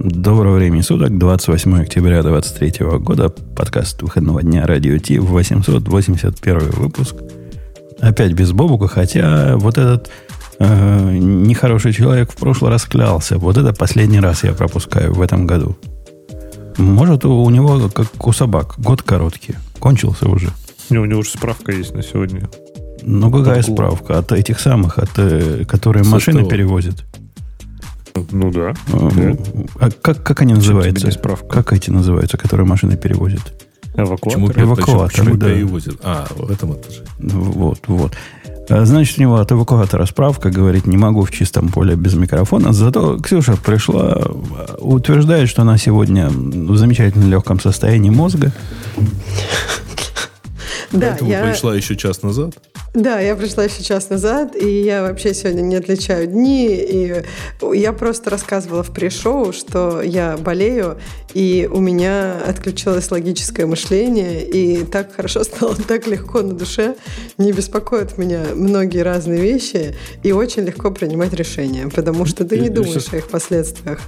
Доброго 0.00 0.54
времени 0.54 0.80
суток, 0.80 1.18
28 1.18 1.82
октября 1.82 2.22
2023 2.22 2.86
года, 2.98 3.30
подкаст 3.30 4.00
выходного 4.00 4.44
дня 4.44 4.64
Радио 4.64 4.96
Ти, 4.98 5.18
881 5.18 6.70
выпуск. 6.70 7.16
Опять 7.98 8.32
без 8.32 8.52
Бобука, 8.52 8.86
хотя 8.86 9.56
вот 9.56 9.76
этот 9.76 10.08
э, 10.60 11.16
нехороший 11.18 11.92
человек 11.92 12.30
в 12.30 12.36
прошлый 12.36 12.70
раз 12.70 12.84
клялся. 12.84 13.38
Вот 13.38 13.56
это 13.56 13.72
последний 13.72 14.20
раз 14.20 14.44
я 14.44 14.52
пропускаю 14.52 15.14
в 15.14 15.20
этом 15.20 15.48
году. 15.48 15.76
Может, 16.76 17.24
у, 17.24 17.42
у 17.42 17.50
него, 17.50 17.88
как 17.88 18.24
у 18.24 18.30
собак, 18.30 18.76
год 18.78 19.02
короткий. 19.02 19.56
Кончился 19.80 20.28
уже. 20.28 20.50
Не, 20.90 20.98
у 20.98 21.06
него 21.06 21.20
уже 21.20 21.30
справка 21.30 21.72
есть 21.72 21.92
на 21.92 22.04
сегодня. 22.04 22.48
Ну, 23.02 23.32
какая 23.32 23.62
справка? 23.62 24.18
От 24.18 24.30
этих 24.30 24.60
самых, 24.60 24.98
от, 24.98 25.10
э, 25.16 25.64
которые 25.64 26.04
С 26.04 26.08
машины 26.08 26.48
перевозят. 26.48 27.04
Ну 28.30 28.50
да. 28.50 28.74
Э, 28.92 29.36
А 29.80 29.90
как, 29.90 30.22
как 30.22 30.40
они 30.42 30.54
называются? 30.54 31.10
Как 31.48 31.72
эти 31.72 31.90
называются, 31.90 32.36
которые 32.36 32.66
машины 32.66 32.96
перевозят? 32.96 33.42
Эвакуатор. 33.94 34.46
Почему? 34.46 34.64
Эвакуаторы, 34.64 35.08
Почему 35.08 35.36
да. 35.36 35.46
перевозят? 35.46 35.96
А, 36.02 36.26
в 36.36 36.50
этом 36.50 36.74
этаже. 36.74 37.02
Вот, 37.18 37.80
вот. 37.88 38.14
А, 38.70 38.84
Значит, 38.84 39.18
у 39.18 39.22
него 39.22 39.36
от 39.36 39.50
эвакуатора 39.50 40.04
справка, 40.06 40.50
говорит, 40.50 40.86
не 40.86 40.96
могу 40.96 41.24
в 41.24 41.30
чистом 41.32 41.68
поле 41.68 41.96
без 41.96 42.14
микрофона. 42.14 42.72
Зато 42.72 43.18
Ксюша 43.18 43.56
пришла, 43.56 44.12
а, 44.12 44.76
утверждает, 44.80 45.48
что 45.48 45.62
она 45.62 45.78
сегодня 45.78 46.28
в 46.28 46.76
замечательно 46.76 47.28
легком 47.28 47.58
состоянии 47.60 48.10
мозга. 48.10 48.52
Да, 50.92 51.10
Поэтому 51.10 51.30
я, 51.30 51.42
пришла 51.44 51.74
еще 51.74 51.96
час 51.96 52.22
назад. 52.22 52.54
да, 52.94 53.20
я 53.20 53.34
пришла 53.36 53.64
еще 53.64 53.82
час 53.82 54.10
назад, 54.10 54.56
и 54.56 54.82
я 54.82 55.02
вообще 55.02 55.34
сегодня 55.34 55.60
не 55.62 55.76
отличаю 55.76 56.26
дни. 56.26 56.68
И 56.74 57.22
я 57.74 57.92
просто 57.92 58.30
рассказывала 58.30 58.82
в 58.82 58.92
пришоу, 58.92 59.52
что 59.52 60.02
я 60.02 60.36
болею, 60.36 60.98
и 61.34 61.68
у 61.70 61.80
меня 61.80 62.36
отключилось 62.46 63.10
логическое 63.10 63.66
мышление, 63.66 64.44
и 64.46 64.84
так 64.84 65.12
хорошо 65.14 65.44
стало, 65.44 65.74
так 65.76 66.06
легко 66.06 66.42
на 66.42 66.54
душе, 66.54 66.96
не 67.38 67.52
беспокоят 67.52 68.18
меня 68.18 68.40
многие 68.54 69.02
разные 69.02 69.40
вещи, 69.40 69.94
и 70.22 70.32
очень 70.32 70.62
легко 70.64 70.90
принимать 70.90 71.32
решения, 71.32 71.88
потому 71.94 72.24
что 72.26 72.44
ты 72.44 72.56
И- 72.56 72.60
не 72.60 72.68
думаешь 72.70 72.92
сейчас- 73.04 73.12
о 73.14 73.16
их 73.18 73.28
последствиях. 73.28 74.00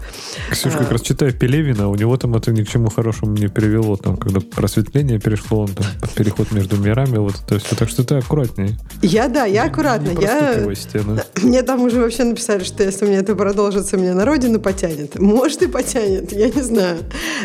Ксюша, 0.51 0.77
А. 0.77 0.79
как 0.79 0.93
раз 0.93 1.03
читаю 1.03 1.33
Пелевина, 1.33 1.89
у 1.89 1.95
него 1.97 2.17
там 2.17 2.35
это 2.37 2.53
ни 2.53 2.63
к 2.63 2.69
чему 2.69 2.91
хорошему 2.91 3.33
не 3.37 3.49
привело. 3.49 3.97
Там, 3.97 4.17
когда 4.17 4.41
просветление 4.41 5.19
перешло, 5.21 5.61
он 5.63 5.69
там 5.69 5.87
переход 6.15 6.51
между 6.61 6.77
мирами, 6.77 7.17
вот 7.17 7.35
это 7.47 7.59
все. 7.59 7.75
Так 7.75 7.89
что 7.89 8.05
ты 8.05 8.17
аккуратнее. 8.17 8.77
Я, 9.01 9.29
да, 9.29 9.47
я 9.47 9.65
аккуратно. 9.65 10.11
Не 10.11 10.23
Я, 10.23 10.75
стены. 10.75 11.23
Мне 11.43 11.63
там 11.63 11.83
уже 11.83 12.01
вообще 12.01 12.25
написали, 12.25 12.65
что 12.65 12.83
если 12.83 13.07
у 13.07 13.09
меня 13.09 13.21
это 13.21 13.35
продолжится, 13.35 13.97
меня 13.97 14.15
на 14.15 14.27
родину 14.27 14.61
потянет. 14.61 15.19
Может 15.19 15.63
и 15.63 15.67
потянет, 15.69 16.33
я 16.33 16.51
не 16.51 16.63
знаю. 16.63 16.99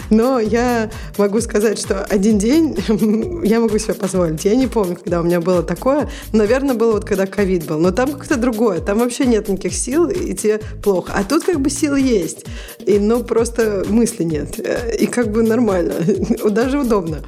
Но 0.10 0.40
я 0.40 0.90
могу 1.18 1.40
сказать, 1.40 1.80
что 1.80 2.04
один 2.04 2.38
день 2.38 2.78
я 3.46 3.62
могу 3.62 3.78
себе 3.78 3.94
позволить. 3.94 4.44
Я 4.44 4.56
не 4.56 4.68
помню, 4.68 4.98
когда 4.98 5.22
у 5.22 5.24
меня 5.24 5.40
было 5.40 5.64
такое. 5.64 6.10
Наверное, 6.34 6.76
было 6.76 6.94
вот 6.94 7.06
когда 7.06 7.26
ковид 7.26 7.66
был. 7.66 7.80
Но 7.80 7.92
там 7.92 8.12
как-то 8.12 8.36
другое. 8.36 8.82
Там 8.82 9.00
вообще 9.00 9.26
нет 9.26 9.48
никаких 9.48 9.74
сил, 9.76 10.10
и 10.10 10.34
тебе 10.34 10.60
плохо. 10.84 11.14
А 11.16 11.24
тут 11.24 11.46
как 11.46 11.62
бы 11.62 11.70
силы 11.70 12.02
есть. 12.02 12.46
И, 12.86 13.00
ну, 13.00 13.24
просто 13.24 13.86
мысли 13.88 14.24
нет. 14.24 14.60
Э, 14.60 14.94
И 14.98 15.06
как 15.08 15.32
бы 15.32 15.42
нормально. 15.42 15.94
Даже 16.50 16.80
удобно. 16.80 17.20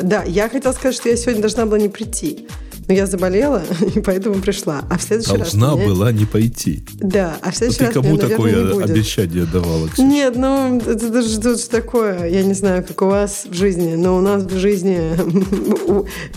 Да, 0.00 0.22
я 0.24 0.48
хотела 0.48 0.72
сказать, 0.72 0.94
что 0.94 1.08
я 1.08 1.16
сегодня 1.24 1.40
должна 1.42 1.66
была 1.66 1.78
не 1.78 1.88
прийти. 1.88 2.46
Но 2.86 2.92
я 2.92 3.06
заболела, 3.06 3.62
и 3.94 4.00
поэтому 4.00 4.42
пришла. 4.42 4.82
А 4.90 4.98
в 4.98 5.02
следующий 5.02 5.30
раз... 5.38 5.54
Должна 5.54 5.74
меня- 5.74 5.86
была 5.86 6.12
не 6.12 6.26
пойти. 6.26 6.84
Да, 7.00 7.38
а 7.40 7.46
в 7.46 7.54
А 7.54 7.56
следующий 7.56 7.78
ты 7.78 7.84
раз 7.86 7.94
кому 7.94 8.08
меня, 8.10 8.22
наверное, 8.24 8.46
не 8.46 8.52
такое 8.52 8.74
будет. 8.74 8.90
обещание 8.90 9.44
давала, 9.46 9.88
Ксюша? 9.88 10.02
Нет, 10.02 10.36
ну, 10.36 10.78
это 10.86 11.08
даже 11.08 11.40
тут 11.40 11.60
же 11.60 11.66
такое, 11.68 12.28
я 12.28 12.42
не 12.42 12.52
знаю, 12.52 12.84
как 12.84 13.00
у 13.00 13.06
вас 13.06 13.46
в 13.48 13.54
жизни, 13.54 13.94
но 13.94 14.18
у 14.18 14.20
нас 14.20 14.42
в 14.42 14.58
жизни, 14.58 15.00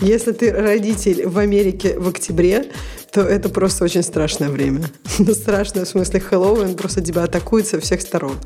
если 0.00 0.32
ты 0.32 0.50
родитель 0.52 1.26
в 1.28 1.36
Америке 1.38 1.98
в 1.98 2.08
октябре, 2.08 2.64
то 3.12 3.22
это 3.22 3.48
просто 3.48 3.84
очень 3.84 4.02
страшное 4.02 4.48
время. 4.50 4.82
Ну, 5.18 5.34
страшное 5.34 5.84
в 5.84 5.88
смысле 5.88 6.20
Хэллоуин, 6.20 6.74
просто 6.76 7.00
тебя 7.00 7.24
атакуют 7.24 7.66
со 7.66 7.80
всех 7.80 8.00
сторон. 8.02 8.36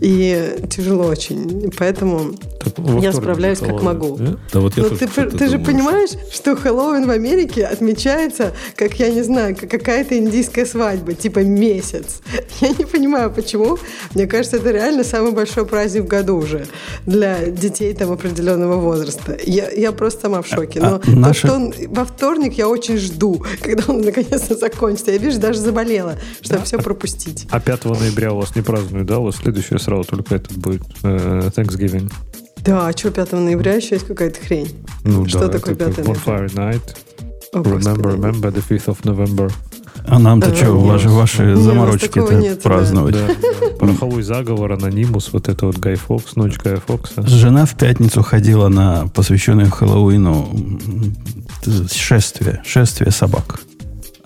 И 0.00 0.56
тяжело 0.70 1.04
очень. 1.04 1.70
Поэтому 1.76 2.32
Так, 2.64 2.74
я 3.02 3.12
справляюсь 3.12 3.58
как 3.58 3.82
могу. 3.82 4.16
да? 4.16 4.36
Да 4.52 4.60
вот 4.60 4.76
я 4.76 4.84
Ну, 4.84 4.90
ты, 4.90 5.48
же 5.48 5.58
понимаешь, 5.58 6.10
что 6.32 6.56
Хэллоуин 6.56 7.06
в 7.06 7.10
Америке 7.10 7.64
отмечается, 7.64 8.52
как, 8.76 8.94
я 9.00 9.10
не 9.10 9.22
знаю, 9.22 9.54
как 9.56 9.70
какая-то 9.70 10.16
индийская 10.16 10.64
свадьба, 10.66 11.14
типа 11.14 11.40
месяц. 11.40 12.20
Я 12.60 12.70
не 12.70 12.84
понимаю, 12.84 13.30
почему. 13.30 13.78
Мне 14.14 14.26
кажется, 14.26 14.56
это 14.56 14.70
реально 14.70 15.04
самый 15.04 15.32
большой 15.32 15.64
праздник 15.66 16.04
в 16.04 16.06
году 16.08 16.36
уже 16.36 16.66
для 17.06 17.46
детей 17.46 17.92
там 17.94 18.10
определенного 18.12 18.76
возраста. 18.80 19.36
Я, 19.44 19.70
я 19.70 19.92
просто 19.92 20.22
сама 20.22 20.42
в 20.42 20.46
шоке. 20.46 20.80
Но 20.80 21.00
А 21.06 21.10
наши- 21.10 21.46
во, 21.46 21.54
втор- 21.54 21.88
во 21.88 22.04
вторник 22.04 22.54
я 22.54 22.68
очень 22.68 22.96
жду, 22.98 23.44
когда 23.62 23.84
он 23.92 23.97
наконец-то 24.04 24.56
закончится. 24.56 25.10
Я, 25.12 25.18
видишь, 25.18 25.36
даже 25.36 25.60
заболела, 25.60 26.16
чтобы 26.40 26.64
все 26.64 26.78
пропустить. 26.78 27.46
А 27.50 27.60
5 27.60 27.84
ноября 27.86 28.32
у 28.32 28.38
вас 28.38 28.54
не 28.56 28.62
празднуют, 28.62 29.06
да? 29.06 29.18
У 29.18 29.24
вас 29.24 29.36
следующее 29.36 29.78
сразу 29.78 30.04
только 30.04 30.36
этот 30.36 30.56
будет 30.56 30.82
э, 31.02 31.50
Thanksgiving. 31.56 32.10
Да, 32.64 32.88
а 32.88 32.92
что 32.92 33.10
5 33.10 33.32
ноября 33.32 33.74
еще 33.74 33.94
есть 33.94 34.06
какая-то 34.06 34.40
хрень? 34.40 34.74
Ну 35.04 35.26
Что 35.26 35.40
да, 35.46 35.48
такое 35.48 35.74
это 35.74 35.86
5 35.86 35.94
как 35.96 36.06
ноября? 36.06 36.22
Bonfire 36.22 36.54
Night. 36.54 36.96
О, 37.52 37.58
Remember, 37.60 37.74
Господи. 37.74 38.16
remember 38.16 38.52
the 38.52 38.62
5th 38.68 38.86
of 38.86 38.98
November. 39.04 39.52
А 40.06 40.18
нам-то 40.18 40.54
что, 40.54 40.72
ваши, 40.78 41.08
ваши 41.08 41.42
Не, 41.42 41.52
у 41.52 41.54
нас 41.56 41.64
заморочки 41.64 42.08
такого 42.08 42.32
нет, 42.32 42.56
да. 42.56 42.62
праздновать? 42.62 43.14
Да, 43.14 43.26
да. 43.26 43.68
Пороховой 43.78 44.22
заговор, 44.22 44.72
Анонимус, 44.72 45.32
вот 45.32 45.48
это 45.48 45.66
вот 45.66 45.76
Гай 45.78 45.96
Фокс, 45.96 46.34
ночь 46.36 46.56
Гая 46.56 46.76
Фокса. 46.76 47.26
Жена 47.26 47.66
в 47.66 47.76
пятницу 47.76 48.22
ходила 48.22 48.68
на 48.68 49.08
посвященное 49.08 49.66
Хэллоуину 49.68 50.48
шествие, 51.92 52.62
шествие 52.64 53.10
собак, 53.10 53.60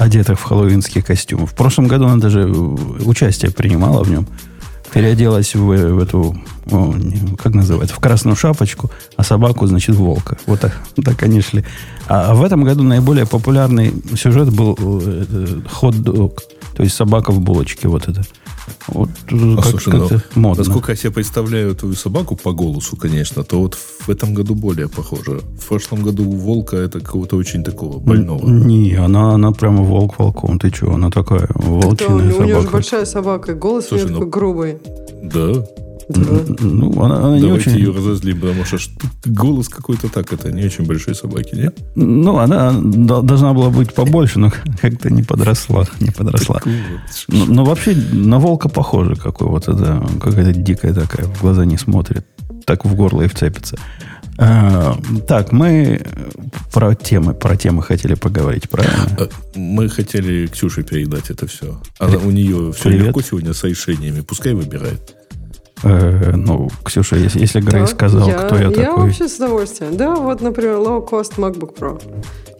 одетых 0.02 0.38
в 0.38 0.42
хэллоуинские 0.42 1.02
костюмы. 1.02 1.46
В 1.46 1.54
прошлом 1.54 1.86
году 1.86 2.06
она 2.06 2.16
даже 2.16 2.40
э, 2.40 2.52
участие 3.04 3.50
принимала 3.50 4.02
в 4.02 4.10
нем. 4.10 4.26
Переоделась 4.92 5.54
в, 5.54 5.60
в 5.60 5.98
эту, 6.02 6.36
как 7.38 7.54
называется, 7.54 7.96
в 7.96 7.98
красную 7.98 8.36
шапочку, 8.36 8.90
а 9.16 9.24
собаку, 9.24 9.66
значит, 9.66 9.96
волка. 9.96 10.36
Вот 10.44 10.60
так, 10.60 10.78
так 11.02 11.22
они 11.22 11.40
шли. 11.40 11.64
А, 12.08 12.32
а 12.32 12.34
в 12.34 12.42
этом 12.44 12.62
году 12.62 12.82
наиболее 12.82 13.24
популярный 13.24 13.94
сюжет 14.16 14.52
был 14.52 14.76
э, 14.78 15.24
э, 15.30 15.60
хот-дог, 15.70 16.42
то 16.74 16.82
есть 16.82 16.94
собака 16.96 17.32
в 17.32 17.40
булочке, 17.40 17.88
вот 17.88 18.08
это. 18.08 18.22
Вот, 18.88 19.08
э, 19.30 19.34
А, 19.34 19.56
как, 19.56 19.64
слушай, 19.66 19.92
ну, 19.92 20.08
модно. 20.34 20.64
Насколько 20.64 20.92
я 20.92 20.96
себе 20.96 21.10
представляю 21.10 21.74
твою 21.74 21.94
собаку 21.94 22.36
по 22.36 22.52
голосу, 22.52 22.96
конечно, 22.96 23.42
то 23.44 23.60
вот 23.60 23.74
в 23.74 24.08
этом 24.08 24.34
году 24.34 24.54
более 24.54 24.88
похоже. 24.88 25.40
В 25.60 25.66
прошлом 25.68 26.02
году 26.02 26.24
у 26.28 26.36
волка 26.36 26.76
это 26.76 27.00
какого-то 27.00 27.36
очень 27.36 27.64
такого 27.64 27.98
больного. 27.98 28.48
Не, 28.48 28.94
она, 28.94 29.34
она 29.34 29.52
прямо 29.52 29.82
волк 29.82 30.18
волком. 30.18 30.58
Ты 30.58 30.70
что, 30.70 30.94
она 30.94 31.10
такая 31.10 31.48
Да, 31.48 31.60
у, 31.66 32.18
нее- 32.20 32.34
у 32.34 32.42
нее 32.42 32.54
же 32.54 32.54
собака. 32.54 32.70
большая 32.72 33.04
собака, 33.04 33.52
и 33.52 33.54
голос 33.54 33.86
у 33.86 33.88
Слушай, 33.88 34.04
нее 34.04 34.12
ну- 34.12 34.18
такой 34.18 34.30
грубый. 34.30 34.78
Да. 35.22 35.66
Ну, 36.08 37.02
она, 37.02 37.16
она 37.18 37.36
не 37.36 37.42
Давайте 37.42 37.70
очень... 37.70 37.78
ее 37.80 37.92
разозлим, 37.92 38.40
потому 38.40 38.64
что 38.64 38.78
голос 39.24 39.68
какой-то 39.68 40.08
так, 40.08 40.32
это 40.32 40.50
не 40.52 40.64
очень 40.64 40.84
большой 40.86 41.14
собаки, 41.14 41.54
нет? 41.54 41.78
Ну, 41.94 42.38
она 42.38 42.72
до- 42.72 43.22
должна 43.22 43.52
была 43.52 43.70
быть 43.70 43.94
побольше, 43.94 44.38
но 44.38 44.50
как-то 44.80 45.10
не 45.10 45.22
подросла. 45.22 45.86
Не 46.00 46.10
подросла. 46.10 46.60
Но, 47.28 47.44
но 47.46 47.64
вообще 47.64 47.94
на 48.12 48.38
волка 48.38 48.68
похоже 48.68 49.16
какой 49.16 49.48
вот 49.48 49.68
это, 49.68 50.04
какая-то 50.20 50.52
дикая 50.52 50.92
такая, 50.94 51.26
в 51.26 51.40
глаза 51.40 51.64
не 51.64 51.78
смотрит, 51.78 52.26
так 52.66 52.84
в 52.84 52.94
горло 52.94 53.22
и 53.22 53.28
вцепится. 53.28 53.78
А, 54.38 54.96
так, 55.28 55.52
мы 55.52 56.00
про 56.72 56.94
темы, 56.94 57.34
про 57.34 57.54
темы 57.56 57.82
хотели 57.82 58.14
поговорить, 58.14 58.68
правильно? 58.68 59.06
А, 59.18 59.28
Мы 59.54 59.88
хотели 59.90 60.46
Ксюше 60.46 60.82
передать 60.82 61.28
это 61.30 61.46
все. 61.46 61.80
Она, 61.98 62.16
у 62.16 62.30
нее 62.30 62.72
все 62.72 62.84
Привет. 62.84 63.06
легко 63.08 63.20
сегодня 63.20 63.52
с 63.52 63.62
решениями. 63.64 64.22
Пускай 64.22 64.54
выбирает. 64.54 65.14
Э, 65.84 66.32
ну, 66.36 66.68
Ксюша, 66.84 67.16
если, 67.16 67.40
если 67.40 67.60
Грей 67.60 67.80
Да, 67.82 67.86
сказал, 67.86 68.28
кто 68.30 68.56
я, 68.56 68.62
Я 68.64 68.70
такой. 68.70 69.04
вообще 69.04 69.28
с 69.28 69.36
удовольствием. 69.36 69.96
Да, 69.96 70.14
вот, 70.14 70.40
например, 70.40 70.76
Low 70.76 71.08
Cost 71.08 71.36
MacBook 71.38 71.74
Pro. 71.76 72.00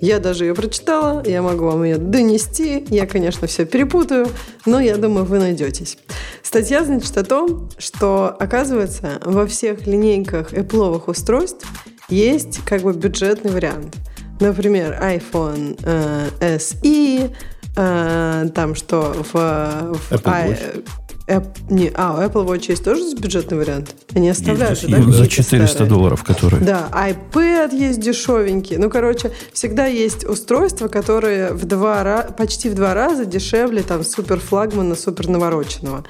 Я 0.00 0.18
даже 0.18 0.46
ее 0.46 0.54
прочитала, 0.54 1.22
я 1.24 1.42
могу 1.42 1.66
вам 1.66 1.84
ее 1.84 1.96
донести. 1.96 2.84
Я, 2.90 3.06
конечно, 3.06 3.46
все 3.46 3.64
перепутаю, 3.64 4.26
но 4.66 4.80
я 4.80 4.96
думаю, 4.96 5.24
вы 5.24 5.38
найдетесь. 5.38 5.96
Статья, 6.42 6.84
значит, 6.84 7.16
о 7.16 7.22
том, 7.24 7.68
что, 7.78 8.34
оказывается, 8.40 9.20
во 9.24 9.46
всех 9.46 9.86
линейках 9.86 10.52
Apple 10.52 11.02
устройств 11.06 11.64
есть 12.08 12.58
как 12.64 12.82
бы 12.82 12.92
бюджетный 12.92 13.52
вариант. 13.52 13.94
Например, 14.40 14.98
iPhone 15.00 15.78
э, 15.84 16.56
SE, 16.58 17.30
э, 17.76 18.48
там 18.52 18.74
что 18.74 19.14
в, 19.32 19.32
в 19.32 20.12
Apple 20.12 20.32
i- 20.32 20.48
Watch. 20.50 20.84
Эп- 21.32 21.70
не, 21.70 21.90
а, 21.94 22.12
у 22.12 22.20
Apple 22.20 22.46
Watch 22.46 22.66
есть 22.68 22.84
тоже 22.84 23.02
бюджетный 23.16 23.56
вариант? 23.56 23.94
Они 24.14 24.28
оставляют 24.28 24.78
же, 24.78 24.88
да, 24.88 24.98
есть. 24.98 25.08
За 25.08 25.24
какие-то 25.24 25.42
400 25.44 25.66
старые? 25.68 25.90
долларов, 25.90 26.24
которые. 26.24 26.62
Да, 26.62 26.88
iPad 26.92 27.74
есть 27.74 28.00
дешевенький. 28.00 28.76
Ну, 28.76 28.90
короче, 28.90 29.32
всегда 29.54 29.86
есть 29.86 30.24
устройства, 30.24 30.88
которые 30.88 31.54
в 31.54 31.64
два 31.64 32.26
почти 32.36 32.68
в 32.68 32.74
два 32.74 32.92
раза 32.92 33.24
дешевле 33.24 33.82
там 33.82 34.04
супер 34.04 34.40
флагмана, 34.40 34.94
супер 34.94 35.28
навороченного. 35.28 36.04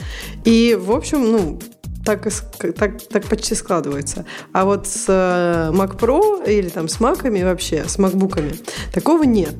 И, 0.44 0.76
в 0.80 0.90
общем, 0.90 1.30
ну, 1.30 1.60
так, 2.04 2.26
так, 2.76 3.00
так 3.08 3.24
почти 3.26 3.54
складывается. 3.54 4.24
А 4.52 4.64
вот 4.64 4.88
с 4.88 5.04
э, 5.06 5.70
Mac 5.72 5.98
Pro 5.98 6.44
или 6.50 6.68
там 6.68 6.88
с 6.88 6.98
Mac'ами 6.98 7.44
вообще, 7.44 7.84
с 7.86 7.96
MacBook'ами, 7.96 8.58
такого 8.92 9.22
нет. 9.22 9.54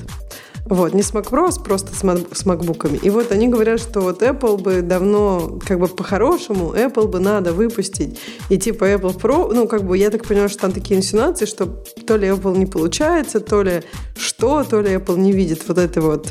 Вот, 0.64 0.94
не 0.94 1.02
с 1.02 1.12
Mac 1.12 1.28
Pro, 1.28 1.48
а 1.48 1.60
просто 1.60 1.92
с, 1.92 1.98
с 1.98 2.46
MacBook'ами. 2.46 2.98
И 3.02 3.10
вот 3.10 3.32
они 3.32 3.48
говорят, 3.48 3.80
что 3.80 4.00
вот 4.00 4.22
Apple 4.22 4.58
бы 4.58 4.80
давно, 4.82 5.58
как 5.66 5.80
бы 5.80 5.88
по-хорошему, 5.88 6.72
Apple 6.74 7.08
бы 7.08 7.18
надо 7.18 7.52
выпустить. 7.52 8.18
И 8.48 8.58
типа 8.58 8.84
Apple 8.84 9.20
Pro, 9.20 9.52
ну, 9.52 9.66
как 9.66 9.82
бы, 9.84 9.98
я 9.98 10.10
так 10.10 10.24
понимаю, 10.24 10.48
что 10.48 10.60
там 10.60 10.72
такие 10.72 10.98
инсинуации, 10.98 11.46
что 11.46 11.66
то 12.06 12.16
ли 12.16 12.28
Apple 12.28 12.56
не 12.56 12.66
получается, 12.66 13.40
то 13.40 13.62
ли 13.62 13.82
что, 14.16 14.62
то 14.64 14.80
ли 14.80 14.90
Apple 14.94 15.18
не 15.18 15.32
видит 15.32 15.62
вот 15.66 15.78
это 15.78 16.00
вот, 16.00 16.28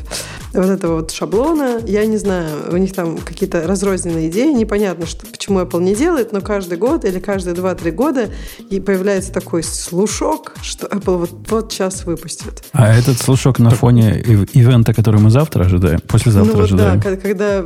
вот 0.54 0.66
этого 0.66 0.96
вот 0.96 1.10
шаблона. 1.10 1.80
Я 1.86 2.06
не 2.06 2.16
знаю, 2.16 2.48
у 2.72 2.76
них 2.78 2.94
там 2.94 3.18
какие-то 3.18 3.66
разрозненные 3.66 4.28
идеи, 4.28 4.52
непонятно, 4.52 5.06
что, 5.06 5.26
почему 5.26 5.60
Apple 5.60 5.82
не 5.82 5.94
делает, 5.94 6.32
но 6.32 6.40
каждый 6.40 6.78
год 6.78 7.04
или 7.04 7.20
каждые 7.20 7.54
2-3 7.54 7.90
года 7.90 8.30
и 8.70 8.80
появляется 8.80 9.32
такой 9.32 9.62
слушок, 9.62 10.54
что 10.62 10.86
Apple 10.86 11.18
вот, 11.18 11.30
вот 11.50 11.72
сейчас 11.72 12.04
выпустит. 12.04 12.64
А 12.72 12.94
этот 12.94 13.18
слушок 13.18 13.58
на 13.58 13.70
фоне 13.70 14.20
ив- 14.20 14.21
ивента, 14.22 14.94
который 14.94 15.20
мы 15.20 15.30
завтра 15.30 15.64
ожидаем, 15.64 16.00
послезавтра 16.06 16.52
ну 16.52 16.58
вот 16.58 16.64
ожидаем. 16.64 17.00
да, 17.00 17.16
когда, 17.16 17.58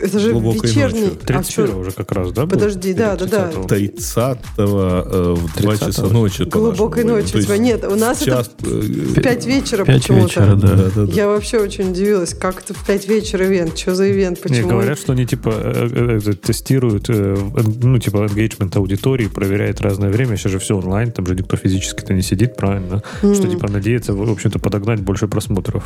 это 0.00 0.18
же 0.18 0.32
Глубокой 0.32 0.68
вечерний. 0.70 1.00
ночью. 1.02 1.18
А 1.22 1.26
31 1.26 1.66
чё? 1.68 1.78
уже 1.78 1.90
как 1.92 2.12
раз, 2.12 2.32
да? 2.32 2.42
был? 2.46 2.50
Подожди, 2.58 2.92
да, 2.94 3.16
да, 3.16 3.26
да. 3.26 3.50
30-го? 3.50 3.64
30 3.66 4.38
э, 4.58 4.64
в 4.64 5.60
2 5.60 5.72
30-го? 5.74 5.86
часа 5.86 6.02
ночи. 6.06 6.42
Глубокой 6.44 7.04
ночи. 7.04 7.36
есть 7.36 7.48
Нет, 7.58 7.84
у 7.84 7.94
нас 7.96 8.20
час, 8.22 8.50
это 8.60 8.70
э, 8.70 8.80
в 8.80 9.22
5 9.22 9.46
вечера 9.46 9.84
Пять 9.84 10.02
почему-то. 10.02 10.24
вечера, 10.26 10.54
да. 10.54 10.68
да, 10.68 10.76
да, 10.94 11.06
да. 11.06 11.12
Я 11.12 11.28
вообще 11.28 11.58
очень 11.58 11.90
удивилась, 11.90 12.34
как 12.34 12.62
это 12.62 12.74
в 12.74 12.84
5 12.86 13.08
вечера 13.08 13.46
ивент, 13.46 13.78
что 13.78 13.94
за 13.94 14.10
ивент, 14.10 14.38
Не, 14.38 14.42
почему? 14.42 14.68
говорят, 14.70 14.98
что 14.98 15.12
они 15.12 15.26
типа 15.26 15.50
э, 15.54 15.88
э, 15.92 16.20
э, 16.24 16.32
тестируют, 16.34 17.08
э, 17.10 17.36
э, 17.36 17.60
ну, 17.82 17.98
типа, 17.98 18.18
engagement 18.18 18.76
аудитории, 18.76 19.26
проверяют 19.28 19.80
разное 19.80 20.10
время. 20.10 20.36
Сейчас 20.36 20.52
же 20.52 20.58
все 20.58 20.76
онлайн, 20.76 21.12
там 21.12 21.26
же 21.26 21.34
никто 21.34 21.56
физически-то 21.56 22.12
не 22.14 22.22
сидит, 22.22 22.56
правильно? 22.56 23.02
Что, 23.20 23.46
типа, 23.48 23.68
надеется, 23.68 24.14
в 24.14 24.30
общем-то, 24.30 24.58
подогнать 24.58 25.00
больше 25.00 25.28
просмотров. 25.28 25.84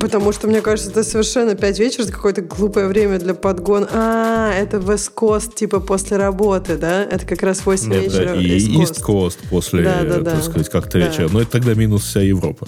Потому 0.00 0.32
что, 0.32 0.48
мне 0.48 0.60
кажется, 0.60 0.90
это 0.90 1.04
совершенно 1.04 1.54
5 1.54 1.78
вечера, 1.78 2.02
это 2.02 2.12
какое-то 2.12 2.42
глупое 2.42 2.88
время 2.88 3.18
для 3.18 3.34
подгона. 3.34 3.88
А, 3.92 4.52
это 4.52 4.78
West 4.78 5.12
Coast, 5.14 5.54
типа 5.54 5.80
после 5.80 6.16
работы, 6.16 6.76
да? 6.76 7.04
Это 7.04 7.24
как 7.24 7.42
раз 7.42 7.64
8 7.64 7.88
Нет, 7.88 8.04
вечера. 8.04 8.34
да, 8.34 8.34
и 8.34 8.58
East 8.58 9.02
Coast 9.02 9.38
после, 9.50 9.84
Да, 9.84 10.02
да, 10.02 10.18
да. 10.20 10.30
так 10.32 10.44
сказать, 10.44 10.68
как-то 10.68 10.98
Да. 10.98 11.06
вечера. 11.06 11.28
Но 11.32 11.40
это 11.40 11.52
тогда 11.52 11.74
минус 11.74 12.02
вся 12.04 12.20
Европа. 12.20 12.66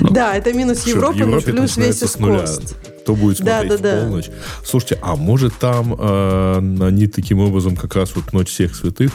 Да, 0.00 0.36
это 0.36 0.52
минус 0.52 0.86
Европа, 0.86 1.18
но 1.18 1.40
плюс 1.40 1.76
весь 1.76 2.02
East. 2.02 2.18
Coast. 2.18 2.74
Кто 3.02 3.14
будет 3.14 3.38
Да, 3.38 3.60
смотреть 3.60 3.80
да, 3.82 3.94
да. 3.94 4.00
в 4.00 4.04
полночь? 4.04 4.30
Слушайте, 4.64 4.98
а 5.02 5.16
может 5.16 5.54
там 5.58 5.96
э, 5.98 6.56
они 6.58 7.06
таким 7.06 7.40
образом 7.40 7.76
как 7.76 7.94
раз 7.96 8.14
вот 8.14 8.32
ночь 8.32 8.48
всех 8.50 8.74
святых? 8.76 9.12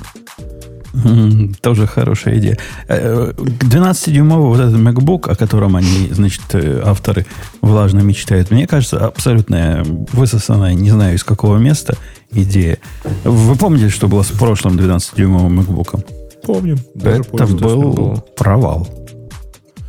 Тоже 1.61 1.87
хорошая 1.87 2.37
идея. 2.39 2.57
Э, 2.87 3.33
12-дюймовый 3.35 4.47
вот 4.47 4.59
этот 4.59 4.79
MacBook, 4.79 5.31
о 5.31 5.35
котором 5.35 5.75
они, 5.75 6.09
значит, 6.11 6.43
э, 6.53 6.81
авторы 6.83 7.25
влажно 7.61 7.99
мечтают, 7.99 8.51
мне 8.51 8.67
кажется, 8.67 9.05
абсолютно 9.05 9.83
высосанная, 10.13 10.73
не 10.73 10.91
знаю 10.91 11.15
из 11.15 11.23
какого 11.23 11.57
места, 11.57 11.97
идея. 12.31 12.77
Вы 13.23 13.55
помните, 13.55 13.89
что 13.89 14.07
было 14.07 14.23
с 14.23 14.31
прошлым 14.31 14.77
12-дюймовым 14.77 15.59
MacBook? 15.59 16.05
Помним. 16.45 16.77
Это 17.01 17.47
был 17.47 18.23
провал. 18.35 18.87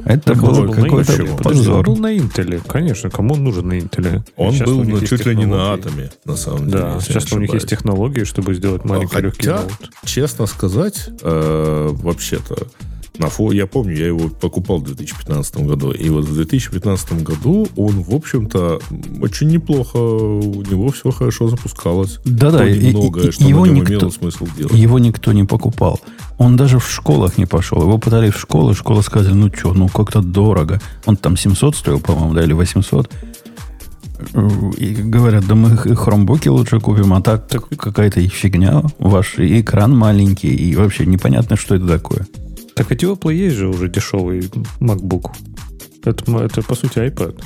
Это 0.06 0.35
Так 0.35 0.43
он 0.44 0.55
был 0.67 0.73
какой-то. 0.73 1.12
Подожди, 1.12 1.23
он 1.31 1.37
позор. 1.38 1.85
был 1.85 1.97
на 1.97 2.17
Интеле, 2.17 2.61
конечно. 2.67 3.11
Кому 3.11 3.35
он 3.35 3.43
нужен 3.44 3.67
на 3.69 3.79
Интеле? 3.81 4.23
Он 4.37 4.53
Сейчас 4.53 4.69
был 4.69 4.79
у 4.79 4.85
них 4.85 4.94
на- 4.94 4.99
есть 5.00 5.08
чуть 5.11 5.26
ли 5.26 5.35
не 5.37 5.47
на 5.47 5.73
атоме, 5.75 6.11
на 6.25 6.37
самом 6.37 6.67
деле. 6.70 6.79
Да, 6.79 7.00
сейчас 7.00 7.32
у 7.32 7.38
них 7.41 7.53
есть 7.53 7.69
технологии, 7.69 8.23
чтобы 8.25 8.55
сделать 8.55 8.85
маленький 8.85 9.20
легкий 9.20 9.47
Хотя, 9.49 9.62
ноут. 9.62 9.91
честно 10.05 10.47
сказать, 10.47 11.08
э, 11.23 11.88
вообще-то, 11.93 12.69
на 13.19 13.29
фо... 13.29 13.53
я 13.53 13.67
помню, 13.67 13.97
я 13.97 14.07
его 14.07 14.29
покупал 14.29 14.79
в 14.79 14.85
2015 14.85 15.57
году. 15.59 15.91
И 15.93 16.09
вот 16.09 16.25
в 16.25 16.35
2015 16.35 17.23
году 17.23 17.69
он, 17.77 18.03
в 18.03 18.15
общем-то, 18.15 18.81
очень 19.21 19.49
неплохо, 19.49 19.97
у 19.99 20.63
него 20.63 20.91
все 20.91 21.11
хорошо 21.11 21.49
запускалось. 21.49 22.19
Да-да, 22.25 22.67
и- 22.69 22.91
и- 22.91 23.31
что 23.33 23.45
его 23.49 23.67
никто- 23.67 23.95
имело 23.95 24.11
смысл 24.11 24.47
делать. 24.57 24.73
Его 24.75 24.99
никто 24.99 25.33
не 25.33 25.45
покупал. 25.45 26.01
Он 26.39 26.57
даже 26.57 26.79
в 26.79 26.89
школах 26.91 27.39
не 27.39 27.47
пошел. 27.47 27.81
Его 27.81 27.99
пытались 27.99 28.35
в 28.35 28.39
школы, 28.41 28.75
школа 28.75 29.03
сказали, 29.03 29.35
ну 29.35 29.51
что, 29.55 29.73
ну 29.75 29.89
как-то 29.89 30.21
дорого. 30.21 30.81
Он 31.07 31.17
там 31.17 31.37
700 31.37 31.77
стоил, 31.77 32.01
по-моему, 32.01 32.35
да, 32.35 32.43
или 32.45 32.53
800. 32.53 33.11
И 34.79 34.95
говорят, 34.95 35.47
да 35.47 35.55
мы 35.55 35.77
хромбуки 35.77 36.49
лучше 36.49 36.81
купим, 36.81 37.12
а 37.12 37.21
так, 37.21 37.49
какая-то 37.77 38.21
фигня. 38.29 38.83
Ваш 38.99 39.35
экран 39.39 39.95
маленький, 39.97 40.55
и 40.55 40.75
вообще 40.75 41.05
непонятно, 41.07 41.57
что 41.57 41.75
это 41.75 41.87
такое. 41.87 42.27
Так 42.76 42.93
у 42.93 43.14
Apple 43.14 43.32
есть 43.32 43.56
же 43.56 43.69
уже 43.69 43.88
дешевый 43.88 44.50
MacBook. 44.81 45.31
Это, 46.05 46.38
это 46.44 46.62
по 46.62 46.75
сути 46.75 46.99
iPad. 46.99 47.43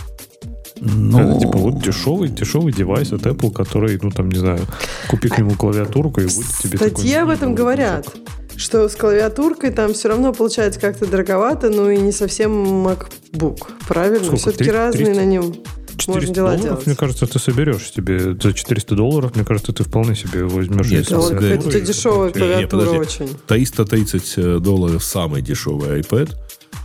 Ну, 0.80 1.18
Это 1.18 1.40
типа 1.40 1.58
вот 1.58 1.82
дешевый, 1.82 2.28
дешевый 2.28 2.72
девайс 2.72 3.12
от 3.12 3.22
Apple, 3.22 3.52
который, 3.52 3.98
ну 4.02 4.10
там, 4.10 4.28
не 4.28 4.38
знаю, 4.38 4.60
купи 5.08 5.28
к 5.28 5.38
нему 5.38 5.52
клавиатурку 5.52 6.20
и 6.20 6.24
будет 6.24 6.46
тебе 6.62 6.78
такой... 6.78 6.90
Статьи 6.90 7.14
об 7.14 7.28
этом 7.28 7.54
говорят, 7.54 8.06
MacBook. 8.06 8.39
Что 8.60 8.88
с 8.88 8.94
клавиатуркой 8.94 9.70
там 9.70 9.94
все 9.94 10.08
равно 10.08 10.32
получается 10.32 10.78
как-то 10.80 11.06
дороговато, 11.06 11.70
ну 11.70 11.90
и 11.90 11.98
не 11.98 12.12
совсем 12.12 12.86
MacBook, 12.86 13.58
правильно? 13.88 14.36
Все-таки 14.36 14.70
разные 14.70 15.06
300? 15.06 15.20
на 15.20 15.26
нем 15.26 15.54
400 15.96 16.10
можно 16.12 16.34
дела 16.34 16.46
долларов, 16.50 16.62
делать. 16.64 16.86
мне 16.86 16.96
кажется, 16.96 17.26
ты 17.26 17.38
соберешь 17.38 17.90
себе 17.90 18.34
за 18.40 18.52
400 18.52 18.94
долларов, 18.94 19.34
мне 19.34 19.44
кажется, 19.44 19.72
ты 19.72 19.84
вполне 19.84 20.14
себе 20.14 20.44
возьмешь. 20.44 20.90
Нет, 20.90 21.06
Да, 21.10 21.16
вот 21.18 21.30
да, 21.32 21.34
какая-то 21.36 21.70
да. 21.72 21.80
дешевая 21.80 22.30
клавиатура 22.30 22.86
подожди. 22.86 22.98
очень. 23.24 23.36
330 23.46 24.62
долларов 24.62 25.04
самый 25.04 25.42
дешевый 25.42 26.00
iPad. 26.00 26.34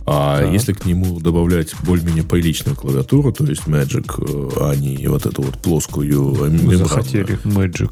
А 0.08 0.40
Так. 0.42 0.52
если 0.52 0.72
к 0.72 0.84
нему 0.86 1.18
добавлять 1.20 1.74
более-менее 1.82 2.22
приличную 2.24 2.76
клавиатуру, 2.76 3.32
то 3.32 3.44
есть 3.44 3.62
Magic, 3.66 4.06
э, 4.18 4.50
а 4.60 4.74
не 4.76 5.06
вот 5.08 5.26
эту 5.26 5.42
вот 5.42 5.58
плоскую 5.58 6.08
э, 6.08 6.38
Вы 6.38 6.48
мембранную, 6.50 6.78
захотели 6.78 7.38
Magic. 7.44 7.90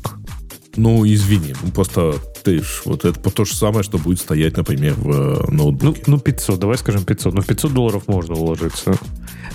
Ну, 0.76 1.04
извини, 1.06 1.54
ну, 1.62 1.70
просто 1.72 2.14
ты 2.44 2.62
вот 2.84 3.04
это 3.04 3.18
то 3.30 3.44
же 3.44 3.54
самое, 3.54 3.82
что 3.82 3.98
будет 3.98 4.20
стоять, 4.20 4.56
например, 4.56 4.94
в 4.94 5.10
э, 5.10 5.44
Ну, 5.48 5.56
ноутбуке. 5.56 6.02
ну, 6.06 6.18
500, 6.18 6.60
давай 6.60 6.76
скажем 6.78 7.04
500. 7.04 7.34
Ну, 7.34 7.40
в 7.40 7.46
500 7.46 7.72
долларов 7.72 8.02
можно 8.06 8.34
уложиться. 8.34 8.94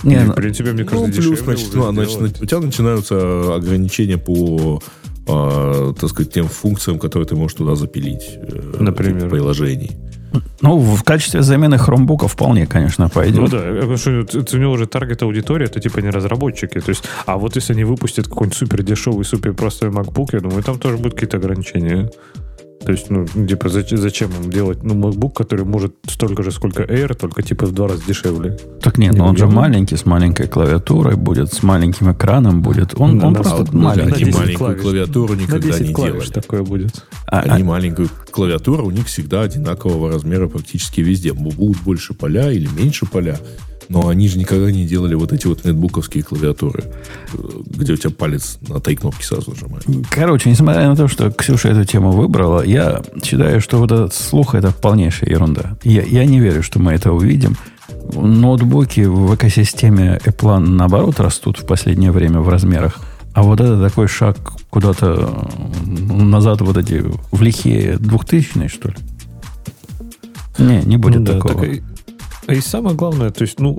не, 0.02 0.16
И, 0.16 0.18
ну, 0.18 0.32
в 0.32 0.34
принципе, 0.34 0.72
мне 0.72 0.84
кажется, 0.84 1.06
Ну, 1.06 1.12
плюс, 1.12 1.16
дешевле 1.38 1.44
значит, 1.44 1.68
уже 1.68 1.78
ну, 1.78 1.92
значит, 1.92 2.12
сделать. 2.14 2.42
у 2.42 2.46
тебя 2.46 2.60
начинаются 2.60 3.54
ограничения 3.54 4.18
по, 4.18 4.82
а, 5.28 5.92
так 5.94 6.10
сказать, 6.10 6.32
тем 6.32 6.48
функциям, 6.48 6.98
которые 6.98 7.26
ты 7.28 7.36
можешь 7.36 7.56
туда 7.56 7.74
запилить. 7.76 8.38
э, 8.42 8.76
Например? 8.80 9.28
приложений. 9.30 9.92
ну, 10.60 10.78
в 10.78 11.02
качестве 11.02 11.42
замены 11.42 11.76
хромбука 11.76 12.28
вполне, 12.28 12.66
конечно, 12.66 13.08
пойдет. 13.08 13.40
Ну 13.40 13.48
да, 13.48 13.58
говорю, 13.68 13.96
что 13.96 14.10
у 14.56 14.60
него 14.60 14.72
уже 14.72 14.86
таргет 14.86 15.22
аудитория, 15.22 15.66
это 15.66 15.80
типа 15.80 15.98
не 16.00 16.10
разработчики. 16.10 16.80
То 16.80 16.90
есть, 16.90 17.02
а 17.26 17.36
вот 17.36 17.56
если 17.56 17.72
они 17.72 17.82
выпустят 17.84 18.28
какой-нибудь 18.28 18.56
супер 18.58 18.82
дешевый, 18.82 19.24
супер 19.24 19.54
простой 19.54 19.90
MacBook, 19.90 20.28
я 20.32 20.40
думаю, 20.40 20.62
там 20.62 20.78
тоже 20.78 20.96
будут 20.98 21.14
какие-то 21.14 21.36
ограничения. 21.38 22.10
То 22.84 22.92
есть, 22.92 23.10
ну, 23.10 23.26
типа, 23.26 23.68
зачем, 23.68 24.30
им 24.42 24.50
делать 24.50 24.82
ну, 24.82 24.94
MacBook, 24.94 25.34
который 25.34 25.66
может 25.66 25.94
столько 26.08 26.42
же, 26.42 26.50
сколько 26.50 26.82
Air, 26.82 27.14
только 27.14 27.42
типа 27.42 27.66
в 27.66 27.72
два 27.72 27.88
раза 27.88 28.02
дешевле. 28.06 28.58
Так 28.80 28.96
нет, 28.96 29.12
Не, 29.12 29.18
ну 29.18 29.24
он 29.24 29.32
ну, 29.32 29.36
же 29.38 29.46
маленький, 29.48 29.96
с 29.96 30.06
маленькой 30.06 30.48
клавиатурой 30.48 31.16
будет, 31.16 31.52
с 31.52 31.62
маленьким 31.62 32.10
экраном 32.12 32.62
будет. 32.62 32.98
Он, 32.98 33.18
Да, 33.18 33.26
он 33.26 33.32
да, 33.34 33.40
просто 33.42 33.58
вот, 33.64 33.72
маленький. 33.74 34.10
на 34.10 34.16
Они 34.16 34.24
10 34.24 34.34
маленькую 34.38 34.58
клавиш. 34.58 34.82
клавиатуру 34.82 35.34
На 35.34 35.40
никогда 35.40 35.68
10 35.68 35.88
не 35.88 35.94
делали. 35.94 36.26
такое 36.32 36.62
будет. 36.62 37.04
А- 37.26 37.40
Они 37.40 37.64
маленькую 37.64 38.08
клавиатуру, 38.30 38.86
у 38.86 38.90
них 38.90 39.06
всегда 39.06 39.42
одинакового 39.42 40.10
размера 40.12 40.48
практически 40.48 41.02
везде. 41.02 41.34
Будут 41.34 41.82
больше 41.82 42.14
поля 42.14 42.50
или 42.50 42.66
меньше 42.74 43.04
поля, 43.04 43.38
но 43.90 44.06
они 44.08 44.28
же 44.28 44.38
никогда 44.38 44.70
не 44.70 44.86
делали 44.86 45.14
вот 45.16 45.32
эти 45.32 45.48
вот 45.48 45.64
нетбуковские 45.64 46.22
клавиатуры, 46.22 46.84
э, 47.32 47.36
где 47.66 47.92
у 47.92 47.96
тебя 47.96 48.10
палец 48.10 48.58
на 48.68 48.78
три 48.80 48.94
кнопки 48.94 49.24
сразу 49.24 49.50
нажимает. 49.50 49.84
Короче, 50.10 50.48
несмотря 50.48 50.88
на 50.88 50.94
то, 50.94 51.08
что 51.08 51.30
Ксюша 51.32 51.70
эту 51.70 51.84
тему 51.84 52.12
выбрала, 52.12 52.62
я 52.62 53.02
считаю, 53.22 53.60
что 53.60 53.78
вот 53.78 53.90
этот 53.90 54.14
слух 54.14 54.54
это 54.54 54.70
полнейшая 54.72 55.30
ерунда. 55.30 55.76
Я, 55.82 56.02
я 56.02 56.24
не 56.24 56.38
верю, 56.38 56.62
что 56.62 56.78
мы 56.78 56.92
это 56.92 57.12
увидим. 57.12 57.56
Ноутбуки 58.14 59.00
в 59.00 59.34
экосистеме 59.34 60.20
Apple 60.24 60.60
наоборот 60.60 61.18
растут 61.18 61.58
в 61.58 61.66
последнее 61.66 62.12
время 62.12 62.38
в 62.38 62.48
размерах. 62.48 63.00
А 63.34 63.42
вот 63.42 63.60
это 63.60 63.80
такой 63.82 64.06
шаг 64.06 64.36
куда-то 64.70 65.46
э, 65.84 65.90
назад, 66.22 66.60
вот 66.60 66.76
эти 66.76 67.04
в 67.32 67.42
лихие 67.42 67.96
двухтысячные, 67.98 68.68
что 68.68 68.90
ли? 68.90 68.94
Не, 70.58 70.82
не 70.82 70.96
будет 70.96 71.20
Ну 71.20 71.26
да, 71.26 71.32
такого. 71.34 71.54
так 71.66 71.80
и- 72.52 72.60
самое 72.60 72.96
главное, 72.96 73.30
то 73.30 73.42
есть, 73.42 73.60
ну, 73.60 73.78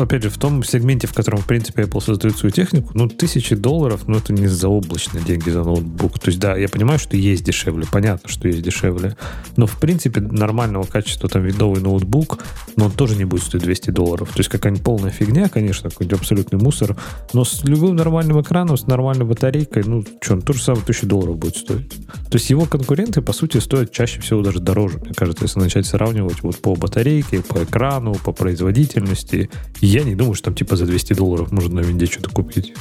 опять 0.00 0.22
же, 0.22 0.30
в 0.30 0.38
том 0.38 0.62
сегменте, 0.62 1.06
в 1.06 1.14
котором, 1.14 1.40
в 1.40 1.46
принципе, 1.46 1.82
Apple 1.82 2.00
создает 2.00 2.36
свою 2.36 2.52
технику, 2.52 2.90
ну, 2.94 3.08
тысячи 3.08 3.54
долларов, 3.54 4.02
ну, 4.06 4.18
это 4.18 4.32
не 4.32 4.46
заоблачные 4.46 5.22
деньги 5.24 5.50
за 5.50 5.64
ноутбук. 5.64 6.18
То 6.18 6.28
есть, 6.28 6.38
да, 6.38 6.56
я 6.56 6.68
понимаю, 6.68 6.98
что 6.98 7.16
есть 7.16 7.44
дешевле, 7.44 7.86
понятно, 7.90 8.28
что 8.28 8.48
есть 8.48 8.62
дешевле, 8.62 9.16
но, 9.56 9.66
в 9.66 9.78
принципе, 9.78 10.20
нормального 10.20 10.84
качества 10.84 11.28
там 11.28 11.42
видовый 11.42 11.80
ноутбук, 11.80 12.38
но 12.76 12.86
он 12.86 12.92
тоже 12.92 13.16
не 13.16 13.24
будет 13.24 13.42
стоить 13.42 13.64
200 13.64 13.90
долларов. 13.90 14.28
То 14.28 14.40
есть, 14.40 14.50
какая-нибудь 14.50 14.84
полная 14.84 15.10
фигня, 15.10 15.48
конечно, 15.48 15.90
какой-нибудь 15.90 16.20
абсолютный 16.20 16.58
мусор, 16.58 16.96
но 17.32 17.44
с 17.44 17.64
любым 17.64 17.96
нормальным 17.96 18.40
экраном, 18.40 18.76
с 18.76 18.86
нормальной 18.86 19.24
батарейкой, 19.24 19.84
ну, 19.84 20.04
что, 20.20 20.34
он 20.34 20.42
тоже 20.42 20.62
самое 20.62 20.82
1000 20.84 21.06
долларов 21.06 21.36
будет 21.36 21.56
стоить. 21.56 21.90
То 21.90 22.36
есть, 22.36 22.50
его 22.50 22.64
конкуренты, 22.66 23.22
по 23.22 23.32
сути, 23.32 23.58
стоят 23.58 23.92
чаще 23.92 24.20
всего 24.20 24.42
даже 24.42 24.60
дороже, 24.60 24.98
мне 24.98 25.14
кажется, 25.14 25.44
если 25.44 25.58
начать 25.60 25.86
сравнивать 25.86 26.42
вот 26.42 26.58
по 26.58 26.74
батарейке, 26.74 27.42
по 27.42 27.64
экрану, 27.64 27.87
по 28.24 28.32
производительности. 28.32 29.50
Я 29.80 30.04
не 30.04 30.14
думаю, 30.14 30.34
что 30.34 30.46
там 30.46 30.54
типа 30.54 30.76
за 30.76 30.86
200 30.86 31.14
долларов 31.14 31.52
можно 31.52 31.80
на 31.80 31.84
винде 31.84 32.06
что-то 32.06 32.30
купить. 32.30 32.74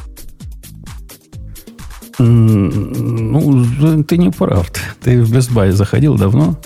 Ну, 2.20 4.04
ты 4.04 4.18
не 4.18 4.32
прав. 4.32 4.72
Ты 5.02 5.22
в 5.22 5.32
Best 5.32 5.54
Buy 5.54 5.72
заходил 5.72 6.16
давно? 6.16 6.58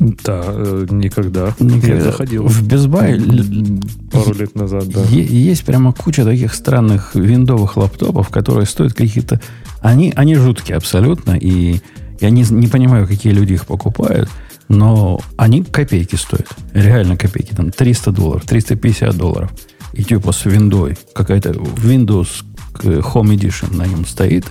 Да, 0.00 0.42
э, 0.46 0.86
никогда. 0.90 1.54
Никогда. 1.60 1.94
Я 1.94 2.00
заходил. 2.02 2.46
В 2.46 2.66
Best 2.66 2.88
Buy 2.88 4.10
пару 4.10 4.34
лет 4.34 4.54
назад, 4.56 4.88
да. 4.88 5.02
Есть 5.04 5.64
прямо 5.64 5.92
куча 5.92 6.24
таких 6.24 6.52
странных 6.54 7.14
виндовых 7.14 7.76
лаптопов, 7.76 8.28
которые 8.28 8.66
стоят 8.66 8.94
какие-то... 8.94 9.40
Они, 9.80 10.12
они 10.16 10.34
жуткие 10.34 10.76
абсолютно, 10.78 11.32
и 11.32 11.80
я 12.20 12.30
не, 12.30 12.42
не 12.50 12.66
понимаю, 12.66 13.06
какие 13.06 13.32
люди 13.32 13.52
их 13.52 13.66
покупают. 13.66 14.28
Но 14.68 15.20
они 15.36 15.62
копейки 15.62 16.16
стоят. 16.16 16.48
Реально 16.72 17.16
копейки. 17.16 17.54
Там 17.54 17.70
300 17.70 18.12
долларов, 18.12 18.44
350 18.46 19.16
долларов. 19.16 19.52
И 19.92 20.04
типа 20.04 20.32
с 20.32 20.44
виндой. 20.44 20.96
Какая-то 21.14 21.50
Windows 21.50 22.44
Home 22.82 23.36
Edition 23.36 23.76
на 23.76 23.86
нем 23.86 24.06
стоит. 24.06 24.46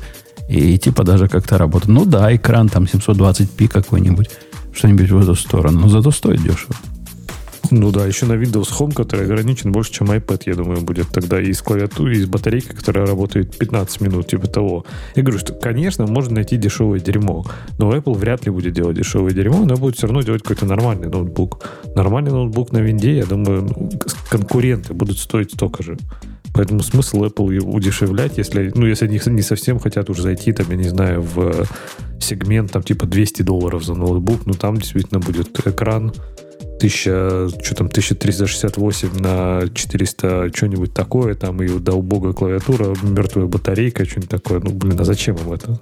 И 0.47 0.77
типа 0.77 1.03
даже 1.03 1.27
как-то 1.27 1.57
работает. 1.57 1.89
Ну 1.89 2.05
да, 2.05 2.33
экран 2.35 2.69
там 2.69 2.83
720p 2.83 3.67
какой-нибудь. 3.67 4.29
Что-нибудь 4.73 5.09
в 5.09 5.17
эту 5.19 5.35
сторону. 5.35 5.81
Но 5.81 5.89
зато 5.89 6.11
стоит 6.11 6.41
дешево. 6.41 6.75
Ну 7.71 7.91
да, 7.91 8.05
еще 8.05 8.25
на 8.25 8.33
Windows 8.33 8.69
Home, 8.77 8.93
который 8.93 9.25
ограничен 9.25 9.71
больше, 9.71 9.93
чем 9.93 10.11
iPad, 10.11 10.43
я 10.45 10.55
думаю, 10.55 10.81
будет 10.81 11.07
тогда 11.09 11.41
и 11.41 11.53
с 11.53 11.61
клавиатурой, 11.61 12.17
и 12.17 12.21
с 12.21 12.25
батарейкой, 12.25 12.75
которая 12.75 13.05
работает 13.05 13.57
15 13.57 14.01
минут, 14.01 14.27
типа 14.27 14.47
того. 14.47 14.85
Я 15.15 15.23
говорю, 15.23 15.39
что, 15.39 15.53
конечно, 15.53 16.05
можно 16.05 16.35
найти 16.35 16.57
дешевое 16.57 16.99
дерьмо, 16.99 17.45
но 17.79 17.95
Apple 17.95 18.15
вряд 18.15 18.45
ли 18.45 18.51
будет 18.51 18.73
делать 18.73 18.97
дешевое 18.97 19.33
дерьмо, 19.33 19.65
но 19.65 19.75
будет 19.77 19.95
все 19.95 20.07
равно 20.07 20.21
делать 20.21 20.43
какой-то 20.43 20.65
нормальный 20.65 21.07
ноутбук. 21.07 21.63
Нормальный 21.95 22.31
ноутбук 22.31 22.73
на 22.73 22.79
винде, 22.79 23.17
я 23.17 23.25
думаю, 23.25 23.63
ну, 23.63 23.89
конкуренты 24.29 24.93
будут 24.93 25.17
стоить 25.17 25.53
столько 25.53 25.83
же. 25.83 25.97
Поэтому 26.53 26.81
смысл 26.81 27.23
Apple 27.23 27.63
удешевлять, 27.63 28.37
если, 28.37 28.71
ну, 28.75 28.85
если 28.85 29.05
они 29.05 29.19
не 29.25 29.41
совсем 29.41 29.79
хотят 29.79 30.09
уже 30.09 30.21
зайти, 30.21 30.53
там, 30.53 30.67
я 30.69 30.75
не 30.75 30.89
знаю, 30.89 31.21
в 31.21 31.65
сегмент, 32.19 32.71
там, 32.71 32.83
типа 32.83 33.07
200 33.07 33.41
долларов 33.41 33.83
за 33.83 33.95
ноутбук, 33.95 34.45
ну, 34.45 34.53
там 34.53 34.77
действительно 34.77 35.19
будет 35.19 35.49
экран, 35.65 36.13
1000, 36.83 37.63
что 37.63 37.75
там, 37.75 37.87
1368 37.87 39.17
на 39.19 39.61
400, 39.73 40.51
что-нибудь 40.53 40.93
такое, 40.93 41.33
там 41.33 41.63
и 41.63 41.79
да 41.79 41.93
убогая 41.93 42.33
клавиатура, 42.33 42.93
мертвая 43.01 43.45
батарейка, 43.45 44.03
что-нибудь 44.03 44.29
такое. 44.29 44.59
Ну, 44.59 44.71
блин, 44.71 44.99
а 44.99 45.05
зачем 45.05 45.37
им 45.37 45.53
это? 45.53 45.79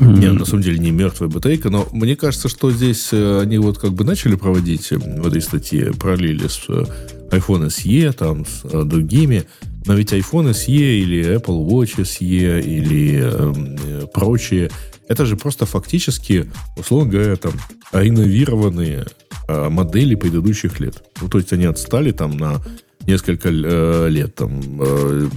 Не, 0.00 0.32
на 0.32 0.44
самом 0.44 0.62
деле 0.62 0.78
не 0.78 0.90
мертвая 0.90 1.30
батарейка, 1.30 1.70
но 1.70 1.86
мне 1.92 2.16
кажется, 2.16 2.48
что 2.48 2.72
здесь 2.72 3.10
э, 3.12 3.40
они 3.40 3.58
вот 3.58 3.78
как 3.78 3.92
бы 3.92 4.02
начали 4.02 4.34
проводить 4.34 4.90
э, 4.90 4.96
в 4.96 5.24
этой 5.24 5.40
статье 5.40 5.92
параллели 5.92 6.48
с 6.48 6.64
э, 6.68 6.84
iPhone 7.30 7.68
SE, 7.68 8.12
там, 8.12 8.44
с 8.44 8.84
другими, 8.84 9.44
но 9.86 9.94
ведь 9.94 10.12
iPhone 10.12 10.50
SE 10.50 10.72
или 10.72 11.36
Apple 11.36 11.64
Watch 11.64 12.00
SE 12.00 12.60
или 12.60 13.20
э, 13.22 14.06
прочие, 14.12 14.72
это 15.06 15.26
же 15.26 15.36
просто 15.36 15.64
фактически, 15.64 16.50
условно 16.76 17.12
говоря, 17.12 17.36
там, 17.36 17.52
реновированные 17.92 19.06
э, 19.48 19.68
модели 19.68 20.14
предыдущих 20.14 20.80
лет. 20.80 21.02
Ну, 21.20 21.28
то 21.28 21.38
есть 21.38 21.52
они 21.52 21.64
отстали 21.64 22.12
там 22.12 22.36
на 22.36 22.62
несколько 23.06 23.50
э, 23.50 24.08
лет. 24.08 24.34
Там, 24.34 24.60
э, 24.80 25.28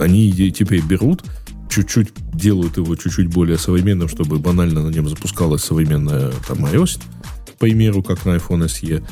они 0.00 0.32
теперь 0.52 0.82
берут, 0.82 1.22
чуть-чуть 1.70 2.08
делают 2.34 2.76
его 2.76 2.94
чуть-чуть 2.96 3.28
более 3.28 3.58
современным, 3.58 4.08
чтобы 4.08 4.38
банально 4.38 4.82
на 4.82 4.90
нем 4.90 5.08
запускалась 5.08 5.62
современная 5.62 6.32
там 6.46 6.64
iOS, 6.66 7.00
по 7.46 7.52
примеру, 7.66 8.02
как 8.02 8.24
на 8.24 8.36
iPhone 8.36 8.66
SE. 8.66 9.02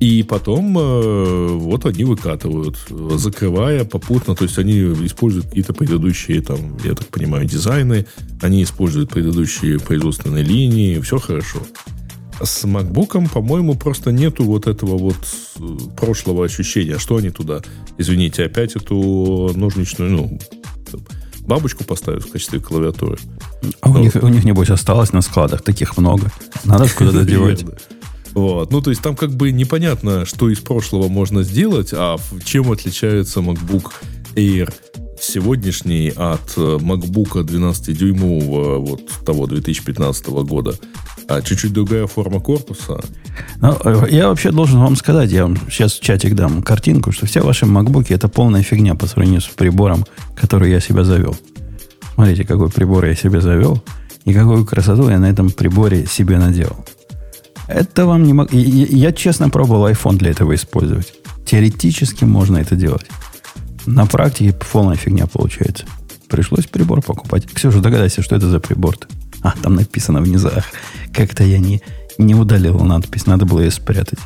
И 0.00 0.24
потом 0.24 0.76
э, 0.76 1.46
вот 1.52 1.86
они 1.86 2.04
выкатывают, 2.04 2.76
закрывая 3.16 3.84
попутно, 3.84 4.34
то 4.34 4.44
есть 4.44 4.58
они 4.58 4.80
используют 5.06 5.46
какие-то 5.46 5.72
предыдущие, 5.72 6.42
там, 6.42 6.76
я 6.84 6.94
так 6.94 7.06
понимаю, 7.08 7.46
дизайны, 7.46 8.04
они 8.42 8.64
используют 8.64 9.10
предыдущие 9.10 9.78
производственные 9.78 10.42
линии, 10.42 11.00
все 11.00 11.18
хорошо. 11.18 11.60
С 12.42 12.64
MacBook, 12.64 13.30
по-моему, 13.30 13.74
просто 13.74 14.12
нету 14.12 14.44
вот 14.44 14.66
этого 14.66 14.98
вот 14.98 15.16
э, 15.56 15.60
прошлого 15.96 16.44
ощущения. 16.44 16.98
Что 16.98 17.16
они 17.16 17.30
туда, 17.30 17.62
извините, 17.98 18.44
опять 18.44 18.76
эту 18.76 19.52
ножничную, 19.54 20.10
ну, 20.10 20.38
бабочку 21.46 21.84
поставят 21.84 22.24
в 22.24 22.30
качестве 22.30 22.60
клавиатуры. 22.60 23.18
А 23.80 23.88
Но... 23.88 23.94
у, 23.94 23.98
них, 23.98 24.16
у 24.16 24.28
них, 24.28 24.44
небось, 24.44 24.70
осталось 24.70 25.12
на 25.12 25.22
складах 25.22 25.62
таких 25.62 25.96
много. 25.96 26.30
Надо 26.64 26.88
куда-то 26.88 27.24
девать. 27.24 27.64
Вот. 28.32 28.72
Ну, 28.72 28.82
то 28.82 28.90
есть 28.90 29.02
там 29.02 29.14
как 29.14 29.30
бы 29.30 29.52
непонятно, 29.52 30.26
что 30.26 30.50
из 30.50 30.58
прошлого 30.58 31.08
можно 31.08 31.44
сделать, 31.44 31.90
а 31.92 32.16
чем 32.44 32.72
отличается 32.72 33.40
MacBook 33.40 33.92
Air 34.34 34.72
сегодняшний 35.20 36.08
от 36.08 36.54
э, 36.56 36.78
MacBook 36.80 37.44
12-дюймового 37.44 38.78
вот 38.78 39.06
того 39.24 39.46
2015 39.46 40.26
года. 40.26 40.74
А 41.26 41.40
чуть-чуть 41.40 41.72
другая 41.72 42.06
форма 42.06 42.40
корпуса. 42.40 43.00
Ну, 43.60 43.76
э, 43.84 44.06
я 44.10 44.28
вообще 44.28 44.50
должен 44.50 44.80
вам 44.80 44.96
сказать, 44.96 45.30
я 45.30 45.44
вам 45.44 45.56
сейчас 45.70 45.94
в 45.94 46.00
чатик 46.00 46.34
дам 46.34 46.62
картинку, 46.62 47.12
что 47.12 47.26
все 47.26 47.40
ваши 47.40 47.64
MacBook 47.64 48.06
это 48.08 48.28
полная 48.28 48.62
фигня 48.62 48.94
по 48.94 49.06
сравнению 49.06 49.40
с 49.40 49.46
прибором, 49.46 50.04
который 50.36 50.70
я 50.70 50.80
себя 50.80 51.04
завел. 51.04 51.36
Смотрите, 52.14 52.44
какой 52.44 52.70
прибор 52.70 53.06
я 53.06 53.14
себе 53.14 53.40
завел, 53.40 53.82
и 54.24 54.32
какую 54.32 54.64
красоту 54.64 55.08
я 55.08 55.18
на 55.18 55.30
этом 55.30 55.50
приборе 55.50 56.06
себе 56.06 56.38
наделал. 56.38 56.84
Это 57.66 58.06
вам 58.06 58.24
не 58.24 58.32
мог... 58.34 58.52
Я, 58.52 59.12
честно 59.12 59.48
пробовал 59.48 59.88
iPhone 59.88 60.16
для 60.16 60.30
этого 60.30 60.54
использовать. 60.54 61.14
Теоретически 61.46 62.24
можно 62.24 62.58
это 62.58 62.76
делать. 62.76 63.06
На 63.86 64.06
практике 64.06 64.54
полная 64.72 64.96
фигня 64.96 65.26
получается. 65.26 65.86
Пришлось 66.28 66.66
прибор 66.66 67.02
покупать. 67.02 67.46
Ксюша, 67.46 67.80
догадайся, 67.80 68.22
что 68.22 68.36
это 68.36 68.48
за 68.48 68.60
прибор-то? 68.60 69.06
А, 69.44 69.52
там 69.62 69.74
написано 69.74 70.20
внизу. 70.22 70.50
Как-то 71.12 71.44
я 71.44 71.58
не, 71.58 71.82
не 72.16 72.34
удалил 72.34 72.78
надпись. 72.80 73.26
Надо 73.26 73.44
было 73.44 73.60
ее 73.60 73.70
спрятать. 73.70 74.18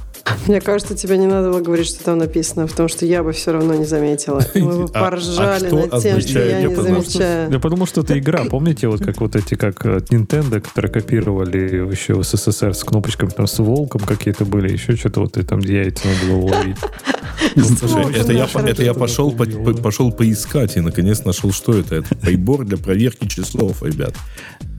Мне 0.46 0.60
кажется, 0.60 0.94
тебе 0.94 1.18
не 1.18 1.26
надо 1.26 1.50
было 1.50 1.60
говорить, 1.60 1.87
что 1.87 2.04
там 2.04 2.18
написано, 2.18 2.66
потому 2.66 2.88
что 2.88 3.04
я 3.04 3.22
бы 3.22 3.32
все 3.32 3.52
равно 3.52 3.75
не 3.75 3.84
заметила. 3.84 4.44
Мы 4.54 4.84
бы 4.84 4.88
поржали 4.88 5.66
а, 5.66 5.88
а 5.90 5.94
над 5.94 6.02
тем, 6.02 6.20
что 6.20 6.38
я, 6.38 6.58
я 6.58 6.60
не 6.60 6.68
подумал, 6.68 7.02
замечаю. 7.02 7.46
Что, 7.46 7.52
я 7.54 7.58
подумал, 7.58 7.87
что 7.87 8.00
это 8.02 8.18
игра. 8.18 8.44
Помните, 8.44 8.88
вот 8.88 9.04
как 9.04 9.20
вот 9.20 9.34
эти, 9.34 9.54
как 9.54 9.84
от 9.84 10.10
Nintendo, 10.10 10.60
которые 10.60 10.92
копировали 10.92 11.58
еще 11.90 12.14
в 12.14 12.25
СССР 12.25 12.75
с 12.75 12.84
кнопочками, 12.84 13.30
там 13.30 13.46
с 13.46 13.58
волком 13.58 14.02
какие-то 14.02 14.44
были, 14.44 14.72
еще 14.72 14.96
что-то 14.96 15.20
вот 15.20 15.37
и 15.37 15.42
там 15.42 15.60
яйца 15.60 16.06
надо 16.06 16.32
было 16.32 16.54
ловить. 16.54 16.76
Слушай, 17.78 18.14
это 18.14 18.32
я, 18.32 18.48
это 18.66 18.82
я 18.82 18.94
пошел, 18.94 19.32
по, 19.32 19.44
пошел 19.44 20.12
поискать 20.12 20.76
и 20.76 20.80
наконец 20.80 21.25
нашел, 21.25 21.52
что 21.52 21.75
это. 21.75 21.96
Это 21.96 22.14
прибор 22.14 22.64
для 22.64 22.76
проверки 22.76 23.26
часов, 23.26 23.82
ребят. 23.82 24.14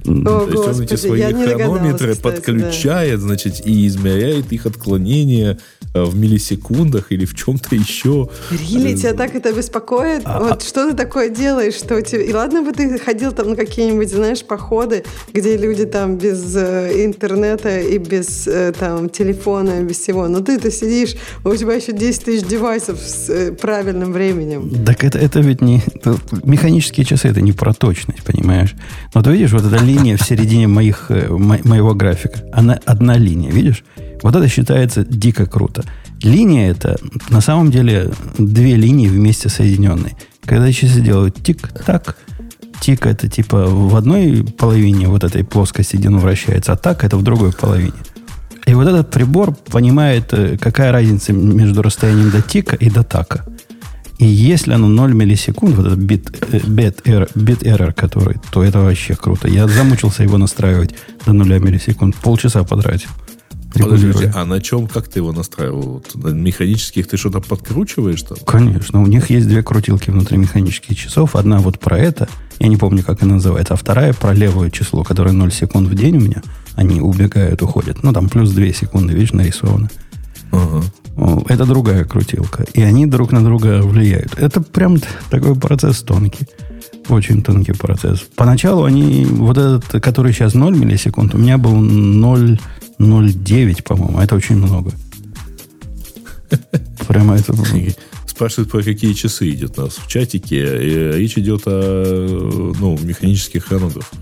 О, 0.06 0.46
То 0.46 0.48
есть 0.48 0.54
Господи, 0.54 0.78
он 0.78 0.82
эти 0.82 0.96
свои 0.96 1.22
хронометры 1.34 2.16
подключает, 2.16 3.20
да. 3.20 3.26
значит, 3.26 3.66
и 3.66 3.88
измеряет 3.88 4.52
их 4.52 4.66
отклонение 4.66 5.58
Э, 5.92 6.04
в 6.04 6.16
миллисекундах 6.16 7.12
или 7.12 7.26
в 7.26 7.34
чем-то 7.34 7.76
еще. 7.76 8.30
Рили, 8.52 8.96
тебя 8.96 9.14
так 9.14 9.34
это 9.34 9.52
беспокоит? 9.52 10.22
А, 10.26 10.40
вот 10.40 10.62
а... 10.62 10.66
что 10.66 10.92
ты 10.92 10.96
такое 10.96 11.30
делаешь? 11.30 11.74
Что 11.74 11.96
у 11.96 12.02
тебя... 12.02 12.22
И 12.22 12.32
ладно 12.32 12.62
бы 12.62 12.74
ты 12.74 13.00
ходил 13.00 13.32
там 13.32 13.50
на 13.50 13.56
какие-нибудь, 13.56 14.12
знаешь, 14.12 14.44
походы, 14.44 15.04
где 15.34 15.58
люди 15.58 15.86
там 15.86 16.18
без 16.18 16.56
э, 16.56 17.06
интернета 17.06 17.80
и 17.80 17.98
без 17.98 18.48
э, 18.48 18.72
там 18.78 19.10
телефона, 19.10 19.82
без 19.82 19.98
всего. 19.98 20.28
Но 20.28 20.42
ты-то 20.42 20.70
сидишь, 20.70 21.16
у 21.44 21.56
тебя 21.56 21.74
еще 21.74 21.92
10 21.92 22.24
тысяч 22.24 22.46
девайсов 22.46 23.00
с 23.00 23.28
э, 23.30 23.52
правильным 23.52 24.14
временем. 24.14 24.70
Так 24.86 25.04
это, 25.04 25.18
это 25.18 25.40
ведь 25.40 25.62
не... 25.62 25.82
Это, 25.96 26.18
механические 26.44 27.04
часы, 27.04 27.30
это 27.30 27.42
не 27.42 27.52
про 27.52 27.74
точность, 27.74 28.24
понимаешь? 28.24 28.76
Но 29.16 29.24
ты 29.24 29.32
видишь, 29.32 29.54
вот 29.54 29.66
эта 29.66 29.84
линия 29.90 30.18
в 30.18 30.24
середине 30.24 30.68
моих, 30.68 31.06
э, 31.10 31.28
мо, 31.30 31.58
моего 31.64 31.94
графика, 31.94 32.40
она 32.54 32.80
одна 32.86 33.18
линия, 33.18 33.52
видишь? 33.52 33.84
Вот 34.22 34.36
это 34.36 34.48
считается 34.48 35.04
дико 35.04 35.46
круто. 35.46 35.84
Линия 36.22 36.72
это 36.72 36.98
на 37.30 37.42
самом 37.42 37.72
деле 37.72 38.12
две 38.38 38.76
линии 38.76 39.08
вместе 39.08 39.50
соединенные. 39.50 40.16
Когда 40.46 40.72
часы 40.72 41.02
делают 41.02 41.42
тик-так, 41.42 42.18
тик 42.82 43.06
это 43.06 43.30
типа 43.30 43.66
в 43.68 43.96
одной 43.96 44.46
половине 44.58 45.08
вот 45.08 45.24
этой 45.24 45.44
плоскости, 45.44 45.96
где 45.96 46.08
оно 46.10 46.20
вращается, 46.20 46.74
а 46.74 46.76
так 46.78 47.04
это 47.04 47.18
в 47.18 47.24
другой 47.24 47.52
половине. 47.54 47.94
И 48.66 48.74
вот 48.74 48.88
этот 48.88 49.10
прибор 49.10 49.56
понимает, 49.72 50.34
э, 50.34 50.58
какая 50.58 50.92
разница 50.92 51.34
между 51.34 51.82
расстоянием 51.82 52.30
до 52.30 52.42
тика 52.42 52.76
и 52.76 52.90
до 52.90 53.04
така. 53.04 53.46
И 54.20 54.26
если 54.26 54.74
оно 54.74 54.90
0 54.90 55.14
миллисекунд, 55.14 55.76
вот 55.76 55.86
этот 55.86 56.00
э, 56.00 56.60
бит, 56.68 57.02
error, 57.06 57.32
бит 57.36 57.64
error, 57.64 57.94
который, 57.94 58.36
то 58.52 58.64
это 58.64 58.80
вообще 58.80 59.16
круто. 59.16 59.48
Я 59.48 59.66
замучился 59.68 60.24
его 60.24 60.38
настраивать 60.38 60.94
до 61.26 61.32
0 61.32 61.60
миллисекунд. 61.60 62.16
Полчаса 62.18 62.66
потратил. 62.66 63.10
Подожди, 63.74 64.08
регулируя. 64.08 64.34
а 64.36 64.46
на 64.46 64.60
чем, 64.60 64.88
как 64.88 65.08
ты 65.08 65.20
его 65.20 65.32
настраивал? 65.32 66.04
На 66.16 66.30
механических 66.30 67.08
ты 67.08 67.16
что-то 67.18 67.40
подкручиваешь 67.40 68.24
там? 68.24 68.38
Конечно, 68.46 69.02
у 69.02 69.08
них 69.08 69.30
есть 69.30 69.48
две 69.48 69.64
крутилки 69.64 70.10
внутри 70.10 70.38
механических 70.38 70.98
часов. 70.98 71.36
Одна 71.36 71.60
вот 71.60 71.80
про 71.80 71.98
это, 71.98 72.28
я 72.60 72.68
не 72.68 72.78
помню, 72.78 73.04
как 73.04 73.24
она 73.24 73.36
называется, 73.36 73.76
а 73.76 73.78
вторая 73.78 74.14
про 74.14 74.34
левое 74.34 74.70
число, 74.70 75.04
которое 75.04 75.32
0 75.32 75.52
секунд 75.52 75.88
в 75.88 75.96
день 75.96 76.18
у 76.18 76.22
меня. 76.22 76.42
Они 76.76 77.00
убегают, 77.00 77.62
уходят. 77.62 78.04
Ну, 78.04 78.12
там 78.12 78.28
плюс 78.28 78.52
2 78.52 78.74
секунды, 78.74 79.14
видишь, 79.14 79.34
нарисовано. 79.34 79.90
Ага. 80.52 80.84
Это 81.48 81.66
другая 81.66 82.06
крутилка. 82.06 82.66
И 82.74 82.82
они 82.82 83.06
друг 83.06 83.32
на 83.32 83.44
друга 83.44 83.82
влияют. 83.82 84.38
Это 84.38 84.62
прям 84.62 84.98
такой 85.30 85.56
процесс 85.56 86.02
тонкий. 86.02 86.48
Очень 87.10 87.42
тонкий 87.42 87.74
процесс. 87.74 88.22
Поначалу 88.36 88.84
они, 88.84 89.26
вот 89.26 89.58
этот, 89.58 90.04
который 90.04 90.32
сейчас 90.32 90.54
0 90.54 90.78
миллисекунд, 90.78 91.34
у 91.34 91.38
меня 91.38 91.58
был 91.58 91.74
0,09, 91.74 93.84
по-моему. 93.84 94.20
Это 94.20 94.36
очень 94.36 94.58
много. 94.58 94.92
Прямо 97.08 97.36
это... 97.36 97.54
Спрашивают, 98.26 98.72
про 98.72 98.84
какие 98.84 99.14
часы 99.14 99.50
идет 99.50 99.80
у 99.80 99.82
нас 99.82 99.96
в 99.96 100.08
чатике. 100.08 100.58
И 100.58 101.12
речь 101.18 101.38
идет 101.38 101.64
о 101.66 102.74
ну, 102.80 102.98
механических 103.02 103.66
хронографах. 103.66 104.14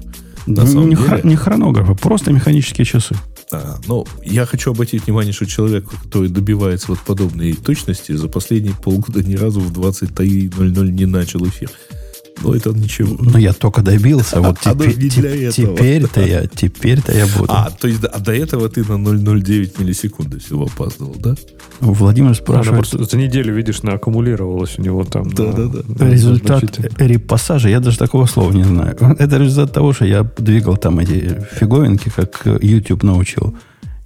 На 0.48 0.66
самом 0.66 0.90
не, 0.90 0.96
деле, 0.96 1.08
хро- 1.08 1.28
не 1.28 1.36
хронографы, 1.36 1.94
просто 1.94 2.32
механические 2.32 2.86
часы. 2.86 3.16
А, 3.52 3.78
ну, 3.88 4.06
я 4.24 4.46
хочу 4.46 4.72
обратить 4.72 5.06
внимание, 5.06 5.32
что 5.32 5.46
человек, 5.46 5.86
который 5.90 6.30
добивается 6.30 6.88
вот 6.90 7.00
подобной 7.00 7.54
точности, 7.54 8.12
за 8.12 8.28
последние 8.28 8.76
полгода 8.76 9.24
ни 9.24 9.36
разу 9.36 9.62
в 9.62 9.72
23.00 9.72 10.92
не 10.92 11.06
начал 11.06 11.46
эфир. 11.48 11.72
Но 12.44 12.56
это 12.56 12.72
ничего. 12.72 13.18
Но 13.20 13.38
я 13.38 13.54
только 13.54 13.82
добился. 13.82 14.42
Вот 14.42 14.58
А, 14.64 14.74
теперь, 14.74 15.52
теперь-то 15.52 16.22
я, 16.22 16.48
теперь-то 16.48 17.12
я 17.12 17.26
буду. 17.28 17.48
А, 17.50 17.70
то 17.70 17.88
есть 17.88 18.04
а 18.04 18.20
до 18.20 18.34
этого 18.34 18.70
ты 18.70 18.82
на 18.82 18.94
0,09 18.94 19.82
миллисекунды 19.82 20.40
всего 20.40 20.66
опаздывал, 20.66 21.16
да? 21.20 21.36
Владимир 21.80 22.28
Она 22.28 22.36
спрашивает, 22.36 22.78
просто 22.78 23.04
за 23.04 23.18
неделю, 23.18 23.54
видишь, 23.54 23.84
нааккумулировалась 23.84 24.80
у 24.80 24.82
него 24.82 25.04
там. 25.04 25.30
Да, 25.30 25.52
да, 25.52 25.68
да. 25.68 26.10
результат 26.10 26.64
репассажа, 27.00 27.70
я 27.70 27.80
даже 27.80 27.98
такого 27.98 28.26
слова 28.26 28.52
не 28.52 28.64
знаю. 28.64 28.96
Это 29.20 29.38
результат 29.38 29.74
того, 29.74 29.94
что 29.94 30.06
я 30.06 30.24
двигал 30.38 30.78
там 30.78 31.00
эти 31.00 31.40
фиговинки, 31.60 32.12
как 32.16 32.46
YouTube 32.62 33.04
научил. 33.04 33.56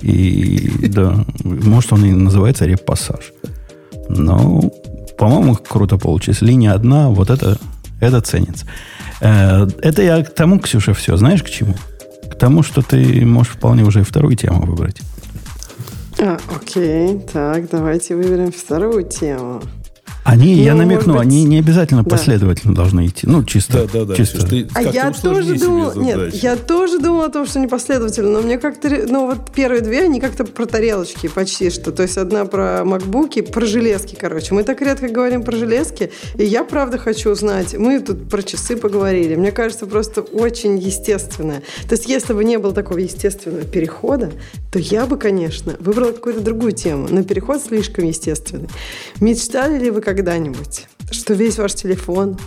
И 0.01 0.87
да, 0.89 1.25
может 1.43 1.93
он 1.93 2.05
и 2.05 2.11
называется 2.11 2.65
репассаж. 2.65 3.33
Но, 4.09 4.61
по-моему, 5.17 5.55
круто 5.55 5.97
получилось. 5.97 6.41
Линия 6.41 6.73
одна, 6.73 7.09
вот 7.09 7.29
это, 7.29 7.57
это 8.01 8.19
ценится. 8.21 8.65
Э, 9.21 9.67
Это 9.81 10.01
я 10.01 10.23
к 10.23 10.33
тому, 10.33 10.59
Ксюша, 10.59 10.93
все. 10.93 11.15
Знаешь, 11.15 11.43
к 11.43 11.49
чему? 11.49 11.75
К 12.29 12.35
тому, 12.35 12.63
что 12.63 12.81
ты 12.81 13.25
можешь 13.25 13.53
вполне 13.53 13.83
уже 13.83 14.03
вторую 14.03 14.35
тему 14.35 14.65
выбрать. 14.65 15.01
А, 16.19 16.37
окей, 16.55 17.19
так, 17.33 17.69
давайте 17.69 18.15
выберем 18.15 18.51
вторую 18.51 19.03
тему. 19.03 19.61
Они, 20.23 20.53
я 20.53 20.73
Ну, 20.73 20.79
намекну, 20.79 21.13
может 21.13 21.25
быть, 21.25 21.33
они 21.33 21.45
не 21.45 21.59
обязательно 21.59 22.03
да. 22.03 22.09
последовательно 22.09 22.75
должны 22.75 23.07
идти. 23.07 23.25
Ну, 23.25 23.43
чисто. 23.43 23.87
Да, 23.91 23.99
да, 23.99 24.05
да. 24.05 24.15
чисто. 24.15 24.45
Ты 24.45 24.67
А 24.73 24.81
я 24.83 25.11
тоже 25.11 25.55
думала, 25.55 25.93
нет, 25.95 26.33
я 26.35 26.55
тоже 26.55 26.99
думала 26.99 27.25
о 27.25 27.29
том, 27.29 27.47
что 27.47 27.59
непоследовательно, 27.59 28.29
но 28.29 28.41
мне 28.41 28.57
как-то, 28.57 28.89
ну 29.07 29.27
вот 29.27 29.51
первые 29.53 29.81
две, 29.81 30.03
они 30.03 30.19
как-то 30.19 30.43
про 30.43 30.65
тарелочки 30.65 31.27
почти 31.27 31.69
что, 31.69 31.91
то 31.91 32.03
есть 32.03 32.17
одна 32.17 32.45
про 32.45 32.83
макбуки, 32.85 33.41
про 33.41 33.65
железки, 33.65 34.15
короче. 34.19 34.53
Мы 34.53 34.63
так 34.63 34.81
редко 34.81 35.07
говорим 35.07 35.43
про 35.43 35.55
железки, 35.55 36.11
и 36.35 36.43
я 36.43 36.63
правда 36.63 36.97
хочу 36.97 37.31
узнать, 37.31 37.75
мы 37.77 37.99
тут 37.99 38.29
про 38.29 38.43
часы 38.43 38.77
поговорили, 38.77 39.35
мне 39.35 39.51
кажется, 39.51 39.87
просто 39.87 40.21
очень 40.21 40.77
естественное. 40.77 41.63
То 41.87 41.95
есть 41.95 42.07
если 42.07 42.33
бы 42.33 42.43
не 42.43 42.57
было 42.57 42.73
такого 42.73 42.99
естественного 42.99 43.63
перехода, 43.63 44.31
то 44.71 44.77
я 44.77 45.05
бы, 45.05 45.17
конечно, 45.17 45.75
выбрала 45.79 46.11
какую-то 46.11 46.41
другую 46.41 46.73
тему, 46.73 47.07
но 47.09 47.23
переход 47.23 47.61
слишком 47.61 48.05
естественный. 48.05 48.69
Мечтали 49.19 49.79
ли 49.79 49.89
вы 49.89 50.01
когда-нибудь, 50.13 50.87
что 51.09 51.33
весь 51.33 51.57
ваш 51.57 51.73
телефон 51.73 52.37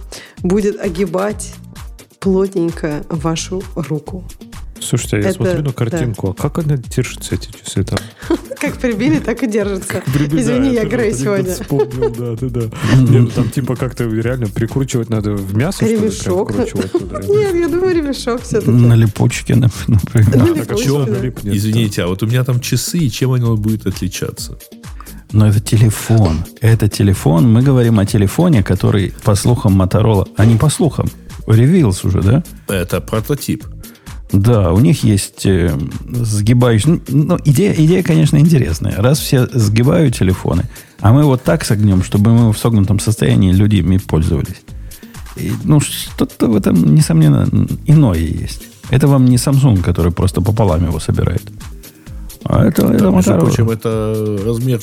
будет 0.43 0.79
огибать 0.79 1.55
плотненько 2.21 3.05
вашу 3.09 3.63
руку. 3.75 4.23
Слушайте, 4.81 5.17
а 5.17 5.21
я 5.21 5.29
Это- 5.31 5.37
смотрю 5.37 5.63
на 5.63 5.73
картинку, 5.73 6.31
а 6.31 6.35
как 6.35 6.59
она 6.59 6.77
держится, 6.77 7.35
эти 7.35 7.49
часы 7.51 7.85
там? 7.85 7.99
Как 8.61 8.79
прибили, 8.79 9.19
так 9.19 9.43
и 9.43 9.47
держится. 9.47 10.03
Извини, 10.07 10.73
я 10.75 10.85
Грей 10.87 11.13
сегодня. 11.13 11.53
Вспомнил, 11.53 12.11
да, 12.11 12.35
да, 12.35 12.49
да. 12.49 12.61
Не, 13.11 13.19
ну 13.21 13.27
Там 13.29 13.51
типа 13.51 13.77
как-то 13.77 14.05
реально 14.05 14.47
прикручивать 14.47 15.11
надо 15.11 15.33
в 15.35 15.55
мясо, 15.55 15.85
Ремешок. 15.85 16.51
Нет, 16.55 17.55
я 17.55 17.69
думаю, 17.69 17.95
ремешок 17.95 18.41
все-таки. 18.43 18.71
На 18.71 18.95
липучке, 18.95 19.55
нап- 19.55 19.73
например. 19.87 20.65
Да. 20.65 21.51
Извините, 21.57 22.03
а 22.05 22.07
вот 22.07 22.23
у 22.23 22.27
меня 22.27 22.43
там 22.45 22.61
часы, 22.61 22.99
и 22.99 23.11
чем 23.11 23.33
оно 23.33 23.57
будет 23.57 23.87
отличаться? 23.87 24.59
Но 25.35 25.49
это 25.49 25.59
телефон. 25.59 26.45
Это 26.61 26.89
телефон. 26.89 27.53
Мы 27.53 27.63
говорим 27.63 27.99
о 27.99 28.07
телефоне, 28.07 28.63
который, 28.63 29.13
по 29.25 29.35
слухам 29.35 29.83
Motorola, 29.83 30.29
а 30.37 30.47
не 30.47 30.57
по 30.57 30.71
слухам, 30.71 31.11
ревилс 31.49 32.05
уже, 32.05 32.23
да? 32.23 32.45
Это 32.69 33.01
прототип. 33.01 33.65
Да, 34.31 34.73
у 34.73 34.79
них 34.79 35.03
есть 35.03 35.45
э, 35.45 35.77
сгибающий... 36.09 36.89
Ну, 36.89 37.01
ну, 37.09 37.39
идея, 37.45 37.73
идея, 37.73 38.05
конечно, 38.05 38.37
интересная. 38.39 38.95
Раз 38.97 39.19
все 39.19 39.49
сгибают 39.53 40.17
телефоны, 40.17 40.65
а 41.01 41.13
мы 41.13 41.25
вот 41.25 41.43
так 41.43 41.65
согнем, 41.65 42.05
чтобы 42.05 42.33
мы 42.33 42.53
в 42.53 42.59
согнутом 42.59 43.01
состоянии 43.01 43.53
люди 43.53 43.77
ими 43.77 43.99
пользовались. 43.99 44.63
И, 45.35 45.53
ну, 45.65 45.81
что-то 45.81 46.47
в 46.47 46.57
этом, 46.57 46.95
несомненно, 46.95 47.49
иное 47.87 48.21
есть. 48.21 48.63
Это 48.91 49.09
вам 49.09 49.25
не 49.25 49.37
Samsung, 49.37 49.83
который 49.83 50.13
просто 50.13 50.41
пополам 50.41 50.85
его 50.85 51.01
собирает. 51.01 51.43
А 52.45 52.65
это, 52.67 52.87
это 52.87 52.99
Да, 53.05 53.11
между 53.11 53.33
Motorola. 53.33 53.41
прочим, 53.41 53.71
это 53.71 54.39
размер 54.45 54.81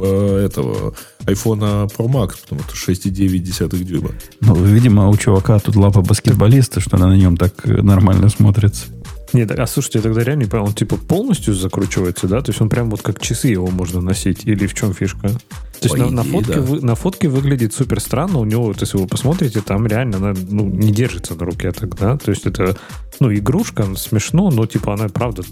э, 0.00 0.44
этого 0.46 0.94
iPhone 1.26 1.90
Pro 1.94 2.06
Max, 2.08 2.30
потому 2.42 2.62
что 2.72 2.92
6,9 2.92 3.78
дюйма. 3.84 4.10
Ну, 4.40 4.54
видимо, 4.54 5.08
у 5.08 5.16
чувака 5.16 5.58
тут 5.58 5.76
лапа 5.76 6.00
баскетболиста, 6.00 6.80
что 6.80 6.96
она 6.96 7.08
на 7.08 7.16
нем 7.16 7.36
так 7.36 7.52
э, 7.64 7.82
нормально 7.82 8.28
смотрится. 8.28 8.86
Нет, 9.32 9.50
а 9.50 9.66
слушайте, 9.66 9.98
я 9.98 10.02
тогда 10.02 10.22
реально 10.22 10.42
не 10.44 10.48
понял, 10.48 10.64
он 10.66 10.72
типа 10.72 10.96
полностью 10.96 11.52
закручивается, 11.52 12.28
да? 12.28 12.40
То 12.40 12.50
есть 12.50 12.60
он 12.60 12.68
прям 12.68 12.88
вот 12.90 13.02
как 13.02 13.20
часы 13.20 13.48
его 13.48 13.66
можно 13.66 14.00
носить? 14.00 14.44
Или 14.44 14.66
в 14.66 14.74
чем 14.74 14.94
фишка? 14.94 15.28
То 15.28 15.82
есть 15.82 15.90
По 15.90 15.96
на, 15.98 16.10
на 16.10 16.20
идее, 16.22 16.32
фотке, 16.32 16.54
да. 16.54 16.60
вы- 16.62 16.80
на 16.80 16.94
фотке 16.94 17.28
выглядит 17.28 17.74
супер 17.74 18.00
странно. 18.00 18.38
У 18.38 18.44
него, 18.44 18.64
вот 18.64 18.80
если 18.80 18.96
вы 18.96 19.06
посмотрите, 19.06 19.60
там 19.60 19.86
реально 19.86 20.16
она 20.18 20.34
ну, 20.48 20.64
не 20.64 20.90
держится 20.92 21.34
на 21.34 21.44
руке 21.44 21.72
тогда. 21.72 22.16
То 22.16 22.30
есть 22.30 22.46
это, 22.46 22.76
ну, 23.20 23.32
игрушка, 23.32 23.86
смешно, 23.96 24.50
но 24.50 24.66
типа 24.66 24.94
она, 24.94 25.08
правда, 25.08 25.42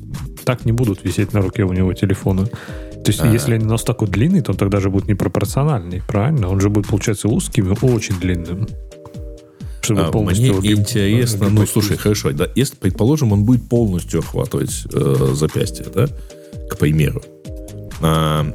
так 0.44 0.64
не 0.64 0.72
будут 0.72 1.04
висеть 1.04 1.32
на 1.32 1.40
руке 1.40 1.64
у 1.64 1.72
него 1.72 1.92
телефона. 1.94 2.46
То 2.46 3.10
есть, 3.10 3.20
А. 3.20 3.26
если 3.26 3.58
нос 3.58 3.84
такой 3.84 4.08
длинный, 4.08 4.40
то 4.40 4.52
он 4.52 4.56
тогда 4.58 4.80
же 4.80 4.88
будет 4.90 5.08
непропорциональный, 5.08 6.02
правильно? 6.06 6.48
Он 6.48 6.60
же 6.60 6.70
будет, 6.70 6.86
получается, 6.88 7.28
узким 7.28 7.72
и 7.72 7.86
очень 7.86 8.18
длинным. 8.18 8.66
Чтобы 9.82 10.00
А, 10.06 10.10
полностью 10.10 10.54
Мне 10.54 10.70
огиб- 10.72 10.78
интересно, 10.78 11.40
ну, 11.40 11.46
огибать 11.48 11.68
слушай, 11.70 11.96
хорошо, 11.98 12.32
да, 12.32 12.48
если, 12.54 12.76
предположим, 12.76 13.32
он 13.32 13.44
будет 13.44 13.68
полностью 13.68 14.20
охватывать 14.20 14.86
э, 14.90 15.32
запястье, 15.34 15.84
да, 15.94 16.06
к 16.70 16.78
примеру, 16.78 17.22
а, 18.00 18.46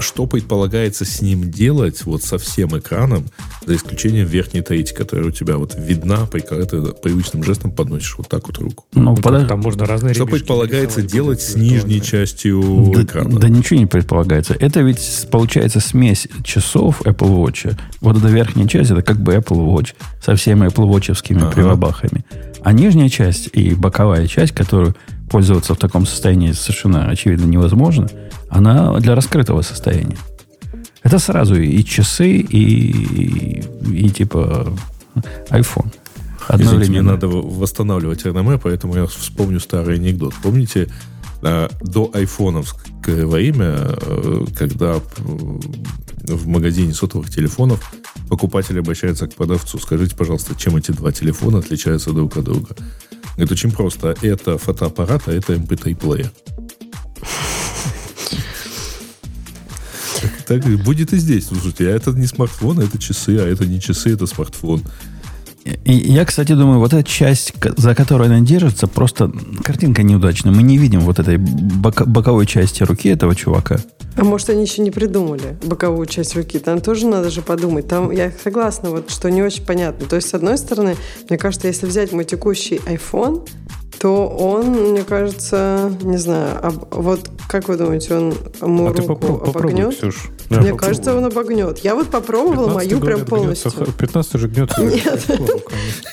что 0.00 0.26
предполагается 0.26 1.04
с 1.04 1.22
ним 1.22 1.50
делать 1.50 2.04
вот 2.04 2.22
со 2.22 2.38
всем 2.38 2.78
экраном, 2.78 3.24
за 3.66 3.76
исключением 3.76 4.26
верхней 4.26 4.60
трети, 4.62 4.92
которая 4.94 5.26
у 5.28 5.30
тебя 5.30 5.56
вот 5.56 5.74
видна, 5.78 6.26
при- 6.26 6.40
когда 6.40 6.64
ты 6.66 6.80
привычным 6.92 7.42
жестом 7.44 7.70
подносишь 7.72 8.14
вот 8.18 8.28
так 8.28 8.46
вот 8.46 8.58
руку. 8.58 8.84
Ну, 8.94 9.02
Ну, 9.02 9.16
подож- 9.16 9.46
Там 9.48 9.60
можно 9.60 9.86
разные 9.86 10.14
Что 10.14 10.26
предполагается 10.26 11.02
делать 11.02 11.40
с 11.42 11.54
нижней 11.56 12.00
частью 12.02 12.92
да, 12.94 13.02
экрана? 13.02 13.38
да 13.38 13.48
ничего 13.48 13.78
не 13.80 13.86
предполагается. 13.86 14.54
Это 14.58 14.80
ведь 14.80 15.26
получается 15.30 15.80
смесь 15.80 16.28
часов 16.44 17.02
Apple 17.02 17.44
Watch. 17.44 17.76
Вот 18.00 18.16
эта 18.16 18.28
верхняя 18.28 18.66
часть, 18.68 18.90
это 18.90 19.02
как 19.02 19.20
бы 19.20 19.34
Apple 19.34 19.66
Watch 19.66 19.94
со 20.24 20.34
всеми 20.36 20.66
Apple 20.66 20.88
Watch'овскими 20.88 21.38
Ага. 21.42 21.50
прибабахами. 21.52 22.24
А 22.62 22.72
нижняя 22.72 23.08
часть 23.08 23.48
и 23.54 23.74
боковая 23.74 24.26
часть, 24.26 24.52
которую 24.52 24.94
пользоваться 25.30 25.74
в 25.74 25.78
таком 25.78 26.06
состоянии 26.06 26.52
совершенно 26.52 27.08
очевидно 27.08 27.46
невозможно, 27.46 28.08
она 28.48 28.98
для 28.98 29.14
раскрытого 29.14 29.62
состояния. 29.62 30.16
Это 31.02 31.18
сразу 31.18 31.54
и 31.54 31.82
часы, 31.84 32.28
и, 32.28 33.60
и, 33.60 33.62
и 33.92 34.10
типа 34.10 34.68
iPhone. 35.48 35.92
Извините, 36.58 36.90
мне 36.90 37.02
надо 37.02 37.28
восстанавливать 37.28 38.24
реноме, 38.24 38.58
поэтому 38.58 38.96
я 38.96 39.06
вспомню 39.06 39.60
старый 39.60 39.96
анекдот. 39.96 40.34
Помните, 40.42 40.88
э, 41.42 41.68
до 41.80 42.10
айфоновское 42.12 43.24
время, 43.26 43.76
э, 43.78 44.44
когда 44.56 44.96
э, 44.96 45.00
в 46.26 46.48
магазине 46.48 46.92
сотовых 46.92 47.30
телефонов 47.30 47.92
покупатель 48.28 48.78
обращается 48.78 49.28
к 49.28 49.34
продавцу, 49.34 49.78
скажите, 49.78 50.16
пожалуйста, 50.16 50.54
чем 50.56 50.76
эти 50.76 50.90
два 50.90 51.12
телефона 51.12 51.58
отличаются 51.58 52.10
друг 52.10 52.36
от 52.36 52.44
друга? 52.44 52.74
Это 53.36 53.52
очень 53.52 53.70
просто. 53.70 54.14
Это 54.22 54.58
фотоаппарат, 54.58 55.22
а 55.26 55.32
это 55.32 55.54
MP3-плеер. 55.54 56.30
Так 60.46 60.64
будет 60.82 61.12
и 61.12 61.16
здесь. 61.16 61.46
Слушайте, 61.46 61.86
а 61.88 61.90
это 61.90 62.10
не 62.10 62.26
смартфон, 62.26 62.80
а 62.80 62.82
это 62.82 62.98
часы, 62.98 63.38
а 63.38 63.46
это 63.46 63.66
не 63.66 63.80
часы, 63.80 64.12
это 64.12 64.26
смартфон. 64.26 64.82
И 65.84 65.92
я, 65.92 66.24
кстати, 66.24 66.52
думаю, 66.54 66.78
вот 66.78 66.92
эта 66.92 67.08
часть, 67.08 67.52
за 67.76 67.94
которой 67.94 68.28
она 68.28 68.40
держится, 68.40 68.86
просто 68.86 69.30
картинка 69.62 70.02
неудачная. 70.02 70.52
Мы 70.52 70.62
не 70.62 70.78
видим 70.78 71.00
вот 71.00 71.18
этой 71.18 71.36
боковой 71.36 72.46
части 72.46 72.82
руки 72.82 73.08
этого 73.08 73.36
чувака. 73.36 73.78
А 74.16 74.24
может, 74.24 74.50
они 74.50 74.62
еще 74.62 74.82
не 74.82 74.90
придумали 74.90 75.56
боковую 75.62 76.06
часть 76.06 76.34
руки? 76.36 76.58
Там 76.58 76.80
тоже 76.80 77.06
надо 77.06 77.30
же 77.30 77.42
подумать. 77.42 77.88
Там, 77.88 78.10
я 78.10 78.32
согласна, 78.42 78.90
вот, 78.90 79.10
что 79.10 79.30
не 79.30 79.42
очень 79.42 79.64
понятно. 79.64 80.06
То 80.06 80.16
есть, 80.16 80.28
с 80.28 80.34
одной 80.34 80.58
стороны, 80.58 80.96
мне 81.28 81.38
кажется, 81.38 81.68
если 81.68 81.86
взять 81.86 82.12
мой 82.12 82.24
текущий 82.24 82.76
iPhone, 82.86 83.48
то 83.98 84.26
он, 84.28 84.66
мне 84.92 85.02
кажется, 85.02 85.92
не 86.02 86.16
знаю, 86.16 86.58
об- 86.62 86.86
вот 86.94 87.30
как 87.48 87.68
вы 87.68 87.76
думаете, 87.76 88.14
он 88.14 88.34
мою 88.62 88.90
А 88.90 88.94
руку 88.94 89.12
попро- 89.12 89.38
попробуй, 89.44 89.60
обогнет? 89.72 89.94
Ксюш. 89.96 90.28
Мне 90.48 90.58
попробуй. 90.58 90.78
кажется, 90.78 91.14
он 91.14 91.24
обогнет. 91.26 91.78
Я 91.80 91.94
вот 91.94 92.08
попробовала 92.08 92.80
15 92.80 92.90
мою 92.92 93.00
прям 93.00 93.16
гнется 93.18 93.30
полностью. 93.30 93.70
х- 93.72 93.92
15 93.98 94.40
же 94.40 94.48
гнется 94.48 94.80
Нет. 94.82 95.24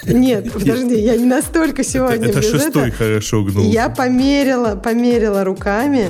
Нет, 0.06 0.52
подожди, 0.54 1.00
я 1.00 1.16
не 1.18 1.26
настолько 1.26 1.84
сегодня 1.84 2.28
это 2.28 2.42
шестой 2.42 2.92
хорошо 2.92 3.44
гнул. 3.44 3.64
Я 3.64 3.90
померила, 3.90 4.76
померила 4.76 5.44
руками 5.46 6.10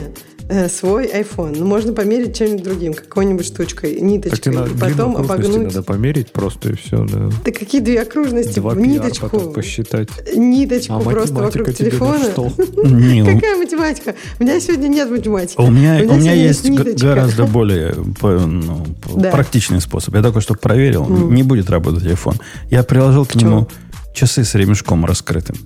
свой 0.69 1.07
iPhone. 1.07 1.55
Ну, 1.59 1.65
можно 1.65 1.91
померить 1.93 2.37
чем-нибудь 2.37 2.63
другим, 2.63 2.93
какой-нибудь 2.93 3.45
штучкой, 3.45 3.95
Так 3.95 4.01
ниточкой. 4.03 4.39
тебе 4.39 4.59
на 4.59 4.65
и 4.65 4.77
потом 4.77 5.17
обогнуть. 5.17 5.63
надо 5.63 5.83
померить 5.83 6.31
просто 6.31 6.69
и 6.69 6.75
все, 6.75 7.05
да. 7.05 7.29
Да 7.43 7.51
какие 7.51 7.81
две 7.81 8.01
окружности? 8.01 8.59
Два 8.59 8.73
ниточку. 8.75 9.29
потом 9.29 9.53
посчитать. 9.53 10.09
Ниточку 10.35 10.93
А 10.93 10.99
просто 11.01 11.35
вокруг 11.35 11.67
на 11.67 11.73
телефона. 11.73 12.23
что? 12.31 12.51
Не, 12.85 13.23
у- 13.23 13.25
Какая 13.35 13.57
математика? 13.57 14.15
У 14.39 14.43
меня 14.43 14.59
сегодня 14.59 14.87
нет 14.87 15.09
математики. 15.09 15.59
у 15.59 15.69
меня, 15.69 15.99
у 16.09 16.15
меня 16.17 16.33
есть 16.33 16.69
гораздо 17.01 17.43
более 17.45 17.93
ну, 18.21 18.85
практичный 19.31 19.81
способ. 19.81 20.15
Я 20.15 20.21
только 20.21 20.39
что 20.41 20.53
проверил, 20.55 21.07
не 21.07 21.43
будет 21.43 21.69
работать 21.69 22.03
iPhone. 22.03 22.39
Я 22.69 22.83
приложил 22.83 23.25
к 23.25 23.35
нему 23.35 23.67
часы 24.13 24.43
с 24.43 24.55
ремешком 24.55 25.05
раскрытым. 25.05 25.57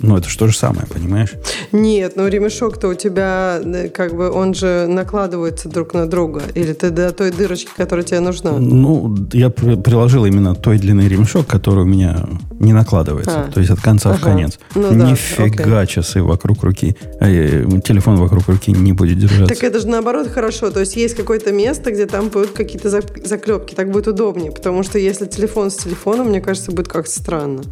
Ну, 0.00 0.16
это 0.16 0.28
же 0.28 0.38
то 0.38 0.46
же 0.46 0.56
самое, 0.56 0.86
понимаешь? 0.86 1.32
Нет, 1.72 2.14
ну 2.16 2.26
ремешок-то 2.26 2.88
у 2.88 2.94
тебя, 2.94 3.60
э, 3.62 3.88
как 3.88 4.14
бы, 4.16 4.30
он 4.30 4.54
же 4.54 4.86
накладывается 4.88 5.68
друг 5.68 5.94
на 5.94 6.06
друга. 6.08 6.42
Или 6.54 6.72
ты 6.72 6.90
до 6.90 7.12
той 7.12 7.30
дырочки, 7.30 7.70
которая 7.76 8.04
тебе 8.04 8.20
нужна. 8.20 8.52
Ну, 8.52 9.14
я 9.32 9.50
при- 9.50 9.76
приложил 9.76 10.24
именно 10.24 10.54
той 10.54 10.78
длины 10.78 11.02
ремешок, 11.02 11.46
который 11.46 11.84
у 11.84 11.86
меня 11.86 12.26
не 12.58 12.72
накладывается. 12.72 13.44
А. 13.48 13.52
То 13.52 13.60
есть 13.60 13.70
от 13.72 13.80
конца 13.80 14.10
в 14.12 14.16
Ага. 14.16 14.22
конец. 14.32 14.58
Ну 14.74 14.88
да, 14.90 15.10
Нифига 15.10 15.86
часы 15.86 16.22
вокруг 16.22 16.62
руки. 16.62 16.96
э, 17.20 17.64
телефон 17.84 18.16
вокруг 18.16 18.48
руки 18.48 18.72
не 18.72 18.92
будет 18.92 19.18
держаться. 19.18 19.54
Так 19.54 19.62
это 19.64 19.80
же 19.80 19.86
наоборот 19.88 20.28
хорошо. 20.28 20.70
То 20.70 20.80
есть 20.80 20.96
есть 20.96 21.14
какое-то 21.14 21.52
место, 21.52 21.90
где 21.90 22.06
там 22.06 22.28
будут 22.28 22.50
какие-то 22.50 22.88
зак- 22.88 23.26
заклепки. 23.26 23.74
Так 23.74 23.90
будет 23.90 24.08
удобнее. 24.08 24.50
Потому 24.52 24.82
что 24.82 24.98
если 24.98 25.26
телефон 25.26 25.70
с 25.70 25.76
телефоном, 25.76 26.28
мне 26.28 26.40
кажется, 26.40 26.70
будет 26.72 26.88
как-то 26.88 27.10
странно. 27.10 27.62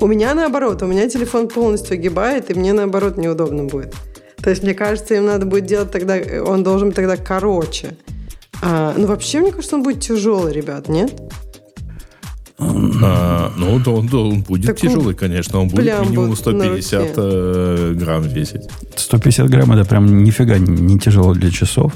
У 0.00 0.06
меня 0.06 0.34
наоборот. 0.34 0.82
У 0.82 0.86
меня 0.86 1.08
телефон 1.08 1.48
полностью 1.48 1.94
огибает, 1.94 2.50
и 2.50 2.54
мне 2.54 2.72
наоборот 2.72 3.16
неудобно 3.16 3.64
будет. 3.64 3.94
То 4.36 4.50
есть 4.50 4.62
мне 4.62 4.74
кажется, 4.74 5.14
им 5.14 5.26
надо 5.26 5.46
будет 5.46 5.66
делать 5.66 5.90
тогда... 5.90 6.16
Он 6.44 6.62
должен 6.62 6.88
быть 6.88 6.96
тогда 6.96 7.16
короче. 7.16 7.96
А, 8.62 8.94
ну, 8.96 9.06
вообще, 9.06 9.40
мне 9.40 9.50
кажется, 9.50 9.76
он 9.76 9.82
будет 9.82 10.00
тяжелый, 10.00 10.52
ребят, 10.52 10.88
нет? 10.88 11.12
А, 12.58 13.52
ну, 13.56 13.78
да, 13.78 13.90
он, 13.90 14.06
да, 14.08 14.18
он 14.18 14.42
будет 14.42 14.66
Так 14.66 14.76
он 14.82 14.88
тяжелый, 14.88 15.14
конечно. 15.14 15.60
Он 15.60 15.68
будет 15.68 15.86
минимум 16.00 16.30
вот 16.30 16.30
на 16.30 16.36
150 16.36 17.00
руке. 17.00 17.12
э, 17.16 17.94
грамм 17.96 18.22
весить. 18.22 18.68
150 18.96 19.48
грамм 19.48 19.72
это 19.72 19.88
прям 19.88 20.24
нифига 20.24 20.58
не, 20.58 20.80
не 20.80 20.98
тяжело 20.98 21.34
для 21.34 21.50
часов, 21.50 21.92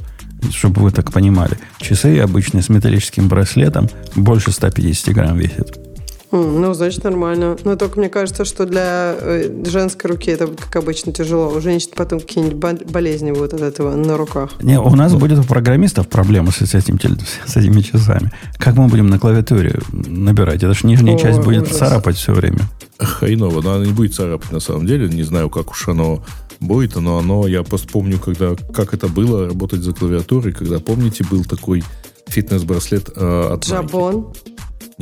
чтобы 0.51 0.83
вы 0.83 0.91
так 0.93 1.12
понимали. 1.12 1.59
Часы 1.79 2.19
обычные 2.21 2.62
с 2.62 2.69
металлическим 2.69 3.29
браслетом 3.29 3.88
больше 4.15 4.53
150 4.53 5.15
грамм 5.15 5.37
весят. 5.37 5.92
Ну, 6.33 6.73
значит, 6.73 7.05
нормально. 7.05 7.57
Но 7.62 7.77
только 7.77 7.99
мне 8.01 8.09
кажется, 8.09 8.47
что 8.47 8.64
для 8.64 9.14
э, 9.18 9.64
женской 9.66 10.11
руки 10.11 10.31
это, 10.31 10.47
будет, 10.47 10.62
как 10.62 10.77
обычно, 10.77 11.12
тяжело. 11.12 11.49
У 11.49 11.61
женщин 11.61 11.90
потом 11.95 12.21
какие-нибудь 12.21 12.57
бол- 12.57 12.90
болезни 12.90 13.33
будут 13.33 13.53
от 13.53 13.61
этого 13.61 13.95
на 13.95 14.16
руках. 14.16 14.53
Не, 14.62 14.81
у 14.81 14.95
нас 14.97 15.14
будет 15.14 15.38
у 15.38 15.42
программистов 15.42 16.09
проблемы 16.09 16.51
с, 16.51 16.57
с 16.57 16.75
этим, 16.75 16.99
с 17.47 17.57
этими 17.57 17.83
часами. 17.83 18.33
Как 18.57 18.77
мы 18.77 18.88
будем 18.88 19.09
на 19.09 19.18
клавиатуре 19.18 19.79
набирать? 19.92 20.62
Это 20.62 20.73
же 20.73 20.87
нижняя 20.87 21.16
Ой, 21.16 21.23
часть 21.23 21.40
будет 21.40 21.64
ужас. 21.64 21.77
царапать 21.77 22.16
все 22.16 22.33
время. 22.33 22.61
Хреново, 22.99 23.61
но 23.61 23.73
она 23.75 23.85
не 23.85 23.92
будет 23.92 24.14
царапать 24.14 24.53
на 24.53 24.61
самом 24.61 24.87
деле. 24.87 25.09
Не 25.09 25.25
знаю, 25.25 25.51
как 25.51 25.71
уж 25.71 25.88
оно 25.88 26.25
будет, 26.61 26.97
но 26.97 27.18
оно, 27.18 27.47
я 27.47 27.62
просто 27.62 27.88
помню, 27.88 28.18
когда, 28.18 28.55
как 28.73 28.95
это 28.95 29.09
было, 29.09 29.49
работать 29.49 29.81
за 29.81 29.92
клавиатурой, 29.92 30.55
когда, 30.55 30.79
помните, 30.79 31.25
был 31.29 31.45
такой 31.45 31.85
фитнес-браслет 32.27 33.11
э, 33.14 33.49
от 33.53 33.64
Nike. 33.66 34.35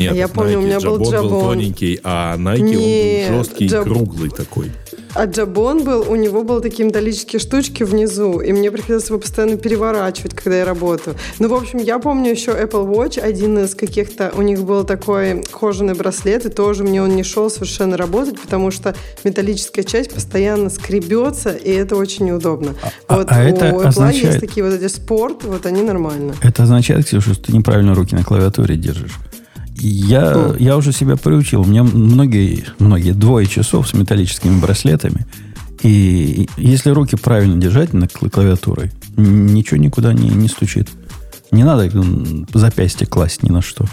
Джабон. 0.01 0.07
Нет, 0.07 0.13
А 0.13 0.17
я 0.17 0.29
помню, 0.29 0.59
у 0.59 0.63
Nike. 0.63 0.65
меня 0.67 0.81
был 0.81 0.99
был 0.99 1.13
Jabon. 1.13 1.41
тоненький, 1.41 2.01
а 2.05 2.37
Nike 2.37 2.61
Нет, 2.61 3.31
он 3.31 3.37
был 3.37 3.45
жесткий, 3.45 3.67
Jab- 3.67 3.83
круглый 3.85 4.31
такой. 4.31 4.71
А 5.13 5.25
Джабон 5.27 5.83
был, 5.83 6.05
у 6.09 6.15
него 6.15 6.45
были 6.45 6.61
такие 6.61 6.85
металлические 6.87 7.41
штучки 7.41 7.83
внизу, 7.83 8.39
и 8.41 8.53
мне 8.53 8.71
приходилось 8.71 9.09
его 9.09 9.19
постоянно 9.19 9.57
переворачивать, 9.57 10.35
когда 10.35 10.59
я 10.59 10.65
работаю. 10.65 11.17
Ну, 11.41 11.49
в 11.49 11.55
общем, 11.55 11.81
я 11.81 11.99
помню 11.99 12.31
еще 12.31 12.53
Apple 12.53 12.89
Watch, 12.89 13.19
один 13.19 13.59
из 13.59 13.75
каких-то, 13.75 14.33
у 14.37 14.43
них 14.43 14.63
был 14.63 14.85
такой 14.85 15.43
кожаный 15.51 15.95
браслет, 15.95 16.47
и 16.47 16.49
тоже 16.49 16.85
мне 16.85 17.03
он 17.03 17.17
не 17.17 17.25
шел 17.25 17.51
совершенно 17.51 17.97
работать, 17.97 18.41
потому 18.41 18.71
что 18.71 18.95
металлическая 19.25 19.85
часть 19.85 20.13
постоянно 20.15 20.71
скребется, 20.71 21.51
и 21.51 21.71
это 21.73 21.97
очень 21.97 22.27
неудобно. 22.27 22.75
А- 23.09 23.17
вот 23.17 23.27
а 23.33 23.35
у 23.41 23.43
это 23.43 23.67
Apple 23.71 23.85
означает- 23.87 24.25
есть 24.25 24.41
такие 24.41 24.65
вот 24.65 24.75
эти 24.75 24.87
спорт, 24.87 25.43
вот 25.43 25.67
они 25.67 25.83
нормально. 25.83 26.35
Это 26.41 26.63
означает, 26.63 27.07
Ксюша, 27.07 27.35
что 27.35 27.43
ты 27.47 27.53
неправильно 27.53 27.97
руки 27.97 28.15
на 28.15 28.23
клавиатуре 28.23 28.77
держишь. 28.77 29.19
Я, 29.81 30.55
я 30.59 30.77
уже 30.77 30.93
себя 30.93 31.17
приучил. 31.17 31.63
У 31.63 31.65
меня 31.65 31.83
многие, 31.83 32.67
многие, 32.79 33.13
двое 33.13 33.47
часов 33.47 33.89
с 33.89 33.95
металлическими 33.95 34.61
браслетами. 34.61 35.27
И 35.83 36.49
если 36.59 36.91
руки 36.91 37.17
правильно 37.17 37.57
держать 37.61 37.95
над 37.95 38.13
кла- 38.13 38.29
клавиатурой, 38.29 38.91
ничего 39.17 39.79
никуда 39.79 40.13
не, 40.13 40.29
не 40.29 40.49
стучит. 40.49 40.89
Не 41.51 41.65
надо 41.65 41.91
запястье 42.53 43.07
класть 43.07 43.43
ни 43.43 43.51
на 43.51 43.63
что. 43.63 43.87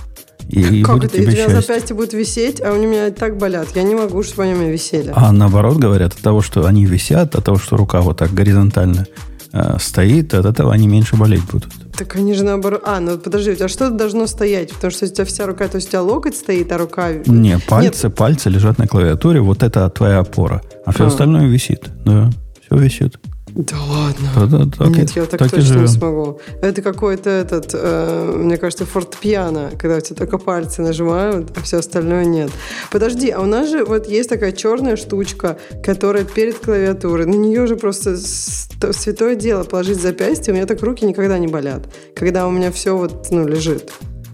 И, 0.49 0.61
и 0.61 0.83
как 0.83 0.95
будет 0.95 1.13
это? 1.13 1.17
И 1.17 1.21
у 1.21 1.23
тебе 1.23 1.33
тебя 1.33 1.45
счастье. 1.45 1.61
запястья 1.61 1.95
будут 1.95 2.13
висеть, 2.13 2.61
а 2.61 2.73
у 2.73 2.81
меня 2.81 3.11
так 3.11 3.37
болят. 3.37 3.69
Я 3.75 3.83
не 3.83 3.95
могу, 3.95 4.23
чтобы 4.23 4.43
они 4.43 4.53
у 4.53 4.57
меня 4.57 4.71
висели. 4.71 5.11
А 5.15 5.31
наоборот 5.31 5.77
говорят, 5.77 6.13
от 6.13 6.19
того, 6.19 6.41
что 6.41 6.65
они 6.65 6.85
висят, 6.85 7.35
от 7.35 7.45
того, 7.45 7.57
что 7.57 7.77
рука 7.77 8.01
вот 8.01 8.17
так 8.17 8.33
горизонтально 8.33 9.07
э, 9.53 9.77
стоит, 9.79 10.33
от 10.33 10.45
этого 10.45 10.73
они 10.73 10.87
меньше 10.87 11.15
болеть 11.15 11.43
будут. 11.51 11.69
Так 11.97 12.15
они 12.15 12.33
же 12.33 12.43
наоборот... 12.43 12.81
А, 12.85 12.99
ну 12.99 13.17
подожди, 13.17 13.51
у 13.51 13.55
тебя 13.55 13.67
что-то 13.67 13.91
должно 13.95 14.27
стоять, 14.27 14.71
потому 14.73 14.91
что 14.91 15.05
у 15.05 15.09
тебя 15.09 15.25
вся 15.25 15.45
рука, 15.45 15.67
то 15.67 15.77
есть 15.77 15.87
у 15.87 15.91
тебя 15.91 16.01
локоть 16.01 16.35
стоит, 16.35 16.71
а 16.71 16.77
рука... 16.77 17.13
Не, 17.25 17.57
пальцы, 17.59 18.09
пальцы 18.09 18.49
лежат 18.49 18.77
на 18.77 18.87
клавиатуре, 18.87 19.41
вот 19.41 19.63
это 19.63 19.89
твоя 19.89 20.19
опора. 20.19 20.61
А 20.85 20.91
все 20.91 21.05
А. 21.05 21.07
остальное 21.07 21.47
висит. 21.47 21.89
Да, 22.05 22.29
все 22.65 22.77
висит. 22.77 23.19
Да 23.57 23.75
ладно. 23.89 24.29
Да, 24.35 24.45
да, 24.45 24.65
так 24.77 24.89
Нет, 24.89 25.09
и- 25.15 25.19
я 25.19 25.25
так, 25.25 25.39
так 25.39 25.49
точно 25.49 25.79
не 25.79 25.87
смогу. 25.87 26.39
Это 26.61 26.83
какой-то 26.83 27.31
этот, 27.31 27.71
э, 27.73 28.33
мне 28.35 28.55
кажется, 28.57 28.85
фортепиано, 28.85 29.71
когда 29.79 29.97
у 29.97 29.99
тебя 29.99 30.15
только 30.15 30.37
пальцы 30.37 30.83
нажимают, 30.83 31.57
а 31.57 31.61
все 31.63 31.77
остальное 31.79 32.25
нет. 32.25 32.51
Подожди, 32.91 33.31
а 33.31 33.41
у 33.41 33.45
нас 33.45 33.71
же 33.71 33.83
вот 33.83 34.07
есть 34.07 34.29
такая 34.29 34.51
черная 34.51 34.95
штучка, 34.95 35.57
которая 35.83 36.23
перед 36.23 36.59
клавиатурой. 36.59 37.25
На 37.25 37.33
нее 37.33 37.65
же 37.65 37.77
просто 37.77 38.15
святое 38.17 39.33
дело 39.35 39.63
положить 39.63 39.99
запястье. 39.99 40.53
У 40.53 40.55
меня 40.55 40.67
так 40.67 40.83
руки 40.83 41.03
никогда 41.03 41.39
не 41.39 41.47
болят, 41.47 41.91
когда 42.15 42.45
у 42.47 42.51
меня 42.51 42.71
все 42.71 42.95
вот, 42.95 43.27
ну, 43.31 43.47
лежит. 43.47 43.91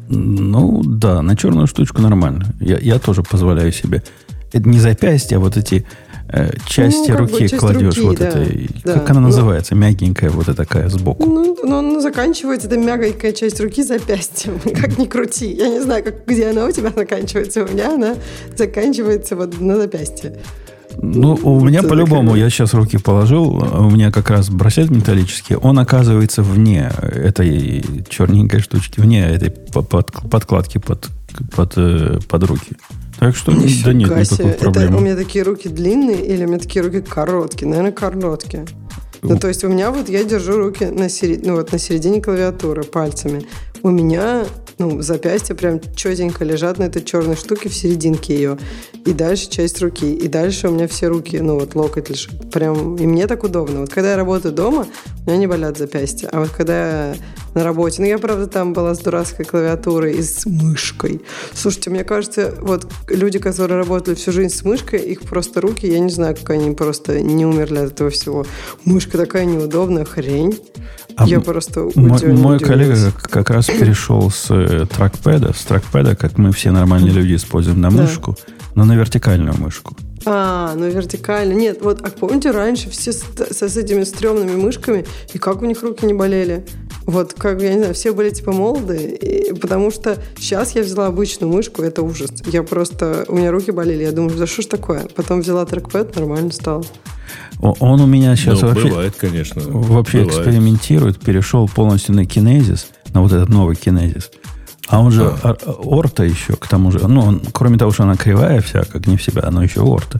Ну, 0.10 0.82
да, 0.84 1.22
на 1.22 1.38
черную 1.38 1.68
штучку 1.68 2.02
нормально. 2.02 2.54
Я, 2.60 2.78
я 2.78 3.00
тоже 3.00 3.24
позволяю 3.24 3.72
себе. 3.72 4.04
Это 4.52 4.68
не 4.68 4.80
запястье, 4.80 5.38
а 5.38 5.40
вот 5.40 5.56
эти 5.56 5.86
э, 6.34 6.52
части 6.68 7.10
Ну, 7.12 7.18
как 7.18 7.26
бы 7.26 7.32
руки 7.32 7.40
часть 7.48 7.58
кладешь. 7.58 7.96
руки, 7.96 8.02
вот 8.02 8.18
да, 8.18 8.28
этой, 8.28 8.70
да. 8.84 8.94
Как 8.94 9.10
она 9.12 9.20
Ну. 9.22 9.28
называется? 9.28 9.76
Мягенькая, 9.76 10.30
вот 10.30 10.44
эта 10.50 10.56
такая 10.56 10.90
сбоку. 10.90 11.26
Ну, 11.26 11.56
ну, 11.64 11.82
ну, 11.82 12.02
заканчивается 12.02 12.68
эта 12.68 12.78
мягонькая 12.78 13.32
часть 13.32 13.60
руки 13.62 13.84
запястьем. 13.84 14.60
Как 14.64 14.98
ни 14.98 15.06
крути. 15.06 15.52
Я 15.54 15.70
не 15.70 15.80
знаю, 15.82 16.04
как, 16.04 16.26
где 16.26 16.48
она 16.50 16.66
у 16.66 16.72
тебя 16.72 16.92
заканчивается. 16.96 17.64
У 17.64 17.68
меня 17.68 17.94
она 17.94 18.16
заканчивается 18.58 19.36
вот 19.36 19.60
на 19.62 19.78
запястье. 19.78 20.38
Ну, 21.02 21.34
у 21.42 21.60
меня 21.60 21.80
это 21.80 21.88
по-любому, 21.90 22.30
такая- 22.32 22.44
я 22.44 22.50
сейчас 22.52 22.74
руки 22.76 22.98
положил, 23.00 23.48
у 23.50 23.90
меня 23.90 24.12
как 24.12 24.30
раз 24.30 24.50
браслет 24.52 24.92
металлический, 24.92 25.56
он 25.56 25.80
оказывается 25.80 26.44
вне 26.44 26.92
этой 27.02 27.84
черненькой 28.10 28.60
штучки, 28.60 29.00
вне 29.00 29.26
этой 29.28 29.50
по- 29.50 29.82
под- 29.82 30.12
подкладки 30.30 30.78
под, 30.78 31.10
под, 31.56 31.74
э, 31.78 32.20
под 32.28 32.44
руки. 32.44 32.76
Так 33.20 33.36
что, 33.36 33.52
да 33.52 33.58
нет 33.58 33.68
Нифига 33.68 33.94
никакой 33.94 34.26
себе. 34.26 34.50
Это 34.50 34.60
проблемы. 34.60 34.98
у 34.98 35.00
меня 35.02 35.16
такие 35.16 35.44
руки 35.44 35.70
длинные 35.70 36.26
или 36.26 36.46
у 36.46 36.48
меня 36.48 36.60
такие 36.60 36.84
руки 36.84 37.02
короткие? 37.02 37.68
Наверное, 37.70 37.92
короткие. 37.92 38.66
Ну, 39.22 39.40
то 39.40 39.48
есть 39.48 39.64
у 39.64 39.70
меня 39.70 39.90
вот 39.92 40.10
я 40.10 40.24
держу 40.26 40.58
руки 40.58 40.86
на, 40.86 41.08
середине, 41.08 41.52
ну, 41.52 41.58
вот 41.58 41.72
на 41.72 41.78
середине 41.80 42.22
клавиатуры 42.22 42.84
пальцами. 42.84 43.46
У 43.84 43.90
меня 43.90 44.46
ну, 44.80 45.02
запястья 45.02 45.56
прям 45.56 45.80
четенько 45.96 46.44
лежат 46.44 46.80
на 46.80 46.84
этой 46.84 47.04
черной 47.04 47.36
штуке 47.36 47.70
в 47.70 47.76
серединке 47.76 48.34
ее. 48.34 48.58
И 49.06 49.12
дальше 49.12 49.50
часть 49.50 49.82
руки. 49.82 50.14
И 50.14 50.28
дальше 50.28 50.70
у 50.70 50.72
меня 50.72 50.88
все 50.88 51.08
руки, 51.08 51.38
ну 51.40 51.60
вот 51.60 51.76
локоть 51.76 52.10
лежит. 52.10 52.50
Прям, 52.52 52.96
и 52.96 53.06
мне 53.06 53.28
так 53.28 53.44
удобно. 53.44 53.82
Вот 53.82 53.90
когда 53.90 54.12
я 54.12 54.18
работаю 54.18 54.54
дома, 54.54 54.88
у 55.26 55.30
меня 55.30 55.38
не 55.38 55.48
болят 55.48 55.78
запястья. 55.78 56.30
А 56.32 56.40
вот 56.40 56.50
когда 56.50 57.10
я 57.10 57.16
на 57.54 57.64
работе, 57.64 58.02
ну 58.02 58.08
я, 58.08 58.18
правда, 58.18 58.48
там 58.48 58.74
была 58.74 58.96
с 58.96 59.00
дурацкой 59.00 59.46
клавиатурой 59.46 60.14
и 60.14 60.24
с 60.24 60.46
мышкой. 60.46 61.22
Слушайте, 61.54 61.90
мне 61.90 62.04
кажется, 62.04 62.54
вот 62.62 62.88
люди, 63.10 63.40
которые 63.40 63.78
работали 63.78 64.16
всю 64.16 64.32
жизнь 64.32 64.56
с 64.56 64.64
мышкой, 64.64 65.00
их 65.00 65.22
просто 65.22 65.62
руки, 65.62 65.88
я 65.88 66.00
не 66.00 66.10
знаю, 66.10 66.36
как 66.36 66.52
они 66.52 66.74
просто 66.74 67.22
не 67.22 67.46
умерли 67.46 67.80
от 67.80 67.92
этого 67.92 68.10
всего. 68.10 68.46
Мышка 68.86 69.18
такая 69.18 69.46
неудобная 69.46 70.06
хрень. 70.06 70.58
А 71.16 71.28
я 71.28 71.40
просто 71.40 71.90
Мой, 71.96 72.20
мой 72.34 72.60
коллега 72.60 72.96
как- 73.22 73.50
раз 73.50 73.66
перешел 73.68 74.30
с 74.32 74.48
э, 74.50 74.86
тракпеда, 74.86 75.54
с 75.54 75.64
тракпеда, 75.64 76.16
как 76.16 76.38
мы 76.38 76.52
все 76.52 76.72
нормальные 76.72 77.14
люди 77.14 77.36
используем, 77.36 77.82
на 77.82 77.90
Да. 77.92 78.02
мышку, 78.04 78.36
но 78.76 78.86
на 78.86 78.94
вертикальную 78.96 79.56
мышку. 79.58 79.96
А, 80.26 80.74
ну 80.76 80.88
вертикально. 80.90 81.54
Нет, 81.54 81.80
вот, 81.82 82.02
а 82.02 82.10
помните, 82.10 82.52
раньше 82.52 82.90
все 82.90 83.12
с, 83.12 83.24
со- 83.52 83.68
с 83.70 83.78
этими 83.78 84.04
стрёмными 84.04 84.56
мышками, 84.56 85.06
и 85.34 85.38
как 85.38 85.62
у 85.62 85.66
них 85.66 85.82
руки 85.84 86.06
не 86.06 86.14
болели? 86.14 86.66
Вот, 87.06 87.34
как, 87.34 87.62
я 87.62 87.74
не 87.74 87.80
знаю, 87.80 87.94
все 87.94 88.14
были 88.14 88.30
типа 88.30 88.54
молодые, 88.54 89.16
и- 89.18 89.54
потому 89.54 89.92
что 89.92 90.18
сейчас 90.38 90.76
я 90.76 90.84
взяла 90.84 91.08
обычную 91.08 91.52
мышку, 91.52 91.82
это 91.84 92.02
ужас. 92.02 92.32
Я 92.46 92.64
просто, 92.64 93.26
у 93.28 93.36
меня 93.36 93.52
руки 93.52 93.72
болели, 93.72 94.04
я 94.04 94.12
думаю, 94.14 94.38
да 94.38 94.48
что 94.48 94.62
ж 94.62 94.66
такое? 94.68 95.08
Потом 95.16 95.42
взяла 95.42 95.66
трекпэд, 95.66 96.16
нормально 96.16 96.52
стало. 96.52 96.84
Он 97.60 98.02
у 98.02 98.06
меня 98.08 98.36
сейчас 98.36 98.62
Ну, 98.62 98.68
вообще, 98.70 98.88
бывает, 98.90 99.14
конечно. 99.18 99.62
вообще 99.66 100.20
Бывает. 100.24 100.38
экспериментирует, 100.40 101.20
перешел 101.20 101.68
полностью 101.68 102.16
на 102.16 102.26
кинезис, 102.26 102.88
на 103.14 103.22
вот 103.22 103.32
этот 103.32 103.50
новый 103.50 103.76
кинезис. 103.76 104.32
А 104.90 105.00
он 105.02 105.12
же 105.12 105.24
ор- 105.44 105.58
орта 105.66 106.24
еще, 106.24 106.54
к 106.56 106.68
тому 106.68 106.92
же, 106.92 107.08
ну, 107.08 107.22
он, 107.22 107.42
кроме 107.52 107.78
того, 107.78 107.92
что 107.92 108.04
она 108.04 108.16
кривая 108.16 108.62
вся, 108.62 108.84
как 108.84 109.08
не 109.08 109.18
в 109.18 109.24
себя, 109.24 109.44
она 109.46 109.64
еще 109.64 109.82
орта. 109.82 110.20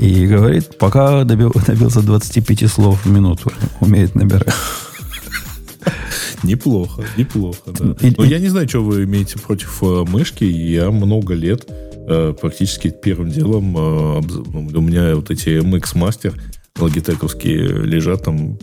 И 0.00 0.26
говорит, 0.26 0.78
пока 0.78 1.22
добил- 1.24 1.52
добился 1.66 2.02
25 2.02 2.70
слов 2.70 3.04
в 3.04 3.10
минуту, 3.10 3.52
умеет 3.80 4.14
набирать. 4.14 4.52
Неплохо, 6.42 7.02
неплохо, 7.16 7.58
да. 7.66 7.94
Но 8.18 8.24
я 8.24 8.38
не 8.38 8.48
знаю, 8.48 8.68
что 8.68 8.82
вы 8.82 9.04
имеете 9.04 9.38
против 9.38 9.82
э, 9.82 10.04
мышки. 10.06 10.44
Я 10.44 10.90
много 10.90 11.32
лет 11.34 11.66
э, 12.06 12.34
практически 12.38 12.90
первым 12.90 13.30
делом 13.30 13.74
э, 13.76 14.20
ну, 14.52 14.70
у 14.74 14.80
меня 14.82 15.16
вот 15.16 15.30
эти 15.30 15.60
MX 15.62 15.94
Master 15.94 16.34
логитековские 16.78 17.66
лежат 17.86 18.24
там 18.24 18.58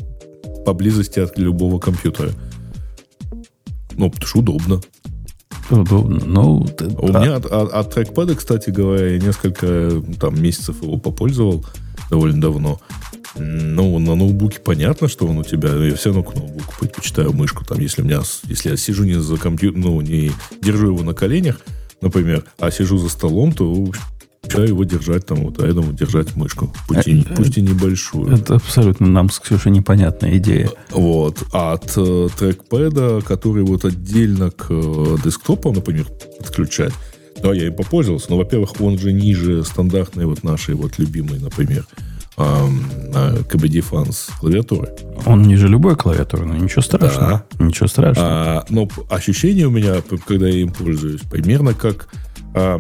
поблизости 0.66 1.20
от 1.20 1.40
любого 1.40 1.80
компьютера. 1.80 2.32
Ну, 3.94 4.12
потому 4.12 4.28
что 4.28 4.40
удобно. 4.40 4.82
Ну, 5.70 6.66
У 6.98 7.08
а- 7.16 7.20
меня 7.20 7.36
от, 7.38 7.46
от- 7.46 7.72
от 7.74 7.94
трекпада, 7.94 8.36
кстати 8.36 8.70
говоря, 8.70 9.08
я 9.14 9.20
несколько 9.20 10.02
там, 10.20 10.42
месяцев 10.42 10.82
его 10.82 10.98
попользовал 10.98 11.66
довольно 12.10 12.42
давно. 12.42 12.80
Ну, 13.38 13.98
на 14.00 14.16
ноутбуке 14.16 14.60
понятно, 14.60 15.08
что 15.08 15.26
он 15.26 15.38
у 15.38 15.44
тебя. 15.44 15.70
Я 15.74 15.96
все 15.96 16.10
равно 16.10 16.24
к 16.24 16.36
ноутбуку 16.36 16.74
предпочитаю 16.80 17.32
мышку. 17.32 17.64
Там, 17.64 17.80
если 17.80 18.02
у 18.02 18.06
меня, 18.06 18.22
если 18.44 18.70
я 18.72 18.76
сижу 18.78 19.06
не 19.06 19.14
за 19.14 19.38
компьютером, 19.38 19.82
ну, 19.86 20.02
не 20.02 20.32
держу 20.62 20.88
его 20.88 21.04
на 21.04 21.14
коленях, 21.14 21.62
например, 22.02 22.44
а 22.60 22.72
сижу 22.72 22.98
за 22.98 23.08
столом, 23.08 23.54
то 23.54 23.74
предпочитаю 24.52 24.68
его 24.68 24.84
держать 24.84 25.26
там, 25.26 25.44
вот, 25.44 25.58
поэтому 25.58 25.94
держать 25.94 26.36
мышку. 26.36 26.74
Пусть 26.88 27.08
и, 27.08 27.22
Э, 27.22 27.36
пусть 27.36 27.58
и 27.58 27.62
небольшую. 27.62 28.34
Это 28.34 28.56
абсолютно 28.56 29.08
нам 29.08 29.30
с 29.30 29.40
Ксюшей 29.40 29.72
непонятная 29.72 30.38
идея. 30.38 30.70
Вот. 30.92 31.44
А 31.54 31.74
от 31.74 31.94
э, 31.96 32.28
трекпэда, 32.38 33.22
который 33.22 33.64
вот 33.64 33.86
отдельно 33.86 34.52
к 34.52 34.68
э, 34.70 35.18
десктопу, 35.24 35.72
например, 35.72 36.06
подключать, 36.40 36.94
да, 37.42 37.54
я 37.54 37.68
им 37.68 37.76
попользовался. 37.76 38.28
Но, 38.30 38.38
во-первых, 38.38 38.80
он 38.80 38.98
же 38.98 39.14
ниже 39.14 39.64
стандартной 39.64 40.26
вот 40.26 40.44
нашей 40.44 40.76
вот 40.76 41.00
любимой, 41.00 41.40
например, 41.40 41.86
э, 42.38 42.44
KBD 43.50 43.84
Fans 43.90 44.32
клавиатуры. 44.40 44.90
Он 45.26 45.44
ниже 45.44 45.68
любой 45.68 45.96
клавиатуры, 45.96 46.46
но 46.46 46.56
ничего 46.56 46.82
страшного. 46.82 47.46
Ничего 47.60 47.88
страшного. 47.88 48.30
А, 48.30 48.66
но 48.70 48.88
ощущение 49.10 49.68
у 49.68 49.72
меня, 49.72 49.96
когда 50.28 50.48
я 50.48 50.62
им 50.62 50.72
пользуюсь, 50.72 51.22
примерно 51.22 51.74
как, 51.74 52.08
а, 52.54 52.80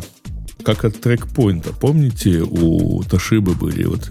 как 0.63 0.85
от 0.85 0.99
трекпоинта. 1.01 1.71
Помните, 1.73 2.41
у 2.41 3.01
Toshiba 3.03 3.55
были 3.55 3.83
вот 3.85 4.09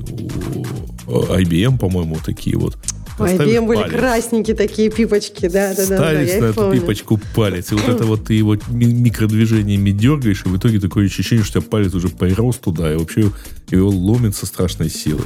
у 1.06 1.32
э, 1.34 1.42
IBM, 1.42 1.78
по-моему, 1.78 2.18
такие 2.24 2.56
вот. 2.56 2.76
У 3.18 3.22
IBM 3.24 3.66
были 3.66 3.82
палец. 3.82 3.92
красненькие 3.92 4.56
такие 4.56 4.90
пипочки, 4.90 5.48
да, 5.48 5.74
да, 5.74 5.86
да, 5.86 5.88
да, 5.88 5.96
ставишь 5.98 6.28
я 6.30 6.40
на 6.40 6.44
эту 6.46 6.54
помню. 6.54 6.80
пипочку 6.80 7.20
палец, 7.34 7.70
и 7.70 7.74
вот 7.74 7.88
это 7.88 8.04
вот 8.04 8.24
ты 8.24 8.34
его 8.34 8.56
ми- 8.68 8.86
микродвижениями 8.86 9.90
дергаешь, 9.90 10.42
и 10.46 10.48
в 10.48 10.56
итоге 10.56 10.80
такое 10.80 11.04
ощущение, 11.06 11.44
что 11.44 11.58
у 11.58 11.62
тебя 11.62 11.70
палец 11.70 11.92
уже 11.94 12.08
порос 12.08 12.56
туда, 12.56 12.90
и 12.90 12.96
вообще 12.96 13.30
его 13.70 13.90
ломит 13.90 14.34
со 14.34 14.46
страшной 14.46 14.88
силы. 14.88 15.22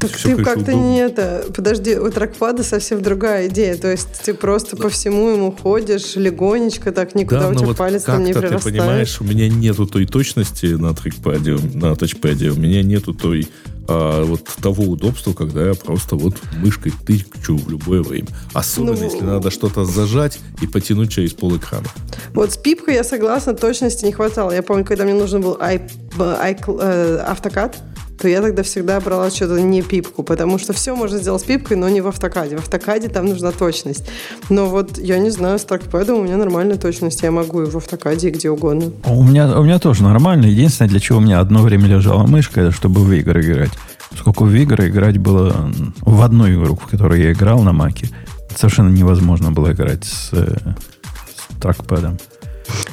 Так 0.00 0.10
ты 0.12 0.36
как-то 0.36 0.72
удобно. 0.72 0.72
не 0.72 0.98
это... 0.98 1.44
Подожди, 1.54 1.96
у 1.96 2.10
тракпада 2.10 2.62
совсем 2.62 3.02
другая 3.02 3.48
идея. 3.48 3.76
То 3.76 3.90
есть 3.90 4.08
ты 4.24 4.34
просто 4.34 4.76
по 4.76 4.88
всему 4.88 5.30
ему 5.30 5.52
ходишь 5.52 6.14
легонечко, 6.16 6.92
так 6.92 7.14
никуда 7.14 7.40
Да, 7.40 7.48
у 7.48 7.54
тебя 7.54 7.66
вот 7.66 7.76
палец 7.76 8.04
там 8.04 8.24
не 8.24 8.32
как-то, 8.32 8.48
ты 8.48 8.48
прирастает. 8.48 8.78
понимаешь, 8.78 9.20
у 9.20 9.24
меня 9.24 9.48
нету 9.48 9.86
той 9.86 10.06
точности 10.06 10.66
на 10.66 10.94
трекпаде, 10.94 11.56
на 11.74 11.96
тачпаде, 11.96 12.50
у 12.50 12.56
меня 12.56 12.82
нету 12.82 13.12
той 13.12 13.48
а, 13.90 14.22
вот 14.22 14.44
того 14.60 14.84
удобства, 14.84 15.32
когда 15.32 15.68
я 15.68 15.74
просто 15.74 16.14
вот 16.14 16.36
мышкой 16.58 16.92
тычу 17.06 17.56
в 17.56 17.70
любое 17.70 18.02
время. 18.02 18.28
Особенно, 18.52 18.94
Ну, 18.94 19.04
если 19.04 19.20
надо 19.24 19.50
что-то 19.50 19.84
зажать 19.84 20.38
и 20.60 20.66
потянуть 20.66 21.10
через 21.10 21.32
пол 21.32 21.56
экрана. 21.56 21.86
Вот 22.34 22.52
с 22.52 22.58
пипкой 22.58 22.94
я 22.94 23.04
согласна, 23.04 23.54
точности 23.54 24.04
не 24.04 24.12
хватало. 24.12 24.52
Я 24.52 24.62
помню, 24.62 24.84
когда 24.84 25.04
мне 25.04 25.14
нужен 25.14 25.40
был 25.40 25.58
э, 25.58 27.16
автокад, 27.26 27.78
то 28.20 28.28
я 28.28 28.42
тогда 28.42 28.62
всегда 28.62 29.00
брала 29.00 29.30
что-то 29.30 29.60
не 29.60 29.82
пипку, 29.82 30.22
потому 30.22 30.58
что 30.58 30.72
все 30.72 30.94
можно 30.96 31.18
сделать 31.18 31.42
с 31.42 31.44
пипкой, 31.44 31.76
но 31.76 31.88
не 31.88 32.00
в 32.00 32.08
автокаде. 32.08 32.56
В 32.56 32.60
автокаде 32.60 33.08
там 33.08 33.26
нужна 33.26 33.52
точность. 33.52 34.08
Но 34.48 34.66
вот, 34.66 34.98
я 34.98 35.18
не 35.18 35.30
знаю, 35.30 35.58
с 35.58 35.64
трекпэдом 35.64 36.18
у 36.18 36.22
меня 36.24 36.36
нормальная 36.36 36.76
точность. 36.76 37.22
Я 37.22 37.30
могу 37.30 37.62
и 37.62 37.66
в 37.66 37.76
автокаде, 37.76 38.28
и 38.28 38.30
где 38.30 38.50
угодно. 38.50 38.92
А 39.04 39.12
У 39.12 39.22
меня, 39.22 39.58
у 39.58 39.62
меня 39.62 39.78
тоже 39.78 40.02
нормально. 40.02 40.46
Единственное, 40.46 40.88
для 40.88 41.00
чего 41.00 41.18
у 41.18 41.20
меня 41.20 41.38
одно 41.40 41.62
время 41.62 41.86
лежала 41.86 42.26
мышка, 42.26 42.60
это 42.60 42.72
чтобы 42.72 43.02
в 43.02 43.12
игры 43.12 43.42
играть. 43.42 43.72
Поскольку 44.10 44.44
в 44.44 44.54
игры 44.54 44.88
играть 44.88 45.18
было 45.18 45.70
в 46.00 46.22
одну 46.22 46.48
игру, 46.48 46.74
в 46.74 46.86
которой 46.86 47.22
я 47.22 47.32
играл 47.32 47.60
на 47.60 47.72
маке, 47.72 48.08
совершенно 48.56 48.88
невозможно 48.88 49.52
было 49.52 49.72
играть 49.72 50.04
с, 50.04 50.30
э, 50.32 50.56
с 50.56 51.60
тракпэдом. 51.60 52.18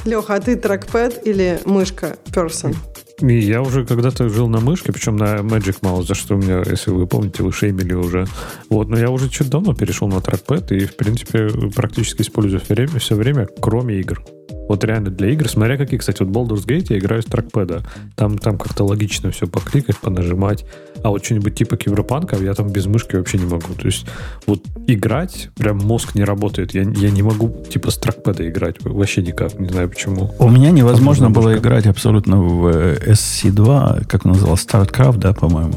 Леха, 0.06 0.36
а 0.36 0.40
ты 0.40 0.56
трекпэд 0.56 1.26
или 1.26 1.60
мышка 1.66 2.18
person? 2.28 2.76
И 3.22 3.40
я 3.40 3.62
уже 3.62 3.86
когда-то 3.86 4.28
жил 4.28 4.48
на 4.48 4.60
мышке, 4.60 4.92
причем 4.92 5.16
на 5.16 5.38
Magic 5.38 5.80
Mouse, 5.82 6.06
за 6.06 6.16
что 6.16 6.36
у 6.36 6.38
меня, 6.38 6.64
если 6.66 6.92
вы 6.92 7.08
помните, 7.08 7.44
вы 7.44 7.52
шеймили 7.54 7.94
уже. 7.94 8.26
Вот, 8.70 8.90
но 8.90 8.98
я 8.98 9.10
уже 9.10 9.30
чуть 9.30 9.50
давно 9.50 9.74
перешел 9.74 10.08
на 10.08 10.22
трекпэд 10.22 10.72
и, 10.74 10.86
в 10.86 10.96
принципе, 10.98 11.50
практически 11.74 12.22
использую 12.22 12.62
время, 12.68 13.00
все 13.00 13.16
время, 13.16 13.48
кроме 13.62 14.00
игр. 14.00 14.22
Вот 14.68 14.84
реально 14.84 15.12
для 15.12 15.30
игр, 15.30 15.48
смотря 15.48 15.78
какие, 15.78 16.00
кстати, 16.00 16.24
вот 16.24 16.30
Baldur's 16.30 16.66
Gate 16.66 16.88
я 16.90 16.98
играю 16.98 17.22
с 17.22 17.26
трекпэда. 17.26 17.84
Там, 18.16 18.38
там 18.38 18.58
как-то 18.58 18.84
логично 18.84 19.30
все 19.32 19.48
покликать, 19.48 19.98
понажимать. 19.98 20.66
А 21.04 21.10
вот 21.10 21.24
что-нибудь 21.24 21.56
типа 21.56 21.78
киберпанка 21.78 22.36
я 22.38 22.54
там 22.54 22.70
без 22.70 22.88
мышки 22.88 23.16
вообще 23.16 23.38
не 23.38 23.46
могу. 23.46 23.74
То 23.74 23.86
есть 23.86 24.08
вот 24.48 24.64
играть, 24.88 25.50
прям 25.56 25.78
мозг 25.78 26.16
не 26.16 26.24
работает. 26.24 26.74
Я, 26.74 26.82
я 26.82 27.12
не 27.12 27.22
могу 27.22 27.64
типа 27.70 27.92
с 27.92 27.98
трекпэда 27.98 28.50
играть 28.50 28.78
вообще 28.84 29.22
никак, 29.22 29.60
не 29.60 29.70
знаю 29.70 29.90
почему. 29.90 30.34
У 30.40 30.50
меня 30.50 30.72
невозможно 30.72 31.30
было 31.30 31.50
мышка. 31.50 31.62
играть 31.62 31.86
абсолютно 31.86 32.42
в 32.42 32.68
э, 32.68 33.14
SC2, 33.14 34.06
как 34.08 34.26
он 34.26 34.32
назывался, 34.32 34.68
StartCraft, 34.68 35.18
да, 35.18 35.34
по-моему. 35.34 35.76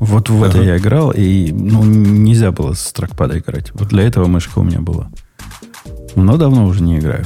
Вот 0.00 0.30
в 0.30 0.42
это 0.42 0.60
я 0.60 0.78
играл, 0.78 1.12
и 1.12 1.52
ну, 1.52 1.84
нельзя 1.84 2.50
было 2.50 2.72
с 2.72 2.92
тракпада 2.92 3.38
играть. 3.38 3.70
Вот 3.74 3.88
для 3.88 4.02
этого 4.02 4.26
мышка 4.26 4.58
у 4.58 4.64
меня 4.64 4.80
была. 4.80 5.12
Но 6.16 6.36
давно 6.36 6.66
уже 6.66 6.82
не 6.82 6.98
играю. 6.98 7.24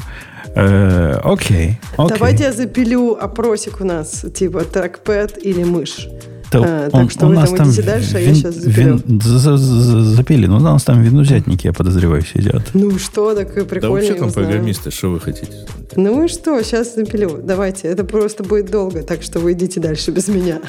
Э, 0.57 1.21
окей, 1.23 1.79
окей. 1.97 2.17
Давайте 2.17 2.45
я 2.45 2.53
запилю 2.53 3.17
опросик 3.21 3.81
у 3.81 3.85
нас, 3.85 4.25
типа 4.35 4.65
трекпэд 4.65 5.39
или 5.43 5.65
мышь. 5.65 6.09
Да 6.53 6.61
А, 6.65 6.91
так 6.91 7.11
что 7.11 7.27
вы 7.27 7.35
там 7.35 7.69
идите 7.69 7.83
дальше, 7.83 8.17
а 8.17 8.21
я 8.21 8.35
щас 8.35 8.55
запилю. 8.55 9.01
за- 9.07 9.39
за- 9.39 9.57
за- 9.59 10.03
запили. 10.15 10.47
Ну, 10.47 10.57
у 10.57 10.61
нас 10.61 10.85
там 10.85 11.03
винузятники, 11.03 11.67
я 11.67 11.73
подозреваю, 11.73 12.23
сидят. 12.25 12.63
Ну 12.73 12.99
что, 12.99 13.35
так 13.35 13.57
и 13.57 13.61
Да 13.61 13.67
прикольно. 13.67 13.95
вообще 13.95 14.15
там 14.15 14.33
программисты, 14.33 14.91
что 14.93 15.11
вы 15.11 15.21
хотите? 15.21 15.53
Ну 15.97 16.25
и 16.25 16.29
что, 16.29 16.63
сейчас 16.63 16.95
запилю. 16.95 17.41
Давайте, 17.43 17.89
это 17.89 18.05
просто 18.05 18.45
будет 18.45 18.71
долго, 18.71 19.03
так 19.03 19.23
что 19.25 19.41
вы 19.41 19.53
идите 19.53 19.81
дальше 19.81 20.13
без 20.13 20.29
меня. 20.29 20.61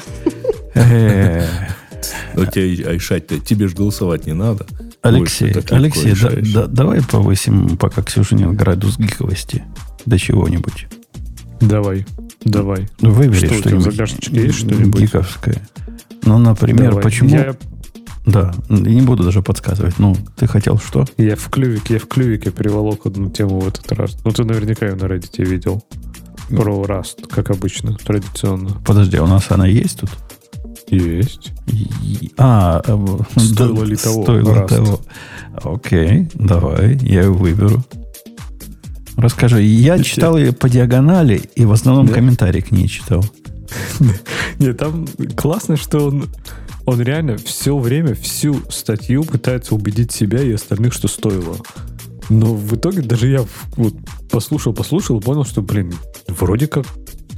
Э, 0.74 1.44
У 2.34 2.44
тебя 2.44 2.90
айшать-то, 2.90 3.38
тебе 3.40 3.68
же 3.68 3.76
голосовать 3.76 4.26
не 4.26 4.32
надо. 4.34 4.66
Алексей, 5.02 5.52
Алексей, 5.70 6.12
да- 6.20 6.62
да- 6.62 6.66
давай 6.66 7.02
повысим, 7.02 7.76
пока 7.76 8.02
Ксюша 8.02 8.34
нет 8.34 8.52
градус 8.54 8.98
гиковости 8.98 9.64
до 10.06 10.18
чего-нибудь. 10.18 10.86
Давай, 11.60 12.04
давай. 12.44 12.88
Ну, 13.00 13.10
Выбери 13.10 13.46
Что 13.46 13.54
что-нибудь 13.54 13.96
есть 14.30 14.58
что-нибудь? 14.58 15.00
гиковское. 15.00 15.66
Ну, 16.24 16.38
например, 16.38 16.90
Давай. 16.90 17.02
почему... 17.04 17.30
Я, 17.30 17.56
Да, 18.26 18.54
не 18.68 19.00
буду 19.00 19.22
даже 19.24 19.40
подсказывать. 19.42 19.98
Ну, 19.98 20.16
ты 20.36 20.46
хотел 20.46 20.78
что? 20.78 21.06
я 21.16 21.36
в 21.36 21.48
клювике, 21.48 21.94
я 21.94 22.00
в 22.00 22.06
клювике 22.06 22.50
приволок 22.50 23.06
одну 23.06 23.30
тему 23.30 23.60
в 23.60 23.68
этот 23.68 23.90
раз. 23.92 24.18
Ну, 24.24 24.30
ты 24.32 24.44
наверняка 24.44 24.86
ее 24.86 24.94
на 24.96 25.04
Reddit 25.04 25.42
видел. 25.44 25.82
Про 26.48 26.82
Rust, 26.84 27.26
как 27.30 27.50
обычно, 27.50 27.94
традиционно. 27.96 28.70
Подожди, 28.84 29.16
а 29.16 29.22
у 29.24 29.26
нас 29.26 29.46
она 29.50 29.66
есть 29.66 30.00
тут? 30.00 30.10
Есть. 30.90 31.52
И- 31.66 32.30
А, 32.36 32.80
э, 32.86 33.18
Стоило 33.40 33.80
да, 33.80 33.84
ли 33.84 33.96
того? 33.96 34.22
Стоило 34.22 34.54
Раст. 34.54 34.68
того. 34.74 35.00
Окей, 35.62 36.28
давай, 36.34 36.96
я 37.02 37.22
его 37.22 37.34
выберу. 37.34 37.84
Расскажи. 39.16 39.62
Я 39.62 39.98
читал 40.02 40.38
ее 40.38 40.52
по 40.52 40.68
диагонали 40.68 41.50
и 41.56 41.64
в 41.64 41.72
основном 41.72 42.06
Да? 42.06 42.14
комментарий 42.14 42.62
к 42.62 42.70
ней 42.70 42.86
читал. 42.88 43.24
Нет, 44.58 44.78
там 44.78 45.06
классно, 45.36 45.76
что 45.76 46.06
он, 46.06 46.26
он 46.86 47.00
реально 47.02 47.36
все 47.36 47.76
время, 47.76 48.14
всю 48.14 48.60
статью 48.70 49.24
пытается 49.24 49.74
убедить 49.74 50.12
себя 50.12 50.40
и 50.42 50.52
остальных, 50.52 50.92
что 50.92 51.08
стоило. 51.08 51.56
Но 52.28 52.54
в 52.54 52.76
итоге 52.76 53.02
даже 53.02 53.28
я 53.28 53.44
вот 53.76 53.94
послушал, 54.30 54.72
послушал 54.72 55.20
понял, 55.20 55.44
что, 55.44 55.62
блин, 55.62 55.92
вроде 56.28 56.66
как 56.68 56.86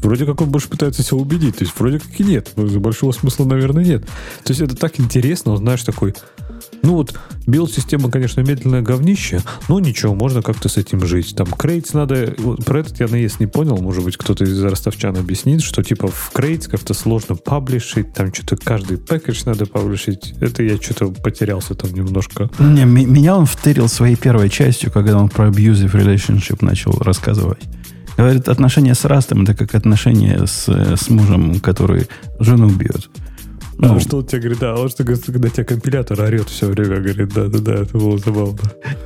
Вроде 0.03 0.27
как 0.27 0.41
он 0.41 0.51
больше 0.51 0.69
пытается 0.69 1.03
себя 1.03 1.19
убедить. 1.19 1.57
То 1.57 1.65
есть 1.65 1.79
вроде 1.79 1.99
как 1.99 2.19
и 2.19 2.25
нет. 2.25 2.53
Большого 2.57 3.13
смысла, 3.13 3.45
наверное, 3.45 3.85
нет. 3.85 4.05
То 4.45 4.51
есть 4.51 4.61
это 4.61 4.77
так 4.77 4.99
интересно, 4.99 5.53
он, 5.53 5.59
знаешь, 5.59 5.83
такой... 5.83 6.15
Ну 6.83 6.95
вот, 6.95 7.19
билд-система, 7.47 8.11
конечно, 8.11 8.41
медленное 8.41 8.81
говнище, 8.81 9.41
но 9.69 9.81
ничего, 9.81 10.15
можно 10.15 10.41
как-то 10.41 10.69
с 10.69 10.77
этим 10.77 11.05
жить. 11.07 11.35
Там 11.37 11.47
крейтс 11.47 11.93
надо... 11.93 12.35
вот 12.39 12.65
про 12.65 12.81
этот 12.81 13.01
я 13.01 13.09
наезд 13.09 13.41
не 13.41 13.47
понял, 13.47 13.77
может 13.77 14.05
быть, 14.05 14.17
кто-то 14.17 14.45
из 14.45 14.63
ростовчан 14.63 15.17
объяснит, 15.17 15.63
что 15.63 15.83
типа 15.83 16.09
в 16.09 16.31
крейтс 16.33 16.69
как-то 16.69 16.95
сложно 16.95 17.35
паблишить, 17.35 18.13
там 18.15 18.33
что-то 18.33 18.57
каждый 18.57 18.99
пэкэдж 18.99 19.43
надо 19.45 19.67
паблишить. 19.67 20.35
Это 20.41 20.63
я 20.63 20.77
что-то 20.77 21.09
потерялся 21.09 21.75
там 21.75 21.93
немножко. 21.93 22.51
Не, 22.59 22.85
меня 22.85 23.37
он 23.37 23.47
втырил 23.47 23.89
своей 23.89 24.17
первой 24.17 24.49
частью, 24.49 24.91
когда 24.91 25.19
он 25.19 25.29
про 25.29 25.49
abusive 25.49 25.93
relationship 25.93 26.65
начал 26.65 26.93
рассказывать. 26.93 27.61
Говорит, 28.17 28.49
отношения 28.49 28.95
с 28.95 29.05
Растом 29.05 29.43
это 29.43 29.55
как 29.55 29.75
отношения 29.75 30.47
с, 30.47 30.69
с 30.69 31.09
мужем, 31.09 31.61
который 31.61 32.09
жену 32.39 32.69
бьет. 32.69 33.09
Ну, 33.83 33.97
а 33.97 34.01
что 34.01 34.19
он 34.19 34.27
тебе 34.27 34.41
говорит, 34.43 34.59
да, 34.59 34.75
он 34.75 34.91
что 34.91 35.05
говорит, 35.05 35.25
когда 35.25 35.49
тебя 35.49 35.65
компилятор 35.65 36.21
орет 36.21 36.51
все 36.51 36.67
время, 36.67 36.97
говорит, 36.97 37.33
да-да-да, 37.33 37.77
это 37.77 37.97
было 37.97 38.19
забавно. 38.19 38.59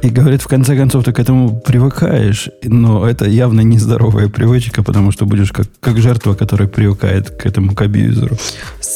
И 0.03 0.09
говорит, 0.09 0.43
в 0.43 0.49
конце 0.49 0.77
концов, 0.77 1.05
ты 1.05 1.13
к 1.13 1.21
этому 1.21 1.61
привыкаешь, 1.61 2.49
но 2.65 3.07
это 3.09 3.27
явно 3.27 3.61
нездоровая 3.61 4.29
привычка, 4.29 4.83
потому 4.83 5.13
что 5.13 5.27
будешь 5.27 5.53
как, 5.53 5.69
как 5.79 5.99
жертва, 5.99 6.35
которая 6.35 6.67
привыкает 6.67 7.31
к 7.31 7.47
этому 7.47 7.73
к 7.77 7.83
абьюзеру. 7.83 8.37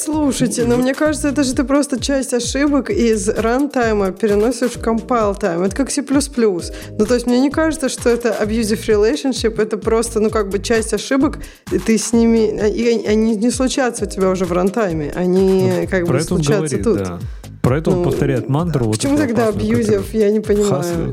Слушайте, 0.04 0.64
но 0.64 0.76
мне 0.76 0.94
кажется, 0.94 1.28
это 1.28 1.42
же 1.42 1.54
ты 1.54 1.64
просто 1.64 2.00
часть 2.00 2.32
ошибок 2.32 2.88
из 2.90 3.28
рантайма 3.28 4.12
переносишь 4.12 4.72
в 4.72 4.82
compile 4.82 5.38
time. 5.38 5.66
Это 5.66 5.74
как 5.74 5.90
C++. 5.90 6.02
Ну, 6.02 7.06
то 7.06 7.14
есть 7.14 7.26
мне 7.26 7.40
не 7.40 7.50
кажется, 7.50 7.88
что 7.88 8.08
это 8.08 8.28
abusive 8.40 8.86
relationship, 8.86 9.60
это 9.60 9.76
просто, 9.76 10.20
ну, 10.20 10.30
как 10.30 10.50
бы 10.50 10.60
часть 10.60 10.94
ошибок, 10.94 11.38
и 11.72 11.78
ты 11.78 11.98
с 11.98 12.12
ними... 12.12 12.68
И 12.68 13.06
они 13.06 13.34
не 13.36 13.50
случатся 13.50 14.04
у 14.04 14.08
тебя 14.08 14.30
уже 14.30 14.44
в 14.44 14.52
рантайме, 14.52 15.12
они 15.14 15.86
как 15.90 16.02
Ну, 16.02 16.06
Про 16.06 16.18
бы 16.18 16.20
случатся 16.22 16.52
говорит, 16.52 16.82
тут. 16.84 16.98
да. 16.98 17.18
Про 17.62 17.78
это 17.78 17.90
он 17.90 17.98
Ну, 17.98 18.04
повторяет 18.04 18.48
мантру. 18.48 18.86
вот 18.86 18.96
Почему 18.96 19.16
тогда 19.16 19.48
абьюзив? 19.48 20.14
Я 20.14 20.30
не 20.30 20.40
понимаю. 20.40 21.12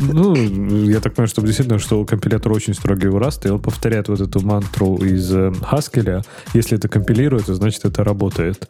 Ну, 0.00 0.34
я 0.34 1.00
так 1.00 1.14
понимаю, 1.14 1.28
что 1.28 1.42
действительно, 1.42 1.78
что 1.78 2.04
компилятор 2.04 2.52
очень 2.52 2.74
строгий 2.74 3.08
у 3.08 3.18
Rust, 3.18 3.46
и 3.46 3.50
он 3.50 3.60
повторяет 3.60 4.08
вот 4.08 4.20
эту 4.20 4.40
мантру 4.40 4.96
из 4.96 5.32
э, 5.32 5.52
Haskell. 5.70 6.24
Если 6.54 6.78
это 6.78 6.88
компилируется, 6.88 7.54
значит, 7.54 7.84
это 7.84 8.04
работает. 8.04 8.68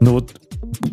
Но 0.00 0.12
вот 0.12 0.32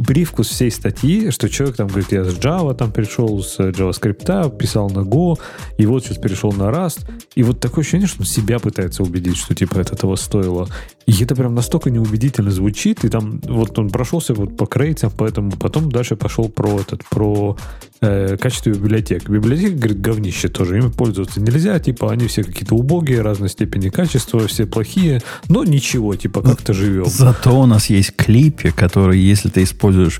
привкус 0.07 0.47
всей 0.49 0.71
статьи, 0.71 1.31
что 1.31 1.49
человек 1.49 1.75
там 1.75 1.87
говорит, 1.87 2.11
я 2.11 2.23
с 2.23 2.37
Java 2.37 2.73
там 2.75 2.91
перешел, 2.91 3.41
с 3.43 3.59
JavaScript, 3.59 4.57
писал 4.57 4.89
на 4.89 4.99
Go, 4.99 5.37
и 5.77 5.85
вот 5.85 6.05
сейчас 6.05 6.17
перешел 6.17 6.51
на 6.51 6.69
Rust. 6.69 6.99
И 7.35 7.43
вот 7.43 7.59
такое 7.59 7.81
ощущение, 7.81 8.07
что 8.07 8.21
он 8.21 8.25
себя 8.25 8.59
пытается 8.59 9.03
убедить, 9.03 9.37
что 9.37 9.53
типа 9.55 9.79
это 9.79 9.95
того 9.95 10.15
стоило. 10.15 10.67
И 11.05 11.23
это 11.23 11.35
прям 11.35 11.53
настолько 11.55 11.89
неубедительно 11.91 12.51
звучит, 12.51 13.03
и 13.05 13.09
там 13.09 13.41
вот 13.43 13.77
он 13.77 13.89
прошелся 13.89 14.33
вот 14.33 14.57
по 14.57 14.65
крейтам, 14.65 15.11
поэтому 15.15 15.51
потом 15.55 15.91
дальше 15.91 16.15
пошел 16.15 16.49
про 16.49 16.79
этот, 16.79 17.03
про 17.05 17.57
э, 18.01 18.37
качество 18.37 18.69
библиотек. 18.69 19.29
Библиотека, 19.29 19.75
говорит, 19.75 20.01
говнище 20.01 20.47
тоже, 20.47 20.77
ими 20.77 20.89
пользоваться 20.89 21.41
нельзя, 21.41 21.79
типа 21.79 22.11
они 22.11 22.27
все 22.27 22.43
какие-то 22.43 22.75
убогие, 22.75 23.21
разной 23.21 23.49
степени 23.49 23.89
качества, 23.89 24.47
все 24.47 24.65
плохие, 24.65 25.21
но 25.47 25.63
ничего, 25.63 26.15
типа 26.15 26.41
как-то 26.41 26.73
живем. 26.73 27.05
Зато 27.05 27.59
у 27.59 27.65
нас 27.65 27.89
есть 27.89 28.15
клипи, 28.15 28.71
которые, 28.71 29.27
если 29.27 29.49
ты 29.49 29.63
используешь 29.63 30.19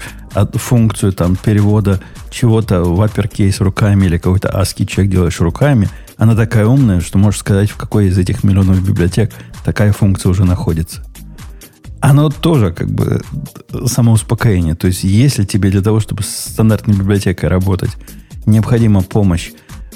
функцию 0.53 1.13
там 1.13 1.35
перевода 1.35 2.01
чего-то 2.29 2.83
в 2.83 3.01
uppercase 3.01 3.63
руками 3.63 4.05
или 4.05 4.17
какой-то 4.17 4.49
ASCII 4.49 4.85
чек 4.85 5.07
делаешь 5.07 5.39
руками, 5.39 5.89
она 6.17 6.35
такая 6.35 6.65
умная, 6.65 7.01
что 7.01 7.17
можешь 7.17 7.39
сказать, 7.39 7.69
в 7.69 7.75
какой 7.75 8.07
из 8.07 8.17
этих 8.17 8.43
миллионов 8.43 8.85
библиотек 8.85 9.33
такая 9.63 9.91
функция 9.91 10.29
уже 10.29 10.45
находится. 10.45 11.03
Оно 12.05 12.29
тоже 12.29 12.71
как 12.71 12.87
бы 12.91 13.21
самоуспокоение. 13.87 14.75
То 14.75 14.85
есть, 14.85 15.03
если 15.03 15.43
тебе 15.43 15.71
для 15.71 15.81
того, 15.81 15.99
чтобы 15.99 16.21
с 16.21 16.51
стандартной 16.51 16.95
библиотекой 16.95 17.49
работать, 17.49 17.89
необходима 18.45 19.01
помощь 19.01 19.53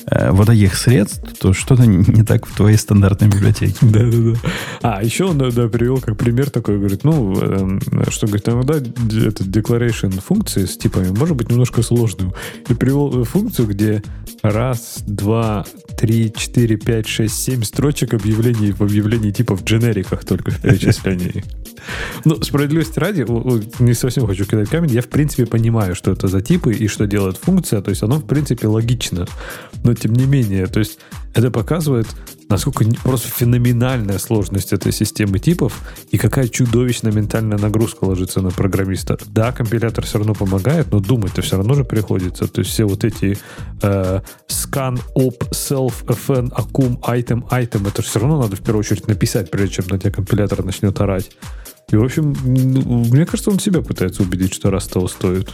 э, 0.08 0.32
вот 0.32 0.48
таких 0.48 0.76
средств, 0.76 1.38
то 1.40 1.54
что-то 1.54 1.86
не 1.86 2.24
так 2.24 2.48
в 2.48 2.56
твоей 2.56 2.78
стандартной 2.78 3.28
библиотеке. 3.28 3.76
Да, 3.82 4.00
да, 4.00 4.18
да. 4.18 4.40
А, 4.82 5.04
еще 5.04 5.26
он 5.26 5.38
да, 5.38 5.68
привел 5.68 6.00
как 6.00 6.18
пример 6.18 6.50
такой, 6.50 6.80
говорит, 6.80 7.04
ну, 7.04 7.40
эм, 7.40 7.80
что, 8.10 8.26
говорит, 8.26 8.50
иногда 8.50 8.78
этот 8.78 9.46
declaration 9.46 10.20
функции 10.20 10.66
с 10.66 10.78
типами 10.78 11.10
может 11.10 11.38
быть 11.38 11.52
немножко 11.52 11.84
сложным. 11.84 12.34
И 12.70 12.74
привел 12.74 13.22
э, 13.22 13.24
функцию, 13.24 13.68
где 13.68 14.02
раз, 14.42 15.04
два, 15.06 15.64
три, 15.96 16.34
четыре, 16.36 16.78
пять, 16.78 17.08
шесть, 17.08 17.36
семь 17.36 17.62
строчек 17.64 18.16
объявлений 18.16 18.72
в 18.72 18.82
объявлении 18.82 19.30
типа 19.30 19.56
в 19.56 19.64
дженериках 19.64 20.26
только 20.26 20.50
в 20.52 20.60
перечислении. 20.60 21.44
Ну, 22.26 22.42
справедливости 22.42 23.00
ради, 23.00 23.26
не 23.82 23.94
совсем 23.94 24.28
хочу 24.28 24.46
кидать 24.46 24.70
камень, 24.70 24.92
я 24.92 25.02
в 25.02 25.08
принципе 25.08 25.46
понимаю, 25.46 25.96
что 25.96 26.12
это 26.12 26.28
за 26.28 26.42
типы 26.42 26.74
и 26.74 26.88
что 26.88 27.08
делает 27.08 27.38
функция, 27.38 27.82
то 27.82 27.90
есть 27.90 28.04
оно 28.04 28.18
в 28.18 28.26
принципе 28.26 28.68
логично, 28.68 29.28
но 29.84 29.94
тем 29.94 30.14
не 30.14 30.26
менее, 30.26 30.68
то 30.68 30.80
есть 30.80 31.00
это 31.34 31.52
показывает, 31.52 32.08
насколько 32.50 32.84
просто 33.04 33.28
феноменальная 33.30 34.18
сложность 34.18 34.74
этой 34.74 34.92
системы 34.92 35.40
типов 35.40 35.80
и 36.10 36.18
какая 36.18 36.48
чудовищная 36.48 37.12
ментальная 37.12 37.58
нагрузка 37.58 38.06
ложится 38.06 38.42
на 38.42 38.50
программиста. 38.50 39.18
Да, 39.28 39.52
компилятор 39.52 40.06
все 40.06 40.18
равно 40.18 40.34
помогает, 40.34 40.92
но 40.92 41.00
думать-то 41.00 41.42
все 41.42 41.58
равно 41.58 41.76
же 41.76 41.86
приходится. 41.86 42.48
То 42.48 42.60
есть 42.60 42.72
все 42.72 42.86
вот 42.86 43.04
эти 43.04 43.38
э, 43.82 44.22
scan, 44.48 45.00
op, 45.16 45.50
self, 45.52 46.06
fn, 46.08 46.52
acum, 46.52 47.00
item, 47.02 47.48
item, 47.50 47.88
это 47.88 48.02
все 48.02 48.20
равно 48.20 48.42
надо 48.42 48.56
в 48.56 48.62
первую 48.62 48.80
очередь 48.80 49.08
написать, 49.08 49.52
прежде 49.52 49.76
чем 49.76 49.86
на 49.90 50.00
тебя 50.00 50.12
компилятор 50.12 50.66
начнет 50.66 51.00
орать. 51.00 51.32
И, 51.92 51.96
в 51.96 52.04
общем, 52.04 52.36
ну, 52.44 53.06
мне 53.06 53.26
кажется, 53.26 53.50
он 53.50 53.60
себя 53.60 53.82
пытается 53.82 54.24
убедить, 54.24 54.54
что 54.54 54.70
раз 54.70 54.88
того 54.88 55.08
стоит. 55.08 55.50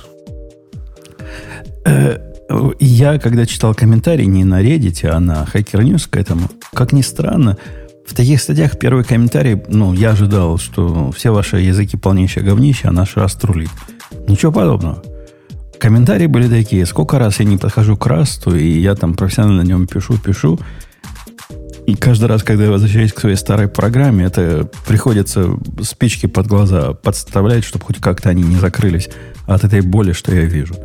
Э, 1.86 2.18
Я, 2.80 3.18
когда 3.20 3.46
читал 3.46 3.74
комментарий 3.74 4.26
не 4.26 4.44
на 4.44 4.62
Reddit, 4.62 5.08
а 5.08 5.20
на 5.20 5.48
Hacker 5.52 5.82
News 5.82 6.08
к 6.10 6.18
этому, 6.18 6.50
как 6.74 6.94
ни 6.94 7.02
странно, 7.02 7.58
в 8.06 8.14
таких 8.14 8.40
статьях 8.40 8.78
первый 8.78 9.04
комментарий, 9.04 9.62
ну, 9.68 9.94
я 9.94 10.12
ожидал, 10.12 10.60
что 10.60 11.12
все 11.12 11.32
ваши 11.32 11.58
языки 11.58 11.98
полнейшее 11.98 12.46
говнище, 12.46 12.88
а 12.88 12.92
наш 12.92 13.16
раз 13.16 13.34
трулит. 13.34 13.72
Ничего 14.28 14.52
подобного. 14.52 15.02
Комментарии 15.80 16.28
были 16.28 16.48
такие, 16.48 16.86
сколько 16.86 17.18
раз 17.18 17.40
я 17.40 17.46
не 17.46 17.58
подхожу 17.58 17.98
к 17.98 18.06
Расту, 18.06 18.56
и 18.56 18.80
я 18.80 18.96
там 18.96 19.16
профессионально 19.16 19.64
на 19.64 19.68
нем 19.68 19.88
пишу, 19.88 20.18
пишу, 20.18 20.60
и 21.86 21.96
каждый 21.96 22.26
раз, 22.26 22.42
когда 22.42 22.66
я 22.66 22.72
возвращаюсь 22.72 23.14
к 23.14 23.20
своей 23.20 23.36
старой 23.36 23.68
программе, 23.68 24.26
это 24.26 24.68
приходится 24.88 25.58
спички 25.84 26.26
под 26.26 26.48
глаза 26.48 26.94
подставлять, 26.94 27.64
чтобы 27.64 27.86
хоть 27.86 28.00
как-то 28.00 28.30
они 28.30 28.42
не 28.42 28.58
закрылись 28.58 29.10
от 29.46 29.64
этой 29.64 29.82
боли, 29.82 30.12
что 30.12 30.34
я 30.34 30.46
вижу. 30.46 30.76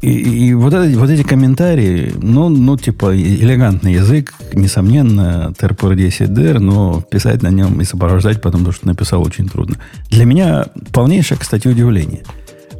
И, 0.00 0.10
и 0.10 0.54
вот, 0.54 0.72
эти, 0.72 0.94
вот 0.94 1.10
эти 1.10 1.24
комментарии, 1.24 2.12
ну, 2.22 2.48
ну, 2.48 2.76
типа, 2.76 3.16
элегантный 3.16 3.94
язык, 3.94 4.32
несомненно, 4.52 5.52
TRPR10DR, 5.58 6.60
но 6.60 7.02
писать 7.02 7.42
на 7.42 7.48
нем 7.48 7.80
и 7.80 7.84
сопровождать, 7.84 8.40
потому 8.40 8.70
что 8.70 8.86
написал 8.86 9.22
очень 9.22 9.48
трудно. 9.48 9.78
Для 10.10 10.24
меня 10.24 10.66
полнейшее, 10.92 11.38
кстати, 11.38 11.66
удивление. 11.66 12.22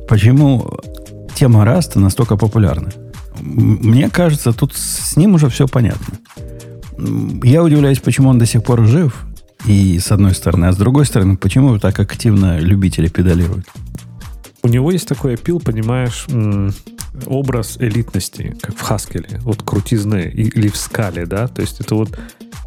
Почему 0.09 0.79
тема 1.35 1.65
Раста 1.65 1.99
настолько 1.99 2.37
популярна? 2.37 2.93
Мне 3.41 4.09
кажется, 4.09 4.53
тут 4.53 4.75
с 4.77 5.17
ним 5.17 5.35
уже 5.35 5.49
все 5.49 5.67
понятно. 5.67 6.15
Я 7.43 7.63
удивляюсь, 7.63 8.01
почему 8.01 8.31
он 8.31 8.39
до 8.39 8.47
сих 8.47 8.63
пор 8.63 8.85
жив, 8.87 9.25
и 9.67 9.99
с 9.99 10.13
одной 10.13 10.35
стороны, 10.35 10.67
а 10.67 10.73
с 10.73 10.77
другой 10.77 11.07
стороны, 11.07 11.37
почему 11.37 11.79
так 11.79 11.99
активно 11.99 12.59
любители 12.59 13.09
педалируют. 13.09 13.67
У 14.63 14.69
него 14.69 14.91
есть 14.91 15.07
такой 15.07 15.35
опил, 15.35 15.61
понимаешь, 15.61 16.27
образ 17.27 17.77
элитности, 17.79 18.57
как 18.61 18.77
в 18.77 18.81
Хаскеле, 18.81 19.41
вот 19.43 19.63
крутизны 19.63 20.31
или 20.35 20.69
в 20.69 20.77
скале, 20.77 21.27
да, 21.27 21.49
то 21.49 21.63
есть 21.63 21.81
это 21.81 21.95
вот 21.95 22.19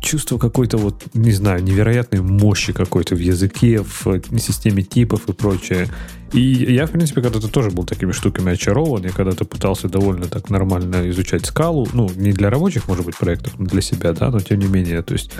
чувство 0.01 0.37
какой-то 0.37 0.77
вот, 0.77 1.03
не 1.13 1.31
знаю, 1.31 1.63
невероятной 1.63 2.21
мощи 2.21 2.73
какой-то 2.73 3.15
в 3.15 3.19
языке, 3.19 3.83
в 3.83 4.07
э, 4.07 4.21
системе 4.39 4.83
типов 4.83 5.27
и 5.29 5.33
прочее. 5.33 5.87
И 6.33 6.39
я, 6.39 6.85
в 6.85 6.91
принципе, 6.91 7.21
когда-то 7.21 7.49
тоже 7.49 7.71
был 7.71 7.83
такими 7.85 8.11
штуками 8.11 8.53
очарован, 8.53 9.03
я 9.03 9.09
когда-то 9.09 9.45
пытался 9.45 9.89
довольно 9.89 10.25
так 10.27 10.49
нормально 10.49 11.09
изучать 11.09 11.45
скалу, 11.45 11.87
ну, 11.93 12.09
не 12.15 12.31
для 12.31 12.49
рабочих, 12.49 12.87
может 12.87 13.05
быть, 13.05 13.17
проектов, 13.17 13.53
но 13.57 13.65
для 13.65 13.81
себя, 13.81 14.13
да, 14.13 14.31
но 14.31 14.39
тем 14.39 14.59
не 14.59 14.67
менее, 14.67 15.01
то 15.01 15.13
есть, 15.13 15.31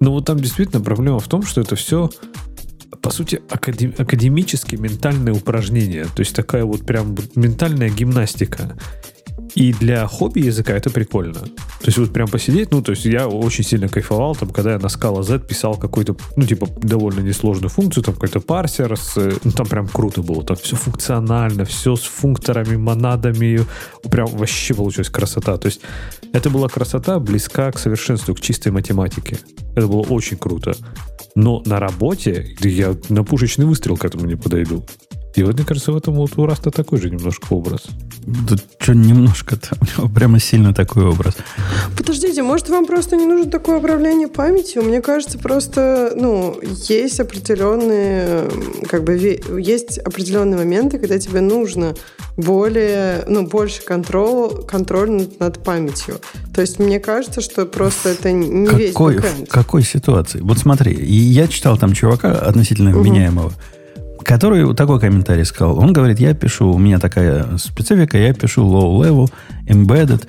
ну, 0.00 0.10
вот 0.10 0.26
там 0.26 0.38
действительно 0.38 0.82
проблема 0.82 1.20
в 1.20 1.28
том, 1.28 1.42
что 1.42 1.60
это 1.60 1.76
все 1.76 2.10
по 3.00 3.10
сути, 3.10 3.42
академ- 3.50 3.94
академические 4.00 4.80
ментальные 4.80 5.34
упражнения. 5.34 6.04
То 6.04 6.20
есть 6.20 6.34
такая 6.34 6.64
вот 6.64 6.86
прям 6.86 7.14
ментальная 7.34 7.90
гимнастика. 7.90 8.78
И 9.54 9.72
для 9.72 10.06
хобби 10.06 10.40
языка 10.40 10.72
это 10.72 10.90
прикольно. 10.90 11.40
То 11.40 11.86
есть 11.86 11.98
вот 11.98 12.12
прям 12.12 12.28
посидеть, 12.28 12.72
ну, 12.72 12.82
то 12.82 12.92
есть 12.92 13.04
я 13.04 13.28
очень 13.28 13.64
сильно 13.64 13.88
кайфовал, 13.88 14.34
там, 14.34 14.50
когда 14.50 14.72
я 14.72 14.78
на 14.78 14.88
скала 14.88 15.22
Z 15.22 15.40
писал 15.40 15.76
какую-то, 15.76 16.16
ну, 16.36 16.44
типа, 16.44 16.66
довольно 16.82 17.20
несложную 17.20 17.68
функцию, 17.68 18.02
там 18.04 18.14
какой-то 18.14 18.40
парсер, 18.40 18.96
с, 18.96 19.16
ну, 19.44 19.52
там 19.52 19.66
прям 19.66 19.86
круто 19.86 20.22
было, 20.22 20.42
там 20.42 20.56
все 20.56 20.76
функционально, 20.76 21.64
все 21.64 21.94
с 21.94 22.02
функторами, 22.02 22.76
монадами, 22.76 23.60
прям 24.10 24.26
вообще 24.26 24.74
получилась 24.74 25.10
красота. 25.10 25.56
То 25.56 25.66
есть 25.66 25.80
это 26.32 26.50
была 26.50 26.68
красота 26.68 27.18
близка 27.20 27.70
к 27.70 27.78
совершенству, 27.78 28.34
к 28.34 28.40
чистой 28.40 28.72
математике. 28.72 29.38
Это 29.76 29.86
было 29.86 30.02
очень 30.02 30.36
круто. 30.36 30.74
Но 31.34 31.62
на 31.66 31.80
работе 31.80 32.56
я 32.60 32.96
на 33.08 33.24
пушечный 33.24 33.66
выстрел 33.66 33.96
к 33.96 34.04
этому 34.04 34.26
не 34.26 34.36
подойду. 34.36 34.84
И 35.34 35.42
вот, 35.42 35.54
мне 35.54 35.64
кажется, 35.64 35.92
в 35.92 35.96
этом 35.96 36.14
вот 36.14 36.36
у 36.36 36.46
Раста 36.46 36.70
такой 36.70 37.00
же 37.00 37.10
немножко 37.10 37.52
образ. 37.52 37.82
Да 38.26 38.56
что 38.78 38.94
немножко-то, 38.94 39.76
у 39.80 39.84
него 39.84 40.14
прямо 40.14 40.38
сильно 40.38 40.74
такой 40.74 41.04
образ. 41.06 41.34
Подождите, 41.96 42.42
может, 42.42 42.68
вам 42.68 42.86
просто 42.86 43.16
не 43.16 43.26
нужно 43.26 43.50
такое 43.50 43.78
управление 43.78 44.28
памятью? 44.28 44.82
Мне 44.82 45.00
кажется, 45.00 45.38
просто, 45.38 46.12
ну, 46.14 46.58
есть 46.88 47.18
определенные, 47.18 48.48
как 48.88 49.04
бы, 49.04 49.40
есть 49.58 49.98
определенные 49.98 50.58
моменты, 50.58 50.98
когда 50.98 51.18
тебе 51.18 51.40
нужно 51.40 51.94
более, 52.36 53.24
ну, 53.26 53.46
больше 53.46 53.82
контроль, 53.82 54.64
контроль 54.66 55.10
над, 55.10 55.40
над 55.40 55.62
памятью. 55.62 56.20
То 56.54 56.60
есть 56.60 56.78
мне 56.78 57.00
кажется, 57.00 57.40
что 57.40 57.66
просто 57.66 58.10
это 58.10 58.32
не 58.32 58.68
весь 58.68 58.92
Какой, 58.92 59.16
бэкэнд. 59.16 59.48
в 59.48 59.50
какой 59.50 59.82
ситуации? 59.82 60.40
Вот 60.40 60.58
смотри, 60.58 60.94
я 60.94 61.48
читал 61.48 61.78
там 61.78 61.92
чувака 61.92 62.32
относительно 62.32 62.90
вменяемого, 62.92 63.52
который 64.24 64.64
вот 64.64 64.76
такой 64.76 64.98
комментарий 65.00 65.44
сказал. 65.44 65.78
Он 65.78 65.92
говорит, 65.92 66.18
я 66.18 66.34
пишу, 66.34 66.72
у 66.72 66.78
меня 66.78 66.98
такая 66.98 67.58
специфика, 67.58 68.18
я 68.18 68.32
пишу 68.32 68.62
low-level, 68.64 69.30
embedded, 69.68 70.26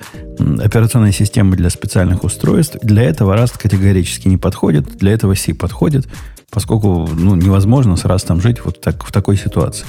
операционные 0.62 1.12
системы 1.12 1.56
для 1.56 1.70
специальных 1.70 2.22
устройств. 2.24 2.76
Для 2.82 3.02
этого 3.02 3.36
Rust 3.36 3.58
категорически 3.58 4.28
не 4.28 4.36
подходит, 4.36 4.96
для 4.98 5.12
этого 5.12 5.34
C 5.34 5.54
подходит, 5.54 6.06
поскольку 6.50 7.08
ну, 7.12 7.34
невозможно 7.36 7.96
с 7.96 8.04
Rust 8.04 8.40
жить 8.40 8.64
вот 8.64 8.80
так, 8.80 9.04
в 9.04 9.12
такой 9.12 9.36
ситуации. 9.36 9.86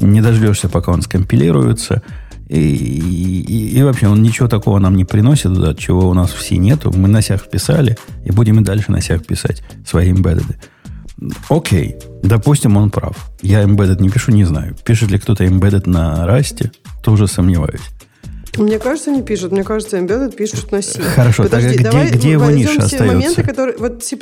Не 0.00 0.20
дождешься, 0.20 0.68
пока 0.68 0.92
он 0.92 1.02
скомпилируется, 1.02 2.02
и, 2.48 2.58
и- 2.58 3.78
и 3.78 3.82
вообще 3.82 4.08
он 4.08 4.22
ничего 4.22 4.48
такого 4.48 4.78
нам 4.78 4.96
не 4.96 5.04
приносит, 5.04 5.52
да, 5.54 5.74
чего 5.74 6.08
у 6.08 6.14
нас 6.14 6.30
в 6.30 6.42
C 6.42 6.56
нету. 6.56 6.92
Мы 6.94 7.08
на 7.08 7.22
сях 7.22 7.48
писали, 7.48 7.96
и 8.24 8.32
будем 8.32 8.60
и 8.60 8.64
дальше 8.64 8.90
на 8.90 9.00
сях 9.00 9.24
писать 9.24 9.62
свои 9.86 10.12
embedded. 10.12 10.56
Окей, 11.48 11.96
допустим, 12.22 12.76
он 12.76 12.90
прав. 12.90 13.16
Я 13.42 13.62
embedded 13.62 14.00
не 14.00 14.08
пишу, 14.10 14.32
не 14.32 14.44
знаю. 14.44 14.74
Пишет 14.84 15.10
ли 15.10 15.18
кто-то 15.18 15.44
embedded 15.44 15.88
на 15.88 16.26
расте, 16.26 16.72
тоже 17.02 17.28
сомневаюсь. 17.28 17.82
Мне 18.56 18.78
кажется, 18.78 19.10
не 19.10 19.22
пишут. 19.22 19.52
Мне 19.52 19.64
кажется, 19.64 19.98
embedded 19.98 20.34
пишут 20.36 20.70
на 20.72 20.82
C. 20.82 21.00
Хорошо, 21.00 21.44
тогда 21.44 21.72
где- 21.72 21.82
давай 21.82 22.10
где 22.10 22.32
его 22.32 22.50
ниша 22.50 22.72
все 22.72 22.82
остается? 22.82 23.14
моменты, 23.14 23.42
которые... 23.42 23.76
Вот 23.78 24.04
C++. 24.04 24.16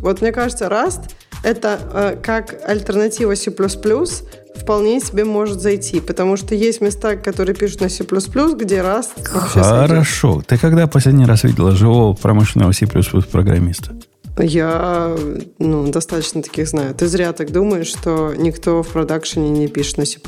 Вот 0.00 0.20
мне 0.20 0.32
кажется, 0.32 0.66
Rust— 0.66 1.10
это 1.44 1.78
э, 1.92 2.16
как 2.22 2.56
альтернатива 2.68 3.34
C++ 3.36 3.50
вполне 3.50 5.00
себе 5.00 5.24
может 5.24 5.60
зайти. 5.60 6.00
Потому 6.00 6.36
что 6.36 6.54
есть 6.54 6.80
места, 6.80 7.16
которые 7.16 7.54
пишут 7.54 7.80
на 7.80 7.88
C++, 7.88 8.02
где 8.04 8.78
Rust 8.78 9.32
вообще 9.32 9.62
сойдет. 9.62 9.88
Хорошо. 9.90 10.42
Ты 10.46 10.58
когда 10.58 10.86
последний 10.88 11.26
раз 11.26 11.44
видела 11.44 11.72
живого 11.72 12.14
промышленного 12.14 12.72
C++ 12.72 12.86
программиста? 12.86 13.92
Я 14.38 15.16
ну, 15.58 15.90
достаточно 15.90 16.42
таких 16.42 16.68
знаю. 16.68 16.94
Ты 16.94 17.06
зря 17.06 17.32
так 17.32 17.50
думаешь, 17.50 17.88
что 17.88 18.34
никто 18.34 18.82
в 18.82 18.88
продакшене 18.88 19.50
не 19.50 19.68
пишет 19.68 19.98
на 19.98 20.06
C++. 20.06 20.18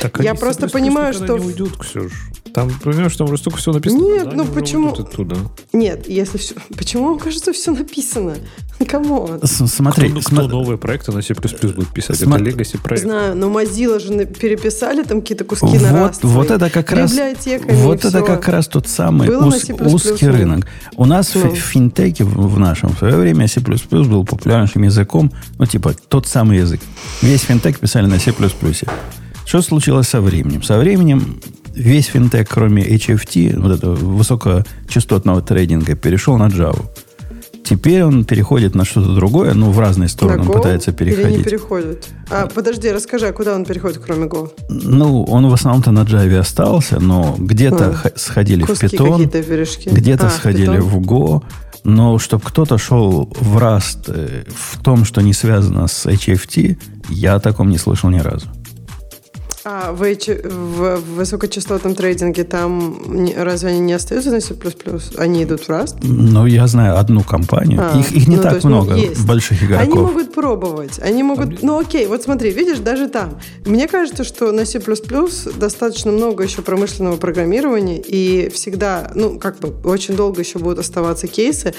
Так 0.00 0.20
Я 0.20 0.34
просто 0.34 0.68
C++ 0.68 0.72
понимаю, 0.72 1.14
что... 1.14 1.38
не 1.38 1.46
уйдут, 1.46 1.76
Ксюш. 1.78 2.12
Там, 2.54 2.70
понимаешь, 2.82 3.16
там 3.16 3.28
уже 3.28 3.38
столько 3.38 3.58
всего 3.58 3.74
написано. 3.74 4.02
Нет, 4.02 4.24
да, 4.30 4.36
ну 4.36 4.44
почему-. 4.44 4.94
Нет, 5.72 6.08
если 6.08 6.38
все... 6.38 6.54
Почему 6.76 7.18
кажется, 7.18 7.52
все 7.52 7.72
написано? 7.72 8.36
С- 9.42 9.66
Смотри, 9.66 10.10
кто, 10.10 10.20
кто 10.20 10.36
сма- 10.36 10.48
новые 10.48 10.78
проекты 10.78 11.12
на 11.12 11.20
C++ 11.22 11.34
будет 11.34 11.88
писать? 11.88 12.16
Сма- 12.20 12.36
Это 12.36 12.44
Legacy 12.50 12.78
проект. 12.80 13.04
Знаю, 13.04 13.34
но 13.36 13.48
Mozilla 13.48 13.98
же 14.00 14.12
на- 14.12 14.24
переписали 14.24 15.02
там 15.02 15.20
какие-то 15.20 15.44
куски 15.44 15.66
на 15.78 15.92
вот, 15.92 16.12
Rust 16.12 16.18
вот 16.22 16.50
это 16.50 16.70
как 16.70 16.92
раз 16.92 17.12
вот 17.12 18.04
это 18.04 18.08
всё. 18.18 18.24
как 18.24 18.48
раз 18.48 18.68
тот 18.68 18.86
самый 18.88 19.28
на 19.28 19.46
уз- 19.46 19.68
узкий 19.68 20.28
рынок. 20.28 20.66
У 20.96 21.04
нас 21.06 21.34
Ну. 21.34 21.50
в, 21.50 21.54
финтеке 21.56 22.24
в, 22.24 22.54
в 22.54 22.58
нашем 22.58 22.90
в 22.94 22.98
свое 22.98 23.16
время 23.16 23.48
C++ 23.48 23.60
был 23.60 24.24
популярнейшим 24.24 24.82
языком, 24.84 25.32
ну 25.58 25.66
типа 25.66 25.94
тот 26.08 26.26
самый 26.26 26.58
язык. 26.58 26.80
Весь 27.22 27.42
финтек 27.42 27.78
писали 27.80 28.06
на 28.06 28.18
C++. 28.18 28.32
Что 29.44 29.62
случилось 29.62 30.08
со 30.08 30.20
временем? 30.20 30.62
Со 30.62 30.78
временем 30.78 31.40
весь 31.74 32.06
финтек, 32.06 32.48
кроме 32.50 32.82
HFT, 32.84 33.58
вот 33.58 33.72
этого 33.78 33.94
высокочастотного 33.94 35.42
трейдинга, 35.42 35.94
перешел 35.96 36.36
на 36.36 36.48
Java. 36.48 36.84
Теперь 37.68 38.02
он 38.02 38.24
переходит 38.24 38.74
на 38.74 38.84
что-то 38.86 39.14
другое, 39.14 39.52
ну, 39.52 39.70
в 39.70 39.78
разные 39.78 40.08
стороны 40.08 40.42
На 40.44 40.48
Go 40.48 40.52
пытается 40.54 40.90
Или 40.90 41.04
не 41.10 41.12
переходить. 41.16 41.44
переходит? 41.44 42.06
А, 42.30 42.46
подожди, 42.46 42.90
расскажи, 42.90 43.26
а 43.28 43.32
куда 43.32 43.54
он 43.54 43.64
переходит, 43.66 43.98
кроме 43.98 44.26
Go? 44.26 44.50
Ну, 44.70 45.24
он 45.24 45.48
в 45.48 45.52
основном-то 45.52 45.90
на 45.90 46.00
Java 46.04 46.38
остался, 46.38 46.98
но 46.98 47.34
где-то 47.38 48.00
А. 48.04 48.10
сходили 48.16 48.62
в 48.62 48.70
Python, 48.70 49.92
где-то 49.92 50.26
А, 50.28 50.30
сходили 50.30 50.78
Python? 50.78 50.80
в 50.80 50.96
Go. 51.00 51.42
Но 51.84 52.18
чтобы 52.18 52.42
кто-то 52.44 52.76
шел 52.78 53.28
в 53.38 53.56
Rust 53.58 54.04
э, 54.08 54.44
в 54.48 54.82
том, 54.82 55.04
что 55.04 55.20
не 55.20 55.32
связано 55.32 55.86
с 55.88 56.06
HFT, 56.06 56.76
я 57.10 57.34
о 57.36 57.40
таком 57.40 57.70
не 57.70 57.78
слышал 57.78 58.10
ни 58.10 58.18
разу. 58.18 58.46
А 59.70 59.92
в, 59.92 60.00
в, 60.00 60.96
в 60.96 61.14
высокочастотном 61.16 61.94
трейдинге 61.94 62.44
там 62.44 63.02
не- 63.06 63.34
разве 63.34 63.68
они 63.68 63.80
не 63.80 63.92
остаются 63.92 64.30
на 64.30 64.40
C++? 64.40 64.54
Они 65.18 65.44
идут 65.44 65.60
в 65.60 65.68
Rust? 65.68 65.96
Но 66.02 66.46
я 66.46 66.66
знаю 66.66 66.96
одну 66.96 67.22
компанию. 67.22 67.78
А, 67.82 67.98
их, 67.98 68.10
их 68.12 68.28
не 68.28 68.36
ну, 68.36 68.42
так 68.42 68.54
есть, 68.54 68.64
ну, 68.64 68.70
много, 68.70 68.94
есть. 68.94 69.26
больших 69.26 69.60
Они 69.60 69.72
игроков. 69.72 70.08
могут 70.08 70.32
пробовать. 70.32 70.98
Они 71.02 71.22
могут... 71.22 71.62
Ну, 71.62 71.78
окей, 71.78 72.06
вот 72.06 72.22
смотри, 72.22 72.50
видишь, 72.50 72.78
даже 72.78 73.08
там. 73.08 73.38
Мне 73.66 73.88
кажется, 73.88 74.24
что 74.24 74.52
на 74.52 74.64
C++ 74.64 74.80
достаточно 75.58 76.12
много 76.12 76.44
еще 76.44 76.62
промышленного 76.62 77.18
программирования, 77.18 77.98
и 77.98 78.48
всегда, 78.48 79.10
ну, 79.14 79.38
как 79.38 79.58
бы, 79.58 79.74
очень 79.84 80.16
долго 80.16 80.40
еще 80.40 80.58
будут 80.58 80.78
оставаться 80.78 81.26
кейсы. 81.26 81.74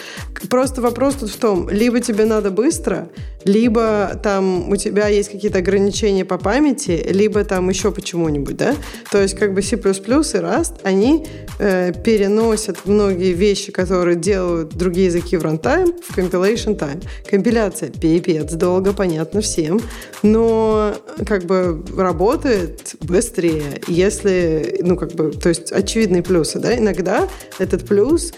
Просто 0.47 0.83
вопрос 0.83 1.15
тут 1.15 1.31
в 1.31 1.37
том, 1.37 1.67
либо 1.71 2.01
тебе 2.01 2.25
надо 2.25 2.51
быстро, 2.51 3.09
либо 3.45 4.19
там 4.21 4.69
у 4.69 4.75
тебя 4.75 5.07
есть 5.07 5.31
какие-то 5.31 5.57
ограничения 5.57 6.23
по 6.23 6.37
памяти, 6.37 7.07
либо 7.09 7.43
там 7.43 7.67
еще 7.69 7.78
почему-нибудь, 7.91 8.57
да? 8.57 8.75
То 9.11 9.21
есть 9.21 9.35
как 9.35 9.53
бы 9.53 9.61
C++ 9.61 9.75
и 9.75 9.79
Rust, 9.79 10.73
они 10.83 11.25
э, 11.59 11.93
переносят 12.03 12.85
многие 12.85 13.33
вещи, 13.33 13.71
которые 13.71 14.15
делают 14.15 14.69
другие 14.69 15.07
языки 15.07 15.37
в 15.37 15.43
runtime, 15.43 15.95
в 16.07 16.17
compilation 16.17 16.77
time. 16.77 17.03
Компиляция 17.29 17.89
пипец 17.89 18.53
долго, 18.53 18.93
понятно 18.93 19.41
всем, 19.41 19.79
но 20.23 20.95
как 21.25 21.45
бы 21.45 21.83
работает 21.97 22.95
быстрее, 23.01 23.81
если, 23.87 24.79
ну 24.81 24.95
как 24.95 25.13
бы, 25.13 25.31
то 25.31 25.49
есть 25.49 25.71
очевидные 25.71 26.23
плюсы, 26.23 26.59
да? 26.59 26.77
Иногда 26.77 27.27
этот 27.57 27.87
плюс 27.87 28.33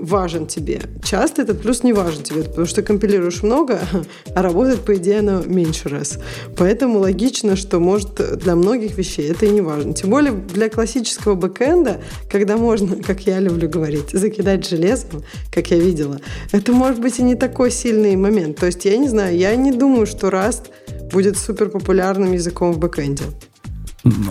важен 0.00 0.46
тебе. 0.46 0.80
Часто 1.02 1.42
этот 1.42 1.62
плюс 1.62 1.82
не 1.82 1.92
важен 1.92 2.22
тебе, 2.22 2.42
потому 2.42 2.66
что 2.66 2.82
компилируешь 2.82 3.42
много, 3.42 3.78
а 4.34 4.42
работает, 4.42 4.80
по 4.80 4.94
идее, 4.96 5.20
оно 5.20 5.42
меньше 5.42 5.88
раз. 5.88 6.18
Поэтому 6.56 6.98
логично, 6.98 7.56
что, 7.56 7.78
может, 7.78 8.38
для 8.38 8.56
многих 8.56 8.98
вещей 8.98 9.30
это 9.30 9.46
и 9.46 9.50
не 9.50 9.60
важно. 9.60 9.94
Тем 9.94 10.10
более 10.10 10.32
для 10.32 10.68
классического 10.68 11.34
бэкэнда, 11.34 12.00
когда 12.30 12.56
можно, 12.56 12.96
как 13.06 13.20
я 13.26 13.40
люблю 13.40 13.68
говорить, 13.68 14.10
закидать 14.10 14.68
железом, 14.68 15.22
как 15.52 15.70
я 15.70 15.78
видела, 15.78 16.20
это 16.52 16.72
может 16.72 17.00
быть 17.00 17.18
и 17.18 17.22
не 17.22 17.34
такой 17.34 17.70
сильный 17.70 18.16
момент. 18.16 18.56
То 18.56 18.66
есть, 18.66 18.84
я 18.84 18.96
не 18.96 19.08
знаю, 19.08 19.36
я 19.36 19.54
не 19.56 19.72
думаю, 19.72 20.06
что 20.06 20.28
Rust 20.28 20.70
будет 21.12 21.38
супер 21.38 21.68
популярным 21.68 22.32
языком 22.32 22.72
в 22.72 22.78
бэкэнде. 22.78 23.24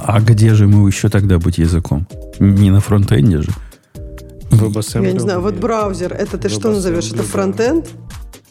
А 0.03 0.19
где 0.21 0.53
же 0.53 0.63
ему 0.63 0.87
еще 0.87 1.09
тогда 1.09 1.37
быть 1.37 1.57
языком? 1.57 2.07
Не 2.39 2.71
на 2.71 2.79
фронтенде 2.79 3.41
же. 3.41 3.51
WebAssembly 4.49 5.05
Я 5.05 5.13
не 5.13 5.19
знаю, 5.19 5.41
вот 5.41 5.55
браузер, 5.55 6.13
это 6.13 6.37
ты 6.37 6.49
что 6.49 6.69
назовешь? 6.69 7.11
Это 7.11 7.23
фронтенд? 7.23 7.87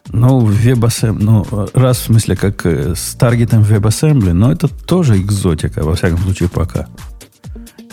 Ну, 0.09 0.49
WebAssembly, 0.49 1.19
ну, 1.21 1.69
раз 1.75 1.99
в 1.99 2.05
смысле, 2.05 2.37
как 2.37 2.65
э, 2.65 2.95
с 2.95 3.15
таргетом 3.15 3.63
WebAssembly, 3.63 4.33
но 4.33 4.53
это 4.53 4.69
тоже 4.69 5.21
экзотика, 5.21 5.83
во 5.83 5.95
всяком 5.95 6.19
случае, 6.19 6.49
пока. 6.49 6.87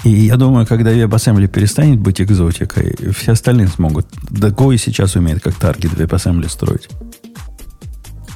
И 0.03 0.09
я 0.09 0.35
думаю, 0.35 0.67
когда 0.67 0.91
WebAssembly 0.93 1.47
перестанет 1.47 1.99
быть 1.99 2.21
экзотикой, 2.21 2.95
все 3.17 3.31
остальные 3.31 3.69
смогут. 3.69 4.05
Да 4.29 4.49
Go 4.49 4.73
и 4.73 4.77
сейчас 4.77 5.15
умеет 5.15 5.41
как 5.41 5.55
таргет 5.55 5.93
WebAssembly 5.93 6.49
строить. 6.49 6.89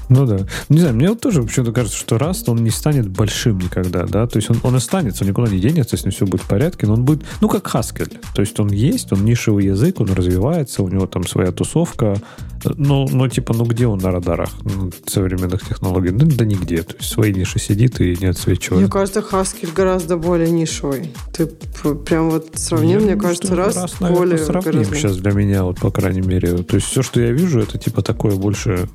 Ну 0.10 0.26
да. 0.26 0.40
Не 0.70 0.80
знаю, 0.80 0.96
мне 0.96 1.10
вот 1.10 1.22
тоже 1.22 1.44
почему-то 1.44 1.72
кажется, 1.72 1.98
что 1.98 2.16
Rust, 2.16 2.44
он 2.48 2.64
не 2.64 2.70
станет 2.70 3.10
большим 3.10 3.60
никогда, 3.60 4.06
да, 4.06 4.28
то 4.28 4.38
есть 4.38 4.50
он, 4.50 4.60
он 4.64 4.76
останется, 4.76 5.24
он 5.24 5.30
никуда 5.30 5.50
не 5.52 5.60
денется, 5.60 5.98
с 5.98 6.04
ним 6.04 6.12
все 6.12 6.26
будет 6.26 6.42
в 6.42 6.48
порядке, 6.48 6.88
но 6.88 6.94
он 6.94 7.04
будет, 7.04 7.24
ну, 7.42 7.50
как 7.50 7.66
Haskell, 7.74 8.18
то 8.34 8.42
есть 8.42 8.60
он 8.60 8.70
есть, 8.70 9.12
он 9.12 9.26
нишевый 9.26 9.66
язык, 9.66 10.00
он 10.00 10.12
развивается, 10.14 10.84
у 10.84 10.88
него 10.88 11.08
там 11.08 11.26
своя 11.26 11.52
тусовка, 11.52 12.22
ну, 12.64 13.08
ну 13.12 13.28
типа, 13.28 13.54
ну, 13.54 13.66
где 13.66 13.88
он 13.88 14.00
на 14.00 14.12
радарах 14.12 14.50
ну, 14.64 14.92
современных 15.06 15.68
технологий? 15.68 16.10
Ну, 16.10 16.26
да 16.26 16.46
нигде, 16.46 16.84
то 16.84 16.96
есть 16.96 17.10
свои 17.10 17.34
ниши 17.34 17.60
сидит 17.60 18.00
и 18.02 18.18
не 18.20 18.28
отсвечивает. 18.28 18.82
Мне 18.82 18.92
кажется, 18.92 19.20
Haskell 19.20 19.74
гораздо 19.74 20.18
более 20.18 20.50
нишевый. 20.50 21.12
Ты 21.34 21.48
прям 21.48 22.32
вот 22.32 22.52
сравнил, 22.56 23.02
мне 23.02 23.16
кажется, 23.16 23.56
раз, 23.56 23.76
раз 23.76 24.00
наверное, 24.00 24.20
более 24.20 24.38
сравним 24.38 24.72
гораздо. 24.74 24.96
сейчас 24.96 25.18
для 25.18 25.32
меня, 25.32 25.64
вот, 25.64 25.80
по 25.80 25.92
крайней 25.92 26.22
мере. 26.22 26.58
То 26.58 26.76
есть 26.76 26.88
все, 26.88 27.02
что 27.02 27.22
я 27.22 27.32
вижу, 27.32 27.60
это 27.60 27.78
типа 27.78 28.02
такое 28.02 28.36
больше 28.36 28.90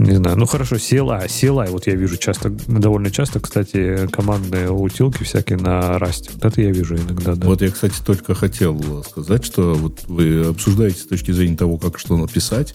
не 0.00 0.16
знаю, 0.16 0.38
ну 0.38 0.46
хорошо, 0.46 0.76
CLI, 0.76 1.26
CLI, 1.26 1.70
вот 1.70 1.86
я 1.86 1.94
вижу 1.94 2.16
часто, 2.16 2.50
довольно 2.50 3.10
часто, 3.10 3.40
кстати, 3.40 4.08
командные 4.10 4.70
утилки 4.70 5.24
всякие 5.24 5.58
на 5.58 5.98
расте. 5.98 6.30
Вот 6.32 6.44
это 6.44 6.60
я 6.62 6.70
вижу 6.70 6.96
иногда, 6.96 7.34
да. 7.34 7.46
Вот 7.46 7.60
я, 7.62 7.70
кстати, 7.70 7.96
только 8.04 8.34
хотел 8.34 9.04
сказать, 9.04 9.44
что 9.44 9.74
вот 9.74 10.04
вы 10.08 10.46
обсуждаете 10.46 11.00
с 11.00 11.06
точки 11.06 11.32
зрения 11.32 11.56
того, 11.56 11.76
как 11.76 11.98
что 11.98 12.16
написать, 12.16 12.74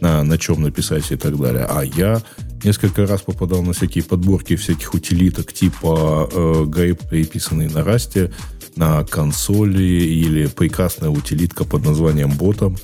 на, 0.00 0.22
на 0.24 0.38
чем 0.38 0.62
написать 0.62 1.10
и 1.12 1.16
так 1.16 1.38
далее. 1.38 1.66
А 1.68 1.82
я 1.82 2.22
несколько 2.64 3.06
раз 3.06 3.22
попадал 3.22 3.62
на 3.62 3.72
всякие 3.72 4.02
подборки 4.02 4.56
всяких 4.56 4.94
утилиток 4.94 5.52
типа 5.52 6.28
э, 6.32 6.64
гайп, 6.66 7.02
на 7.50 7.84
расте, 7.84 8.32
на 8.76 9.04
консоли 9.04 9.82
или 9.82 10.46
прекрасная 10.46 11.10
утилитка 11.10 11.64
под 11.64 11.84
названием 11.84 12.30
ботом. 12.30 12.76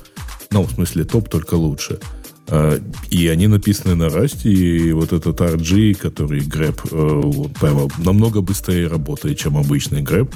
Ну, 0.51 0.63
в 0.63 0.71
смысле, 0.71 1.03
топ 1.03 1.29
только 1.29 1.55
лучше. 1.55 1.99
Э, 2.47 2.79
И 3.09 3.27
они 3.27 3.47
написаны 3.47 3.95
на 3.95 4.09
расте, 4.09 4.49
и 4.49 4.91
вот 4.93 5.13
этот 5.13 5.39
RG, 5.41 5.93
который 5.95 6.41
грэп, 6.41 6.81
э, 6.91 7.21
прямо 7.59 7.87
намного 7.97 8.41
быстрее 8.41 8.87
работает, 8.87 9.37
чем 9.37 9.57
обычный 9.57 10.01
грэп. 10.01 10.33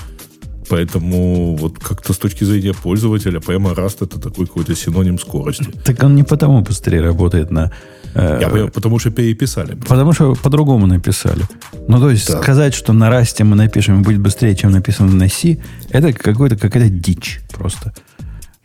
Поэтому 0.69 1.55
вот 1.55 1.77
как-то 1.79 2.11
с 2.13 2.17
точки 2.17 2.43
зрения 2.43 2.73
пользователя 2.73 3.39
прямо 3.39 3.71
Rust 3.71 3.97
это 4.01 4.19
такой 4.19 4.47
какой-то 4.47 4.75
синоним 4.75 5.19
скорости. 5.19 5.67
Так 5.83 6.01
он 6.03 6.15
не 6.15 6.23
потому 6.23 6.61
быстрее 6.61 7.01
работает 7.01 7.51
на... 7.51 7.71
э, 8.15 8.39
Я 8.41 8.47
понимаю, 8.49 8.71
потому 8.71 8.97
что 8.99 9.11
переписали. 9.11 9.75
Потому 9.87 10.13
что 10.13 10.33
по-другому 10.33 10.87
написали. 10.87 11.43
Ну, 11.87 11.99
то 11.99 12.09
есть 12.09 12.27
Да. 12.27 12.41
сказать, 12.41 12.73
что 12.73 12.93
на 12.93 13.09
расте 13.11 13.43
мы 13.43 13.55
напишем 13.55 14.01
будет 14.01 14.19
быстрее, 14.21 14.55
чем 14.55 14.71
написано 14.71 15.11
на 15.11 15.29
C, 15.29 15.57
это 15.91 16.11
какой-то, 16.13 16.55
какая-то 16.57 16.89
дичь 16.89 17.41
просто. 17.53 17.93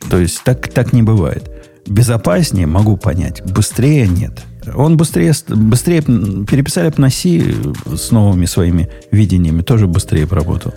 То 0.09 0.17
есть 0.17 0.41
так, 0.43 0.69
так 0.69 0.93
не 0.93 1.03
бывает. 1.03 1.51
Безопаснее 1.87 2.67
могу 2.67 2.97
понять, 2.97 3.41
быстрее 3.43 4.07
нет. 4.07 4.41
Он 4.75 4.95
быстрее, 4.95 5.33
ст- 5.33 5.49
быстрее 5.49 6.01
переписали 6.01 6.89
бы 6.89 6.95
на 7.01 7.09
C 7.09 7.53
с 7.95 8.11
новыми 8.11 8.45
своими 8.45 8.89
видениями, 9.11 9.61
тоже 9.63 9.87
быстрее 9.87 10.25
бы 10.27 10.35
работал. 10.35 10.73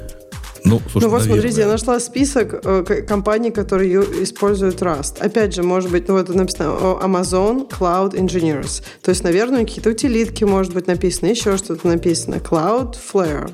Ну, 0.64 0.80
слушай, 0.90 1.04
Ну 1.04 1.10
вот 1.10 1.18
наверное. 1.18 1.40
смотрите, 1.42 1.60
я 1.60 1.66
нашла 1.66 2.00
список 2.00 2.60
э, 2.64 3.02
компаний, 3.06 3.50
которые 3.50 4.00
используют 4.22 4.80
Rust. 4.80 5.20
Опять 5.20 5.54
же, 5.54 5.62
может 5.62 5.90
быть, 5.90 6.08
ну 6.08 6.14
вот 6.14 6.28
написано 6.28 6.64
Amazon 7.02 7.68
Cloud 7.68 8.14
Engineers. 8.14 8.82
То 9.02 9.10
есть, 9.10 9.22
наверное, 9.24 9.60
какие-то 9.64 9.90
утилитки, 9.90 10.44
может 10.44 10.72
быть, 10.72 10.86
написано, 10.86 11.28
еще 11.28 11.58
что-то 11.58 11.86
написано. 11.86 12.36
Cloudflare 12.36 13.52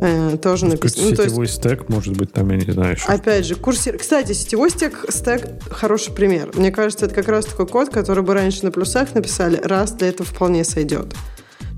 э, 0.00 0.36
тоже 0.36 0.66
написано. 0.66 1.10
Ну, 1.10 1.16
то 1.16 1.22
есть, 1.22 1.34
Сетевой 1.34 1.48
стек, 1.48 1.88
может 1.88 2.16
быть, 2.16 2.32
там, 2.32 2.48
я 2.50 2.56
не 2.56 2.72
знаю, 2.72 2.94
еще. 2.94 3.06
Опять 3.06 3.46
же, 3.46 3.56
курсир. 3.56 3.98
Кстати, 3.98 4.32
сетевой 4.32 4.70
стек, 4.70 5.06
стек 5.08 5.48
хороший 5.70 6.12
пример. 6.14 6.50
Мне 6.54 6.70
кажется, 6.70 7.06
это 7.06 7.14
как 7.14 7.28
раз 7.28 7.46
такой 7.46 7.66
код, 7.66 7.90
который 7.90 8.22
бы 8.22 8.32
раньше 8.32 8.64
на 8.64 8.70
плюсах 8.70 9.12
написали, 9.14 9.56
раз 9.56 9.92
для 9.92 10.08
этого 10.08 10.28
вполне 10.28 10.62
сойдет. 10.62 11.14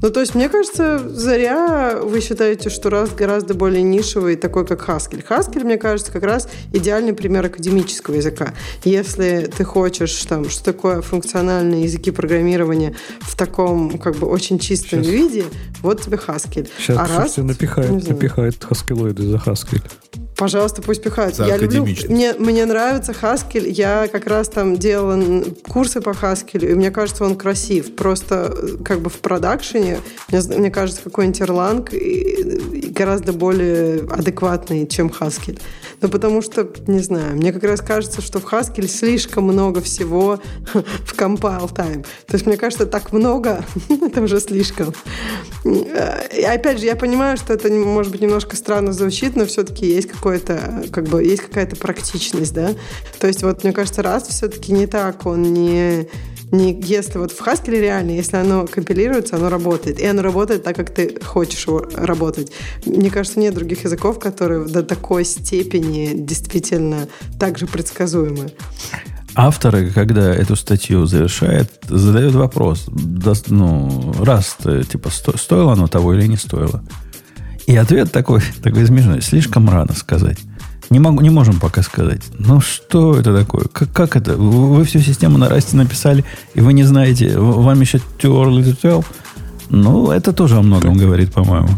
Ну, 0.02 0.10
то 0.10 0.20
есть, 0.20 0.34
мне 0.34 0.48
кажется, 0.48 0.98
зря 1.08 1.98
вы 2.02 2.20
считаете, 2.20 2.68
что 2.68 2.90
Rust 2.90 3.16
гораздо 3.16 3.54
более 3.54 3.82
нишевый, 3.82 4.36
такой 4.36 4.66
как 4.66 4.86
Haskell. 4.88 5.24
Haskell, 5.26 5.64
мне 5.64 5.78
кажется, 5.78 6.12
как 6.12 6.22
раз 6.22 6.48
идеальный 6.72 7.14
пример 7.14 7.46
академического 7.46 8.14
языка. 8.14 8.52
Если 8.84 9.50
ты 9.56 9.64
хочешь, 9.64 10.14
там, 10.24 10.48
что 10.48 10.64
такое 10.64 11.00
функциональные 11.00 11.84
языки 11.84 12.10
программирования 12.10 12.94
в 13.20 13.36
таком, 13.36 13.98
как 13.98 14.16
бы, 14.16 14.26
очень 14.26 14.58
чистом 14.58 15.02
Щас. 15.02 15.12
виде, 15.12 15.44
вот 15.82 16.02
тебе 16.02 16.18
Haskell. 16.18 16.68
Сейчас, 16.78 16.98
а 16.98 17.40
не 17.40 17.46
напихает, 17.46 18.08
напихает 18.08 18.62
хаскилоиды 18.62 19.22
за 19.22 19.38
хаскель. 19.38 19.82
Пожалуйста, 20.36 20.82
пусть 20.82 21.02
пихают. 21.02 21.34
За 21.34 21.44
я 21.46 21.56
люблю, 21.56 21.82
мне, 22.10 22.34
мне 22.34 22.66
нравится 22.66 23.12
Haskell. 23.12 23.66
Я 23.68 24.06
как 24.08 24.26
раз 24.26 24.48
там 24.48 24.76
делала 24.76 25.42
курсы 25.68 26.00
по 26.02 26.10
Haskell, 26.10 26.70
и 26.70 26.74
мне 26.74 26.90
кажется, 26.90 27.24
он 27.24 27.36
красив. 27.36 27.94
Просто 27.96 28.54
э, 28.54 28.82
как 28.84 29.00
бы 29.00 29.08
в 29.08 29.14
продакшене, 29.20 29.98
мне, 30.28 30.40
мне 30.58 30.70
кажется, 30.70 31.00
какой-нибудь 31.02 31.40
Erlang 31.40 31.90
и- 31.94 32.78
и 32.80 32.90
гораздо 32.90 33.32
более 33.32 34.00
адекватный, 34.10 34.86
чем 34.86 35.08
Haskell. 35.08 35.58
Ну, 36.02 36.08
потому 36.10 36.42
что, 36.42 36.68
не 36.86 37.00
знаю, 37.00 37.36
мне 37.36 37.52
как 37.52 37.64
раз 37.64 37.80
кажется, 37.80 38.20
что 38.20 38.38
в 38.38 38.44
Haskell 38.52 38.86
слишком 38.88 39.44
много 39.44 39.80
всего 39.80 40.38
в 40.74 41.14
compile 41.18 41.72
time. 41.72 42.02
То 42.26 42.34
есть, 42.34 42.44
мне 42.46 42.58
кажется, 42.58 42.84
так 42.84 43.12
много, 43.14 43.64
это 43.88 44.20
уже 44.20 44.38
слишком. 44.40 44.92
Э, 45.64 46.28
И 46.36 46.42
опять 46.42 46.78
же, 46.80 46.84
я 46.86 46.96
понимаю, 46.96 47.36
что 47.38 47.54
это, 47.54 47.70
может 47.70 48.12
быть, 48.12 48.20
немножко 48.20 48.54
странно 48.56 48.92
звучит, 48.92 49.34
но 49.36 49.46
все-таки 49.46 49.86
есть 49.86 50.10
какое-то, 50.26 50.82
как 50.90 51.04
бы, 51.04 51.22
есть 51.22 51.42
какая-то 51.42 51.76
практичность, 51.76 52.52
да. 52.52 52.70
То 53.20 53.28
есть, 53.28 53.44
вот, 53.44 53.62
мне 53.62 53.72
кажется, 53.72 54.02
раз 54.02 54.26
все-таки 54.26 54.72
не 54.72 54.88
так, 54.88 55.24
он 55.24 55.42
не, 55.54 56.08
не, 56.50 56.80
если 56.82 57.18
вот 57.18 57.30
в 57.30 57.40
Haskell 57.40 57.78
реально, 57.78 58.10
если 58.10 58.36
оно 58.36 58.66
компилируется, 58.66 59.36
оно 59.36 59.48
работает. 59.48 60.00
И 60.00 60.04
оно 60.04 60.22
работает 60.22 60.64
так, 60.64 60.74
как 60.74 60.90
ты 60.90 61.16
хочешь 61.24 61.64
его 61.68 61.86
работать. 61.94 62.50
Мне 62.84 63.08
кажется, 63.08 63.38
нет 63.38 63.54
других 63.54 63.84
языков, 63.84 64.18
которые 64.18 64.64
до 64.64 64.82
такой 64.82 65.24
степени 65.24 66.10
действительно 66.14 67.06
так 67.38 67.56
же 67.56 67.68
предсказуемы. 67.68 68.50
Авторы, 69.36 69.90
когда 69.90 70.34
эту 70.34 70.56
статью 70.56 71.06
завершают, 71.06 71.70
задают 71.84 72.34
вопрос, 72.34 72.86
ну, 73.46 74.12
раз, 74.18 74.56
э, 74.64 74.82
типа, 74.90 75.10
сто- 75.10 75.36
стоило 75.36 75.74
оно 75.74 75.86
того 75.86 76.14
или 76.14 76.26
не 76.26 76.36
стоило. 76.36 76.82
И 77.66 77.76
ответ 77.76 78.12
такой, 78.12 78.42
такой 78.62 78.86
смешной, 78.86 79.20
слишком 79.22 79.68
рано 79.68 79.92
сказать. 79.94 80.38
Не, 80.88 81.00
могу, 81.00 81.20
не 81.20 81.30
можем 81.30 81.58
пока 81.58 81.82
сказать. 81.82 82.22
Ну, 82.38 82.60
что 82.60 83.18
это 83.18 83.36
такое? 83.36 83.64
Как, 83.72 83.92
как 83.92 84.16
это? 84.16 84.36
Вы, 84.36 84.74
вы 84.74 84.84
всю 84.84 85.00
систему 85.00 85.36
на 85.36 85.48
расте 85.48 85.76
написали, 85.76 86.24
и 86.54 86.60
вы 86.60 86.72
не 86.72 86.84
знаете, 86.84 87.36
вам 87.38 87.80
еще 87.80 87.98
to 88.18 88.78
tell? 88.80 89.04
Ну, 89.68 90.12
это 90.12 90.32
тоже 90.32 90.58
о 90.58 90.62
многом 90.62 90.96
говорит, 90.96 91.32
по-моему. 91.32 91.70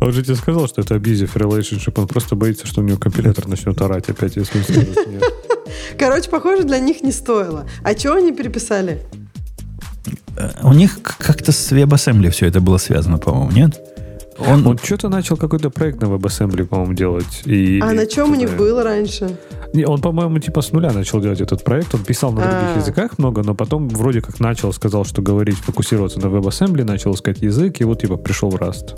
А 0.00 0.06
он 0.06 0.12
же 0.12 0.22
тебе 0.22 0.36
сказал, 0.36 0.68
что 0.68 0.80
это 0.80 0.94
abusive 0.94 1.32
relationship, 1.34 2.00
он 2.00 2.06
просто 2.06 2.36
боится, 2.36 2.66
что 2.66 2.80
у 2.80 2.84
него 2.84 2.98
компилятор 2.98 3.48
начнет 3.48 3.80
орать 3.80 4.08
опять, 4.08 4.36
если 4.36 4.58
он 4.58 4.64
скажет 4.64 5.06
нет. 5.08 5.22
Короче, 5.98 6.30
похоже, 6.30 6.64
для 6.64 6.78
них 6.78 7.02
не 7.02 7.12
стоило. 7.12 7.66
А 7.82 7.94
чего 7.94 8.14
они 8.14 8.32
переписали? 8.32 9.02
Э, 10.36 10.50
У 10.62 10.72
них 10.72 11.00
как-то 11.02 11.52
с 11.52 11.72
WebAssembly 11.72 12.30
все 12.30 12.46
это 12.46 12.60
было 12.60 12.78
связано, 12.78 13.18
по-моему, 13.18 13.50
нет? 13.52 13.80
Он, 14.48 14.66
Он 14.66 14.78
что-то 14.78 15.08
начал 15.08 15.36
какой-то 15.36 15.70
проект 15.70 16.00
на 16.00 16.06
WebAssembly, 16.06 16.64
по-моему, 16.64 16.94
делать. 16.94 17.42
И, 17.44 17.80
А 17.82 17.92
на 17.92 18.06
чем 18.06 18.32
у 18.32 18.34
них 18.34 18.56
было 18.56 18.82
раньше? 18.82 19.36
Не, 19.72 19.84
он, 19.84 20.00
по-моему, 20.00 20.38
типа 20.38 20.60
с 20.60 20.72
нуля 20.72 20.92
начал 20.92 21.20
делать 21.20 21.40
этот 21.40 21.64
проект. 21.64 21.94
Он 21.94 22.04
писал 22.04 22.32
на 22.32 22.42
других 22.42 22.76
А. 22.76 22.78
языках 22.78 23.18
много, 23.18 23.42
но 23.42 23.54
потом 23.54 23.88
вроде 23.88 24.20
как 24.20 24.40
начал, 24.40 24.72
сказал, 24.72 25.04
что 25.04 25.22
говорить, 25.22 25.56
фокусироваться 25.56 26.20
на 26.20 26.26
WebAssembly, 26.26 26.84
начал 26.84 27.14
искать 27.14 27.40
язык, 27.40 27.80
и 27.80 27.84
вот 27.84 28.00
типа 28.00 28.16
пришел 28.16 28.50
в 28.50 28.56
Rust. 28.56 28.96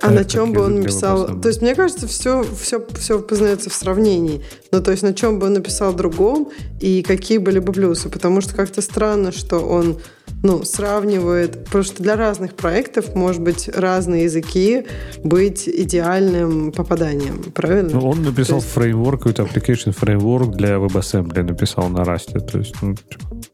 А 0.00 0.10
на 0.10 0.18
как 0.18 0.28
чем 0.28 0.52
бы 0.52 0.62
он 0.62 0.76
написал? 0.76 1.40
То 1.40 1.48
есть, 1.48 1.60
мне 1.60 1.74
кажется, 1.74 2.06
все, 2.06 2.44
все, 2.60 2.84
все 2.96 3.18
познается 3.18 3.68
в 3.68 3.74
сравнении. 3.74 4.42
Ну, 4.70 4.80
то 4.80 4.92
есть, 4.92 5.02
на 5.02 5.12
чем 5.12 5.38
бы 5.38 5.46
он 5.46 5.54
написал 5.54 5.92
другом 5.92 6.50
и 6.80 7.02
какие 7.02 7.38
были 7.38 7.58
бы 7.58 7.72
плюсы. 7.72 8.08
Потому 8.08 8.40
что 8.40 8.54
как-то 8.54 8.80
странно, 8.80 9.32
что 9.32 9.58
он 9.58 9.98
ну, 10.42 10.62
сравнивает... 10.64 11.64
Потому 11.64 11.84
что 11.84 12.02
для 12.02 12.16
разных 12.16 12.54
проектов, 12.54 13.14
может 13.14 13.42
быть, 13.42 13.68
разные 13.68 14.24
языки 14.24 14.84
быть 15.24 15.68
идеальным 15.68 16.72
попаданием. 16.72 17.42
Правильно? 17.54 17.90
Ну, 17.92 18.08
он 18.08 18.22
написал 18.22 18.60
То 18.60 18.64
есть- 18.64 18.74
фреймворк, 18.74 19.22
какой-то 19.22 19.42
application 19.42 19.92
фреймворк 19.92 20.54
для 20.56 20.76
WebAssembly, 20.76 21.42
написал 21.42 21.88
на 21.88 22.00
Rust. 22.00 22.38
То 22.40 22.58
есть, 22.58 22.74
ну, 22.82 22.94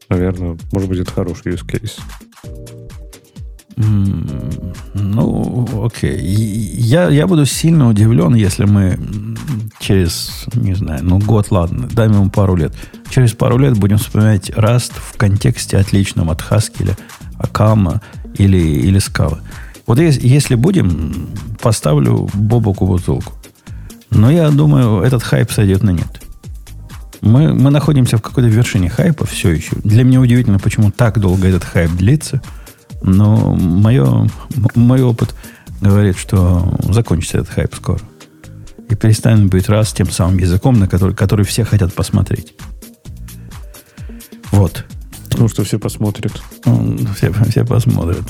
наверное, 0.09 0.57
может 0.71 0.89
быть, 0.89 0.99
это 0.99 1.11
хороший 1.11 1.53
use 1.53 1.65
case. 1.65 1.99
Ну, 3.77 5.67
окей. 5.85 6.19
Я, 6.21 7.09
я 7.09 7.27
буду 7.27 7.45
сильно 7.45 7.89
удивлен, 7.89 8.33
если 8.35 8.65
мы 8.65 8.97
через, 9.79 10.45
не 10.53 10.73
знаю, 10.75 11.03
ну 11.03 11.19
год, 11.19 11.51
ладно, 11.51 11.87
дай 11.91 12.07
ему 12.07 12.29
пару 12.29 12.55
лет. 12.55 12.73
Через 13.09 13.33
пару 13.33 13.57
лет 13.57 13.77
будем 13.77 13.97
вспоминать 13.97 14.49
Rust 14.51 14.93
в 14.95 15.17
контексте 15.17 15.77
отличном 15.77 16.29
от 16.29 16.41
Haskell, 16.41 16.97
Акама 17.37 18.01
или, 18.37 18.57
или 18.57 18.99
Scala. 18.99 19.39
Вот 19.85 19.99
ес- 19.99 20.19
если 20.19 20.55
будем, 20.55 21.27
поставлю 21.61 22.29
Бобоку 22.33 22.87
бутылку. 22.87 23.33
Но 24.09 24.31
я 24.31 24.49
думаю, 24.49 25.01
этот 25.01 25.21
хайп 25.23 25.51
сойдет 25.51 25.83
на 25.83 25.89
нет. 25.91 26.21
Мы, 27.21 27.53
мы 27.53 27.71
находимся 27.71 28.17
в 28.17 28.21
какой-то 28.21 28.49
вершине 28.49 28.89
хайпа 28.89 29.25
все 29.25 29.49
еще. 29.51 29.75
Для 29.83 30.03
меня 30.03 30.21
удивительно, 30.21 30.59
почему 30.59 30.91
так 30.91 31.19
долго 31.19 31.47
этот 31.47 31.63
хайп 31.63 31.91
длится. 31.91 32.41
Но 33.01 33.55
мое, 33.55 34.29
мой 34.75 35.01
опыт 35.01 35.35
говорит, 35.81 36.17
что 36.17 36.77
закончится 36.89 37.39
этот 37.39 37.49
хайп 37.49 37.75
скоро. 37.75 37.99
И 38.89 38.95
перестанет 38.95 39.49
быть 39.49 39.69
раз 39.69 39.93
тем 39.93 40.09
самым 40.11 40.37
языком, 40.37 40.79
на 40.79 40.87
который, 40.87 41.15
который 41.15 41.45
все 41.45 41.63
хотят 41.63 41.93
посмотреть. 41.93 42.53
Вот. 44.51 44.85
Потому 45.29 45.49
что 45.49 45.63
все 45.63 45.79
посмотрят. 45.79 46.41
Ну, 46.65 46.97
Все, 47.15 47.33
все 47.49 47.65
посмотрят. 47.65 48.23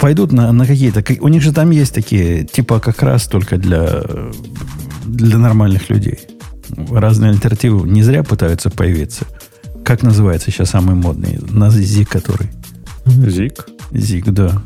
Пойдут 0.00 0.32
на, 0.32 0.52
на 0.52 0.66
какие-то... 0.66 1.04
У 1.20 1.28
них 1.28 1.42
же 1.42 1.52
там 1.52 1.70
есть 1.70 1.94
такие, 1.94 2.44
типа 2.44 2.80
как 2.80 3.02
раз 3.02 3.26
только 3.26 3.58
для, 3.58 4.02
для 5.04 5.38
нормальных 5.38 5.90
людей. 5.90 6.18
Разные 6.90 7.32
альтернативы 7.32 7.86
не 7.86 8.02
зря 8.02 8.22
пытаются 8.22 8.70
появиться. 8.70 9.26
Как 9.84 10.02
называется 10.02 10.50
сейчас 10.50 10.70
самый 10.70 10.94
модный? 10.94 11.38
На 11.50 11.68
ЗИК 11.68 12.08
который? 12.08 12.48
Зик. 13.04 13.66
ЗИК, 13.94 14.30
да. 14.32 14.62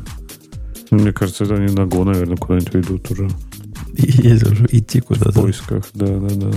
Мне 0.91 1.13
кажется, 1.13 1.43
это 1.43 1.55
они 1.55 1.73
на 1.73 1.85
Го, 1.85 2.03
наверное, 2.03 2.35
куда-нибудь 2.37 2.73
ведут 2.73 3.11
уже. 3.11 3.29
Есть 3.93 4.43
уже 4.43 4.67
идти 4.71 5.01
В 5.01 5.05
куда-то. 5.05 5.31
поисках, 5.39 5.85
да, 5.93 6.07
да, 6.07 6.29
да. 6.35 6.51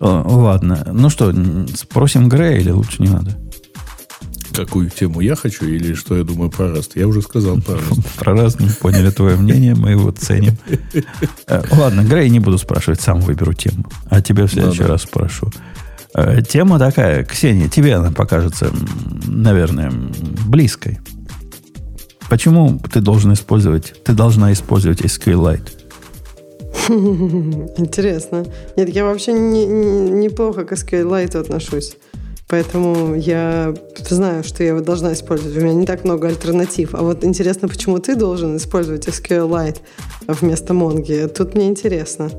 О, 0.00 0.22
Ладно. 0.38 0.88
Ну 0.92 1.08
что, 1.10 1.32
спросим 1.74 2.28
Грея 2.28 2.58
или 2.58 2.70
лучше 2.70 3.02
не 3.02 3.08
надо? 3.08 3.36
Какую 4.54 4.90
тему 4.90 5.20
я 5.20 5.36
хочу 5.36 5.66
или 5.66 5.94
что 5.94 6.16
я 6.16 6.24
думаю 6.24 6.50
про 6.50 6.70
Раст? 6.72 6.96
Я 6.96 7.06
уже 7.06 7.22
сказал 7.22 7.60
про 7.60 7.74
Раст. 7.88 8.14
Про 8.18 8.32
раз 8.34 8.58
мы 8.58 8.68
поняли 8.70 9.10
твое 9.10 9.36
мнение, 9.36 9.74
мы 9.76 9.90
его 9.90 10.10
ценим. 10.10 10.56
Э, 11.46 11.62
Ладно, 11.72 12.02
Грей 12.02 12.28
не 12.28 12.40
буду 12.40 12.58
спрашивать, 12.58 13.00
сам 13.00 13.20
выберу 13.20 13.52
тему. 13.54 13.84
А 14.10 14.20
тебя 14.20 14.46
в 14.46 14.50
следующий 14.52 14.82
раз 14.82 15.02
спрошу. 15.02 15.50
Э, 16.14 16.42
Тема 16.42 16.78
такая, 16.78 17.24
Ксения, 17.24 17.68
тебе 17.68 17.94
она 17.94 18.10
покажется, 18.10 18.70
наверное, 19.26 19.92
близкой. 20.46 20.98
Почему 22.28 22.78
ты 22.92 23.00
должен 23.00 23.32
использовать, 23.32 23.94
ты 24.04 24.12
должна 24.12 24.52
использовать 24.52 25.00
SQLite? 25.00 25.68
Интересно. 26.88 28.44
Нет, 28.76 28.88
я 28.88 29.04
вообще 29.04 29.32
не- 29.32 29.66
не- 29.66 30.10
неплохо 30.10 30.64
к 30.64 30.72
SQLite 30.72 31.36
отношусь. 31.38 31.96
Поэтому 32.48 33.14
я 33.14 33.74
знаю, 34.08 34.42
что 34.42 34.62
я 34.62 34.70
его 34.70 34.80
должна 34.80 35.12
использовать. 35.12 35.54
У 35.56 35.60
меня 35.60 35.74
не 35.74 35.84
так 35.84 36.04
много 36.04 36.28
альтернатив. 36.28 36.94
А 36.94 37.02
вот 37.02 37.22
интересно, 37.24 37.68
почему 37.68 37.98
ты 37.98 38.16
должен 38.16 38.56
использовать 38.56 39.06
SQLite 39.06 39.76
вместо 40.26 40.72
Монги? 40.72 41.28
Тут 41.34 41.54
мне 41.54 41.68
интересно. 41.68 42.30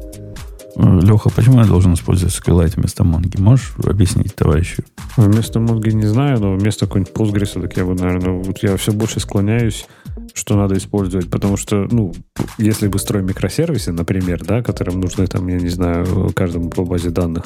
Леха, 0.79 1.29
почему 1.29 1.59
я 1.59 1.65
должен 1.65 1.93
использовать 1.93 2.33
SQLite 2.33 2.75
вместо 2.77 3.03
Монги? 3.03 3.37
Можешь 3.37 3.73
объяснить 3.83 4.35
товарищу? 4.35 4.83
Вместо 5.17 5.59
Монги 5.59 5.89
не 5.89 6.05
знаю, 6.05 6.39
но 6.39 6.53
вместо 6.53 6.85
какой-нибудь 6.85 7.13
Postgres, 7.13 7.61
так 7.61 7.75
я 7.75 7.83
бы, 7.83 7.95
наверное, 7.95 8.41
вот 8.41 8.63
я 8.63 8.77
все 8.77 8.93
больше 8.93 9.19
склоняюсь, 9.19 9.87
что 10.33 10.55
надо 10.55 10.77
использовать, 10.77 11.29
потому 11.29 11.57
что, 11.57 11.85
ну, 11.91 12.13
если 12.57 12.87
бы 12.87 12.97
строим 12.97 13.25
микросервисы, 13.25 13.91
например, 13.91 14.41
да, 14.45 14.61
которым 14.61 15.01
нужны 15.01 15.27
там, 15.27 15.47
я 15.49 15.59
не 15.59 15.69
знаю, 15.69 16.31
каждому 16.33 16.69
по 16.69 16.85
базе 16.85 17.09
данных, 17.09 17.45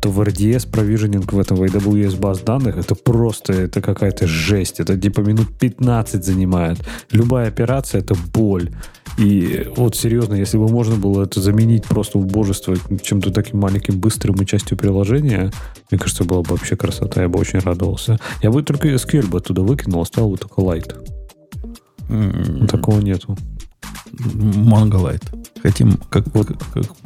то 0.00 0.10
в 0.10 0.20
RDS 0.20 0.68
провиженинг 0.68 1.32
в 1.32 1.38
этом 1.38 1.56
в 1.58 1.62
AWS 1.62 2.18
баз 2.18 2.40
данных 2.40 2.76
это 2.76 2.96
просто 2.96 3.52
это 3.52 3.80
какая-то 3.80 4.26
жесть. 4.26 4.80
Это 4.80 4.98
типа 4.98 5.20
минут 5.20 5.56
15 5.60 6.24
занимает. 6.24 6.78
Любая 7.12 7.46
операция 7.46 8.00
это 8.00 8.16
боль. 8.34 8.70
И 9.18 9.68
вот 9.76 9.94
серьезно, 9.94 10.34
если 10.34 10.56
бы 10.56 10.68
можно 10.68 10.96
было 10.96 11.24
это 11.24 11.40
заменить 11.40 11.84
просто 11.84 12.18
убожество 12.18 12.74
чем-то 13.02 13.30
таким 13.30 13.60
маленьким, 13.60 14.00
быстрым 14.00 14.36
и 14.36 14.46
частью 14.46 14.78
приложения, 14.78 15.52
мне 15.90 15.98
кажется, 15.98 16.24
была 16.24 16.42
бы 16.42 16.50
вообще 16.50 16.76
красота. 16.76 17.22
Я 17.22 17.28
бы 17.28 17.38
очень 17.38 17.58
радовался. 17.58 18.18
Я 18.42 18.50
бы 18.50 18.62
только 18.62 18.88
SQL 18.88 19.26
бы 19.28 19.38
оттуда 19.38 19.62
выкинул, 19.62 20.00
оставил 20.00 20.30
бы 20.30 20.38
только 20.38 20.60
Light. 20.62 20.94
М, 22.08 22.66
Такого 22.66 23.00
нету. 23.00 23.36
MongoLite. 24.22 25.60
Хотим 25.62 25.98
как, 26.10 26.24
как, 26.32 26.46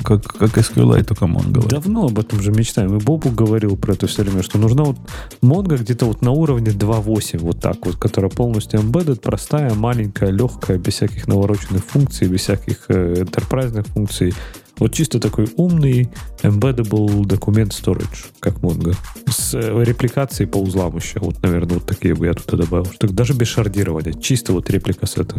как, 0.02 0.22
как 0.22 0.58
SQLite, 0.58 1.04
только 1.04 1.26
MongoLite. 1.26 1.68
Давно 1.68 2.06
об 2.06 2.18
этом 2.18 2.40
же 2.40 2.52
мечтаем. 2.52 2.96
И 2.96 3.00
Бобу 3.00 3.30
говорил 3.30 3.76
про 3.76 3.94
это 3.94 4.06
все 4.06 4.22
время, 4.22 4.42
что 4.42 4.58
нужна 4.58 4.84
вот 4.84 4.96
Mongo 5.42 5.76
где-то 5.76 6.06
вот 6.06 6.22
на 6.22 6.30
уровне 6.30 6.70
2.8, 6.70 7.38
вот 7.38 7.60
так 7.60 7.84
вот, 7.84 7.96
которая 7.96 8.30
полностью 8.30 8.80
embedded, 8.80 9.20
простая, 9.20 9.74
маленькая, 9.74 10.30
легкая, 10.30 10.78
без 10.78 10.94
всяких 10.94 11.26
навороченных 11.26 11.84
функций, 11.84 12.28
без 12.28 12.40
всяких 12.40 12.86
э, 12.88 13.24
enterprise 13.24 13.82
функций. 13.92 14.34
Вот 14.78 14.92
чисто 14.92 15.20
такой 15.20 15.48
умный 15.56 16.10
embeddable 16.42 17.24
документ 17.24 17.72
storage, 17.72 18.26
как 18.40 18.56
Mongo. 18.56 18.94
С 19.26 19.54
э, 19.54 19.84
репликацией 19.84 20.48
по 20.48 20.58
узлам 20.58 20.96
еще. 20.96 21.18
Вот, 21.20 21.42
наверное, 21.42 21.76
вот 21.76 21.86
такие 21.86 22.14
бы 22.14 22.26
я 22.26 22.34
туда 22.34 22.64
добавил. 22.64 22.86
Что 22.92 23.08
даже 23.08 23.32
без 23.32 23.48
шардирования. 23.48 24.12
Чисто 24.12 24.52
вот 24.52 24.68
реплика 24.68 25.06
сета. 25.06 25.36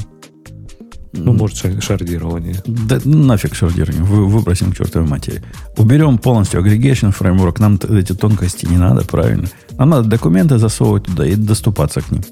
Ну, 1.13 1.33
может, 1.33 1.57
ша- 1.57 1.81
шардирование. 1.81 2.55
Да 2.65 2.99
нафиг 3.05 3.55
шардирование. 3.55 4.03
Вы, 4.03 4.25
выбросим 4.27 4.71
к 4.71 4.77
чертовой 4.77 5.07
матери. 5.07 5.41
Уберем 5.77 6.17
полностью 6.17 6.61
aggregation 6.61 7.11
фреймворк. 7.11 7.59
Нам 7.59 7.79
эти 7.89 8.13
тонкости 8.13 8.65
не 8.65 8.77
надо, 8.77 9.03
правильно? 9.05 9.47
Нам 9.77 9.89
надо 9.89 10.09
документы 10.09 10.57
засовывать 10.57 11.05
туда 11.05 11.25
и 11.25 11.35
доступаться 11.35 12.01
к 12.01 12.11
ним. 12.11 12.23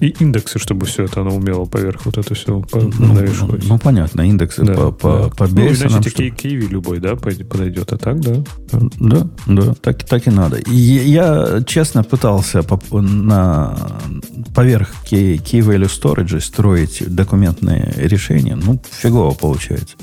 И 0.00 0.08
индексы, 0.18 0.58
чтобы 0.58 0.86
все 0.86 1.04
это 1.04 1.20
оно 1.20 1.36
умело 1.36 1.66
поверх 1.66 2.06
вот 2.06 2.16
это 2.16 2.34
все 2.34 2.64
Ну, 2.72 3.12
навешивать. 3.12 3.68
ну, 3.68 3.78
понятно, 3.78 4.22
индексы 4.22 4.64
Да, 4.64 4.74
по, 4.74 4.90
по, 4.92 5.18
да. 5.24 5.28
по 5.36 5.46
ну, 5.46 5.54
бейсам, 5.54 5.88
иначе 5.92 6.08
что- 6.10 6.30
киви 6.30 6.66
любой, 6.66 7.00
да, 7.00 7.16
подойдет. 7.16 7.92
А 7.92 7.98
так, 7.98 8.20
да. 8.20 8.42
Да, 8.98 9.26
да, 9.46 9.74
так, 9.74 10.02
так 10.04 10.26
и 10.26 10.30
надо. 10.30 10.56
И 10.56 10.72
я, 10.74 11.62
честно, 11.66 12.02
пытался 12.02 12.62
поп- 12.62 12.90
на, 12.92 13.76
поверх 14.54 14.90
key, 15.10 15.36
key 15.36 15.60
value 15.60 15.84
storage 15.90 16.40
строить 16.40 17.02
документные 17.06 17.92
решения. 17.96 18.56
Ну, 18.56 18.80
фигово 18.90 19.32
получается. 19.34 19.96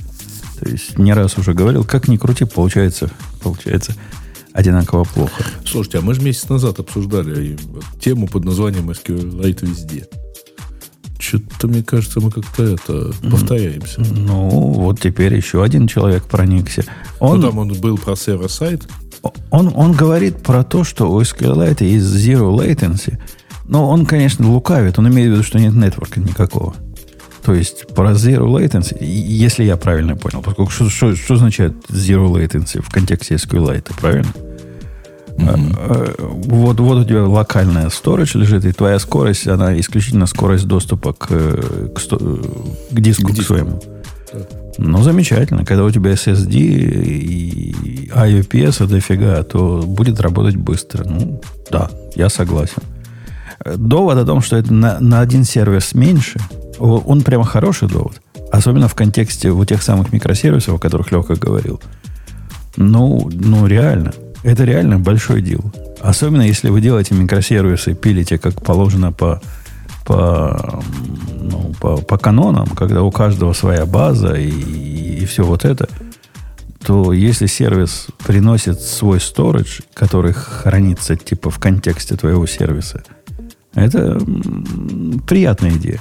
То 0.59 0.69
есть, 0.69 0.97
не 0.99 1.13
раз 1.13 1.37
уже 1.37 1.53
говорил, 1.53 1.83
как 1.83 2.07
ни 2.07 2.17
крути, 2.17 2.45
получается, 2.45 3.09
получается 3.41 3.93
одинаково 4.57 5.03
плохо. 5.03 5.43
Слушайте, 5.65 5.99
а 5.99 6.01
мы 6.01 6.15
же 6.15 6.21
месяц 6.21 6.49
назад 6.49 6.79
обсуждали 6.79 7.55
тему 8.01 8.27
под 8.27 8.43
названием 8.43 8.89
SQLite 8.89 9.65
везде. 9.65 10.07
Что-то, 11.19 11.67
мне 11.67 11.83
кажется, 11.83 12.19
мы 12.19 12.31
как-то 12.31 12.63
это 12.63 13.11
повторяемся. 13.29 14.01
Ну, 14.01 14.49
вот 14.49 14.99
теперь 14.99 15.35
еще 15.35 15.63
один 15.63 15.87
человек 15.87 16.23
проникся. 16.23 16.85
Он, 17.19 17.39
Ну, 17.39 17.47
там 17.47 17.59
он 17.59 17.73
был 17.73 17.97
про 17.97 18.15
сервер-сайт. 18.15 18.87
он, 19.51 19.71
он 19.75 19.93
говорит 19.93 20.41
про 20.41 20.63
то, 20.63 20.83
что 20.83 21.11
у 21.11 21.21
SQLite 21.21 21.83
есть 21.83 22.05
zero 22.05 22.55
latency. 22.57 23.19
Но 23.65 23.89
он, 23.89 24.05
конечно, 24.05 24.49
лукавит. 24.49 24.97
Он 24.97 25.07
имеет 25.09 25.29
в 25.29 25.33
виду, 25.33 25.43
что 25.43 25.59
нет 25.59 25.73
нетворка 25.73 26.19
никакого. 26.19 26.73
То 27.43 27.53
есть 27.53 27.87
про 27.87 28.11
zero 28.11 28.47
latency, 28.47 28.97
если 29.03 29.63
я 29.65 29.77
правильно 29.77 30.15
понял, 30.15 30.41
поскольку 30.41 30.71
что, 30.71 30.89
что, 30.89 31.15
что 31.15 31.33
означает 31.35 31.73
zero 31.89 32.31
latency 32.31 32.81
в 32.81 32.89
контексте 32.89 33.35
SQLite, 33.35 33.91
правильно? 33.99 34.33
А, 35.39 36.13
Вот, 36.19 36.79
вот 36.79 36.97
у 36.97 37.03
тебя 37.03 37.23
локальная 37.25 37.88
storage 37.89 38.38
лежит, 38.38 38.65
и 38.65 38.71
твоя 38.71 38.99
скорость, 38.99 39.47
она 39.47 39.79
исключительно 39.79 40.25
скорость 40.25 40.65
доступа 40.65 41.13
к, 41.13 41.27
э, 41.29 41.89
к, 41.95 41.99
сто- 41.99 42.17
к 42.17 42.99
диску, 42.99 43.27
К 43.27 43.31
к, 43.31 43.33
диску. 43.33 43.53
своему. 43.53 43.81
Ну, 44.79 45.01
замечательно. 45.01 45.65
Когда 45.65 45.83
у 45.85 45.91
тебя 45.91 46.11
SSD 46.11 46.55
и 46.59 48.09
IOPS 48.13 48.88
дофига, 48.88 49.41
то 49.43 49.83
будет 49.85 50.19
работать 50.19 50.55
быстро. 50.55 51.03
Ну, 51.03 51.41
да, 51.71 51.89
я 52.15 52.29
согласен. 52.29 52.81
Довод 53.75 54.17
о 54.17 54.25
том, 54.25 54.41
что 54.41 54.55
это 54.55 54.71
на, 54.73 54.99
на 54.99 55.19
один 55.21 55.43
сервис 55.43 55.93
меньше, 55.95 56.39
он 56.79 57.21
прямо 57.21 57.43
хороший 57.43 57.88
довод. 57.88 58.21
Особенно 58.51 58.88
в 58.88 58.93
контексте 58.95 59.49
вот 59.51 59.67
тех 59.69 59.81
самых 59.81 60.13
микросервисов, 60.13 60.75
о 60.75 60.79
которых 60.79 61.11
Леха 61.11 61.35
говорил. 61.35 61.81
Ну, 62.77 63.29
ну, 63.33 63.65
реально. 63.65 64.13
Это 64.47 64.63
реально 64.63 64.97
большой 64.97 65.41
дел. 65.41 65.59
Особенно, 65.99 66.41
если 66.41 66.69
вы 66.69 66.79
делаете 66.79 67.13
микросервисы, 67.13 67.93
пилите, 67.93 68.37
как 68.37 68.61
положено 68.61 69.11
по, 69.11 69.41
по, 70.05 70.81
ну, 71.37 71.73
по, 71.81 71.97
по 71.97 72.17
канонам, 72.17 72.67
когда 72.67 73.03
у 73.03 73.11
каждого 73.11 73.51
своя 73.51 73.85
база 73.85 74.35
и, 74.35 74.47
и 74.49 75.25
все 75.25 75.43
вот 75.43 75.65
это, 75.65 75.89
то 76.81 77.11
если 77.11 77.45
сервис 77.45 78.07
приносит 78.25 78.79
свой 78.79 79.17
storage, 79.17 79.83
который 79.93 80.31
хранится 80.31 81.17
типа 81.17 81.51
в 81.51 81.59
контексте 81.59 82.15
твоего 82.15 82.47
сервиса, 82.47 83.03
это 83.73 84.17
приятная 85.27 85.71
идея. 85.71 85.99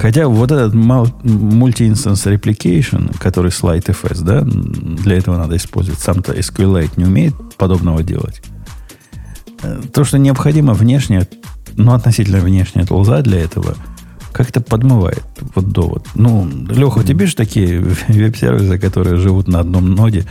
Хотя 0.00 0.28
вот 0.28 0.50
этот 0.50 0.74
multi-instance 0.74 2.38
который 3.18 3.50
с 3.50 3.60
LightFS, 3.60 4.22
да, 4.22 4.40
для 4.40 5.18
этого 5.18 5.36
надо 5.36 5.56
использовать. 5.56 6.00
Сам-то 6.00 6.32
SQLite 6.32 6.92
не 6.96 7.04
умеет 7.04 7.34
подобного 7.58 8.02
делать. 8.02 8.40
Э, 9.62 9.82
То, 9.92 10.04
что 10.04 10.16
необходимо 10.18 10.72
внешне, 10.72 11.28
ну, 11.76 11.92
относительно 11.92 12.38
внешняя 12.38 12.86
толза 12.86 13.20
для 13.20 13.40
этого, 13.40 13.76
как-то 14.32 14.62
подмывает 14.62 15.24
вот 15.54 15.68
довод. 15.68 16.06
Ну, 16.14 16.48
Леха, 16.70 17.04
тебе 17.04 17.26
же 17.26 17.36
такие 17.36 17.80
веб-сервисы, 18.08 18.78
которые 18.78 19.16
живут 19.16 19.48
на 19.48 19.60
одном 19.60 19.94
ноде, 19.94 20.24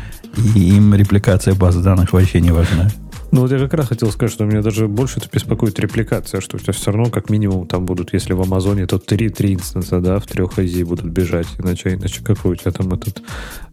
и 0.56 0.78
им 0.78 0.96
репликация 0.96 1.54
баз 1.54 1.76
данных 1.76 2.14
вообще 2.14 2.42
не 2.42 2.52
важна. 2.52 2.90
Ну 3.32 3.42
вот 3.42 3.52
я 3.52 3.60
как 3.60 3.74
раз 3.76 3.88
хотел 3.88 4.12
сказать, 4.12 4.34
что 4.34 4.46
меня 4.46 4.62
даже 4.62 4.88
больше 4.88 5.20
это 5.20 5.30
беспокоит 5.32 5.80
репликация, 5.80 6.42
что 6.42 6.58
у 6.58 6.60
тебя 6.60 6.74
все 6.74 6.92
равно 6.92 7.12
как 7.12 7.30
минимум 7.30 7.68
там 7.68 7.86
будут, 7.86 8.14
если 8.14 8.34
в 8.34 8.42
Амазоне, 8.42 8.88
то 8.88 8.98
три, 8.98 9.30
три 9.30 9.54
инстанса, 9.54 10.00
да, 10.00 10.20
в 10.20 10.26
трех 10.26 10.58
IZ 10.58 10.86
будут 10.86 11.06
бежать, 11.06 11.48
иначе, 11.60 11.94
иначе 11.94 12.24
какой 12.24 12.54
у 12.54 12.56
тебя 12.56 12.72
там 12.72 12.92
этот 12.94 13.22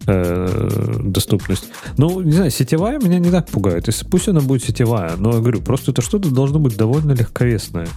э, 0.07 1.01
доступность. 1.05 1.69
Ну, 1.97 2.21
не 2.21 2.33
знаю, 2.33 2.51
сетевая 2.51 2.99
меня 2.99 3.19
не 3.19 3.31
так 3.31 3.49
пугает. 3.49 3.87
Если, 3.87 4.07
пусть 4.07 4.29
она 4.29 4.41
будет 4.41 4.63
сетевая, 4.63 5.17
но 5.17 5.33
я 5.33 5.39
говорю, 5.41 5.63
просто 5.63 5.93
это 5.93 6.03
что-то 6.03 6.31
должно 6.31 6.59
быть 6.59 6.77
довольно 6.77 7.13
легковесное. 7.13 7.89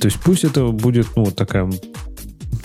То 0.00 0.06
есть 0.06 0.18
пусть 0.24 0.44
это 0.44 0.68
будет, 0.68 1.08
ну, 1.16 1.26
такая 1.26 1.70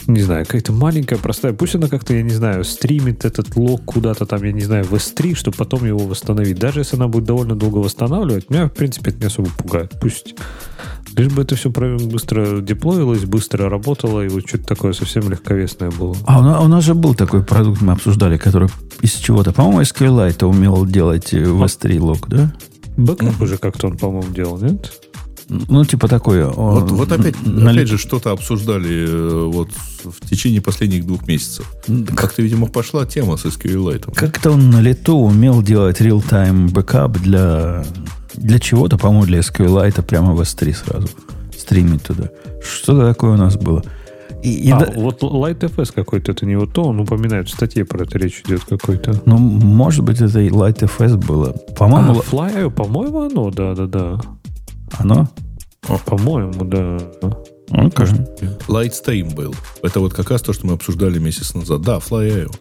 не 0.08 0.22
знаю, 0.22 0.46
какая-то 0.46 0.72
маленькая, 0.72 1.18
простая. 1.18 1.54
Пусть 1.54 1.76
она 1.76 1.88
как-то, 1.88 2.14
я 2.14 2.22
не 2.22 2.34
знаю, 2.34 2.64
стримит 2.64 3.26
этот 3.26 3.56
лог 3.56 3.84
куда-то 3.86 4.26
там, 4.26 4.44
я 4.44 4.52
не 4.52 4.62
знаю, 4.62 4.86
в 4.86 4.94
S3, 4.94 5.36
чтобы 5.36 5.58
потом 5.58 5.86
его 5.86 6.00
восстановить. 6.00 6.60
Даже 6.60 6.82
если 6.82 6.96
она 6.96 7.08
будет 7.08 7.26
довольно 7.26 7.56
долго 7.56 7.78
восстанавливать, 7.78 8.50
меня, 8.50 8.68
в 8.68 8.74
принципе, 8.74 9.12
это 9.12 9.20
не 9.20 9.26
особо 9.28 9.50
пугает. 9.58 9.94
Пусть 10.02 10.36
Лишь 11.16 11.32
бы 11.32 11.44
это 11.44 11.56
все 11.56 11.70
быстро 11.70 12.60
деплоилось, 12.62 13.26
быстро 13.26 13.70
работало, 13.70 14.26
и 14.26 14.30
вот 14.30 14.48
что-то 14.48 14.66
такое 14.66 14.94
совсем 14.94 15.30
легковесное 15.30 15.92
было. 15.92 16.16
А 16.26 16.40
у 16.40 16.42
нас, 16.42 16.64
у 16.64 16.68
нас 16.68 16.84
же 16.84 16.96
был 16.96 17.14
такой 17.14 17.44
продукт, 17.44 17.82
мы 17.82 17.94
обсуждали, 17.94 18.38
который 18.38 18.70
из 19.02 19.14
чего-то, 19.14 19.52
по-моему, 19.52 19.82
SQLite 19.82 20.44
умел 20.46 20.86
делать 20.88 21.32
в 21.32 21.64
S3 21.64 22.00
лог, 22.00 22.28
да? 22.30 22.52
Бэкап 22.98 23.40
уже 23.42 23.58
как-то 23.58 23.88
он, 23.88 23.98
по-моему, 23.98 24.34
делал, 24.34 24.58
нет? 24.58 24.92
Ну, 25.68 25.86
типа 25.86 26.08
такое. 26.08 26.48
Вот, 26.48 26.92
вот 26.92 27.12
опять, 27.12 27.36
на... 27.46 27.72
опять 27.72 27.88
же 27.88 27.98
что-то 27.98 28.32
обсуждали 28.32 29.06
э, 29.08 29.46
вот 29.46 29.70
в 30.04 30.28
течение 30.28 30.62
последних 30.62 31.06
двух 31.06 31.28
месяцев. 31.28 31.72
Как-то, 32.16 32.42
видимо, 32.42 32.68
пошла 32.68 33.06
тема 33.06 33.38
с 33.38 33.46
SQLite. 33.46 34.14
Как-то 34.16 34.52
он 34.52 34.70
на 34.70 34.82
лету 34.82 35.16
умел 35.16 35.62
делать 35.62 36.02
real-time 36.02 36.72
бэкап 36.72 37.20
для, 37.20 37.86
для 38.34 38.60
чего-то, 38.60 38.98
по-моему, 38.98 39.26
для 39.26 39.40
SQLite 39.40 40.02
прямо 40.02 40.34
в 40.34 40.42
S3 40.42 40.74
сразу. 40.74 41.10
Стримить 41.58 42.04
туда. 42.04 42.30
Что-то 42.62 43.08
такое 43.08 43.32
у 43.34 43.38
нас 43.38 43.56
было. 43.56 43.84
И, 44.42 44.68
и 44.68 44.72
а, 44.72 44.80
да... 44.80 44.92
вот 44.96 45.24
LightFS 45.24 45.94
какой-то, 45.94 46.34
это 46.34 46.46
не 46.46 46.58
вот 46.58 46.74
то, 46.74 46.84
он 46.84 47.00
упоминает 47.00 47.48
в 47.48 47.52
статье 47.52 47.86
про 47.86 48.04
это 48.04 48.18
речь 48.18 48.42
идет 48.46 48.66
какой-то. 48.66 49.22
Ну, 49.26 49.38
может 49.38 50.04
быть, 50.04 50.20
это 50.20 50.40
и 50.42 50.50
LightFS 50.50 51.16
было. 51.16 51.54
По-моему... 51.78 52.20
А, 52.20 52.36
Fly, 52.36 52.70
по-моему, 52.70 53.22
оно, 53.22 53.52
да-да-да. 53.52 54.20
Оно? 54.98 55.30
По-моему, 56.06 56.64
да. 56.66 56.98
Okay. 57.70 58.68
Lightstream 58.68 59.34
был. 59.34 59.56
Это 59.82 60.00
вот 60.00 60.14
как 60.14 60.30
раз 60.30 60.42
то, 60.42 60.54
что 60.54 60.68
мы 60.68 60.74
обсуждали 60.74 61.18
месяц 61.18 61.54
назад. 61.54 61.82
Да, 61.82 61.98
FlyIO. 61.98 62.54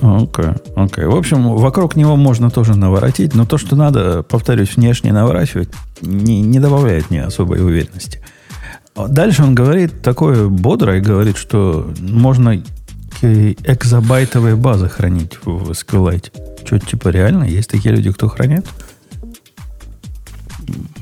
Окей, 0.00 0.44
okay, 0.44 0.60
окей. 0.76 1.04
Okay. 1.04 1.08
В 1.08 1.16
общем, 1.16 1.54
вокруг 1.54 1.96
него 1.96 2.16
можно 2.16 2.50
тоже 2.50 2.76
наворотить, 2.76 3.34
но 3.34 3.44
то, 3.46 3.58
что 3.58 3.76
надо, 3.76 4.22
повторюсь, 4.22 4.76
внешне 4.76 5.12
наворачивать, 5.12 5.68
не, 6.00 6.40
не 6.40 6.60
добавляет 6.60 7.10
мне 7.10 7.24
особой 7.24 7.60
уверенности. 7.60 8.22
Дальше 8.96 9.42
он 9.42 9.54
говорит 9.54 10.02
такое 10.02 10.48
бодрое, 10.48 11.00
говорит, 11.00 11.36
что 11.36 11.92
можно 12.00 12.62
экзобайтовые 13.22 14.56
базы 14.56 14.88
хранить 14.88 15.38
в 15.44 15.70
SQLite. 15.70 16.30
Что, 16.64 16.78
типа, 16.78 17.08
реально? 17.08 17.44
Есть 17.44 17.70
такие 17.70 17.94
люди, 17.94 18.12
кто 18.12 18.28
хранит? 18.28 18.66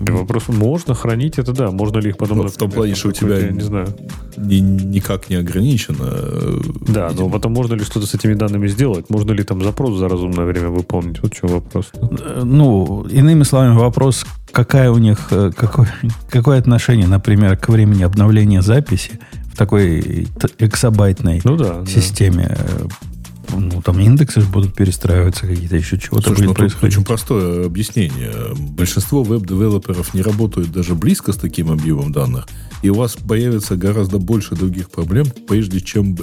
Вопрос, 0.00 0.48
можно 0.48 0.94
хранить 0.94 1.38
это, 1.38 1.52
да. 1.52 1.70
Можно 1.70 1.98
ли 1.98 2.10
их 2.10 2.16
потом... 2.16 2.38
Но 2.38 2.48
в 2.48 2.56
том 2.56 2.70
плане, 2.70 2.94
что 2.94 3.08
у 3.08 3.12
тебя 3.12 3.38
я 3.38 3.50
не 3.50 3.60
знаю. 3.60 3.88
Ни, 4.36 4.56
никак 4.56 5.30
не 5.30 5.36
ограничено. 5.36 6.04
Э, 6.04 6.60
да, 6.88 7.08
видимо. 7.08 7.26
но 7.26 7.30
потом 7.30 7.52
можно 7.52 7.74
ли 7.74 7.84
что-то 7.84 8.06
с 8.06 8.14
этими 8.14 8.34
данными 8.34 8.68
сделать? 8.68 9.10
Можно 9.10 9.32
ли 9.32 9.42
там 9.42 9.62
запрос 9.62 9.98
за 9.98 10.08
разумное 10.08 10.44
время 10.44 10.68
выполнить? 10.68 11.22
Вот 11.22 11.34
что 11.34 11.46
вопрос. 11.48 11.92
Э, 11.94 12.42
ну, 12.44 13.06
иными 13.10 13.44
словами, 13.44 13.76
вопрос, 13.76 14.26
какая 14.52 14.90
у 14.90 14.98
них, 14.98 15.28
э, 15.30 15.50
какое, 15.56 15.92
какое 16.30 16.58
отношение, 16.58 17.06
например, 17.06 17.56
к 17.56 17.68
времени 17.68 18.02
обновления 18.02 18.62
записи 18.62 19.18
в 19.52 19.56
такой 19.56 20.28
эксабайтной 20.58 21.40
ну, 21.44 21.56
да, 21.56 21.84
системе 21.86 22.56
да 22.56 23.15
ну, 23.52 23.82
там 23.82 23.98
индексы 24.00 24.40
будут 24.40 24.74
перестраиваться, 24.74 25.46
какие-то 25.46 25.76
еще 25.76 25.98
чего-то 25.98 26.28
Слушай, 26.28 26.40
будет 26.40 26.48
ну, 26.48 26.54
происходить. 26.54 26.96
Очень 26.96 27.04
простое 27.04 27.66
объяснение. 27.66 28.32
Большинство 28.56 29.22
веб-девелоперов 29.22 30.14
не 30.14 30.22
работают 30.22 30.72
даже 30.72 30.94
близко 30.94 31.32
с 31.32 31.36
таким 31.36 31.70
объемом 31.70 32.12
данных, 32.12 32.46
и 32.82 32.90
у 32.90 32.94
вас 32.94 33.16
появится 33.16 33.76
гораздо 33.76 34.18
больше 34.18 34.54
других 34.54 34.90
проблем, 34.90 35.26
прежде 35.48 35.80
чем 35.80 36.16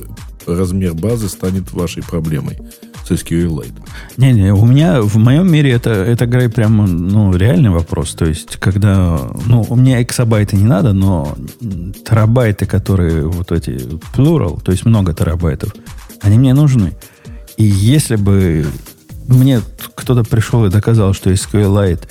размер 0.45 0.93
базы 0.93 1.29
станет 1.29 1.71
вашей 1.71 2.03
проблемой 2.03 2.57
с 3.05 3.11
SQLite. 3.11 3.73
Не-не, 4.17 4.53
у 4.53 4.65
меня 4.65 5.01
в 5.01 5.17
моем 5.17 5.51
мире 5.51 5.71
это, 5.71 5.91
это 5.91 6.25
Грей 6.25 6.49
прям 6.49 6.85
ну, 7.07 7.35
реальный 7.35 7.69
вопрос. 7.69 8.13
То 8.13 8.25
есть, 8.25 8.57
когда, 8.57 9.19
ну, 9.45 9.65
у 9.67 9.75
меня 9.75 10.01
эксабайты 10.01 10.55
не 10.55 10.65
надо, 10.65 10.93
но 10.93 11.35
терабайты, 12.07 12.65
которые 12.65 13.27
вот 13.27 13.51
эти 13.51 13.71
plural, 14.15 14.61
то 14.61 14.71
есть 14.71 14.85
много 14.85 15.13
терабайтов, 15.13 15.73
они 16.21 16.37
мне 16.37 16.53
нужны. 16.53 16.93
И 17.57 17.63
если 17.63 18.15
бы 18.15 18.65
мне 19.27 19.61
кто-то 19.95 20.23
пришел 20.23 20.65
и 20.65 20.69
доказал, 20.69 21.13
что 21.13 21.31
SQLite 21.31 22.07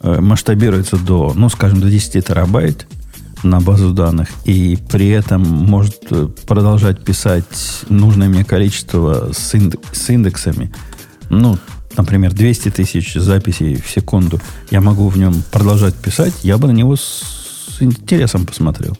э, 0.00 0.20
масштабируется 0.20 0.96
до, 0.96 1.32
ну, 1.34 1.48
скажем, 1.48 1.80
до 1.80 1.88
10 1.88 2.26
терабайт 2.26 2.86
на 3.42 3.60
базу 3.60 3.92
данных, 3.92 4.28
и 4.44 4.78
при 4.90 5.08
этом 5.08 5.42
может 5.42 5.98
э, 6.10 6.28
продолжать 6.46 7.04
писать 7.04 7.84
нужное 7.88 8.28
мне 8.28 8.44
количество 8.44 9.30
с, 9.32 9.54
инд- 9.54 9.80
с 9.92 10.10
индексами, 10.10 10.72
ну, 11.30 11.58
например, 11.96 12.32
200 12.32 12.70
тысяч 12.70 13.14
записей 13.14 13.76
в 13.76 13.88
секунду, 13.88 14.40
я 14.70 14.80
могу 14.80 15.08
в 15.08 15.18
нем 15.18 15.42
продолжать 15.50 15.94
писать, 15.94 16.34
я 16.42 16.58
бы 16.58 16.68
на 16.68 16.72
него 16.72 16.96
с 16.96 17.78
интересом 17.80 18.46
посмотрел. 18.46 18.96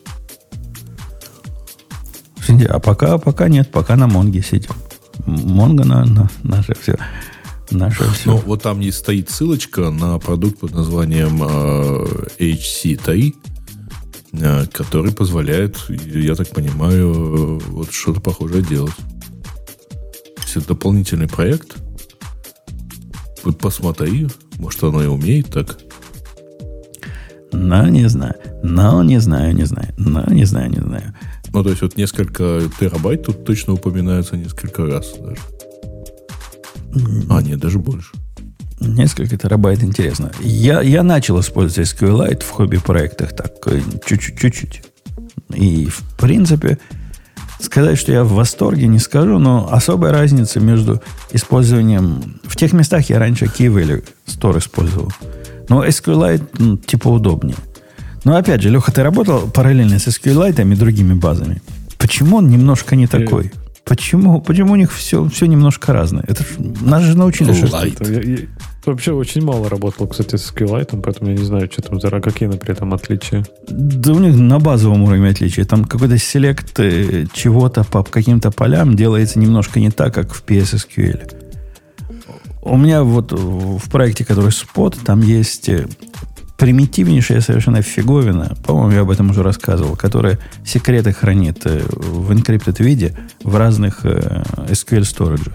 А 2.68 2.78
пока, 2.78 3.18
пока 3.18 3.48
нет, 3.48 3.70
пока 3.70 3.96
на 3.96 4.06
Монге 4.06 4.42
сидим. 4.42 4.70
Монго 5.26 5.84
на, 5.84 6.04
на 6.04 6.30
наше 6.42 6.74
все. 6.74 6.96
Наше 7.70 8.04
все. 8.12 8.30
Ну, 8.30 8.36
вот 8.38 8.62
там 8.62 8.80
не 8.80 8.90
стоит 8.90 9.30
ссылочка 9.30 9.90
на 9.90 10.18
продукт 10.18 10.60
под 10.60 10.72
названием 10.72 11.42
э, 11.42 12.06
HC3, 12.38 13.34
э, 14.32 14.66
который 14.72 15.12
позволяет, 15.12 15.76
я 15.88 16.34
так 16.34 16.48
понимаю, 16.48 17.58
вот 17.58 17.92
что-то 17.92 18.20
похожее 18.20 18.62
делать. 18.62 18.94
Это 20.58 20.68
дополнительный 20.68 21.28
проект. 21.28 21.76
Вот 23.44 23.58
посмотри, 23.58 24.26
может, 24.58 24.82
оно 24.82 25.04
и 25.04 25.06
умеет 25.06 25.50
так. 25.50 25.78
Но 27.52 27.86
не 27.88 28.08
знаю. 28.08 28.34
Но 28.62 29.02
не 29.04 29.20
знаю, 29.20 29.54
не 29.54 29.64
знаю. 29.64 29.94
Но 29.96 30.24
не 30.24 30.44
знаю, 30.44 30.70
не 30.70 30.80
знаю. 30.80 31.14
Ну, 31.52 31.62
то 31.62 31.70
есть 31.70 31.82
вот 31.82 31.96
несколько 31.96 32.62
терабайт 32.78 33.24
тут 33.24 33.44
точно 33.44 33.74
упоминается 33.74 34.36
несколько 34.36 34.86
раз 34.86 35.14
даже. 35.18 35.40
А, 37.30 37.42
нет, 37.42 37.58
даже 37.58 37.78
больше. 37.78 38.10
Несколько 38.80 39.36
терабайт, 39.36 39.82
интересно. 39.82 40.30
Я, 40.40 40.82
я 40.82 41.02
начал 41.02 41.40
использовать 41.40 41.90
SQLite 41.90 42.44
в 42.44 42.50
хобби-проектах 42.50 43.34
так, 43.34 43.54
э, 43.66 43.80
чуть-чуть, 44.06 44.38
чуть-чуть. 44.38 44.82
И, 45.54 45.86
в 45.86 46.02
принципе, 46.16 46.78
сказать, 47.60 47.98
что 47.98 48.12
я 48.12 48.22
в 48.22 48.32
восторге, 48.32 48.86
не 48.86 48.98
скажу, 48.98 49.38
но 49.38 49.68
особая 49.72 50.12
разница 50.12 50.60
между 50.60 51.02
использованием... 51.32 52.40
В 52.44 52.56
тех 52.56 52.72
местах 52.72 53.08
я 53.10 53.18
раньше 53.18 53.46
Key 53.46 53.72
Value 53.72 54.04
Store 54.26 54.58
использовал. 54.58 55.12
Но 55.68 55.84
SQLite, 55.84 56.48
ну, 56.58 56.76
типа, 56.76 57.08
удобнее. 57.08 57.56
Но 58.28 58.36
опять 58.36 58.60
же, 58.60 58.68
Леха, 58.68 58.92
ты 58.92 59.02
работал 59.02 59.48
параллельно 59.48 59.98
с 59.98 60.06
SQLite 60.06 60.60
и 60.70 60.76
другими 60.76 61.14
базами. 61.14 61.62
Почему 61.96 62.36
он 62.36 62.50
немножко 62.50 62.94
не 62.94 63.06
такой? 63.06 63.50
Почему, 63.86 64.42
почему 64.42 64.74
у 64.74 64.76
них 64.76 64.92
все, 64.92 65.26
все 65.30 65.46
немножко 65.46 65.94
разное? 65.94 66.24
Это 66.28 66.42
ж, 66.42 66.46
нас 66.58 67.04
же 67.04 67.16
научили, 67.16 67.54
что... 67.54 67.86
Я, 68.04 68.20
я, 68.20 68.38
вообще 68.84 69.12
очень 69.12 69.42
мало 69.42 69.70
работал, 69.70 70.06
кстати, 70.06 70.36
с 70.36 70.52
SQLite, 70.52 71.00
поэтому 71.00 71.30
я 71.30 71.38
не 71.38 71.44
знаю, 71.44 71.70
что 71.72 71.80
там, 71.80 72.00
за 72.00 72.10
какие, 72.10 72.50
при 72.50 72.72
этом 72.72 72.92
отличия. 72.92 73.46
Да 73.66 74.12
у 74.12 74.18
них 74.18 74.36
на 74.36 74.58
базовом 74.58 75.04
уровне 75.04 75.30
отличия. 75.30 75.64
Там 75.64 75.86
какой-то 75.86 76.18
селект 76.18 76.78
э, 76.80 77.24
чего-то 77.32 77.82
по 77.82 78.04
каким-то 78.04 78.50
полям 78.50 78.94
делается 78.94 79.38
немножко 79.38 79.80
не 79.80 79.90
так, 79.90 80.12
как 80.12 80.34
в 80.34 80.44
PSSQL. 80.44 81.32
У 82.60 82.76
меня 82.76 83.02
вот 83.04 83.32
в 83.32 83.88
проекте, 83.88 84.26
который 84.26 84.50
Spot, 84.50 84.98
там 85.02 85.22
есть 85.22 85.70
э, 85.70 85.86
примитивнейшая 86.58 87.40
совершенно 87.40 87.82
фиговина, 87.82 88.56
по-моему, 88.66 88.92
я 88.92 89.00
об 89.02 89.10
этом 89.10 89.30
уже 89.30 89.42
рассказывал, 89.42 89.96
которая 89.96 90.38
секреты 90.66 91.12
хранит 91.12 91.64
э, 91.64 91.84
в 91.88 92.32
encrypted 92.32 92.82
виде 92.82 93.16
в 93.44 93.56
разных 93.56 94.04
э, 94.04 94.42
SQL 94.68 95.04
сториджах. 95.04 95.54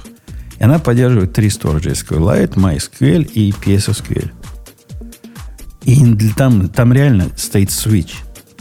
И 0.58 0.64
она 0.64 0.80
поддерживает 0.80 1.34
три 1.34 1.50
сториджа 1.50 1.92
SQLite, 1.92 2.54
MySQL 2.54 3.30
и 3.34 3.52
PSSQL. 3.52 4.32
И 5.84 6.30
там, 6.38 6.70
там 6.70 6.94
реально 6.94 7.28
стоит 7.36 7.68
switch. 7.68 8.14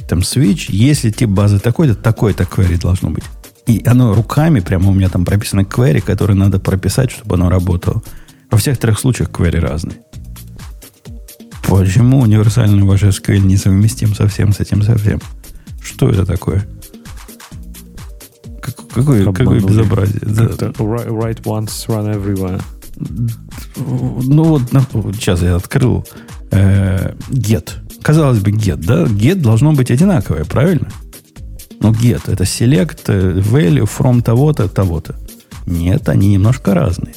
Там 0.09 0.18
switch, 0.18 0.66
если 0.68 1.11
тип 1.11 1.30
базы 1.30 1.61
такой-то, 1.61 1.95
такой-то 1.95 2.43
query 2.43 2.80
должно 2.80 3.11
быть. 3.11 3.24
И 3.68 3.84
оно 3.86 4.14
руками, 4.14 4.59
прямо 4.59 4.90
у 4.90 4.95
меня 4.95 5.09
там 5.09 5.24
прописано 5.24 5.61
query, 5.61 6.01
который 6.01 6.34
надо 6.34 6.59
прописать, 6.59 7.12
чтобы 7.12 7.36
оно 7.36 7.49
работало. 7.49 8.03
Во 8.51 8.59
всех 8.59 8.78
трех 8.78 8.99
случаях 8.99 9.30
query 9.30 9.61
разные. 9.61 9.99
Почему 11.68 12.20
универсальный 12.20 12.82
ваш 12.82 13.02
SQL 13.02 13.38
несовместим 13.40 14.14
совсем 14.14 14.52
с 14.52 14.60
этим 14.60 14.82
совсем? 14.82 15.20
Что 15.82 16.08
это 16.10 16.26
такое? 16.26 16.66
Как- 18.60 18.76
какое, 18.94 19.24
какое 19.24 19.58
Обманули. 19.58 19.66
безобразие? 19.66 20.20
Да. 20.22 20.46
Как-то 20.48 20.66
Write 20.84 21.42
once, 21.44 21.86
run 21.88 22.14
everywhere. 22.14 22.62
Ну 23.76 24.44
вот, 24.44 24.62
сейчас 25.16 25.42
я 25.42 25.56
открыл 25.56 26.06
э, 26.50 27.14
get. 27.30 27.70
Казалось 28.02 28.40
бы, 28.40 28.50
get, 28.50 28.76
да? 28.76 29.04
Get 29.04 29.36
должно 29.36 29.72
быть 29.72 29.90
одинаковое, 29.90 30.44
правильно? 30.44 30.88
Ну, 31.80 31.92
get 31.92 32.22
это 32.30 32.44
select 32.44 33.00
э, 33.06 33.38
value 33.40 33.88
from 33.88 34.22
того-то, 34.22 34.68
того-то. 34.68 35.16
Нет, 35.66 36.08
они 36.08 36.28
немножко 36.28 36.74
разные. 36.74 37.14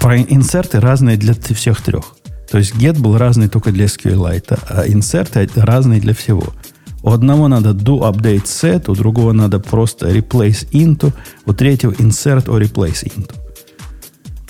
Про 0.00 0.18
инсерты 0.18 0.80
разные 0.80 1.16
для 1.16 1.34
всех 1.34 1.80
трех. 1.82 2.16
То 2.50 2.58
есть 2.58 2.74
get 2.74 2.98
был 2.98 3.18
разный 3.18 3.48
только 3.48 3.72
для 3.72 3.86
SQLite, 3.86 4.58
а 4.68 4.88
инсерты 4.88 5.48
разные 5.54 6.00
для 6.00 6.14
всего. 6.14 6.54
У 7.02 7.10
одного 7.10 7.48
надо 7.48 7.70
do 7.70 8.00
update 8.00 8.44
set, 8.44 8.90
у 8.90 8.94
другого 8.94 9.32
надо 9.32 9.60
просто 9.60 10.10
replace 10.10 10.68
into, 10.72 11.12
у 11.46 11.52
третьего 11.52 11.92
insert 11.92 12.46
or 12.46 12.60
replace 12.60 13.04
into. 13.04 13.34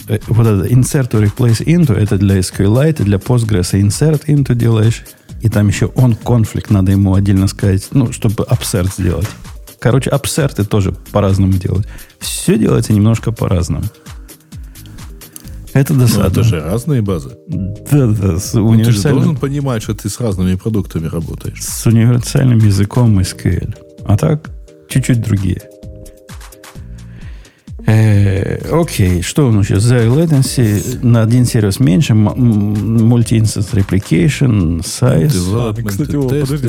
Э, 0.08 0.18
Вот 0.28 0.46
это 0.46 0.66
insert 0.66 1.10
or 1.10 1.22
replace 1.22 1.64
into, 1.64 1.94
это 1.94 2.16
для 2.16 2.38
SQLite, 2.38 3.02
для 3.02 3.18
Postgres 3.18 3.72
insert 3.72 4.26
into 4.26 4.54
делаешь, 4.54 5.04
и 5.42 5.48
там 5.48 5.68
еще 5.68 5.86
on 5.86 6.16
conflict 6.20 6.66
надо 6.70 6.92
ему 6.92 7.14
отдельно 7.14 7.48
сказать, 7.48 7.86
ну, 7.92 8.12
чтобы 8.12 8.44
upsert 8.44 8.92
сделать. 8.98 9.28
Короче, 9.78 10.10
апсерты 10.10 10.64
тоже 10.64 10.92
по-разному 11.12 11.52
делать. 11.52 11.86
Все 12.18 12.58
делается 12.58 12.92
немножко 12.92 13.30
по-разному. 13.30 13.84
Это 15.74 15.94
Ну, 15.94 16.00
досадно. 16.00 16.26
это 16.28 16.42
же 16.42 16.60
разные 16.60 17.02
базы. 17.02 17.30
Да, 17.48 18.06
да, 18.06 18.38
с 18.38 18.54
Ну, 18.54 18.60
ты 18.70 18.84
же 18.84 18.90
универсальным, 18.90 19.22
должен 19.22 19.36
понимать, 19.40 19.82
что 19.82 19.94
ты 19.94 20.08
с 20.08 20.20
разными 20.20 20.54
продуктами 20.56 21.06
работаешь. 21.06 21.62
с 21.62 21.86
универсальным 21.86 22.58
языком 22.58 23.18
SQL. 23.18 23.74
А 24.06 24.16
так, 24.16 24.50
чуть-чуть 24.88 25.20
другие. 25.20 25.60
Э, 27.88 28.58
окей, 28.70 29.22
что 29.22 29.48
у 29.48 29.50
нас 29.50 29.66
сейчас? 29.66 29.90
Zero 29.90 30.14
latency 30.14 31.02
на 31.02 31.22
один 31.22 31.46
сервис 31.46 31.80
меньше, 31.80 32.12
multi-instance 32.12 33.72
replication, 33.72 34.80
size. 34.80 35.28
Development, 35.28 35.88
Кстати, 35.88 36.10
testing. 36.10 36.40
подожди, 36.40 36.68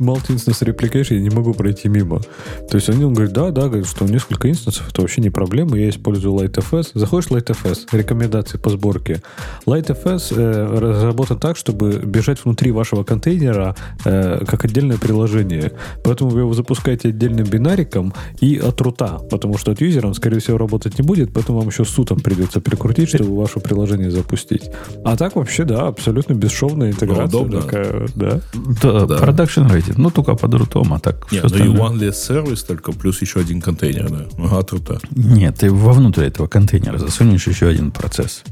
multi-instance 0.00 0.66
replication 0.66 1.14
я 1.14 1.20
не 1.20 1.30
могу 1.30 1.54
пройти 1.54 1.88
мимо. 1.88 2.20
То 2.68 2.78
есть 2.78 2.88
они 2.88 3.04
он 3.04 3.14
говорит, 3.14 3.32
да, 3.32 3.52
да, 3.52 3.68
говорит, 3.68 3.86
что 3.86 4.06
несколько 4.06 4.50
инстансов, 4.50 4.88
это 4.88 5.02
вообще 5.02 5.20
не 5.20 5.30
проблема, 5.30 5.78
я 5.78 5.88
использую 5.88 6.34
LightFS. 6.34 6.88
Заходишь 6.94 7.30
в 7.30 7.32
LightFS, 7.32 7.86
рекомендации 7.92 8.58
по 8.58 8.70
сборке. 8.70 9.22
LightFS 9.66 10.34
э, 10.36 10.78
разработан 10.80 11.38
так, 11.38 11.56
чтобы 11.56 12.02
бежать 12.04 12.44
внутри 12.44 12.72
вашего 12.72 13.04
контейнера 13.04 13.76
э, 14.04 14.44
как 14.44 14.64
отдельное 14.64 14.98
приложение. 14.98 15.70
Поэтому 16.02 16.30
вы 16.30 16.40
его 16.40 16.54
запускаете 16.54 17.10
отдельным 17.10 17.46
бинариком 17.46 18.12
и 18.40 18.58
от 18.58 18.80
рута, 18.80 19.20
потому 19.30 19.58
что 19.58 19.70
от 19.70 19.80
юзера 19.80 20.08
он, 20.08 20.14
скорее 20.14 20.40
всего, 20.40 20.55
работать 20.58 20.98
не 20.98 21.04
будет, 21.04 21.32
поэтому 21.32 21.58
вам 21.58 21.68
еще 21.68 21.84
сутом 21.84 22.20
придется 22.20 22.60
прикрутить, 22.60 23.08
чтобы 23.08 23.36
ваше 23.36 23.60
приложение 23.60 24.10
запустить. 24.10 24.70
А 25.04 25.16
так 25.16 25.36
вообще, 25.36 25.64
да, 25.64 25.88
абсолютно 25.88 26.34
бесшовная 26.34 26.90
интеграция. 26.90 27.24
удобно. 27.26 27.62
такая, 27.62 28.08
да. 28.14 28.40
Да, 28.82 29.06
Да. 29.06 29.16
Production 29.18 29.68
ready. 29.70 29.94
Ну, 29.96 30.10
только 30.10 30.34
под 30.34 30.54
рутом, 30.54 30.92
а 30.94 30.98
так 30.98 31.30
Нет, 31.32 31.44
всё 31.46 31.56
ну 31.58 31.64
и 31.64 31.68
one 31.76 31.98
less 31.98 32.14
сервис 32.14 32.62
только, 32.64 32.92
плюс 32.92 33.20
еще 33.22 33.40
один 33.40 33.60
контейнер, 33.60 34.10
да. 34.10 34.26
Ага, 34.38 34.62
трута. 34.62 34.98
Нет, 35.10 35.58
ты 35.58 35.70
вовнутрь 35.70 36.24
этого 36.24 36.46
контейнера 36.46 36.98
засунешь 36.98 37.46
еще 37.46 37.68
один 37.68 37.90
процесс. 37.90 38.42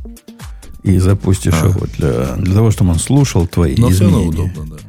И 0.82 0.98
запустишь 0.98 1.55
А. 1.62 1.66
его 1.68 1.86
для, 1.96 2.36
для 2.36 2.55
того, 2.55 2.70
чтобы 2.70 2.90
он 2.90 2.98
слушал 2.98 3.46
твои 3.46 3.74
Но 3.78 3.88
все 3.88 4.05
равно 4.05 4.20
изменения. 4.20 4.52
удобно, 4.52 4.76
да. 4.76 4.82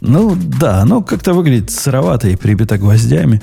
Ну 0.00 0.36
да, 0.60 0.82
оно 0.82 1.02
как-то 1.02 1.32
выглядит 1.32 1.70
сыровато 1.70 2.28
и 2.28 2.36
прибито 2.36 2.78
гвоздями. 2.78 3.40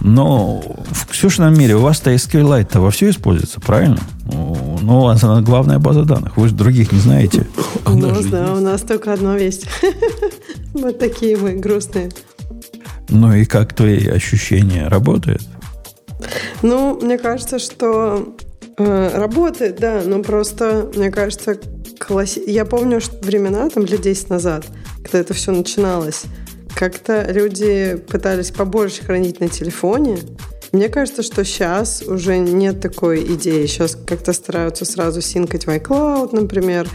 Но 0.00 0.62
в 0.90 1.06
Ксюшином 1.06 1.56
мире 1.58 1.76
у 1.76 1.80
вас-то 1.80 2.12
SQLite-то 2.12 2.80
вовсю 2.80 3.10
используется, 3.10 3.60
правильно? 3.60 4.00
Ну, 4.30 4.78
Ну, 4.82 4.98
у 5.00 5.02
вас 5.04 5.24
она 5.24 5.40
главная 5.40 5.78
база 5.78 6.04
данных. 6.04 6.36
Вы 6.36 6.48
же 6.48 6.54
других 6.54 6.92
не 6.92 6.98
знаете. 7.00 7.46
У 7.86 7.90
Она 7.90 8.08
нас, 8.08 8.26
да, 8.26 8.52
у 8.54 8.60
нас 8.60 8.82
только 8.82 9.12
одно 9.12 9.36
есть. 9.36 9.66
Вот 10.74 10.98
такие 10.98 11.36
мы 11.36 11.52
грустные. 11.52 12.10
Ну 13.08 13.32
и 13.32 13.44
как 13.44 13.74
твои 13.74 14.08
ощущения? 14.08 14.88
Работает? 14.88 15.42
Ну, 16.62 16.98
мне 17.00 17.16
кажется, 17.16 17.58
что 17.58 18.34
э, 18.76 19.10
работает, 19.16 19.78
да, 19.78 20.02
но 20.04 20.22
просто, 20.22 20.90
мне 20.96 21.10
кажется, 21.10 21.56
класси... 21.98 22.42
я 22.46 22.64
помню 22.64 23.00
что 23.00 23.16
времена, 23.24 23.68
там, 23.68 23.84
лет 23.84 24.00
10 24.00 24.30
назад, 24.30 24.64
когда 25.02 25.18
это 25.20 25.34
все 25.34 25.52
начиналось, 25.52 26.24
как-то 26.74 27.30
люди 27.30 27.96
пытались 28.08 28.50
побольше 28.50 29.04
хранить 29.04 29.40
на 29.40 29.48
телефоне. 29.48 30.18
Мне 30.72 30.88
кажется, 30.88 31.22
что 31.22 31.44
сейчас 31.44 32.02
уже 32.02 32.38
нет 32.38 32.80
такой 32.80 33.22
идеи. 33.34 33.66
Сейчас 33.66 33.96
как-то 33.96 34.32
стараются 34.32 34.84
сразу 34.84 35.20
синкать 35.20 35.66
в 35.66 35.70
iCloud, 35.70 36.34
например, 36.34 36.88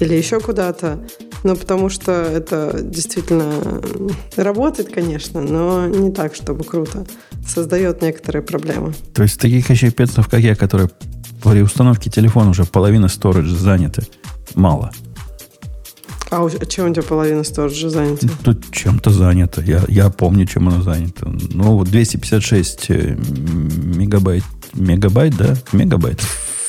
или 0.00 0.14
еще 0.14 0.40
куда-то. 0.40 1.06
Ну, 1.42 1.54
потому 1.54 1.90
что 1.90 2.12
это 2.12 2.80
действительно 2.82 3.42
м, 3.42 4.10
работает, 4.36 4.88
конечно, 4.92 5.42
но 5.42 5.86
не 5.86 6.10
так, 6.12 6.34
чтобы 6.34 6.64
круто. 6.64 7.06
Создает 7.46 8.02
некоторые 8.02 8.42
проблемы. 8.42 8.94
То 9.14 9.22
есть 9.22 9.38
таких 9.38 9.68
еще 9.70 9.90
пецов, 9.90 10.28
как 10.28 10.40
я, 10.40 10.56
которые 10.56 10.90
при 11.44 11.60
установке 11.60 12.10
телефона 12.10 12.50
уже 12.50 12.64
половина 12.64 13.08
сторидж 13.08 13.50
заняты, 13.50 14.06
мало. 14.54 14.90
А 16.30 16.42
у- 16.42 16.50
чем 16.50 16.90
у 16.90 16.92
тебя 16.92 17.02
половина 17.02 17.44
сториджа 17.44 17.88
занята? 17.90 18.26
Тут 18.44 18.70
чем-то 18.72 19.10
занято. 19.10 19.62
Я, 19.62 19.84
я 19.88 20.10
помню, 20.10 20.44
чем 20.46 20.68
оно 20.68 20.82
занято. 20.82 21.26
Ну, 21.28 21.76
вот 21.76 21.88
256 21.88 22.86
э, 22.90 23.16
мегабайт. 23.16 24.44
Мегабайт, 24.74 25.36
да? 25.36 25.54
Мегабайт. 25.72 26.20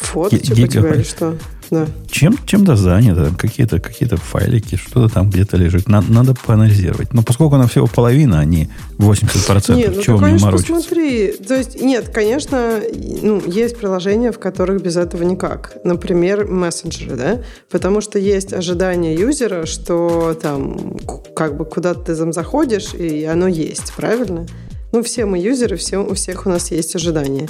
Фоточек 0.02 0.52
у 0.52 0.56
гигабайт. 0.56 0.72
тебя 0.72 0.94
или 0.96 1.04
что? 1.04 1.36
Да. 1.70 1.88
Чем, 2.10 2.38
чем-то 2.46 2.76
занято. 2.76 3.26
Там 3.26 3.36
Какие-то 3.36 3.80
какие 3.80 4.08
файлики, 4.08 4.76
что-то 4.76 5.14
там 5.14 5.30
где-то 5.30 5.58
лежит. 5.58 5.88
На- 5.88 6.02
надо 6.02 6.34
поанализировать. 6.34 7.14
Но 7.14 7.24
поскольку 7.24 7.56
она 7.56 7.68
всего 7.68 7.88
половина, 7.88 8.40
а 8.40 8.46
не 8.46 8.70
80%, 8.98 9.76
Нет, 9.76 9.96
ну 9.96 10.02
чего 10.02 10.18
ты, 10.18 10.22
мне 10.24 10.30
конечно, 10.30 10.46
морочиться? 10.48 10.74
посмотри. 10.74 11.32
То 11.34 11.56
есть, 11.56 11.82
нет, 11.82 12.10
конечно, 12.10 12.80
ну, 13.22 13.42
есть 13.46 13.78
приложения, 13.78 14.32
в 14.32 14.40
которых 14.40 14.82
без 14.82 14.98
этого 14.98 15.24
никак. 15.24 15.78
Например, 15.84 16.48
мессенджеры, 16.48 17.16
да? 17.16 17.42
Потому 17.70 18.02
что 18.02 18.20
есть 18.20 18.54
ожидание 18.54 19.16
юзера, 19.16 19.66
что 19.66 20.38
там 20.42 20.98
как 21.36 21.58
бы 21.58 21.66
куда-то 21.66 22.00
ты 22.00 22.16
заходишь, 22.16 22.94
и 22.94 23.24
оно 23.26 23.48
есть, 23.48 23.94
правильно? 23.96 24.46
Ну, 24.92 25.04
все 25.04 25.26
мы 25.26 25.38
юзеры, 25.38 25.76
все, 25.76 25.98
у 25.98 26.14
всех 26.14 26.46
у 26.46 26.50
нас 26.50 26.72
есть 26.72 26.96
ожидания. 26.96 27.48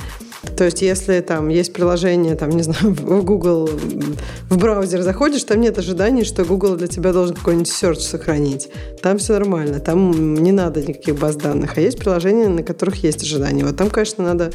То 0.56 0.66
есть, 0.66 0.82
если 0.82 1.20
там 1.20 1.50
есть 1.50 1.72
приложение, 1.72 2.36
там, 2.36 2.50
не 2.50 2.64
знаю, 2.64 2.80
в 2.94 3.24
Google, 3.24 3.70
в 4.50 4.58
браузер 4.58 5.02
заходишь, 5.02 5.44
там 5.44 5.62
нет 5.62 5.78
ожиданий, 5.78 6.24
что 6.24 6.46
Google 6.46 6.76
для 6.76 6.88
тебя 6.88 7.14
должен 7.14 7.36
какой-нибудь 7.36 7.70
search 7.70 8.00
сохранить. 8.00 8.70
Там 9.02 9.20
все 9.20 9.34
нормально, 9.34 9.80
там 9.80 10.36
не 10.36 10.52
надо 10.52 10.82
никаких 10.82 11.20
баз 11.20 11.36
данных. 11.36 11.78
А 11.78 11.82
есть 11.82 12.00
приложения, 12.00 12.48
на 12.48 12.64
которых 12.64 13.04
есть 13.04 13.22
ожидания. 13.24 13.66
Вот 13.66 13.78
там, 13.78 13.90
конечно, 13.90 14.24
надо 14.24 14.52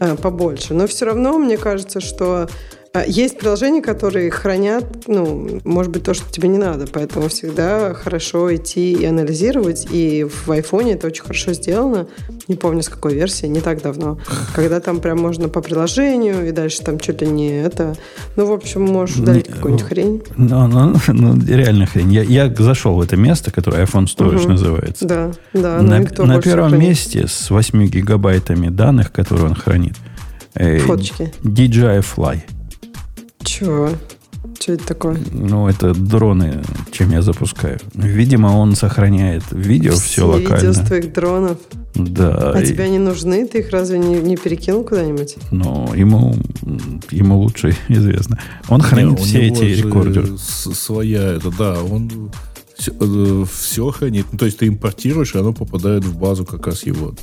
э, 0.00 0.16
побольше. 0.16 0.74
Но 0.74 0.86
все 0.86 1.06
равно, 1.06 1.38
мне 1.38 1.56
кажется, 1.56 2.00
что 2.00 2.48
есть 3.02 3.38
приложения, 3.38 3.82
которые 3.82 4.30
хранят, 4.30 4.84
ну, 5.08 5.60
может 5.64 5.90
быть, 5.90 6.04
то, 6.04 6.14
что 6.14 6.30
тебе 6.30 6.48
не 6.48 6.58
надо. 6.58 6.86
Поэтому 6.92 7.28
всегда 7.28 7.92
хорошо 7.94 8.54
идти 8.54 8.92
и 8.92 9.04
анализировать. 9.04 9.88
И 9.90 10.24
в 10.24 10.50
айфоне 10.50 10.92
это 10.92 11.08
очень 11.08 11.22
хорошо 11.22 11.52
сделано. 11.54 12.06
Не 12.46 12.54
помню, 12.54 12.82
с 12.82 12.88
какой 12.88 13.14
версии, 13.14 13.46
не 13.46 13.60
так 13.60 13.82
давно. 13.82 14.18
Когда 14.54 14.78
там 14.78 15.00
прям 15.00 15.18
можно 15.18 15.48
по 15.48 15.60
приложению, 15.60 16.46
и 16.48 16.52
дальше 16.52 16.82
там 16.82 16.98
ли 16.98 17.26
не 17.26 17.48
это. 17.62 17.96
Ну, 18.36 18.46
в 18.46 18.52
общем, 18.52 18.82
можешь 18.82 19.16
удалить 19.16 19.48
Не, 19.48 19.54
какую-нибудь 19.54 19.86
хрень. 19.86 20.22
Ну, 20.36 20.66
ну, 20.68 20.94
ну, 21.08 21.36
реально 21.46 21.86
хрень. 21.86 22.12
Я, 22.12 22.22
я 22.22 22.54
зашел 22.56 22.94
в 22.94 23.00
это 23.00 23.16
место, 23.16 23.50
которое 23.50 23.84
iPhone 23.84 24.04
Storage 24.06 24.42
Мгм. 24.42 24.50
называется. 24.52 25.04
Да, 25.04 25.32
да. 25.52 25.78
ну 25.82 25.88
на 25.88 25.98
на 26.26 26.40
первом 26.40 26.68
хранит? 26.70 26.88
месте 26.88 27.26
с 27.26 27.50
8 27.50 27.86
гигабайтами 27.86 28.68
данных, 28.68 29.10
которые 29.10 29.46
он 29.46 29.54
хранит. 29.54 29.94
э, 30.54 30.78
Фоточки. 30.78 31.32
DJI 31.42 32.04
Fly. 32.04 32.40
Чего? 33.58 33.90
Что 34.60 34.72
это 34.72 34.86
такое? 34.86 35.16
Ну, 35.30 35.68
это 35.68 35.94
дроны, 35.94 36.62
чем 36.90 37.10
я 37.12 37.22
запускаю. 37.22 37.78
Видимо, 37.94 38.48
он 38.48 38.74
сохраняет 38.74 39.44
видео 39.52 39.92
все, 39.92 40.36
видео 40.36 40.50
локально. 40.50 40.72
с 40.72 40.80
твоих 40.80 41.12
дронов. 41.12 41.58
Да. 41.94 42.52
А 42.52 42.60
и- 42.60 42.66
тебе 42.66 42.84
они 42.84 42.98
нужны? 42.98 43.46
Ты 43.46 43.60
их 43.60 43.70
разве 43.70 43.98
не, 43.98 44.16
не 44.16 44.36
перекинул 44.36 44.82
куда-нибудь? 44.84 45.36
Но 45.52 45.92
ему, 45.94 46.34
ему 47.10 47.38
лучше 47.38 47.76
известно. 47.88 48.40
Он 48.68 48.80
хранит 48.80 49.18
Не, 49.18 49.22
у 49.22 49.24
все 49.24 49.50
него 49.50 49.56
эти 49.56 49.64
рекордеры. 49.80 50.36
Своя, 50.38 51.22
это 51.22 51.50
да, 51.56 51.80
он 51.82 52.32
все, 52.76 53.90
хранит. 53.90 54.26
Ну, 54.32 54.38
то 54.38 54.46
есть 54.46 54.58
ты 54.58 54.66
импортируешь, 54.66 55.34
и 55.34 55.38
оно 55.38 55.52
попадает 55.52 56.04
в 56.04 56.18
базу 56.18 56.44
как 56.44 56.66
раз 56.66 56.84
его. 56.84 57.14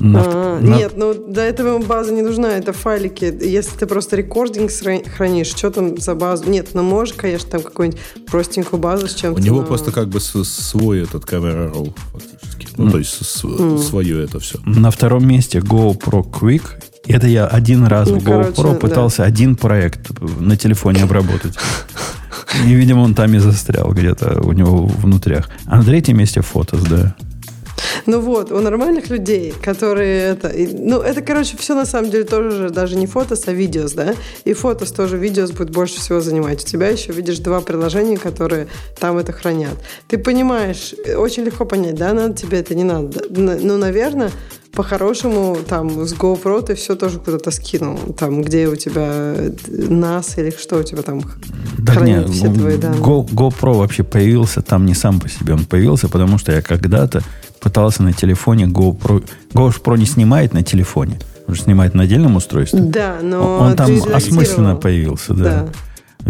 На- 0.00 0.22
А, 0.24 0.60
на- 0.60 0.76
Нет, 0.76 0.94
ну 0.96 1.14
для 1.14 1.44
этого 1.46 1.78
база 1.78 2.12
не 2.12 2.22
нужна, 2.22 2.56
это 2.58 2.72
файлики. 2.72 3.24
Если 3.42 3.76
ты 3.78 3.86
просто 3.86 4.16
рекординг 4.16 4.70
хранишь, 5.16 5.48
что 5.48 5.70
там 5.70 5.96
за 5.98 6.14
базу? 6.14 6.48
Нет, 6.50 6.70
ну 6.74 6.82
можешь, 6.82 7.14
конечно, 7.14 7.48
там 7.50 7.62
какую-нибудь 7.62 8.00
простенькую 8.26 8.80
базу 8.80 9.06
с 9.08 9.14
чем-то. 9.14 9.40
У 9.40 9.44
него 9.44 9.60
но- 9.60 9.66
просто 9.66 9.92
как 9.92 10.08
бы 10.08 10.20
свой 10.20 11.02
этот 11.02 11.24
камера 11.24 11.68
roll 11.70 11.92
фактически. 12.12 12.68
Ну, 12.76 12.90
то 12.90 12.98
есть 12.98 13.24
с- 13.24 13.86
свое 13.88 14.24
это 14.24 14.40
все. 14.40 14.58
На 14.64 14.90
втором 14.90 15.26
месте 15.26 15.58
GoPro 15.60 16.24
Quick. 16.28 16.62
Это 17.06 17.26
я 17.26 17.46
один 17.46 17.84
раз 17.84 18.08
Ну, 18.08 18.18
в 18.18 18.24
GoPro 18.24 18.52
короче, 18.54 18.80
пытался 18.80 19.24
один 19.24 19.56
проект 19.56 20.10
на 20.40 20.56
телефоне 20.56 21.02
обработать. 21.04 21.54
И, 22.66 22.72
видимо, 22.74 23.00
он 23.00 23.14
там 23.14 23.32
и 23.34 23.38
застрял 23.38 23.92
где-то 23.92 24.40
у 24.42 24.52
него 24.52 24.86
внутрях. 24.86 25.50
А 25.66 25.76
на 25.78 25.84
третьем 25.84 26.18
месте 26.18 26.40
фотос, 26.40 26.82
да. 26.82 27.14
Ну 28.06 28.20
вот, 28.20 28.52
у 28.52 28.60
нормальных 28.60 29.08
людей, 29.08 29.54
которые 29.62 30.32
это... 30.32 30.52
Ну, 30.72 31.00
это, 31.00 31.22
короче, 31.22 31.56
все 31.56 31.74
на 31.74 31.86
самом 31.86 32.10
деле 32.10 32.24
тоже 32.24 32.50
же 32.50 32.70
даже 32.70 32.96
не 32.96 33.06
фотос, 33.06 33.44
а 33.46 33.52
видеос, 33.52 33.92
да? 33.92 34.14
И 34.44 34.52
фотос 34.52 34.92
тоже 34.92 35.16
видеос 35.16 35.50
будет 35.50 35.70
больше 35.70 35.96
всего 35.96 36.20
занимать. 36.20 36.62
У 36.62 36.66
тебя 36.66 36.88
еще 36.88 37.12
видишь 37.12 37.38
два 37.38 37.60
приложения, 37.60 38.16
которые 38.16 38.68
там 38.98 39.18
это 39.18 39.32
хранят. 39.32 39.74
Ты 40.08 40.18
понимаешь, 40.18 40.94
очень 41.16 41.44
легко 41.44 41.64
понять, 41.64 41.94
да, 41.94 42.12
надо 42.12 42.34
тебе 42.34 42.58
это, 42.60 42.74
не 42.74 42.84
надо. 42.84 43.22
Ну, 43.30 43.76
наверное, 43.76 44.30
по-хорошему, 44.74 45.56
там, 45.68 46.04
с 46.06 46.14
GoPro 46.14 46.62
ты 46.62 46.74
все 46.74 46.96
тоже 46.96 47.18
куда-то 47.18 47.50
скинул. 47.50 47.96
Там, 48.18 48.42
где 48.42 48.68
у 48.68 48.76
тебя 48.76 49.34
э, 49.36 49.50
NAS 49.68 50.34
или 50.36 50.50
что 50.50 50.78
у 50.78 50.82
тебя 50.82 51.02
там 51.02 51.22
Да 51.78 51.92
хранит 51.92 52.28
не, 52.28 52.32
все 52.32 52.52
твои 52.52 52.76
данные. 52.76 53.00
Go- 53.00 53.28
GoPro 53.28 53.74
вообще 53.74 54.02
появился 54.02 54.62
там 54.62 54.84
не 54.84 54.94
сам 54.94 55.20
по 55.20 55.28
себе. 55.28 55.54
Он 55.54 55.64
появился, 55.64 56.08
потому 56.08 56.38
что 56.38 56.52
я 56.52 56.60
когда-то 56.60 57.22
пытался 57.64 58.02
на 58.02 58.12
телефоне 58.12 58.66
GoPro... 58.66 59.24
GoPro 59.54 59.98
не 59.98 60.04
снимает 60.06 60.52
на 60.52 60.62
телефоне. 60.62 61.18
Он 61.48 61.54
же 61.54 61.62
снимает 61.62 61.94
на 61.94 62.04
отдельном 62.04 62.36
устройстве. 62.36 62.80
Да, 62.80 63.16
но 63.22 63.58
он 63.58 63.74
там 63.76 63.90
осмысленно 64.12 64.76
появился, 64.76 65.34
да. 65.34 65.44
Да. 65.44 65.68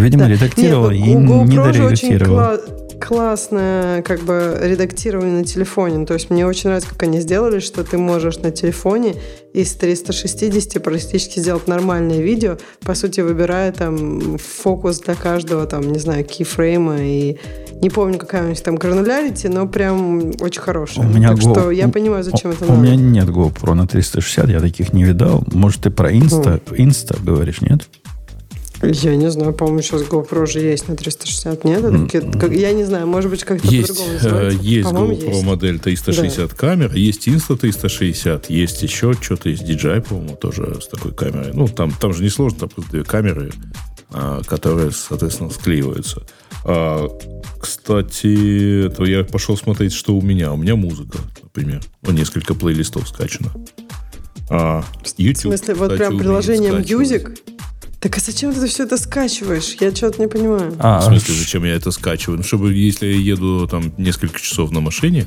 Видимо, 0.00 0.22
Да. 0.24 0.28
редактировал 0.30 0.90
Нет, 0.90 1.06
и 1.06 1.14
не 1.14 1.54
же 1.54 1.60
очень 1.60 1.72
доредактировал. 1.72 2.36
кла- 2.38 2.60
классное 3.00 4.02
как 4.02 4.20
бы 4.20 4.58
редактирование 4.62 5.38
на 5.38 5.44
телефоне. 5.44 5.98
Ну, 5.98 6.06
То 6.06 6.14
есть 6.14 6.30
мне 6.30 6.46
очень 6.46 6.68
нравится, 6.68 6.90
как 6.90 7.02
они 7.04 7.20
сделали, 7.20 7.60
что 7.60 7.84
ты 7.84 7.98
можешь 7.98 8.38
на 8.38 8.50
телефоне 8.50 9.14
из 9.52 9.72
360 9.74 10.82
практически 10.82 11.38
сделать 11.38 11.68
нормальное 11.68 12.20
видео, 12.20 12.58
по 12.80 12.94
сути, 12.94 13.20
выбирая 13.20 13.72
там 13.72 14.38
фокус 14.38 15.00
для 15.00 15.14
каждого, 15.14 15.66
там, 15.66 15.92
не 15.92 15.98
знаю, 15.98 16.24
кейфрейма 16.24 16.96
и 17.00 17.38
не 17.80 17.90
помню, 17.90 18.18
какая 18.18 18.44
у 18.44 18.48
них 18.48 18.60
там 18.60 18.76
гранулярити, 18.76 19.46
но 19.48 19.66
прям 19.68 20.32
очень 20.40 20.60
хорошая. 20.60 21.06
У 21.06 21.08
меня 21.10 21.30
так 21.30 21.38
Go- 21.38 21.52
что 21.52 21.70
я 21.70 21.88
понимаю, 21.88 22.24
зачем 22.24 22.50
у, 22.50 22.54
это 22.54 22.64
у 22.64 22.68
надо. 22.68 22.80
меня 22.82 22.96
нет 22.96 23.28
GoPro 23.28 23.74
на 23.74 23.86
360, 23.86 24.48
я 24.48 24.60
таких 24.60 24.92
не 24.92 25.04
видал. 25.04 25.44
Может, 25.52 25.82
ты 25.82 25.90
про 25.90 26.10
Insta, 26.12 26.60
Insta 26.70 27.22
говоришь, 27.22 27.60
нет? 27.60 27.82
Я 28.92 29.16
не 29.16 29.30
знаю, 29.30 29.52
по-моему, 29.52 29.82
сейчас 29.82 30.02
GoPro 30.02 30.46
же 30.46 30.60
есть 30.60 30.88
на 30.88 30.96
360, 30.96 31.64
нет? 31.64 31.84
Это 31.84 32.38
как- 32.38 32.52
я 32.52 32.72
не 32.72 32.84
знаю, 32.84 33.06
может 33.06 33.30
быть, 33.30 33.44
как-то 33.44 33.66
Есть, 33.68 33.88
по-другому 33.88 34.10
э, 34.10 34.14
называется. 34.22 34.62
есть 34.62 34.88
GoPro 34.88 35.32
есть. 35.34 35.44
модель 35.44 35.78
360 35.78 36.54
камер, 36.54 36.94
есть 36.94 37.28
Insta 37.28 37.56
360, 37.56 38.50
есть 38.50 38.82
еще 38.82 39.14
что-то 39.20 39.48
из 39.48 39.60
DJI, 39.62 40.02
по-моему, 40.02 40.36
тоже 40.36 40.78
с 40.82 40.88
такой 40.88 41.12
камерой. 41.12 41.52
Ну, 41.54 41.68
там, 41.68 41.92
там 41.92 42.12
же 42.14 42.22
не 42.22 42.28
сложно, 42.30 42.60
там 42.60 42.68
просто 42.70 42.90
две 42.90 43.04
камеры, 43.04 43.52
а, 44.10 44.42
которые, 44.44 44.90
соответственно, 44.92 45.50
склеиваются. 45.50 46.22
А, 46.64 47.08
кстати, 47.60 48.90
то 48.96 49.04
я 49.04 49.24
пошел 49.24 49.56
смотреть, 49.56 49.92
что 49.92 50.14
у 50.14 50.22
меня. 50.22 50.52
У 50.52 50.56
меня 50.56 50.76
музыка, 50.76 51.18
например. 51.42 51.82
Ну, 52.02 52.12
несколько 52.12 52.54
плейлистов 52.54 53.08
скачано. 53.08 53.52
А, 54.50 54.84
YouTube, 55.16 55.52
В 55.54 55.56
смысле, 55.56 55.74
вот 55.74 55.92
кстати, 55.92 55.98
прям 55.98 56.08
умеет 56.10 56.22
приложение 56.24 56.72
скачивать. 56.72 57.10
Music? 57.10 57.38
Так 58.04 58.18
а 58.18 58.20
зачем 58.20 58.52
ты 58.52 58.66
все 58.66 58.84
это 58.84 58.98
скачиваешь? 58.98 59.76
Я 59.80 59.90
что-то 59.90 60.20
не 60.20 60.28
понимаю. 60.28 60.74
А, 60.78 61.00
В 61.00 61.04
смысле, 61.04 61.34
зачем 61.36 61.64
я 61.64 61.74
это 61.74 61.90
скачиваю? 61.90 62.36
Ну, 62.36 62.44
чтобы, 62.44 62.74
если 62.74 63.06
я 63.06 63.16
еду 63.16 63.66
там 63.66 63.94
несколько 63.96 64.38
часов 64.38 64.72
на 64.72 64.80
машине 64.80 65.24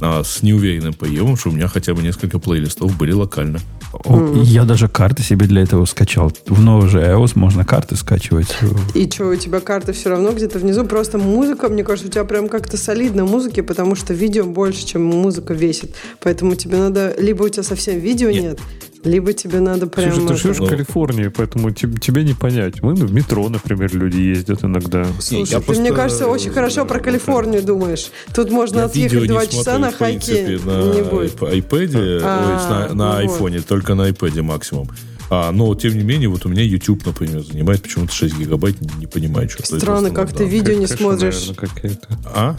а, 0.00 0.24
с 0.24 0.42
неуверенным 0.42 0.92
поемом, 0.92 1.36
чтобы 1.36 1.54
у 1.54 1.56
меня 1.58 1.68
хотя 1.68 1.94
бы 1.94 2.02
несколько 2.02 2.40
плейлистов 2.40 2.96
были 2.96 3.12
локально. 3.12 3.60
О, 3.92 4.42
Я 4.42 4.64
даже 4.64 4.88
карты 4.88 5.22
себе 5.22 5.46
для 5.46 5.62
этого 5.62 5.84
скачал. 5.84 6.32
В 6.48 6.60
новый 6.60 6.88
же 6.88 7.00
iOS 7.00 7.34
можно 7.36 7.64
карты 7.64 7.94
скачивать. 7.94 8.48
И 8.94 9.08
что, 9.08 9.26
у 9.28 9.36
тебя 9.36 9.60
карта 9.60 9.92
все 9.92 10.10
равно 10.10 10.32
где-то 10.32 10.58
внизу? 10.58 10.84
Просто 10.84 11.18
музыка, 11.18 11.68
мне 11.68 11.84
кажется, 11.84 12.08
у 12.08 12.10
тебя 12.10 12.24
прям 12.24 12.48
как-то 12.48 12.76
солидно 12.76 13.24
музыки, 13.24 13.60
потому 13.60 13.94
что 13.94 14.14
видео 14.14 14.46
больше, 14.46 14.84
чем 14.84 15.04
музыка 15.04 15.54
весит. 15.54 15.94
Поэтому 16.20 16.56
тебе 16.56 16.78
надо... 16.78 17.14
Либо 17.20 17.44
у 17.44 17.48
тебя 17.48 17.62
совсем 17.62 18.00
видео 18.00 18.30
Нет. 18.30 18.42
нет, 18.42 18.60
либо 19.06 19.32
тебе 19.32 19.60
надо 19.60 19.86
прям... 19.86 20.12
Слушай, 20.12 20.26
ты 20.26 20.32
это- 20.34 20.42
живешь 20.42 20.56
в 20.58 20.68
Калифорнии, 20.68 21.28
поэтому 21.28 21.70
теб- 21.70 21.98
тебе 22.00 22.24
не 22.24 22.34
понять. 22.34 22.82
Мы 22.82 22.94
в 22.94 23.12
метро, 23.12 23.48
например, 23.48 23.94
люди 23.94 24.18
ездят 24.18 24.64
иногда. 24.64 25.06
Слушай, 25.20 25.52
я 25.52 25.58
ты, 25.60 25.64
просто, 25.64 25.82
мне 25.82 25.92
кажется, 25.92 26.26
очень 26.26 26.50
хорошо 26.50 26.84
про 26.84 26.98
Калифорнию 27.00 27.62
думаешь. 27.62 28.10
Тут 28.34 28.50
можно 28.50 28.80
Я 28.80 28.84
отъехать 28.86 29.28
два 29.28 29.46
часа 29.46 29.78
на 29.78 29.92
хайке 29.92 30.58
на 30.64 30.92
не 30.94 31.02
будет. 31.02 31.34
iP- 31.40 31.68
iPad, 31.68 32.20
А, 32.22 32.46
ой, 32.46 32.88
на, 32.88 32.88
на 32.88 32.94
ну 32.94 33.04
вот. 33.12 33.18
айфоне, 33.20 33.60
только 33.60 33.94
на 33.94 34.08
iPad 34.10 34.42
максимум. 34.42 34.90
А, 35.28 35.50
но, 35.50 35.74
тем 35.74 35.96
не 35.96 36.04
менее, 36.04 36.28
вот 36.28 36.46
у 36.46 36.48
меня 36.48 36.62
YouTube, 36.62 37.04
например, 37.04 37.42
занимает 37.42 37.82
почему-то 37.82 38.12
6 38.12 38.38
гигабайт, 38.38 38.80
не, 38.80 38.88
не 39.00 39.06
понимаю, 39.06 39.48
что 39.50 39.62
это 39.64 39.76
Странно, 39.80 40.08
за 40.10 40.14
как 40.14 40.32
ты 40.32 40.44
видео 40.44 40.74
не 40.74 40.86
смотришь. 40.86 41.48
наверное. 41.48 41.98
А? 42.26 42.56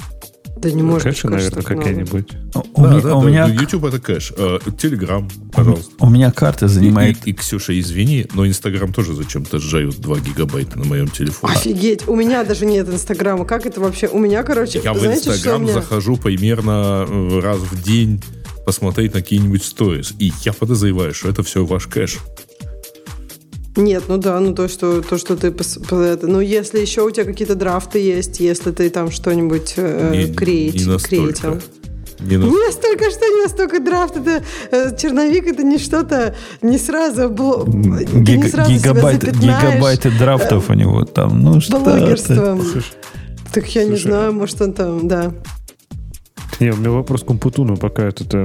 Да 0.72 0.78
не 0.78 0.84
может 0.84 1.08
быть, 1.08 1.16
Кэши, 1.16 1.28
наверное, 1.30 1.64
какие-нибудь. 1.64 2.28
У, 2.74 2.82
да, 2.84 2.90
меня, 2.92 3.02
да, 3.02 3.16
у 3.16 3.22
да, 3.24 3.28
меня- 3.30 3.46
YouTube 3.48 3.86
это 3.86 4.00
кэш. 4.00 4.34
Э, 4.38 4.60
Telegram, 4.66 5.30
пожалуйста. 5.54 5.92
у 6.00 6.10
меня 6.10 6.32
карта 6.32 6.68
занимает... 6.68 7.26
И, 7.26 7.32
и, 7.32 7.34
Ксюша, 7.34 7.80
извини, 7.80 8.28
но 8.34 8.48
Инстаграм 8.48 8.92
тоже 8.94 9.14
зачем-то 9.14 9.60
сжают 9.60 9.98
2 10.00 10.20
гигабайта 10.20 10.78
на 10.80 10.86
моем 10.86 11.08
телефоне. 11.08 11.54
Офигеть, 11.54 12.08
у 12.08 12.16
меня 12.16 12.44
даже 12.44 12.66
нет 12.66 12.88
Инстаграма. 12.90 13.46
Как 13.46 13.66
это 13.66 13.80
вообще? 13.80 14.08
У 14.08 14.20
меня, 14.20 14.44
короче, 14.44 14.82
Я 14.84 14.94
в 14.94 15.00
знаете, 15.00 15.30
у 15.30 15.34
Инстаграм 15.34 15.64
меня? 15.64 15.74
захожу 15.74 16.18
примерно 16.18 17.06
э, 17.08 17.40
раз 17.42 17.60
в 17.60 17.82
день 17.84 18.22
посмотреть 18.66 19.14
на 19.14 19.22
какие-нибудь 19.22 19.64
сторис. 19.64 20.14
И 20.20 20.32
я 20.44 20.52
подозреваю, 20.54 21.14
что 21.14 21.30
это 21.30 21.42
все 21.44 21.66
ваш 21.66 21.88
кэш. 21.88 22.18
Нет, 23.78 24.04
ну 24.08 24.18
да, 24.18 24.40
ну 24.40 24.54
то, 24.54 24.68
что, 24.68 25.02
то, 25.02 25.18
что 25.18 25.36
ты... 25.38 25.54
ну, 26.24 26.40
если 26.42 26.80
еще 26.80 27.04
у 27.04 27.12
тебя 27.12 27.26
какие-то 27.26 27.56
драфты 27.56 28.00
есть, 28.00 28.40
если 28.40 28.72
ты 28.72 28.90
там 28.90 29.12
что-нибудь 29.12 29.74
э, 29.78 30.10
Не- 30.12 30.26
не 30.26 30.34
креатил. 30.34 31.62
Не 32.20 32.38
на- 32.38 32.46
Не 32.46 32.66
настолько, 32.66 33.12
что 33.12 33.28
не 33.28 33.44
настолько 33.44 33.80
драфт. 33.80 34.18
Это 34.18 34.44
э, 34.72 34.98
черновик, 34.98 35.46
это 35.46 35.62
не 35.64 35.78
что-то 35.78 36.36
не 36.64 36.80
сразу... 36.80 37.30
Бло... 37.30 37.64
ты 37.66 38.38
не 38.38 38.50
сразу 38.50 38.72
гигабайт- 38.72 39.38
гигабайты 39.38 40.10
драфтов 40.10 40.70
у 40.72 40.74
него 40.74 41.06
там. 41.06 41.40
Ну 41.44 41.62
что 41.62 41.78
ты? 41.78 41.84
блогерством. 41.84 42.62
Так 43.54 43.68
я 43.76 43.84
не 43.84 43.92
Слушай, 43.92 44.02
знаю, 44.08 44.34
может 44.34 44.62
он 44.62 44.74
там, 44.74 45.08
да. 45.08 45.32
Не, 46.60 46.72
у 46.72 46.76
меня 46.78 46.90
вопрос 46.90 47.24
к 47.24 47.30
Умпутуну, 47.30 47.78
пока 47.78 48.04
этот, 48.04 48.34
э, 48.34 48.44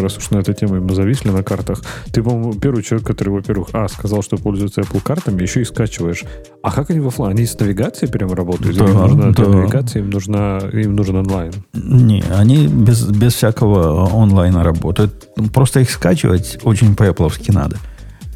раз 0.00 0.18
уж 0.18 0.30
на 0.30 0.38
этой 0.38 0.54
теме 0.54 0.80
мы 0.80 0.94
зависли 0.94 1.30
на 1.30 1.42
картах. 1.42 1.82
Ты, 2.12 2.22
по-моему, 2.22 2.54
первый 2.54 2.82
человек, 2.82 3.06
который, 3.06 3.30
во-первых, 3.30 3.68
а, 3.72 3.88
сказал, 3.88 4.22
что 4.22 4.36
пользуется 4.36 4.82
Apple 4.82 5.00
картами, 5.02 5.42
еще 5.42 5.62
и 5.62 5.64
скачиваешь. 5.64 6.24
А 6.62 6.70
как 6.70 6.90
они 6.90 7.00
в 7.00 7.06
офлайн? 7.08 7.36
Они 7.36 7.46
с 7.46 7.58
навигацией 7.58 8.10
прям 8.10 8.32
работают? 8.32 8.76
Или 8.76 8.80
им 8.84 8.94
Да, 8.94 9.06
нужна 9.06 9.30
да. 9.32 9.48
навигации, 9.48 10.00
им, 10.00 10.10
нужна, 10.10 10.58
им 10.72 10.94
нужен 10.94 11.16
онлайн? 11.16 11.52
Не, 11.72 12.22
они 12.34 12.66
без, 12.66 13.06
без 13.08 13.34
всякого 13.34 14.10
онлайна 14.12 14.62
работают. 14.62 15.28
Просто 15.52 15.80
их 15.80 15.90
скачивать 15.90 16.58
очень 16.64 16.94
по-эпловски 16.94 17.50
надо. 17.50 17.78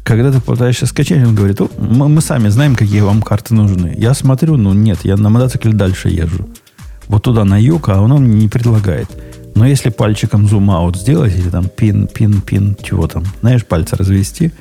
Когда 0.03 0.31
ты 0.31 0.41
пытаешься 0.41 0.87
скачать, 0.87 1.23
он 1.23 1.35
говорит, 1.35 1.61
«О, 1.61 1.69
мы, 1.77 2.09
мы 2.09 2.21
сами 2.21 2.47
знаем, 2.49 2.75
какие 2.75 3.01
вам 3.01 3.21
карты 3.21 3.53
нужны. 3.53 3.93
Я 3.95 4.15
смотрю, 4.15 4.57
ну 4.57 4.73
нет, 4.73 4.99
я 5.03 5.17
на 5.17 5.29
мотоцикле 5.29 5.71
дальше 5.73 6.09
езжу. 6.09 6.47
Вот 7.09 7.23
туда 7.23 7.43
на 7.43 7.59
юг, 7.59 7.89
а 7.89 7.99
он 8.01 8.11
мне 8.11 8.43
не 8.43 8.47
предлагает. 8.47 9.09
Но 9.55 9.67
если 9.67 9.89
пальчиком 9.89 10.47
зум-аут 10.47 10.95
сделать, 10.95 11.37
или 11.37 11.49
там 11.49 11.67
пин, 11.67 12.07
пин, 12.07 12.39
пин, 12.39 12.77
чего 12.81 13.07
там, 13.07 13.25
знаешь, 13.41 13.65
пальцы 13.65 13.97
развести, 13.97 14.53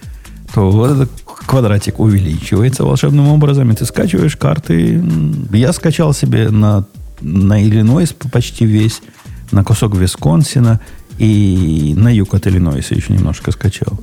то 0.52 0.70
вот 0.70 0.90
этот 0.90 1.10
квадратик 1.24 2.00
увеличивается 2.00 2.84
волшебным 2.84 3.28
образом, 3.28 3.70
и 3.70 3.74
ты 3.74 3.84
скачиваешь 3.84 4.36
карты. 4.36 5.00
Я 5.52 5.72
скачал 5.72 6.14
себе 6.14 6.48
на, 6.48 6.84
на 7.20 7.62
Иллинойс 7.62 8.14
почти 8.32 8.64
весь, 8.64 9.02
на 9.52 9.62
кусок 9.62 9.94
Висконсина 9.94 10.80
и 11.18 11.94
на 11.96 12.12
юг 12.12 12.34
от 12.34 12.46
Иллинойса 12.46 12.94
еще 12.94 13.12
немножко 13.12 13.52
скачал. 13.52 14.00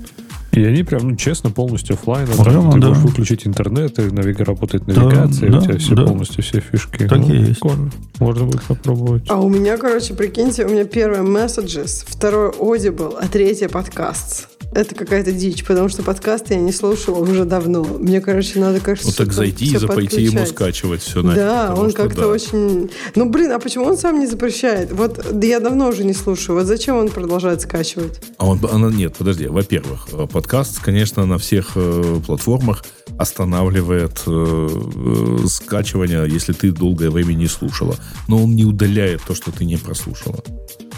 И 0.56 0.64
они 0.64 0.84
прям, 0.84 1.10
ну, 1.10 1.16
честно, 1.16 1.51
полностью 1.51 1.95
офлайн. 1.95 2.28
Прямо, 2.28 2.72
ты 2.72 2.80
да. 2.80 2.88
можешь 2.89 3.03
выключить 3.03 3.45
интернет, 3.45 3.99
и 3.99 4.03
навига 4.03 4.45
работает 4.45 4.88
навигация, 4.88 5.49
да, 5.49 5.58
у 5.58 5.62
тебя 5.62 5.78
все 5.78 5.95
да. 5.95 6.06
полностью, 6.06 6.43
все 6.43 6.60
фишки. 6.62 7.08
Так 7.08 7.20
Ну, 7.20 7.34
и 7.34 7.38
есть. 7.38 7.60
Прикольно. 7.60 7.91
Можно 8.20 8.45
будет 8.45 8.64
попробовать. 8.64 9.24
А 9.28 9.39
у 9.39 9.49
меня, 9.49 9.78
короче, 9.78 10.14
прикиньте, 10.14 10.66
у 10.66 10.70
меня 10.70 10.86
первое 10.86 11.22
Messages, 11.22 12.06
второе 12.08 12.51
Audible, 12.51 13.18
а 13.22 13.28
третье 13.28 13.68
подкаст. 13.68 14.55
Это 14.76 14.93
какая-то 14.93 15.32
дичь, 15.32 15.63
потому 15.63 15.88
что 15.88 16.03
подкасты 16.03 16.55
я 16.55 16.59
не 16.59 16.73
слушала 16.73 17.19
уже 17.19 17.45
давно. 17.45 17.84
Мне, 17.84 18.19
короче, 18.19 18.59
надо, 18.59 18.82
кажется, 18.82 19.09
Ну 19.09 19.26
так 19.26 19.34
зайди 19.34 19.73
и 19.73 19.78
запойти 19.78 20.23
ему 20.23 20.45
скачивать 20.45 21.01
все 21.01 21.23
на 21.23 21.34
Да, 21.34 21.73
он 21.76 21.93
как-то 21.93 22.21
да. 22.21 22.28
очень... 22.28 22.91
Ну, 23.15 23.30
блин, 23.30 23.51
а 23.53 23.59
почему 23.59 23.86
он 23.86 23.97
сам 23.97 24.19
не 24.19 24.28
запрещает? 24.28 24.91
Вот 24.91 25.26
да 25.32 25.47
я 25.47 25.59
давно 25.61 25.88
уже 25.88 26.03
не 26.03 26.13
слушаю. 26.13 26.57
Вот 26.57 26.67
зачем 26.67 26.97
он 26.97 27.09
продолжает 27.09 27.61
скачивать? 27.61 28.19
А 28.38 28.47
он, 28.47 28.59
она, 28.69 28.89
нет, 28.91 29.15
подожди. 29.17 29.47
Во-первых, 29.47 30.09
подкаст, 30.32 30.80
конечно, 30.80 31.26
на 31.26 31.38
всех 31.38 31.71
э, 31.76 32.19
платформах 32.26 32.84
останавливает 33.17 34.23
э, 34.28 34.67
э, 34.67 35.47
скачивание, 35.47 36.28
если 36.28 36.51
ты 36.51 36.71
долгое 36.71 37.09
время 37.09 37.34
не 37.34 37.47
слушала. 37.47 37.95
Но 38.28 38.43
он 38.43 38.55
не 38.55 38.65
удаляет 38.65 39.21
то, 39.26 39.36
что 39.36 39.51
ты 39.51 39.63
не 39.63 39.78
прослушала. 39.78 40.43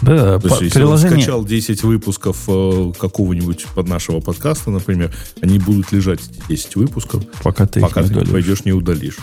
Да, 0.02 0.38
То 0.38 0.48
по- 0.48 0.52
есть, 0.52 0.60
если 0.62 0.82
он 0.82 0.86
приложение... 0.88 1.18
скачал 1.22 1.44
10 1.44 1.82
выпусков 1.82 2.44
э, 2.48 2.92
какого-нибудь 2.98 3.66
под 3.74 3.88
нашего 3.88 4.20
подкаста, 4.20 4.70
например, 4.70 5.12
они 5.40 5.58
будут 5.58 5.90
лежать, 5.92 6.20
эти 6.48 6.48
10 6.60 6.76
выпусков, 6.76 7.24
Пока 7.42 7.66
ты 7.66 7.80
пока 7.80 8.00
их 8.02 8.08
ты 8.08 8.12
не 8.14 8.20
удалишь. 8.20 8.32
пойдешь, 8.32 8.64
не 8.64 8.72
удалишь. 8.72 9.16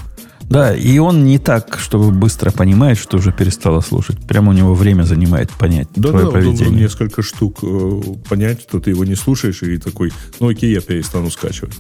Да, 0.48 0.76
и 0.76 1.00
он 1.00 1.26
не 1.26 1.40
так, 1.40 1.80
чтобы 1.80 2.12
быстро 2.12 2.52
понимает, 2.52 3.00
что 3.00 3.18
уже 3.18 3.32
перестала 3.32 3.80
слушать. 3.82 4.18
Прямо 4.28 4.52
у 4.52 4.54
него 4.54 4.76
время 4.76 5.02
занимает 5.04 5.50
понять 5.52 5.88
Да, 5.96 6.10
твое 6.10 6.26
да, 6.26 6.32
поведение. 6.32 6.82
несколько 6.82 7.24
штук 7.24 7.60
э, 7.64 8.02
понять, 8.30 8.62
что 8.62 8.80
ты 8.80 8.92
его 8.92 9.06
не 9.06 9.16
слушаешь, 9.16 9.64
и 9.64 9.78
такой, 9.78 10.12
ну 10.40 10.50
окей, 10.50 10.72
я 10.72 10.82
перестану 10.82 11.32
скачивать. 11.32 11.74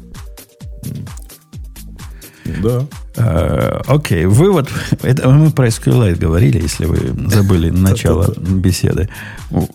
Да. 2.64 2.86
Э, 3.18 3.82
Окей, 3.88 4.26
вывод. 4.26 4.70
Это 5.02 5.30
мы 5.30 5.50
про 5.52 5.68
SQLite 5.68 6.18
говорили, 6.20 6.62
если 6.62 6.86
вы 6.86 6.98
забыли 7.30 7.70
начало 7.72 8.34
беседы. 8.38 9.10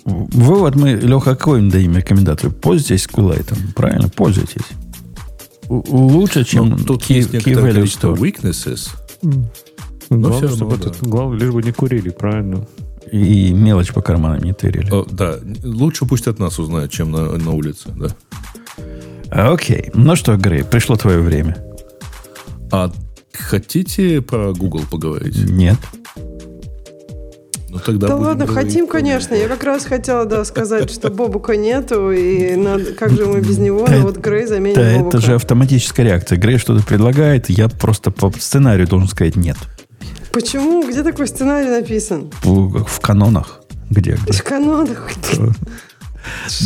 Вывод 0.05 0.77
мы, 0.77 0.91
Леха, 0.93 1.35
какой 1.37 1.69
даем 1.69 1.97
рекомендацию? 1.97 2.53
Пользуйтесь 2.53 3.07
SQLite, 3.07 3.55
правильно? 3.75 4.09
Пользуйтесь. 4.09 4.63
Лучше, 5.69 6.45
чем 6.45 6.71
Но 6.71 6.77
Ну, 6.77 6.85
тут 6.85 7.03
Key, 7.03 7.15
есть 7.15 7.31
Key 7.31 7.37
некоторое 7.49 7.71
Value 7.73 7.75
количество 7.75 8.15
Store. 8.15 8.19
weaknesses. 8.19 8.89
Главное, 10.11 10.41
равно, 10.43 10.57
чтобы 10.57 10.75
это- 10.77 10.93
главное, 11.03 11.39
лишь 11.39 11.51
бы 11.53 11.63
не 11.63 11.73
курили, 11.73 12.09
правильно? 12.11 12.67
И 13.13 13.53
мелочь 13.53 13.93
по 13.93 14.03
карманам 14.03 14.43
не 14.43 14.53
тырили. 14.53 14.89
Э, 14.93 15.05
Да, 15.11 15.37
лучше 15.65 16.07
пусть 16.07 16.27
от 16.29 16.39
нас 16.39 16.59
узнают, 16.59 16.91
чем 16.93 17.11
на, 17.11 17.37
на 17.37 17.51
улице, 17.53 17.89
да. 17.97 18.09
Окей. 19.31 19.91
Ну 19.95 20.17
что, 20.17 20.37
Грей, 20.37 20.65
пришло 20.65 20.97
твое 20.97 21.21
время. 21.21 21.57
А 22.73 22.91
хотите 23.33 24.21
про 24.21 24.53
Google 24.53 24.83
поговорить? 24.91 25.37
Нет. 25.51 25.77
Ну 27.69 27.79
тогда 27.79 28.09
Да 28.09 28.17
ладно, 28.17 28.47
хотим, 28.49 28.87
про- 28.87 28.95
конечно. 28.99 29.35
Я 29.35 29.47
как 29.49 29.63
раз 29.63 29.85
хотела, 29.85 30.25
да, 30.25 30.45
сказать, 30.45 30.91
что 30.91 31.09
Бобука 31.11 31.57
нету, 31.57 32.11
и 32.11 32.57
надо, 32.57 32.93
как 32.95 33.11
же 33.13 33.27
мы 33.27 33.41
без 33.41 33.59
него, 33.59 33.87
но 33.89 33.99
вот 34.01 34.17
Грей 34.17 34.47
заменит 34.47 34.77
Да, 34.77 34.93
Бобука. 34.99 35.19
это 35.19 35.27
же 35.27 35.35
автоматическая 35.35 36.05
реакция. 36.05 36.37
Грей 36.39 36.59
что-то 36.59 36.85
предлагает, 36.85 37.49
я 37.49 37.69
просто 37.69 38.11
по 38.11 38.33
сценарию 38.33 38.89
должен 38.89 39.09
сказать 39.09 39.37
нет. 39.37 39.57
Почему? 40.33 40.83
Где 40.89 41.03
такой 41.05 41.29
сценарий 41.29 41.69
написан? 41.71 42.31
В, 42.43 42.85
в 42.85 43.01
канонах. 43.01 43.61
Где? 43.89 44.17
где? 44.21 44.33
В 44.33 44.43
канонах. 44.43 45.11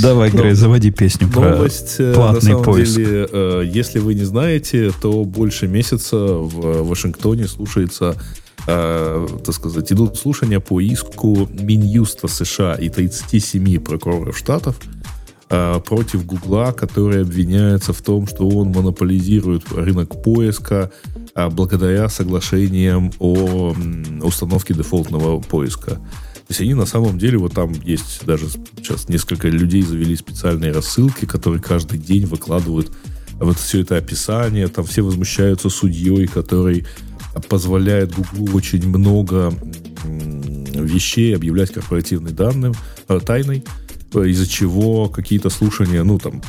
Давай, 0.02 0.30
Грей, 0.30 0.54
заводи 0.54 0.90
песню 0.90 1.28
про 1.28 1.50
Новость, 1.50 1.96
э, 1.98 2.08
на 2.08 2.14
платный 2.14 2.40
самом 2.52 2.64
поиск. 2.64 2.96
деле, 2.96 3.28
э, 3.30 3.62
если 3.64 3.98
вы 4.00 4.14
не 4.14 4.24
знаете, 4.24 4.92
то 5.00 5.24
больше 5.24 5.68
месяца 5.68 6.16
в 6.16 6.82
Вашингтоне 6.88 7.46
слушается, 7.46 8.16
э, 8.66 9.26
так 9.44 9.54
сказать, 9.54 9.92
идут 9.92 10.16
слушания 10.16 10.60
по 10.60 10.80
иску 10.80 11.48
Минюста 11.52 12.28
США 12.28 12.74
и 12.74 12.88
37 12.88 13.78
прокуроров 13.80 14.36
штатов 14.36 14.76
э, 15.50 15.80
против 15.86 16.26
Гугла, 16.26 16.72
который 16.72 17.22
обвиняется 17.22 17.92
в 17.92 18.00
том, 18.02 18.26
что 18.26 18.48
он 18.48 18.68
монополизирует 18.72 19.70
рынок 19.72 20.22
поиска 20.22 20.90
э, 21.36 21.48
благодаря 21.48 22.08
соглашениям 22.08 23.12
о 23.20 23.72
м, 23.76 24.20
установке 24.24 24.74
дефолтного 24.74 25.40
поиска. 25.40 26.00
То 26.46 26.50
есть 26.50 26.60
они 26.60 26.74
на 26.74 26.86
самом 26.86 27.18
деле, 27.18 27.38
вот 27.38 27.54
там 27.54 27.72
есть 27.72 28.24
даже 28.26 28.48
сейчас 28.76 29.08
несколько 29.08 29.48
людей 29.48 29.82
завели 29.82 30.14
специальные 30.14 30.72
рассылки, 30.72 31.24
которые 31.24 31.62
каждый 31.62 31.98
день 31.98 32.26
выкладывают 32.26 32.92
вот 33.40 33.58
все 33.58 33.80
это 33.80 33.96
описание, 33.96 34.68
там 34.68 34.84
все 34.84 35.02
возмущаются 35.02 35.68
судьей, 35.68 36.26
который 36.26 36.86
позволяет 37.48 38.14
Гуглу 38.14 38.56
очень 38.56 38.86
много 38.86 39.52
вещей 40.04 41.34
объявлять 41.34 41.72
корпоративной 41.72 42.32
данным, 42.32 42.74
э, 43.08 43.20
тайной, 43.24 43.64
э, 44.14 44.28
из-за 44.28 44.46
чего 44.46 45.08
какие-то 45.08 45.50
слушания, 45.50 46.02
ну 46.04 46.18
там 46.18 46.42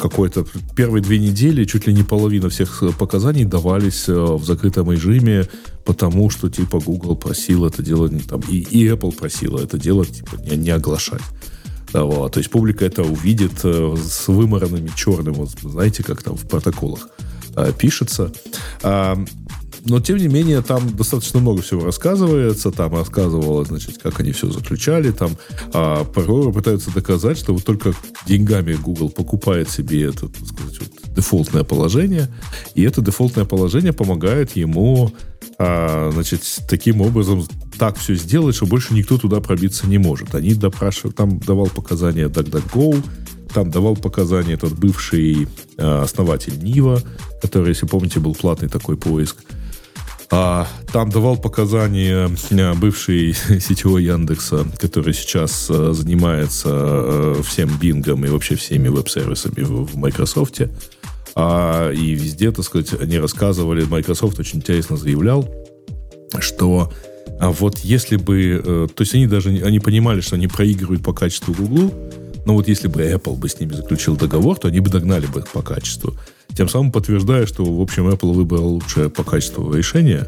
что-то 0.00 0.08
какое-то 0.08 0.46
первые 0.74 1.02
две 1.02 1.18
недели 1.18 1.64
чуть 1.64 1.86
ли 1.86 1.92
не 1.92 2.02
половина 2.02 2.48
всех 2.48 2.82
э, 2.82 2.90
показаний 2.98 3.44
давались 3.44 4.08
э, 4.08 4.12
в 4.12 4.44
закрытом 4.44 4.90
режиме, 4.90 5.46
потому 5.84 6.30
что 6.30 6.48
типа 6.48 6.80
Google 6.80 7.16
просил 7.16 7.64
это 7.66 7.82
делать 7.82 8.12
не 8.12 8.20
там 8.20 8.40
и, 8.48 8.58
и 8.58 8.88
Apple 8.88 9.12
просила 9.12 9.60
это 9.60 9.78
делать 9.78 10.10
типа 10.10 10.36
не, 10.36 10.56
не 10.56 10.70
оглашать. 10.70 11.22
Да, 11.92 12.04
вот. 12.04 12.32
То 12.32 12.38
есть 12.38 12.50
публика 12.50 12.84
это 12.84 13.02
увидит 13.02 13.64
э, 13.64 13.96
с 13.96 14.28
вымаранными 14.28 14.90
черным, 14.96 15.34
вот, 15.34 15.50
знаете, 15.62 16.02
как 16.02 16.22
там 16.22 16.36
в 16.36 16.48
протоколах 16.48 17.08
пишется. 17.78 18.32
Но, 19.84 20.00
тем 20.00 20.18
не 20.18 20.28
менее, 20.28 20.62
там 20.62 20.94
достаточно 20.94 21.40
много 21.40 21.62
всего 21.62 21.84
рассказывается. 21.84 22.70
Там 22.70 22.94
рассказывалось, 22.94 23.68
значит, 23.68 23.98
как 23.98 24.20
они 24.20 24.32
все 24.32 24.50
заключали. 24.50 25.10
Там 25.10 25.36
а, 25.72 26.04
прокуроры 26.04 26.52
пытаются 26.52 26.92
доказать, 26.92 27.38
что 27.38 27.54
вот 27.54 27.64
только 27.64 27.94
деньгами 28.26 28.74
Google 28.74 29.10
покупает 29.10 29.70
себе 29.70 30.04
это, 30.04 30.28
так 30.28 30.46
сказать, 30.46 30.80
вот, 30.80 31.14
дефолтное 31.14 31.64
положение. 31.64 32.28
И 32.74 32.82
это 32.82 33.00
дефолтное 33.00 33.44
положение 33.44 33.92
помогает 33.92 34.56
ему, 34.56 35.12
а, 35.58 36.10
значит, 36.12 36.42
таким 36.68 37.00
образом 37.00 37.46
так 37.78 37.96
все 37.96 38.14
сделать, 38.14 38.56
что 38.56 38.66
больше 38.66 38.92
никто 38.92 39.16
туда 39.16 39.40
пробиться 39.40 39.86
не 39.86 39.98
может. 39.98 40.34
Они 40.34 40.54
допрашивают, 40.54 41.16
там 41.16 41.38
давал 41.38 41.66
показания 41.66 42.28
DuckDuckGo, 42.28 43.02
там 43.54 43.70
давал 43.70 43.96
показания 43.96 44.54
этот 44.54 44.78
бывший 44.78 45.48
э, 45.76 46.02
основатель 46.02 46.62
Нива, 46.62 47.02
который, 47.42 47.70
если 47.70 47.86
помните, 47.86 48.20
был 48.20 48.34
платный 48.34 48.68
такой 48.68 48.96
поиск. 48.96 49.36
А, 50.32 50.68
там 50.92 51.10
давал 51.10 51.36
показания 51.36 52.30
э, 52.50 52.74
бывший 52.74 53.32
сетевого 53.60 53.98
Яндекса, 53.98 54.64
который 54.78 55.12
сейчас 55.12 55.66
э, 55.68 55.90
занимается 55.92 56.68
э, 56.72 57.42
всем 57.44 57.76
Бингом 57.78 58.24
и 58.24 58.28
вообще 58.28 58.54
всеми 58.54 58.86
веб-сервисами 58.86 59.62
в, 59.62 59.96
Microsoft. 59.96 60.60
А, 61.34 61.90
и 61.90 62.14
везде, 62.14 62.52
так 62.52 62.64
сказать, 62.64 62.94
они 63.00 63.18
рассказывали, 63.18 63.84
Microsoft 63.84 64.38
очень 64.38 64.58
интересно 64.58 64.96
заявлял, 64.96 65.52
что 66.38 66.92
а 67.40 67.50
вот 67.50 67.78
если 67.78 68.16
бы... 68.16 68.88
то 68.94 69.02
есть 69.02 69.14
они 69.14 69.26
даже... 69.26 69.50
Они 69.50 69.80
понимали, 69.80 70.20
что 70.20 70.36
они 70.36 70.46
проигрывают 70.46 71.02
по 71.02 71.12
качеству 71.12 71.54
Google, 71.54 71.92
но 72.44 72.54
вот 72.54 72.68
если 72.68 72.88
бы 72.88 73.02
Apple 73.02 73.36
бы 73.36 73.48
с 73.48 73.58
ними 73.58 73.72
заключил 73.72 74.16
договор, 74.16 74.58
то 74.58 74.68
они 74.68 74.80
бы 74.80 74.90
догнали 74.90 75.26
бы 75.26 75.44
по 75.52 75.62
качеству. 75.62 76.14
Тем 76.54 76.68
самым 76.68 76.92
подтверждая, 76.92 77.46
что, 77.46 77.64
в 77.64 77.80
общем, 77.80 78.08
Apple 78.08 78.32
выбрал 78.32 78.66
лучшее 78.74 79.08
по 79.08 79.22
качеству 79.24 79.72
решение. 79.72 80.26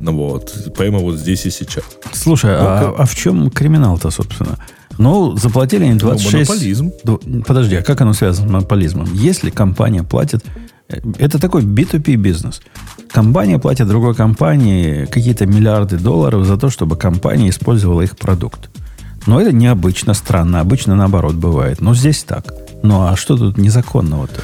Ну 0.00 0.12
вот, 0.16 0.72
прямо 0.76 0.98
вот 0.98 1.16
здесь 1.18 1.44
и 1.46 1.50
сейчас. 1.50 1.84
Слушай, 2.12 2.52
а, 2.54 2.94
а 2.96 3.04
в 3.04 3.14
чем 3.14 3.50
криминал-то, 3.50 4.10
собственно? 4.10 4.58
Ну, 4.96 5.36
заплатили 5.36 5.84
они 5.84 5.94
26... 5.98 6.48
монополизм. 6.50 6.92
Дв- 7.04 7.44
Подожди, 7.44 7.76
а 7.76 7.82
как 7.82 8.00
оно 8.00 8.12
связано 8.12 8.48
с 8.48 8.50
монополизмом? 8.52 9.08
Если 9.12 9.50
компания 9.50 10.02
платит... 10.02 10.44
э, 10.88 10.98
Это 11.18 11.38
такой 11.40 11.62
B2B 11.62 12.14
бизнес. 12.16 12.60
Компания 13.10 13.58
платит 13.58 13.86
другой 13.88 14.14
компании 14.14 15.04
какие-то 15.06 15.46
миллиарды 15.46 15.98
долларов 15.98 16.44
за 16.46 16.56
то, 16.56 16.68
чтобы 16.70 16.96
компания 16.96 17.48
использовала 17.48 18.02
их 18.02 18.16
продукт. 18.16 18.70
Но 19.26 19.40
это 19.40 19.52
необычно, 19.52 20.14
странно. 20.14 20.60
Обычно 20.60 20.94
наоборот 20.96 21.34
бывает. 21.34 21.80
Но 21.80 21.94
здесь 21.94 22.22
так. 22.24 22.52
Ну 22.82 23.02
а 23.02 23.16
что 23.16 23.36
тут 23.36 23.58
незаконного-то? 23.58 24.40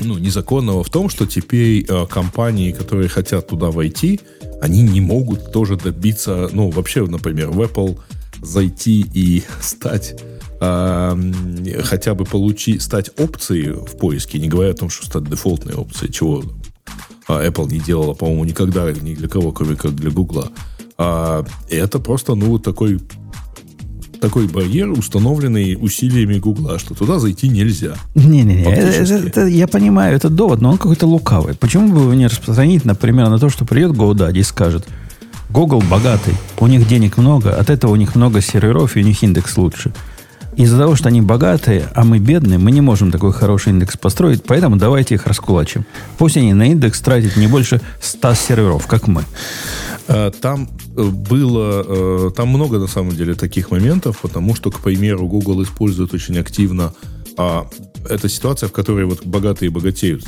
Ну, 0.00 0.18
незаконного 0.18 0.84
в 0.84 0.90
том, 0.90 1.08
что 1.08 1.26
теперь 1.26 1.84
э, 1.88 2.06
компании, 2.06 2.72
которые 2.72 3.08
хотят 3.08 3.48
туда 3.48 3.70
войти, 3.70 4.20
они 4.60 4.82
не 4.82 5.00
могут 5.00 5.52
тоже 5.52 5.76
добиться, 5.76 6.48
ну, 6.52 6.70
вообще, 6.70 7.06
например, 7.06 7.50
в 7.50 7.60
Apple 7.60 7.98
зайти 8.42 9.06
и 9.12 9.42
стать 9.60 10.20
хотя 10.58 12.14
бы 12.14 12.24
получить, 12.24 12.80
стать 12.80 13.10
опцией 13.18 13.72
в 13.72 13.98
поиске, 13.98 14.38
не 14.38 14.48
говоря 14.48 14.70
о 14.70 14.74
том, 14.74 14.88
что 14.88 15.04
стать 15.04 15.28
дефолтной 15.28 15.74
опцией, 15.74 16.10
чего 16.10 16.42
а, 17.28 17.44
Apple 17.44 17.70
не 17.70 17.78
делала, 17.78 18.14
по-моему, 18.14 18.44
никогда 18.44 18.90
ни 18.90 19.14
для 19.14 19.28
кого, 19.28 19.52
кроме 19.52 19.76
как 19.76 19.94
для 19.94 20.10
Гугла. 20.10 20.50
А, 20.98 21.44
это 21.68 21.98
просто, 21.98 22.34
ну, 22.34 22.46
вот 22.46 22.62
такой 22.62 23.00
такой 24.20 24.46
барьер, 24.48 24.90
установленный 24.90 25.76
усилиями 25.80 26.38
Гугла, 26.38 26.78
что 26.78 26.94
туда 26.94 27.18
зайти 27.18 27.48
нельзя. 27.48 27.94
Не-не-не, 28.14 28.62
это- 28.62 29.14
это- 29.14 29.46
я 29.46 29.66
понимаю, 29.66 30.16
это 30.16 30.28
довод, 30.28 30.60
но 30.60 30.70
он 30.70 30.78
какой-то 30.78 31.06
лукавый. 31.06 31.54
Почему 31.54 31.92
бы 31.92 32.00
его 32.02 32.14
не 32.14 32.26
распространить, 32.26 32.84
например, 32.84 33.28
на 33.28 33.38
то, 33.38 33.48
что 33.50 33.64
придет 33.64 33.92
GoDaddy 33.92 34.38
и 34.38 34.42
скажет, 34.42 34.86
Google 35.50 35.82
богатый, 35.88 36.34
у 36.58 36.66
них 36.66 36.88
денег 36.88 37.16
много, 37.18 37.54
от 37.54 37.70
этого 37.70 37.92
у 37.92 37.96
них 37.96 38.14
много 38.14 38.40
серверов, 38.40 38.96
и 38.96 39.00
у 39.00 39.02
них 39.04 39.22
индекс 39.22 39.56
лучше. 39.56 39.92
Из-за 40.56 40.78
того, 40.78 40.96
что 40.96 41.08
они 41.08 41.20
богатые, 41.20 41.84
а 41.94 42.02
мы 42.04 42.18
бедные, 42.18 42.58
мы 42.58 42.70
не 42.72 42.80
можем 42.80 43.12
такой 43.12 43.32
хороший 43.34 43.72
индекс 43.72 43.96
построить, 43.98 44.42
поэтому 44.42 44.76
давайте 44.76 45.14
их 45.14 45.26
раскулачим. 45.26 45.84
Пусть 46.16 46.38
они 46.38 46.54
на 46.54 46.70
индекс 46.70 47.00
тратят 47.00 47.36
не 47.36 47.46
больше 47.46 47.80
100 48.00 48.34
серверов, 48.34 48.86
как 48.86 49.06
мы. 49.06 49.22
Э, 50.08 50.30
Там 50.40 50.68
э, 50.96 51.02
было, 51.04 51.84
э, 51.86 52.30
там 52.36 52.48
много 52.48 52.78
на 52.78 52.86
самом 52.86 53.16
деле 53.16 53.34
таких 53.34 53.70
моментов, 53.70 54.20
потому 54.22 54.54
что, 54.54 54.70
к 54.70 54.80
примеру, 54.80 55.26
Google 55.26 55.62
использует 55.62 56.14
очень 56.14 56.38
активно 56.38 56.92
а, 57.36 57.68
это 58.08 58.28
ситуация, 58.28 58.68
в 58.68 58.72
которой 58.72 59.04
вот 59.04 59.24
богатые 59.24 59.70
богатеют. 59.70 60.24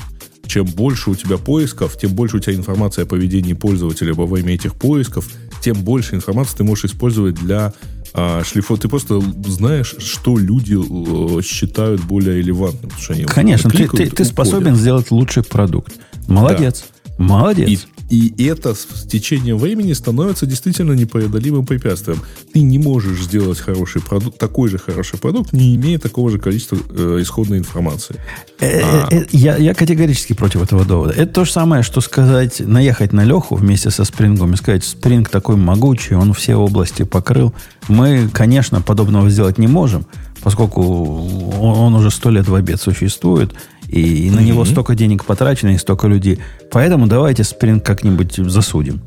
Чем 0.47 0.67
больше 0.67 1.11
у 1.11 1.15
тебя 1.15 1.37
поисков, 1.37 1.99
тем 1.99 2.13
больше 2.13 2.37
у 2.37 2.41
тебя 2.41 2.55
информации 2.55 3.03
о 3.03 3.07
поведении 3.07 3.53
пользователя 3.53 4.15
во 4.15 4.27
время 4.27 4.55
этих 4.55 4.75
поисков, 4.75 5.29
тем 5.61 5.83
больше 5.83 6.15
информации 6.15 6.59
ты 6.59 6.65
можешь 6.65 6.87
использовать 6.87 7.35
для 7.35 7.73
а, 8.15 8.43
шлифов. 8.45 8.81
Ты 8.81 8.89
просто 8.89 9.21
знаешь, 9.47 9.95
что 9.99 10.39
люди 10.39 10.75
э, 10.75 11.43
считают 11.43 12.03
более 12.03 12.39
релевантным. 12.39 12.91
потому 12.91 13.03
что 13.03 13.13
они 13.15 13.25
Конечно, 13.25 13.71
ты, 13.71 13.77
ты, 13.77 13.89
кликают, 13.89 14.15
ты 14.15 14.25
способен 14.25 14.75
сделать 14.75 15.11
лучший 15.11 15.43
продукт. 15.43 15.95
Молодец. 16.27 16.87
Молодец. 17.19 17.69
И, 17.69 17.79
и 18.11 18.45
это 18.45 18.75
с 18.75 19.07
течением 19.07 19.59
времени 19.59 19.93
становится 19.93 20.47
действительно 20.47 20.93
непреодолимым 20.93 21.67
препятствием. 21.67 22.21
Ты 22.53 22.61
не 22.61 22.79
можешь 22.79 23.23
сделать 23.23 23.59
хороший 23.59 24.01
продукт, 24.01 24.39
такой 24.39 24.69
же 24.69 24.79
хороший 24.79 25.19
продукт, 25.19 25.53
не 25.53 25.77
имея 25.77 25.99
такого 25.99 26.31
же 26.31 26.39
количества 26.39 26.79
э, 26.91 27.19
исходной 27.21 27.59
информации. 27.59 28.17
Э, 28.61 28.81
э, 28.81 29.07
э, 29.11 29.25
Я, 29.33 29.57
я 29.57 29.75
категорически 29.75 30.33
против 30.33 30.63
этого 30.63 30.85
довода. 30.85 31.13
Это 31.13 31.33
то 31.33 31.45
же 31.45 31.53
самое, 31.53 31.83
что 31.83 32.01
сказать, 32.01 32.61
наехать 32.61 33.13
на 33.13 33.25
Леху 33.25 33.57
вместе 33.57 33.91
со 33.91 34.05
Спрингом 34.05 34.55
и 34.55 34.57
сказать, 34.57 34.85
Спринг 34.85 35.29
такой 35.29 35.57
могучий, 35.57 36.15
он 36.15 36.33
все 36.33 36.57
области 36.57 37.03
покрыл. 37.03 37.53
Мы, 37.89 38.29
конечно, 38.33 38.81
подобного 38.81 39.29
сделать 39.31 39.59
не 39.59 39.67
можем, 39.67 40.07
поскольку 40.43 40.83
он, 41.61 41.79
он 41.79 41.95
уже 41.95 42.11
сто 42.11 42.31
лет 42.31 42.49
в 42.49 42.55
обед 42.55 42.81
существует, 42.81 43.53
и, 43.89 44.27
и 44.27 44.31
на 44.31 44.41
него 44.41 44.65
столько 44.65 44.95
денег 44.95 45.25
потрачено, 45.25 45.71
и 45.71 45.79
столько 45.79 46.09
людей. 46.09 46.39
Поэтому 46.71 47.07
давайте 47.07 47.45
Спринг 47.45 47.85
как-нибудь 47.85 48.35
засудим. 48.37 49.01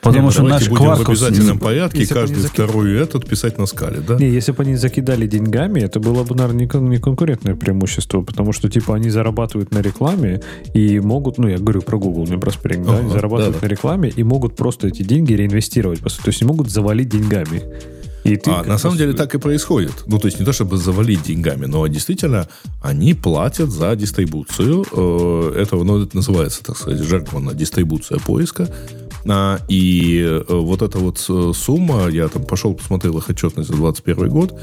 Потому 0.00 0.24
Нет, 0.24 0.32
что 0.32 0.42
наш 0.42 0.68
будем 0.68 0.86
в 0.96 1.00
Quarkus... 1.00 1.10
обязательном 1.10 1.58
порядке 1.60 2.00
если 2.00 2.14
каждый 2.14 2.34
не 2.38 2.42
заки- 2.42 2.54
второй 2.54 2.98
этот 3.00 3.24
писать 3.24 3.56
на 3.56 3.66
скале, 3.66 4.00
да? 4.00 4.16
Не, 4.16 4.28
если 4.28 4.50
бы 4.50 4.64
они 4.64 4.74
закидали 4.74 5.28
деньгами, 5.28 5.78
это 5.78 6.00
было 6.00 6.24
бы, 6.24 6.34
наверное, 6.34 6.62
не 6.62 6.66
кон- 6.66 6.90
не 6.90 6.98
конкурентное 6.98 7.54
преимущество, 7.54 8.20
потому 8.22 8.52
что, 8.52 8.68
типа, 8.68 8.96
они 8.96 9.10
зарабатывают 9.10 9.70
на 9.70 9.78
рекламе 9.78 10.40
и 10.74 10.98
могут, 10.98 11.38
ну, 11.38 11.46
я 11.46 11.58
говорю 11.58 11.82
про 11.82 11.98
Google, 12.00 12.26
не 12.26 12.36
про 12.36 12.50
Spring, 12.50 12.84
да, 12.84 12.94
они 12.96 13.04
Ага, 13.06 13.10
зарабатывают 13.10 13.54
да-да. 13.54 13.66
на 13.66 13.70
рекламе 13.70 14.08
и 14.16 14.24
могут 14.24 14.56
просто 14.56 14.88
эти 14.88 15.04
деньги 15.04 15.34
реинвестировать, 15.34 16.00
то 16.00 16.10
есть 16.26 16.42
они 16.42 16.48
могут 16.48 16.68
завалить 16.68 17.08
деньгами. 17.08 17.62
И 18.24 18.36
ты 18.36 18.50
А 18.50 18.62
на 18.62 18.78
самом 18.78 18.96
деле 18.96 19.12
так 19.14 19.34
и 19.34 19.38
происходит. 19.38 20.04
Ну, 20.06 20.18
то 20.18 20.26
есть 20.26 20.38
не 20.38 20.44
то, 20.44 20.52
чтобы 20.52 20.76
завалить 20.76 21.22
деньгами, 21.22 21.66
но 21.66 21.86
действительно 21.86 22.48
они 22.80 23.14
платят 23.14 23.70
за 23.70 23.94
дистрибуцию 23.96 24.84
э, 24.92 25.60
этого, 25.60 25.82
ну, 25.82 26.02
это 26.02 26.16
называется, 26.16 26.62
так 26.62 26.76
сказать, 26.76 27.02
жаргонно, 27.02 27.54
дистрибуция 27.54 28.18
поиска. 28.18 28.68
А, 29.28 29.60
и 29.68 30.20
э, 30.20 30.44
вот 30.48 30.82
эта 30.82 30.98
вот 30.98 31.24
э, 31.28 31.52
сумма, 31.54 32.08
я 32.08 32.28
там 32.28 32.44
пошел, 32.44 32.74
посмотрел 32.74 33.18
их 33.18 33.28
отчетность 33.28 33.68
за 33.68 33.76
2021 33.76 34.28
год, 34.28 34.60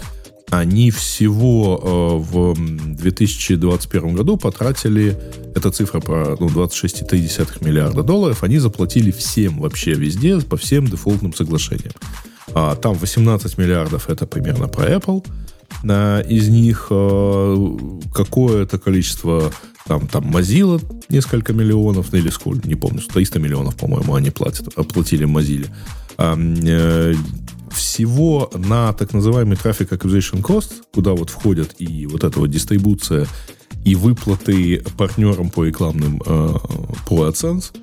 они 0.49 0.89
всего 0.89 1.79
э, 1.81 2.31
в 2.31 2.59
м, 2.59 2.95
2021 2.95 4.15
году 4.15 4.37
потратили, 4.37 5.17
эта 5.55 5.71
цифра 5.71 5.99
про 5.99 6.35
ну, 6.39 6.47
26,3 6.47 7.63
миллиарда 7.63 8.03
долларов, 8.03 8.43
они 8.43 8.57
заплатили 8.57 9.11
всем 9.11 9.59
вообще 9.59 9.93
везде, 9.93 10.39
по 10.39 10.57
всем 10.57 10.87
дефолтным 10.87 11.33
соглашениям. 11.33 11.93
А, 12.53 12.75
там 12.75 12.93
18 12.93 13.57
миллиардов 13.57 14.09
это 14.09 14.25
примерно 14.25 14.67
про 14.67 14.85
Apple. 14.85 15.25
А, 15.87 16.21
из 16.21 16.49
них 16.49 16.87
э, 16.89 17.77
какое-то 18.13 18.79
количество 18.79 19.51
там, 19.85 20.07
там 20.07 20.35
Mozilla 20.35 20.81
несколько 21.09 21.53
миллионов, 21.53 22.11
ну 22.11 22.19
или 22.19 22.29
сколько, 22.29 22.67
не 22.67 22.75
помню, 22.75 23.01
300 23.01 23.39
миллионов, 23.39 23.75
по-моему, 23.75 24.13
они 24.15 24.29
платят, 24.29 24.77
оплатили 24.77 25.25
Mozilla. 25.25 25.69
А, 26.17 26.37
э, 26.37 27.15
всего 27.71 28.49
на 28.53 28.93
так 28.93 29.13
называемый 29.13 29.57
Traffic 29.57 29.89
Acquisition 29.89 30.41
Cost, 30.41 30.83
куда 30.93 31.13
вот 31.13 31.29
входят 31.29 31.75
и 31.79 32.07
вот 32.07 32.23
эта 32.23 32.39
вот 32.39 32.49
дистрибуция, 32.49 33.27
и 33.85 33.95
выплаты 33.95 34.83
партнерам 34.97 35.49
по 35.49 35.63
рекламным 35.63 36.21
э, 36.25 36.49
по 37.07 37.27
AdSense, 37.27 37.75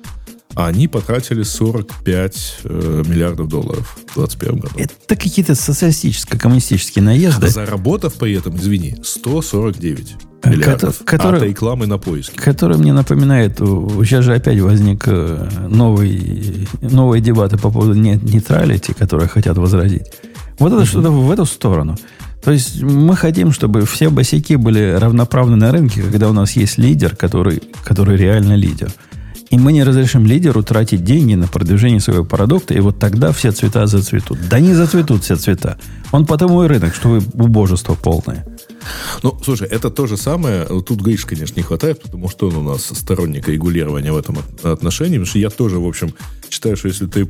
они 0.65 0.87
потратили 0.87 1.43
45 1.43 2.57
э, 2.63 3.03
миллиардов 3.07 3.47
долларов 3.47 3.97
в 4.07 4.13
2021 4.15 4.59
году. 4.59 4.73
Это 4.77 5.15
какие-то 5.15 5.53
социалистическо-коммунистические 5.55 7.03
наезды, 7.03 7.47
Заработав 7.49 8.13
при 8.15 8.33
этом, 8.33 8.55
извини, 8.57 8.95
149 9.03 10.15
Э, 10.43 10.49
миллиардов 10.51 10.99
кото- 10.99 11.05
которые- 11.05 11.41
от 11.43 11.47
рекламы 11.49 11.87
на 11.87 11.97
поиске. 11.97 12.39
который 12.39 12.77
мне 12.77 12.93
напоминает, 12.93 13.57
сейчас 13.57 14.23
же 14.25 14.33
опять 14.35 14.59
возник 14.59 15.03
э, 15.07 15.49
новый, 15.69 16.67
новые 16.81 17.21
дебаты 17.21 17.57
по 17.57 17.71
поводу 17.71 17.93
не- 17.93 18.19
нейтралити, 18.21 18.93
которые 18.93 19.27
хотят 19.27 19.57
возродить. 19.57 20.03
Вот 20.59 20.73
это 20.73 20.85
что-то 20.85 21.09
в 21.11 21.31
эту 21.31 21.45
сторону. 21.45 21.97
То 22.43 22.51
есть 22.51 22.81
мы 22.81 23.15
хотим, 23.15 23.51
чтобы 23.51 23.85
все 23.85 24.09
босяки 24.09 24.55
были 24.55 24.95
равноправны 24.99 25.55
на 25.55 25.71
рынке, 25.71 26.01
когда 26.03 26.29
у 26.29 26.33
нас 26.33 26.51
есть 26.53 26.77
лидер, 26.77 27.15
который, 27.15 27.61
который 27.83 28.15
реально 28.15 28.53
лидер. 28.55 28.91
И 29.49 29.57
мы 29.57 29.71
не 29.71 29.83
разрешим 29.83 30.25
лидеру 30.25 30.61
тратить 30.61 31.03
деньги 31.03 31.35
на 31.35 31.47
продвижение 31.47 31.99
своего 31.99 32.25
продукта, 32.25 32.73
и 32.73 32.79
вот 32.79 32.99
тогда 32.99 33.31
все 33.31 33.51
цвета 33.51 33.87
зацветут. 33.87 34.37
Да 34.49 34.59
не 34.59 34.73
зацветут 34.73 35.23
все 35.23 35.37
цвета. 35.37 35.77
Он 36.11 36.25
потому 36.25 36.63
и 36.63 36.67
рынок, 36.67 36.93
что 36.93 37.09
вы 37.09 37.21
убожество 37.33 37.95
полное. 37.95 38.45
Ну, 39.23 39.37
слушай, 39.43 39.67
это 39.67 39.89
то 39.89 40.05
же 40.07 40.17
самое. 40.17 40.65
Вот 40.69 40.87
Тут 40.87 41.01
Гриш, 41.01 41.25
конечно, 41.25 41.55
не 41.55 41.63
хватает, 41.63 42.01
потому 42.01 42.29
что 42.29 42.47
он 42.49 42.57
у 42.57 42.61
нас 42.61 42.85
сторонник 42.85 43.47
регулирования 43.47 44.11
в 44.11 44.17
этом 44.17 44.37
от- 44.39 44.65
отношении. 44.65 45.17
Потому 45.17 45.27
что 45.27 45.39
я 45.39 45.49
тоже, 45.49 45.79
в 45.79 45.87
общем, 45.87 46.13
считаю, 46.49 46.75
что 46.77 46.87
если 46.87 47.05
ты 47.05 47.27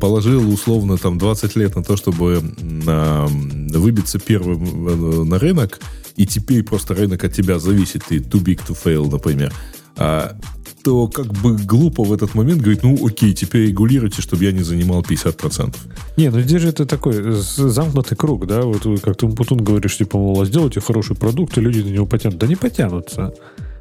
положил 0.00 0.50
условно 0.52 0.96
там 0.96 1.18
20 1.18 1.56
лет 1.56 1.76
на 1.76 1.84
то, 1.84 1.96
чтобы 1.96 2.42
а, 2.86 3.26
выбиться 3.26 4.18
первым 4.18 4.88
э, 4.88 5.24
на 5.24 5.38
рынок, 5.38 5.78
и 6.16 6.26
теперь 6.26 6.62
просто 6.62 6.94
рынок 6.94 7.22
от 7.24 7.34
тебя 7.34 7.58
зависит, 7.58 8.04
ты 8.08 8.16
too 8.18 8.42
big 8.42 8.60
to 8.66 8.76
fail, 8.82 9.10
например, 9.10 9.52
а, 9.96 10.36
то 10.84 11.08
как 11.08 11.26
бы 11.26 11.56
глупо 11.56 12.04
в 12.04 12.12
этот 12.12 12.34
момент 12.34 12.60
говорить, 12.62 12.82
ну 12.82 12.98
окей, 13.06 13.32
теперь 13.34 13.68
регулируйте, 13.68 14.22
чтобы 14.22 14.44
я 14.44 14.52
не 14.52 14.62
занимал 14.62 15.02
50%. 15.02 15.74
Не, 16.16 16.30
ну 16.30 16.40
здесь 16.40 16.62
же 16.62 16.68
это 16.68 16.86
такой 16.86 17.12
з- 17.32 17.68
замкнутый 17.68 18.16
круг, 18.16 18.46
да, 18.46 18.62
вот 18.62 18.84
вы 18.86 18.96
как 18.98 19.16
ты 19.16 19.28
Путун 19.28 19.58
говоришь, 19.58 19.96
типа, 19.98 20.18
мол, 20.18 20.40
а 20.40 20.44
сделайте 20.46 20.80
хороший 20.80 21.16
продукт, 21.16 21.58
и 21.58 21.60
люди 21.60 21.80
на 21.80 21.90
него 21.92 22.06
потянут. 22.06 22.38
Да 22.38 22.46
не 22.46 22.56
потянутся. 22.56 23.32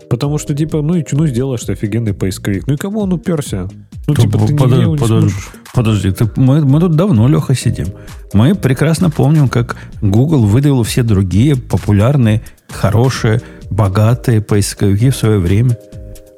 Потому 0.09 0.39
что, 0.39 0.55
типа, 0.55 0.81
ну 0.81 0.95
и 0.95 1.05
ну 1.11 1.27
сделаешь 1.27 1.61
ты 1.63 1.73
офигенный 1.73 2.13
поисковик. 2.13 2.65
Ну 2.67 2.73
и 2.73 2.77
кому 2.77 3.01
он 3.01 3.13
уперся? 3.13 3.69
Ну, 4.07 4.15
То 4.15 4.21
типа, 4.23 4.39
ты 4.39 4.53
подо- 4.55 4.69
нигде 4.69 4.81
его 4.81 4.95
не 4.95 5.01
подо- 5.03 5.19
сможешь. 5.21 5.49
Подожди, 5.73 6.11
ты- 6.11 6.29
мы, 6.35 6.65
мы 6.65 6.79
тут 6.79 6.95
давно, 6.95 7.27
Леха, 7.27 7.53
сидим. 7.55 7.87
Мы 8.33 8.55
прекрасно 8.55 9.11
помним, 9.11 9.47
как 9.47 9.75
Google 10.01 10.45
выдавил 10.45 10.81
все 10.81 11.03
другие 11.03 11.55
популярные, 11.55 12.41
хорошие, 12.69 13.41
богатые 13.69 14.41
поисковики 14.41 15.11
в 15.11 15.15
свое 15.15 15.37
время. 15.37 15.77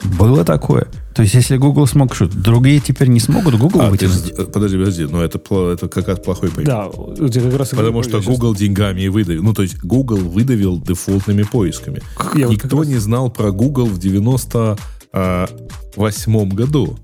Было 0.04 0.44
такое. 0.44 0.88
То 1.14 1.22
есть, 1.24 1.36
если 1.36 1.58
Google 1.58 1.86
смог 1.88 2.16
что 2.16 2.28
другие 2.28 2.80
теперь 2.80 3.10
не 3.10 3.20
смогут 3.20 3.56
Google 3.56 3.82
А, 3.82 3.86
ты 3.86 3.92
вытянуть. 4.08 4.26
ж- 4.38 4.46
подожди, 4.48 4.78
подожди, 4.78 5.06
но 5.06 5.22
это, 5.24 5.40
это 5.72 5.88
как 5.88 6.08
раз 6.08 6.20
плохой 6.20 6.50
пример. 6.50 6.68
Да, 6.68 6.88
вот 6.88 7.18
как 7.20 7.58
раз 7.58 7.70
Потому 7.70 8.02
что 8.04 8.20
Google 8.22 8.56
деньгами 8.56 9.02
и 9.02 9.10
выдавил. 9.10 9.44
Ну, 9.44 9.54
то 9.54 9.62
есть 9.62 9.78
Google 9.84 10.18
выдавил 10.18 10.82
дефолтными 10.82 11.44
поисками. 11.44 12.02
Я 12.36 12.48
вот 12.48 12.54
Никто 12.56 12.78
раз- 12.80 12.88
не 12.88 12.98
знал 12.98 13.30
про 13.30 13.52
Google 13.52 13.86
в 13.86 14.00
98 14.00 16.50
году. 16.52 16.98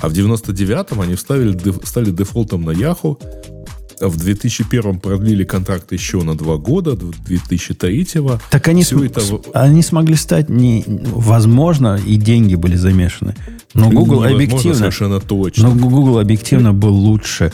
А 0.00 0.08
в 0.08 0.12
99-м 0.12 1.00
они 1.00 1.14
вставили, 1.14 1.56
стали 1.84 2.10
дефолтом 2.10 2.62
на 2.64 2.70
Yahoo. 2.72 3.16
В 4.00 4.16
2001 4.16 4.98
продлили 5.00 5.44
контракт 5.44 5.92
еще 5.92 6.22
на 6.22 6.36
два 6.36 6.56
года, 6.56 6.96
до 6.96 7.06
2003 7.26 8.06
Так 8.50 8.68
они, 8.68 8.82
см- 8.82 9.10
это 9.10 9.40
они 9.58 9.82
смогли 9.82 10.16
стать 10.16 10.48
не... 10.48 10.84
Возможно, 10.86 11.98
и 12.04 12.16
деньги 12.16 12.54
были 12.54 12.76
замешаны. 12.76 13.34
Но 13.74 13.90
Google 13.90 14.24
Невозможно 14.24 14.34
объективно... 14.34 14.74
совершенно 14.78 15.20
точно. 15.20 15.68
Но 15.68 15.74
Google 15.74 16.18
объективно 16.18 16.72
был 16.72 16.94
лучше 16.94 17.52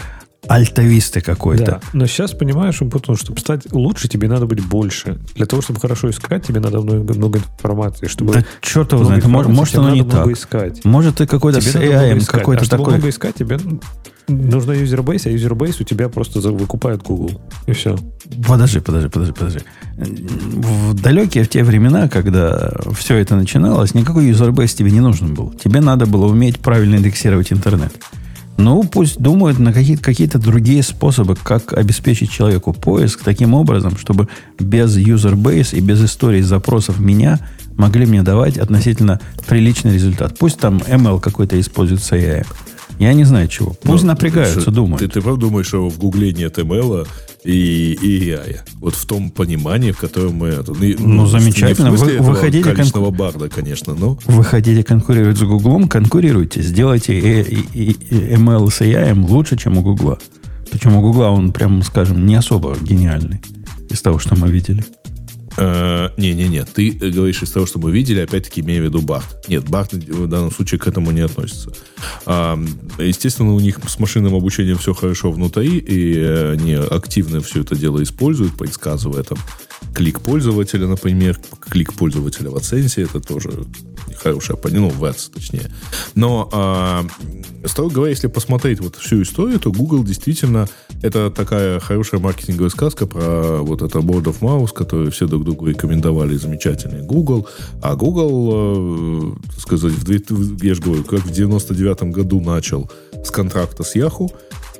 альтовисты 0.48 1.20
какой-то. 1.20 1.64
Да, 1.64 1.80
но 1.92 2.06
сейчас 2.06 2.32
понимаешь, 2.32 2.78
потому 2.78 3.16
чтобы 3.16 3.40
стать 3.40 3.72
лучше, 3.72 4.08
тебе 4.08 4.28
надо 4.28 4.46
быть 4.46 4.64
больше. 4.64 5.18
Для 5.34 5.46
того, 5.46 5.62
чтобы 5.62 5.80
хорошо 5.80 6.10
искать, 6.10 6.46
тебе 6.46 6.60
надо 6.60 6.80
много, 6.80 7.14
много 7.14 7.38
информации. 7.38 8.06
Чтобы 8.06 8.32
Да 8.32 8.44
черт 8.60 8.92
его 8.92 9.04
знает. 9.04 9.24
Может, 9.26 9.78
оно 9.78 9.90
не 9.90 10.04
так. 10.04 10.26
искать. 10.28 10.84
Может, 10.84 11.16
ты 11.16 11.26
какой-то 11.26 11.60
Тебе 11.60 11.70
с 11.70 11.76
AI, 11.76 12.24
какой-то 12.26 12.62
а 12.62 12.64
чтобы 12.64 12.82
такой... 12.82 12.94
много 12.94 13.10
искать, 13.10 13.34
тебе 13.34 13.58
нужно 14.28 14.72
user 14.72 14.96
base, 14.96 15.26
а 15.26 15.30
user 15.30 15.55
base 15.55 15.80
у 15.80 15.84
тебя 15.84 16.08
просто 16.08 16.40
выкупает 16.50 17.02
Google. 17.02 17.40
И 17.66 17.72
все. 17.72 17.98
Подожди, 18.46 18.80
подожди, 18.80 19.08
подожди, 19.08 19.32
подожди. 19.32 19.60
В 19.96 20.94
далекие 20.94 21.44
в 21.44 21.48
те 21.48 21.64
времена, 21.64 22.08
когда 22.08 22.72
все 22.96 23.16
это 23.16 23.36
начиналось, 23.36 23.94
никакой 23.94 24.26
user 24.26 24.50
base 24.50 24.74
тебе 24.74 24.90
не 24.90 25.00
нужен 25.00 25.34
был. 25.34 25.50
Тебе 25.52 25.80
надо 25.80 26.06
было 26.06 26.26
уметь 26.26 26.60
правильно 26.60 26.96
индексировать 26.96 27.52
интернет. 27.52 27.92
Ну, 28.60 28.84
пусть 28.84 29.18
думают 29.18 29.58
на 29.58 29.72
какие-то, 29.72 30.02
какие-то 30.02 30.38
другие 30.38 30.82
способы, 30.82 31.34
как 31.34 31.72
обеспечить 31.72 32.30
человеку 32.30 32.74
поиск 32.74 33.22
таким 33.24 33.54
образом, 33.54 33.96
чтобы 33.96 34.28
без 34.58 34.98
user 34.98 35.34
base 35.34 35.74
и 35.74 35.80
без 35.80 36.04
истории 36.04 36.42
запросов 36.42 37.00
меня 37.00 37.38
могли 37.78 38.04
мне 38.04 38.22
давать 38.22 38.58
относительно 38.58 39.18
приличный 39.46 39.94
результат. 39.94 40.38
Пусть 40.38 40.58
там 40.58 40.76
ML 40.76 41.20
какой-то 41.20 41.58
используется 41.58 42.16
AI. 42.16 42.46
Я 43.00 43.14
не 43.14 43.24
знаю 43.24 43.48
чего. 43.48 43.72
Пусть 43.82 44.02
Ну, 44.04 44.08
напрягаются, 44.08 44.60
что- 44.60 44.70
думают. 44.70 45.00
Ты, 45.00 45.08
ты 45.08 45.20
правда 45.22 45.40
думаешь, 45.46 45.66
что 45.66 45.88
в 45.88 45.98
Гугле 45.98 46.32
нет 46.32 46.58
ML 46.58 47.08
и, 47.44 47.98
и 48.00 48.30
AI? 48.30 48.58
Вот 48.80 48.94
в 48.94 49.06
том 49.06 49.30
понимании, 49.30 49.90
в 49.92 49.98
котором 49.98 50.34
мы... 50.34 50.48
это, 50.48 50.72
Ну, 50.98 51.26
замечательно. 51.26 51.88
Не 51.88 51.96
в 51.96 51.98
смысле 51.98 52.18
Вы- 52.18 52.24
вы 52.24 52.30
этого 52.32 52.34
хотите 52.36 52.62
кон- 52.64 52.72
количественного 52.76 53.10
барда, 53.10 53.48
конечно, 53.48 53.94
но... 53.94 54.18
Вы 54.26 54.44
хотите 54.44 54.82
конкурировать 54.84 55.38
с 55.38 55.42
Гуглом? 55.42 55.88
Конкурируйте. 55.88 56.62
Сделайте 56.62 57.18
ML 57.20 58.70
с 58.70 58.80
AI 58.82 59.18
лучше, 59.28 59.56
чем 59.56 59.78
у 59.78 59.82
Гугла. 59.82 60.18
Причем 60.70 60.94
у 60.96 61.00
Гугла 61.00 61.26
он, 61.30 61.52
прям 61.52 61.82
скажем, 61.82 62.26
не 62.26 62.34
особо 62.36 62.76
гениальный 62.80 63.40
из 63.88 64.00
того, 64.02 64.18
что 64.18 64.36
мы 64.36 64.48
видели. 64.50 64.84
Э, 65.60 66.08
Не-не-не, 66.16 66.64
ты 66.64 66.88
э, 66.88 67.10
говоришь 67.10 67.42
из 67.42 67.50
того, 67.50 67.66
что 67.66 67.78
мы 67.78 67.92
видели, 67.92 68.20
опять-таки 68.20 68.62
имея 68.62 68.80
в 68.80 68.84
виду 68.84 69.02
Барт. 69.02 69.46
Нет, 69.46 69.68
Барт 69.68 69.92
в 69.92 70.26
данном 70.26 70.50
случае 70.50 70.80
к 70.80 70.86
этому 70.86 71.10
не 71.10 71.20
относится. 71.20 71.70
А, 72.24 72.58
Естественно, 72.98 73.52
у 73.52 73.60
них 73.60 73.78
с 73.86 73.98
машинным 73.98 74.34
обучением 74.34 74.78
все 74.78 74.94
хорошо 74.94 75.30
внутри, 75.30 75.76
и 75.76 76.14
э, 76.16 76.52
они 76.52 76.72
активно 76.72 77.42
все 77.42 77.60
это 77.60 77.76
дело 77.76 78.02
используют, 78.02 78.56
предсказывая 78.56 79.22
там 79.22 79.38
клик 79.94 80.20
пользователя, 80.20 80.86
например, 80.86 81.38
клик 81.68 81.92
пользователя 81.94 82.50
в 82.50 82.56
AdSense, 82.56 83.02
это 83.04 83.20
тоже 83.20 83.50
хорошая, 84.22 84.58
ну, 84.70 84.88
в 84.88 85.04
Ads, 85.04 85.32
точнее. 85.32 85.70
Но, 86.14 86.48
а, 86.52 87.06
строго 87.64 87.94
говоря, 87.94 88.10
если 88.10 88.26
посмотреть 88.26 88.80
вот 88.80 88.96
всю 88.96 89.22
историю, 89.22 89.58
то 89.58 89.72
Google 89.72 90.04
действительно 90.04 90.68
это 91.02 91.30
такая 91.30 91.80
хорошая 91.80 92.20
маркетинговая 92.20 92.70
сказка 92.70 93.06
про 93.06 93.62
вот 93.62 93.82
это 93.82 93.98
Board 94.00 94.24
of 94.24 94.40
Mouse, 94.40 94.72
который 94.74 95.10
все 95.10 95.26
друг 95.26 95.44
другу 95.44 95.66
рекомендовали, 95.66 96.36
замечательный 96.36 97.02
Google. 97.02 97.48
А 97.82 97.96
Google, 97.96 99.36
э, 99.56 99.58
сказать, 99.58 99.92
в- 99.92 100.62
я 100.64 100.74
же 100.74 100.82
говорю, 100.82 101.04
как 101.04 101.20
в 101.20 101.30
99 101.30 102.10
году 102.12 102.40
начал 102.40 102.90
с 103.24 103.30
контракта 103.30 103.84
с 103.84 103.96
Yahoo, 103.96 104.30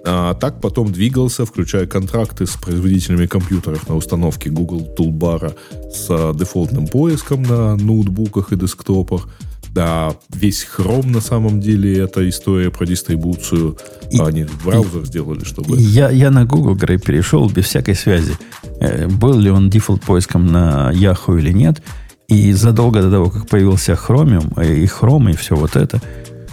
а 0.05 0.35
так 0.35 0.61
потом 0.61 0.93
двигался, 0.93 1.45
включая 1.45 1.87
контракты 1.87 2.47
с 2.47 2.57
производителями 2.57 3.27
компьютеров 3.27 3.89
на 3.89 3.97
установке 3.97 4.51
Google 4.51 4.89
Toolbar 4.99 5.55
с 5.93 6.07
а, 6.09 6.33
дефолтным 6.35 6.87
поиском 6.87 7.43
на 7.43 7.77
ноутбуках 7.77 8.53
и 8.53 8.57
десктопах. 8.57 9.29
Да, 9.75 10.15
весь 10.31 10.67
Chrome 10.77 11.07
на 11.07 11.21
самом 11.21 11.61
деле 11.61 11.99
это 11.99 12.29
история 12.29 12.71
про 12.71 12.87
дистрибуцию. 12.87 13.77
И- 14.11 14.19
Они 14.19 14.47
браузер 14.65 15.05
сделали, 15.05 15.45
чтобы... 15.45 15.77
Я, 15.79 16.11
я 16.11 16.31
на 16.31 16.45
Google 16.45 16.75
Грей 16.75 16.99
перешел 16.99 17.49
без 17.49 17.67
всякой 17.67 17.95
связи. 17.95 18.33
Э, 18.81 19.07
Был 19.07 19.39
ли 19.39 19.51
он 19.51 19.71
дефолт 19.71 20.03
поиском 20.03 20.47
на 20.47 20.91
Yahoo 20.93 21.39
или 21.39 21.53
нет. 21.53 21.83
И 22.27 22.53
задолго 22.53 23.03
до 23.03 23.11
того, 23.11 23.31
как 23.31 23.47
появился 23.49 23.93
Chromium 23.93 24.53
э, 24.61 24.77
и 24.79 24.87
Chrome 24.87 25.33
и 25.33 25.37
все 25.37 25.55
вот 25.55 25.77
это, 25.77 26.01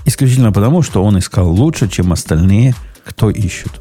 исключительно 0.06 0.52
потому, 0.52 0.84
что 0.84 1.04
он 1.04 1.18
искал 1.18 1.50
лучше, 1.50 1.88
чем 1.90 2.14
остальные, 2.14 2.76
кто 3.08 3.30
ищут. 3.30 3.72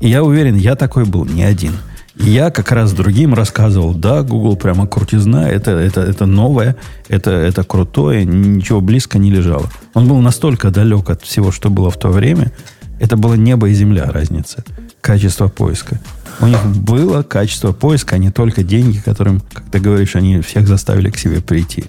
И 0.00 0.08
я 0.08 0.22
уверен, 0.22 0.56
я 0.56 0.76
такой 0.76 1.04
был 1.04 1.24
не 1.24 1.42
один. 1.42 1.72
И 2.16 2.30
я 2.30 2.50
как 2.50 2.72
раз 2.72 2.92
другим 2.92 3.34
рассказывал, 3.34 3.92
да, 3.94 4.22
Google 4.22 4.56
прямо 4.56 4.86
крутизна, 4.86 5.48
это, 5.48 5.72
это, 5.72 6.00
это 6.00 6.24
новое, 6.24 6.76
это, 7.08 7.30
это 7.30 7.62
крутое, 7.62 8.24
ничего 8.24 8.80
близко 8.80 9.18
не 9.18 9.30
лежало. 9.30 9.70
Он 9.92 10.08
был 10.08 10.18
настолько 10.20 10.70
далек 10.70 11.10
от 11.10 11.22
всего, 11.22 11.52
что 11.52 11.68
было 11.68 11.90
в 11.90 11.98
то 11.98 12.08
время, 12.08 12.52
это 13.00 13.18
было 13.18 13.34
небо 13.34 13.68
и 13.68 13.74
земля 13.74 14.06
разница. 14.06 14.64
Качество 15.02 15.48
поиска. 15.48 16.00
У 16.40 16.46
них 16.46 16.64
было 16.64 17.22
качество 17.22 17.72
поиска, 17.72 18.16
а 18.16 18.18
не 18.18 18.30
только 18.30 18.62
деньги, 18.62 18.98
которым, 18.98 19.40
как 19.52 19.64
ты 19.70 19.78
говоришь, 19.78 20.16
они 20.16 20.40
всех 20.40 20.66
заставили 20.66 21.10
к 21.10 21.18
себе 21.18 21.40
прийти. 21.42 21.84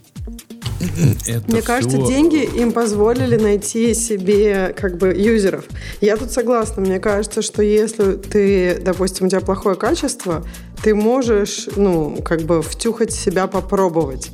Это 1.28 1.44
Мне 1.52 1.62
кажется, 1.62 1.98
всё- 1.98 2.08
деньги 2.08 2.44
им 2.44 2.72
позволили 2.72 3.36
найти 3.38 3.94
себе 3.94 4.74
как 4.78 4.98
бы 4.98 5.14
юзеров. 5.16 5.66
Я 6.02 6.18
тут 6.18 6.32
согласна. 6.32 6.82
Мне 6.82 7.00
кажется, 7.00 7.42
что 7.42 7.64
если 7.64 8.14
ты, 8.14 8.80
допустим, 8.80 9.28
у 9.28 9.30
тебя 9.30 9.42
плохое 9.42 9.76
качество, 9.76 10.46
ты 10.84 10.94
можешь, 10.94 11.68
ну, 11.76 12.18
как 12.24 12.42
бы 12.42 12.62
втюхать 12.62 13.12
себя 13.12 13.48
попробовать. 13.48 14.30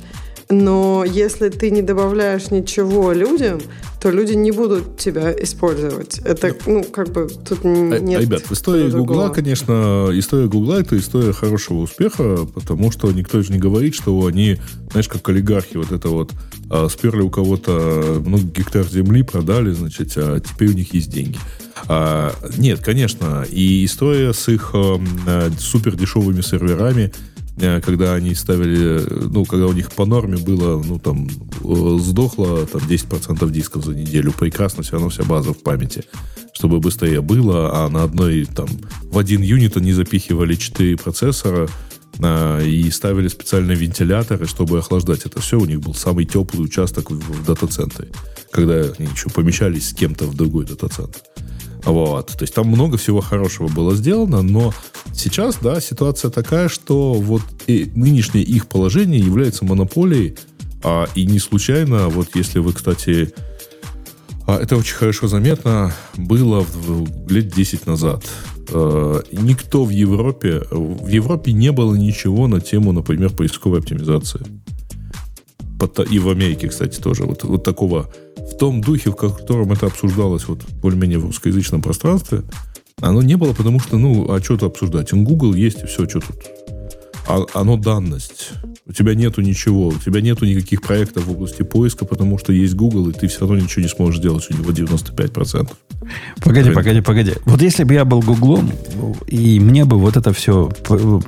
Но 0.50 1.04
если 1.04 1.48
ты 1.48 1.70
не 1.70 1.82
добавляешь 1.82 2.50
ничего 2.50 3.12
людям, 3.12 3.60
то 4.00 4.10
люди 4.10 4.34
не 4.34 4.50
будут 4.50 4.98
тебя 4.98 5.32
использовать. 5.32 6.18
Это, 6.18 6.54
ну, 6.66 6.84
как 6.84 7.10
бы 7.10 7.26
тут 7.26 7.64
Э, 7.94 7.98
нет... 8.00 8.20
Ребят, 8.20 8.42
другого. 8.90 9.22
Гугла, 9.22 9.28
конечно, 9.30 10.10
история 10.12 10.46
Гугла 10.46 10.80
это 10.80 10.98
история 10.98 11.32
хорошего 11.32 11.78
успеха, 11.78 12.46
потому 12.54 12.90
что 12.92 13.10
никто 13.12 13.40
же 13.42 13.52
не 13.52 13.58
говорит, 13.58 13.94
что 13.94 14.26
они, 14.26 14.58
знаешь, 14.90 15.08
как 15.08 15.26
олигархи 15.28 15.76
вот 15.76 15.92
это 15.92 16.08
вот 16.08 16.32
а, 16.70 16.88
сперли 16.88 17.22
у 17.22 17.30
кого-то 17.30 18.22
много 18.24 18.44
гектар 18.44 18.86
земли, 18.86 19.22
продали, 19.22 19.72
значит, 19.72 20.12
а 20.16 20.40
теперь 20.40 20.68
у 20.68 20.74
них 20.74 20.92
есть 20.94 21.10
деньги. 21.10 21.38
А, 21.88 22.34
нет, 22.58 22.80
конечно, 22.80 23.46
и 23.50 23.84
история 23.84 24.32
с 24.32 24.48
их 24.48 24.74
супер 25.58 25.96
дешевыми 25.96 26.40
серверами, 26.40 27.04
э, 27.04 27.33
когда 27.56 28.14
они 28.14 28.34
ставили, 28.34 29.00
э, 29.00 29.28
ну, 29.30 29.44
когда 29.44 29.66
у 29.66 29.72
них 29.72 29.92
по 29.92 30.04
норме 30.04 30.36
было, 30.36 30.82
ну, 30.82 30.98
там, 30.98 31.28
э, 31.28 31.98
сдохло 32.00 32.66
там 32.66 32.82
10% 32.82 33.50
дисков 33.50 33.84
за 33.84 33.94
неделю, 33.94 34.32
прекрасно, 34.32 34.82
все 34.82 34.92
равно 34.92 35.08
вся 35.08 35.22
база 35.22 35.52
в 35.52 35.62
памяти, 35.62 36.04
чтобы 36.52 36.80
быстрее 36.80 37.20
было, 37.20 37.84
а 37.84 37.88
на 37.88 38.02
одной, 38.02 38.44
там, 38.44 38.68
в 39.02 39.18
один 39.18 39.42
юнит 39.42 39.76
они 39.76 39.92
запихивали 39.92 40.56
4 40.56 40.96
процессора, 40.96 41.68
а, 42.22 42.60
и 42.60 42.90
ставили 42.90 43.28
специальные 43.28 43.76
вентиляторы, 43.76 44.46
чтобы 44.46 44.78
охлаждать 44.78 45.26
это 45.26 45.40
все. 45.40 45.58
У 45.58 45.64
них 45.64 45.80
был 45.80 45.94
самый 45.94 46.24
теплый 46.24 46.64
участок 46.64 47.10
в 47.10 47.44
дата-центре, 47.44 48.08
когда 48.50 48.74
они 48.98 49.08
еще 49.12 49.30
помещались 49.30 49.88
с 49.88 49.94
кем-то 49.94 50.26
в 50.26 50.34
другой 50.34 50.64
дата-центр. 50.64 51.20
Вот. 51.84 52.28
То 52.28 52.42
есть 52.42 52.54
там 52.54 52.68
много 52.68 52.96
всего 52.96 53.20
хорошего 53.20 53.68
было 53.68 53.94
сделано, 53.94 54.42
но 54.42 54.72
сейчас, 55.12 55.58
да, 55.60 55.80
ситуация 55.80 56.30
такая, 56.30 56.68
что 56.68 57.12
вот 57.14 57.42
и 57.66 57.90
нынешнее 57.94 58.42
их 58.44 58.66
положение 58.68 59.20
является 59.20 59.64
монополией, 59.64 60.36
а, 60.82 61.06
и 61.14 61.26
не 61.26 61.38
случайно, 61.38 62.08
вот 62.08 62.28
если 62.34 62.58
вы, 62.58 62.72
кстати, 62.72 63.32
а, 64.46 64.58
это 64.58 64.76
очень 64.76 64.94
хорошо 64.94 65.28
заметно, 65.28 65.94
было 66.16 66.60
в- 66.60 67.30
лет 67.30 67.48
10 67.48 67.86
назад. 67.86 68.24
Э, 68.70 69.20
Никто 69.32 69.84
в 69.84 69.90
Европе, 69.90 70.62
в 70.70 71.06
Европе 71.08 71.52
не 71.52 71.70
было 71.70 71.94
ничего 71.94 72.48
на 72.48 72.60
тему, 72.60 72.92
например, 72.92 73.30
поисковой 73.30 73.80
оптимизации. 73.80 74.40
И 76.10 76.18
в 76.18 76.30
Америке, 76.30 76.68
кстати, 76.68 76.98
тоже. 76.98 77.24
Вот, 77.24 77.44
вот 77.44 77.62
такого, 77.62 78.10
в 78.50 78.56
том 78.56 78.80
духе, 78.80 79.10
в 79.10 79.16
котором 79.16 79.72
это 79.72 79.86
обсуждалось 79.86 80.46
вот 80.48 80.60
более-менее 80.82 81.18
в 81.18 81.26
русскоязычном 81.26 81.82
пространстве, 81.82 82.42
оно 83.00 83.22
не 83.22 83.36
было, 83.36 83.52
потому 83.52 83.80
что, 83.80 83.98
ну, 83.98 84.30
а 84.32 84.40
что 84.40 84.56
тут 84.56 84.70
обсуждать? 84.70 85.12
Google 85.12 85.54
есть, 85.54 85.82
и 85.82 85.86
все, 85.86 86.08
что 86.08 86.20
тут. 86.20 86.36
А, 87.26 87.44
оно 87.54 87.76
данность. 87.76 88.52
У 88.86 88.92
тебя 88.92 89.14
нету 89.14 89.40
ничего, 89.40 89.88
у 89.88 89.98
тебя 89.98 90.20
нету 90.20 90.44
никаких 90.44 90.82
проектов 90.82 91.24
в 91.24 91.30
области 91.30 91.62
поиска, 91.62 92.04
потому 92.04 92.38
что 92.38 92.52
есть 92.52 92.74
Google, 92.74 93.08
и 93.08 93.12
ты 93.12 93.28
все 93.28 93.40
равно 93.40 93.56
ничего 93.56 93.82
не 93.82 93.88
сможешь 93.88 94.20
сделать, 94.20 94.46
у 94.50 94.54
него 94.54 94.70
95%. 94.70 95.70
Погоди, 96.42 96.68
Рынок. 96.68 96.74
погоди, 96.74 97.00
погоди. 97.00 97.32
Вот 97.46 97.62
если 97.62 97.84
бы 97.84 97.94
я 97.94 98.04
был 98.04 98.20
Гуглом, 98.20 98.70
и 99.26 99.58
мне 99.58 99.86
бы 99.86 99.98
вот 99.98 100.18
это 100.18 100.34
все 100.34 100.68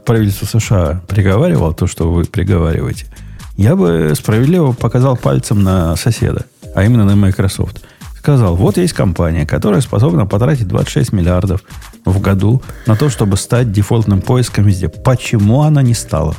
правительство 0.04 0.44
США 0.58 1.02
приговаривало, 1.08 1.72
то, 1.72 1.86
что 1.86 2.12
вы 2.12 2.24
приговариваете, 2.24 3.06
я 3.56 3.74
бы 3.74 4.12
справедливо 4.14 4.72
показал 4.72 5.16
пальцем 5.16 5.62
на 5.62 5.96
соседа, 5.96 6.44
а 6.76 6.84
именно 6.84 7.06
на 7.06 7.16
Microsoft. 7.16 7.82
Сказал, 8.18 8.54
вот 8.54 8.76
есть 8.76 8.92
компания, 8.92 9.46
которая 9.46 9.80
способна 9.80 10.26
потратить 10.26 10.68
26 10.68 11.12
миллиардов 11.12 11.62
в 12.04 12.20
году 12.20 12.62
на 12.86 12.96
то, 12.96 13.08
чтобы 13.08 13.36
стать 13.38 13.72
дефолтным 13.72 14.20
поиском 14.20 14.64
везде. 14.64 14.88
Почему 14.88 15.62
она 15.62 15.80
не 15.80 15.94
стала? 15.94 16.34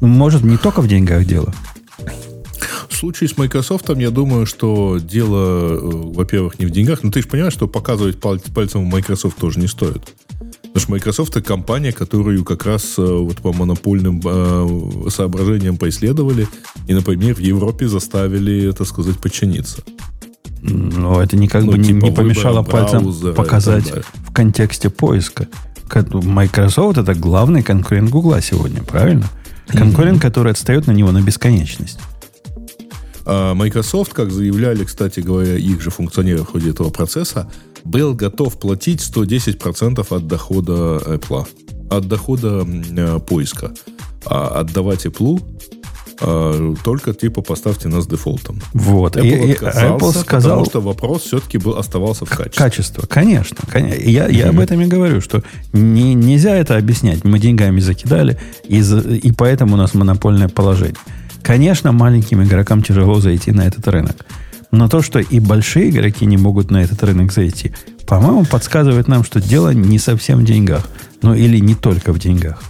Может, 0.00 0.42
не 0.42 0.56
только 0.56 0.80
в 0.80 0.88
деньгах 0.88 1.26
дело. 1.26 1.52
В 2.88 2.94
случае 2.96 3.28
с 3.28 3.36
Microsoft, 3.36 3.90
я 3.90 4.10
думаю, 4.10 4.46
что 4.46 4.98
дело, 4.98 5.74
э, 5.74 5.78
во-первых, 6.14 6.58
не 6.58 6.66
в 6.66 6.70
деньгах, 6.70 7.02
но 7.02 7.10
ты 7.10 7.20
же 7.22 7.28
понимаешь, 7.28 7.52
что 7.52 7.66
показывать 7.68 8.18
паль- 8.20 8.40
пальцем 8.54 8.88
в 8.88 8.92
Microsoft 8.94 9.36
тоже 9.36 9.60
не 9.60 9.66
стоит. 9.66 10.14
Потому 10.72 10.82
что 10.82 10.90
Microsoft 10.92 11.30
это 11.36 11.42
компания, 11.42 11.90
которую 11.92 12.44
как 12.44 12.64
раз 12.64 12.94
э, 12.96 13.02
вот 13.02 13.38
по 13.38 13.52
монопольным 13.52 14.20
э, 14.24 15.10
соображениям 15.10 15.76
поисследовали 15.76 16.46
и, 16.86 16.94
например, 16.94 17.34
в 17.34 17.40
Европе 17.40 17.88
заставили, 17.88 18.70
так 18.72 18.86
сказать, 18.86 19.18
подчиниться. 19.18 19.82
Но 20.62 21.20
это 21.20 21.36
никак 21.36 21.64
Ну, 21.64 21.72
бы 21.72 21.78
не, 21.78 21.88
типа 21.88 22.04
не 22.04 22.10
помешало 22.12 22.62
пальцем 22.62 23.02
браузера 23.02 23.32
показать 23.32 23.84
так 23.84 23.92
далее. 23.94 24.04
в 24.28 24.32
контексте 24.32 24.90
поиска. 24.90 25.48
Ка- 25.88 26.06
Microsoft 26.12 26.98
это 26.98 27.14
главный 27.14 27.62
конкурент 27.64 28.10
Гугла 28.10 28.40
сегодня, 28.40 28.82
правильно? 28.82 29.26
Конкурент, 29.66 30.20
который 30.22 30.52
отстает 30.52 30.86
на 30.86 30.92
него 30.92 31.10
на 31.10 31.20
бесконечность. 31.20 31.98
А 33.26 33.54
Microsoft, 33.54 34.12
как 34.12 34.30
заявляли, 34.32 34.84
кстати 34.84 35.20
говоря, 35.20 35.56
их 35.56 35.80
же 35.82 35.90
функционеры 35.90 36.42
в 36.42 36.46
ходе 36.46 36.70
этого 36.70 36.90
процесса, 36.90 37.50
был 37.84 38.14
готов 38.14 38.58
платить 38.58 39.00
110% 39.00 40.06
от 40.08 40.26
дохода 40.26 40.72
Apple, 40.72 41.46
от 41.90 42.08
дохода 42.08 42.66
э, 42.66 43.18
поиска. 43.20 43.72
А 44.26 44.60
отдавать 44.60 45.06
Apple 45.06 45.42
а, 46.22 46.74
только 46.84 47.14
типа 47.14 47.40
поставьте 47.40 47.88
нас 47.88 48.06
дефолтом. 48.06 48.60
Вот. 48.74 49.16
Apple, 49.16 49.52
и, 49.52 49.54
Apple 49.54 50.12
сказал... 50.12 50.50
потому 50.50 50.66
что 50.66 50.80
вопрос 50.80 51.22
все-таки 51.22 51.58
был, 51.58 51.76
оставался 51.76 52.26
в 52.26 52.30
качестве. 52.30 52.64
Качество, 52.64 53.06
конечно. 53.06 53.56
конечно. 53.70 54.02
Я, 54.08 54.28
я 54.28 54.50
об 54.50 54.60
этом 54.60 54.80
и 54.80 54.86
говорю, 54.86 55.20
что 55.20 55.42
не, 55.72 56.14
нельзя 56.14 56.54
это 56.54 56.76
объяснять. 56.76 57.24
Мы 57.24 57.38
деньгами 57.38 57.80
закидали, 57.80 58.38
и, 58.64 58.80
и 58.80 59.32
поэтому 59.32 59.74
у 59.74 59.76
нас 59.78 59.94
монопольное 59.94 60.48
положение. 60.48 60.96
Конечно, 61.42 61.92
маленьким 61.92 62.42
игрокам 62.42 62.82
тяжело 62.82 63.18
зайти 63.20 63.50
на 63.50 63.66
этот 63.66 63.88
рынок. 63.88 64.26
Но 64.70 64.88
то, 64.88 65.02
что 65.02 65.18
и 65.18 65.40
большие 65.40 65.90
игроки 65.90 66.26
не 66.26 66.36
могут 66.36 66.70
на 66.70 66.82
этот 66.82 67.02
рынок 67.02 67.32
зайти, 67.32 67.72
по-моему, 68.06 68.44
подсказывает 68.44 69.08
нам, 69.08 69.24
что 69.24 69.40
дело 69.40 69.74
не 69.74 69.98
совсем 69.98 70.40
в 70.40 70.44
деньгах. 70.44 70.88
Ну, 71.22 71.34
или 71.34 71.58
не 71.58 71.74
только 71.74 72.12
в 72.12 72.18
деньгах. 72.18 72.62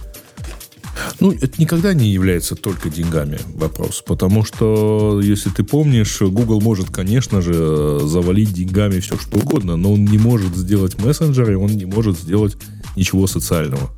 Ну, 1.19 1.31
это 1.31 1.49
никогда 1.59 1.93
не 1.93 2.09
является 2.09 2.55
только 2.55 2.89
деньгами 2.89 3.39
вопрос, 3.55 4.03
потому 4.05 4.43
что, 4.43 5.21
если 5.23 5.49
ты 5.49 5.63
помнишь, 5.63 6.21
Google 6.21 6.61
может, 6.61 6.89
конечно 6.89 7.41
же, 7.41 7.99
завалить 8.03 8.53
деньгами 8.53 8.99
все 8.99 9.17
что 9.17 9.37
угодно, 9.37 9.77
но 9.77 9.93
он 9.93 10.05
не 10.05 10.17
может 10.17 10.55
сделать 10.55 11.01
мессенджеры, 11.03 11.57
он 11.57 11.71
не 11.71 11.85
может 11.85 12.17
сделать 12.19 12.57
ничего 12.95 13.27
социального. 13.27 13.89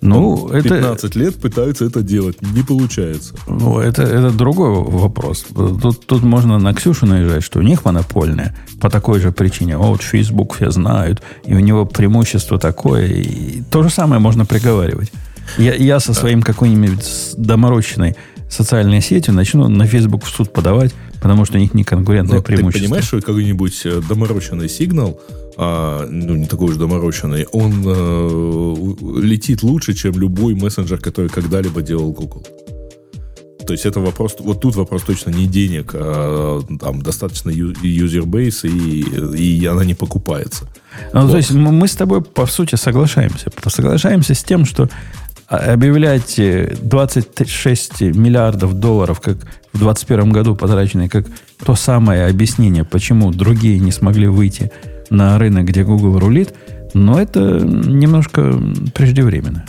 Ну, 0.00 0.46
Он 0.46 0.52
это... 0.52 0.68
15 0.68 1.14
лет 1.16 1.36
пытаются 1.36 1.84
это 1.84 2.02
делать, 2.02 2.40
не 2.40 2.62
получается. 2.62 3.34
Ну, 3.46 3.78
это, 3.78 4.02
это 4.02 4.30
другой 4.30 4.70
вопрос. 4.70 5.44
Тут, 5.54 6.06
тут 6.06 6.22
можно 6.22 6.58
на 6.58 6.72
Ксюшу 6.72 7.06
наезжать, 7.06 7.42
что 7.42 7.58
у 7.58 7.62
них 7.62 7.84
монопольная 7.84 8.56
по 8.80 8.88
такой 8.88 9.20
же 9.20 9.30
причине. 9.30 9.76
О, 9.76 9.90
вот 9.90 10.02
Facebook 10.02 10.54
все 10.54 10.70
знают, 10.70 11.22
и 11.44 11.54
у 11.54 11.58
него 11.58 11.84
преимущество 11.84 12.58
такое. 12.58 13.06
И 13.06 13.62
то 13.70 13.82
же 13.82 13.90
самое 13.90 14.20
можно 14.20 14.46
приговаривать. 14.46 15.12
Я, 15.58 15.74
я 15.74 16.00
со 16.00 16.14
своим 16.14 16.42
какой-нибудь 16.42 17.04
доморощенной 17.36 18.16
социальной 18.48 19.00
сетью 19.00 19.34
начну 19.34 19.68
на 19.68 19.86
Facebook 19.86 20.24
в 20.24 20.28
суд 20.28 20.52
подавать, 20.52 20.94
потому 21.20 21.44
что 21.44 21.58
у 21.58 21.60
них 21.60 21.74
не 21.74 21.84
конкурентное 21.84 22.38
Но 22.38 22.42
преимущество. 22.42 22.80
Ты 22.80 22.84
понимаешь, 22.84 23.04
что 23.04 23.20
какой-нибудь 23.20 23.80
э, 23.84 24.00
доморощенный 24.08 24.68
сигнал, 24.68 25.20
а, 25.56 26.06
ну, 26.08 26.36
не 26.36 26.46
такой 26.46 26.70
уж 26.70 26.76
доморощенный, 26.76 27.46
он 27.52 27.82
э, 27.86 29.20
летит 29.20 29.62
лучше, 29.62 29.94
чем 29.94 30.14
любой 30.14 30.54
мессенджер, 30.54 30.98
который 30.98 31.28
когда-либо 31.28 31.82
делал 31.82 32.12
Google. 32.12 32.46
То 33.66 33.74
есть 33.74 33.86
это 33.86 34.00
вопрос, 34.00 34.36
вот 34.40 34.60
тут 34.60 34.74
вопрос 34.74 35.02
точно 35.02 35.30
не 35.30 35.46
денег, 35.46 35.92
а 35.94 36.60
там 36.80 37.02
достаточно 37.02 37.50
юзербейс, 37.50 38.64
и, 38.64 39.00
и 39.36 39.66
она 39.66 39.84
не 39.84 39.94
покупается. 39.94 40.66
Ну, 41.12 41.22
вот. 41.22 41.30
то 41.30 41.36
есть 41.36 41.52
мы 41.52 41.86
с 41.86 41.94
тобой, 41.94 42.22
по 42.22 42.46
сути, 42.46 42.74
соглашаемся. 42.74 43.50
Соглашаемся 43.66 44.34
с 44.34 44.42
тем, 44.42 44.64
что 44.64 44.88
объявлять 45.50 46.40
26 46.82 48.00
миллиардов 48.02 48.74
долларов, 48.74 49.20
как 49.20 49.36
в 49.72 49.78
2021 49.78 50.32
году 50.32 50.54
потраченные, 50.54 51.08
как 51.08 51.26
то 51.64 51.74
самое 51.74 52.26
объяснение, 52.26 52.84
почему 52.84 53.32
другие 53.32 53.80
не 53.80 53.90
смогли 53.90 54.28
выйти 54.28 54.70
на 55.10 55.38
рынок, 55.38 55.66
где 55.66 55.82
Google 55.82 56.18
рулит, 56.18 56.54
но 56.94 57.20
это 57.20 57.40
немножко 57.40 58.54
преждевременно. 58.94 59.64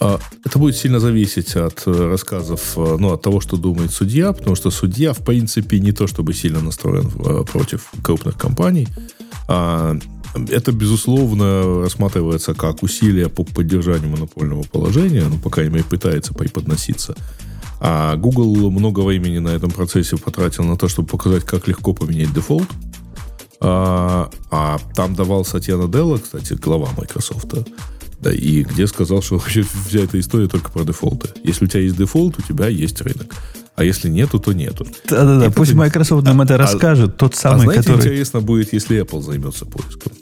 А, 0.00 0.18
это 0.44 0.58
будет 0.58 0.76
сильно 0.76 1.00
зависеть 1.00 1.56
от 1.56 1.82
э, 1.86 2.08
рассказов, 2.10 2.74
э, 2.76 2.96
ну, 2.98 3.12
от 3.12 3.22
того, 3.22 3.40
что 3.40 3.56
думает 3.56 3.90
судья, 3.90 4.32
потому 4.32 4.54
что 4.56 4.70
судья, 4.70 5.14
в 5.14 5.24
принципе, 5.24 5.80
не 5.80 5.92
то 5.92 6.06
чтобы 6.06 6.34
сильно 6.34 6.60
настроен 6.60 7.10
э, 7.24 7.44
против 7.50 7.90
крупных 8.02 8.36
компаний. 8.36 8.88
Это, 10.50 10.72
безусловно, 10.72 11.82
рассматривается 11.82 12.54
как 12.54 12.82
усилие 12.82 13.28
по 13.28 13.44
поддержанию 13.44 14.10
монопольного 14.10 14.62
положения, 14.62 15.24
ну, 15.28 15.38
по 15.38 15.50
крайней 15.50 15.72
мере, 15.72 15.84
пытается 15.84 16.34
преподноситься. 16.34 17.14
А 17.80 18.16
Google 18.16 18.70
много 18.70 19.00
времени 19.00 19.38
на 19.38 19.50
этом 19.50 19.70
процессе 19.70 20.16
потратил 20.16 20.64
на 20.64 20.76
то, 20.76 20.88
чтобы 20.88 21.08
показать, 21.08 21.44
как 21.44 21.68
легко 21.68 21.92
поменять 21.92 22.32
дефолт. 22.32 22.68
А, 23.60 24.30
а 24.50 24.78
там 24.94 25.14
давал 25.14 25.44
Сатья 25.44 25.76
Наделла, 25.76 26.18
кстати, 26.18 26.54
глава 26.54 26.88
Microsoft, 26.96 27.54
да, 28.20 28.32
и 28.32 28.62
где 28.62 28.86
сказал, 28.86 29.22
что 29.22 29.34
вообще 29.38 29.62
вся 29.62 30.00
эта 30.00 30.18
история 30.20 30.48
только 30.48 30.70
про 30.70 30.84
дефолты. 30.84 31.28
Если 31.42 31.64
у 31.64 31.68
тебя 31.68 31.80
есть 31.80 31.96
дефолт, 31.96 32.38
у 32.38 32.42
тебя 32.42 32.68
есть 32.68 33.00
рынок. 33.00 33.34
А 33.76 33.84
если 33.84 34.08
нету, 34.08 34.40
то 34.40 34.52
нету. 34.52 34.86
Да-да-да, 35.08 35.50
пусть 35.50 35.74
Microsoft 35.74 36.24
нам 36.24 36.40
а, 36.40 36.44
это 36.44 36.56
расскажет, 36.56 37.18
тот 37.18 37.34
самый, 37.34 37.60
а 37.60 37.64
знаете, 37.64 37.82
который... 37.82 38.06
интересно 38.06 38.40
будет, 38.40 38.72
если 38.72 39.02
Apple 39.02 39.22
займется 39.22 39.66
поиском. 39.66 40.12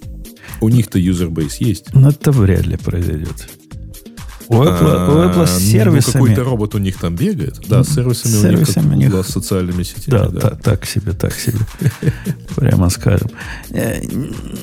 У 0.61 0.69
них-то 0.69 0.99
юзербейз 0.99 1.57
есть. 1.59 1.95
Но 1.95 2.09
это 2.09 2.33
вряд 2.33 2.67
ли 2.67 2.77
произойдет. 2.77 3.49
У 4.49 4.55
Apple, 4.55 5.11
у 5.11 5.29
Apple 5.29 5.47
с 5.47 5.59
сервисами... 5.59 6.21
Ну, 6.21 6.27
какой-то 6.27 6.45
робот 6.45 6.75
у 6.75 6.79
них 6.79 6.99
там 6.99 7.17
бегает. 7.17 7.61
Да, 7.69 7.83
с 7.83 7.95
сервисами, 7.95 8.33
сервисами 8.33 8.95
у 8.95 8.97
них, 8.97 9.13
у 9.13 9.17
них... 9.17 9.27
с 9.27 9.31
социальными 9.31 9.83
сетями. 9.83 10.11
Да, 10.11 10.29
да. 10.29 10.41
Так, 10.41 10.63
так 10.63 10.87
себе, 10.87 11.13
так 11.13 11.35
себе. 11.35 11.59
Прямо 12.55 12.91
скажем. 12.91 13.31
Э, 13.71 14.01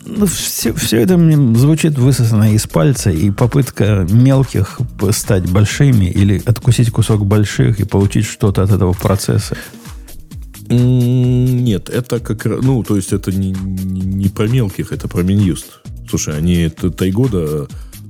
ну, 0.06 0.26
все, 0.26 0.74
все 0.74 1.02
это 1.02 1.18
мне 1.18 1.58
звучит 1.58 1.98
высосано 1.98 2.54
из 2.54 2.68
пальца, 2.68 3.10
и 3.10 3.32
попытка 3.32 4.08
мелких 4.10 4.80
стать 5.12 5.50
большими 5.50 6.06
или 6.06 6.42
откусить 6.46 6.92
кусок 6.92 7.26
больших 7.26 7.80
и 7.80 7.84
получить 7.84 8.26
что-то 8.26 8.64
от 8.64 8.72
этого 8.72 8.94
процесса. 8.94 9.58
Нет, 10.70 11.90
это 11.90 12.20
как... 12.20 12.46
Ну, 12.46 12.84
то 12.84 12.96
есть 12.96 13.12
это 13.12 13.32
не, 13.32 13.52
не 13.52 14.30
про 14.30 14.48
мелких, 14.48 14.92
это 14.92 15.08
про 15.08 15.22
Минюст. 15.22 15.82
Слушай, 16.10 16.38
они 16.38 16.70
три 16.70 17.12
года 17.12 17.68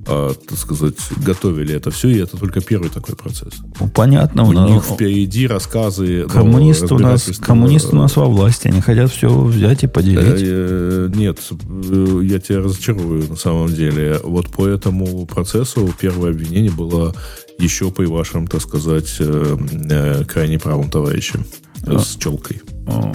а, 0.07 0.34
так 0.34 0.57
сказать, 0.57 0.95
готовили 1.18 1.76
это 1.76 1.91
все, 1.91 2.10
и 2.10 2.18
это 2.18 2.38
только 2.38 2.61
первый 2.61 2.90
такой 2.90 3.15
процесс. 3.15 3.53
Ну, 3.80 3.88
понятно. 3.90 4.44
У 4.44 4.52
но... 4.52 4.68
них 4.68 4.84
впереди 4.84 5.48
рассказы... 5.48 6.28
Коммунисты, 6.28 6.88
ну, 6.90 6.95
у 6.95 6.99
нас, 6.99 7.23
коммунисты 7.40 7.95
у 7.95 7.99
нас 7.99 8.15
во 8.15 8.26
власти, 8.26 8.68
они 8.68 8.82
хотят 8.82 9.11
все 9.11 9.30
взять 9.30 9.84
и 9.84 9.88
поделить. 9.88 10.41
Э, 10.44 11.10
нет, 11.14 11.40
э, 11.52 12.22
я 12.23 12.40
тебя 12.40 12.60
разочарую 12.60 13.30
на 13.30 13.36
самом 13.36 13.73
деле. 13.73 14.19
Вот 14.23 14.49
по 14.49 14.68
этому 14.68 15.26
процессу 15.26 15.94
первое 15.99 16.32
обвинение 16.32 16.72
было 16.72 17.14
еще 17.60 17.91
при 17.91 18.06
вашем, 18.06 18.48
так 18.48 18.61
сказать, 18.61 19.15
э, 19.19 20.23
крайне 20.28 20.57
правом 20.57 20.90
товарище 20.90 21.40
а. 21.86 21.99
с 21.99 22.18
челкой. 22.18 22.61
А, 22.88 23.14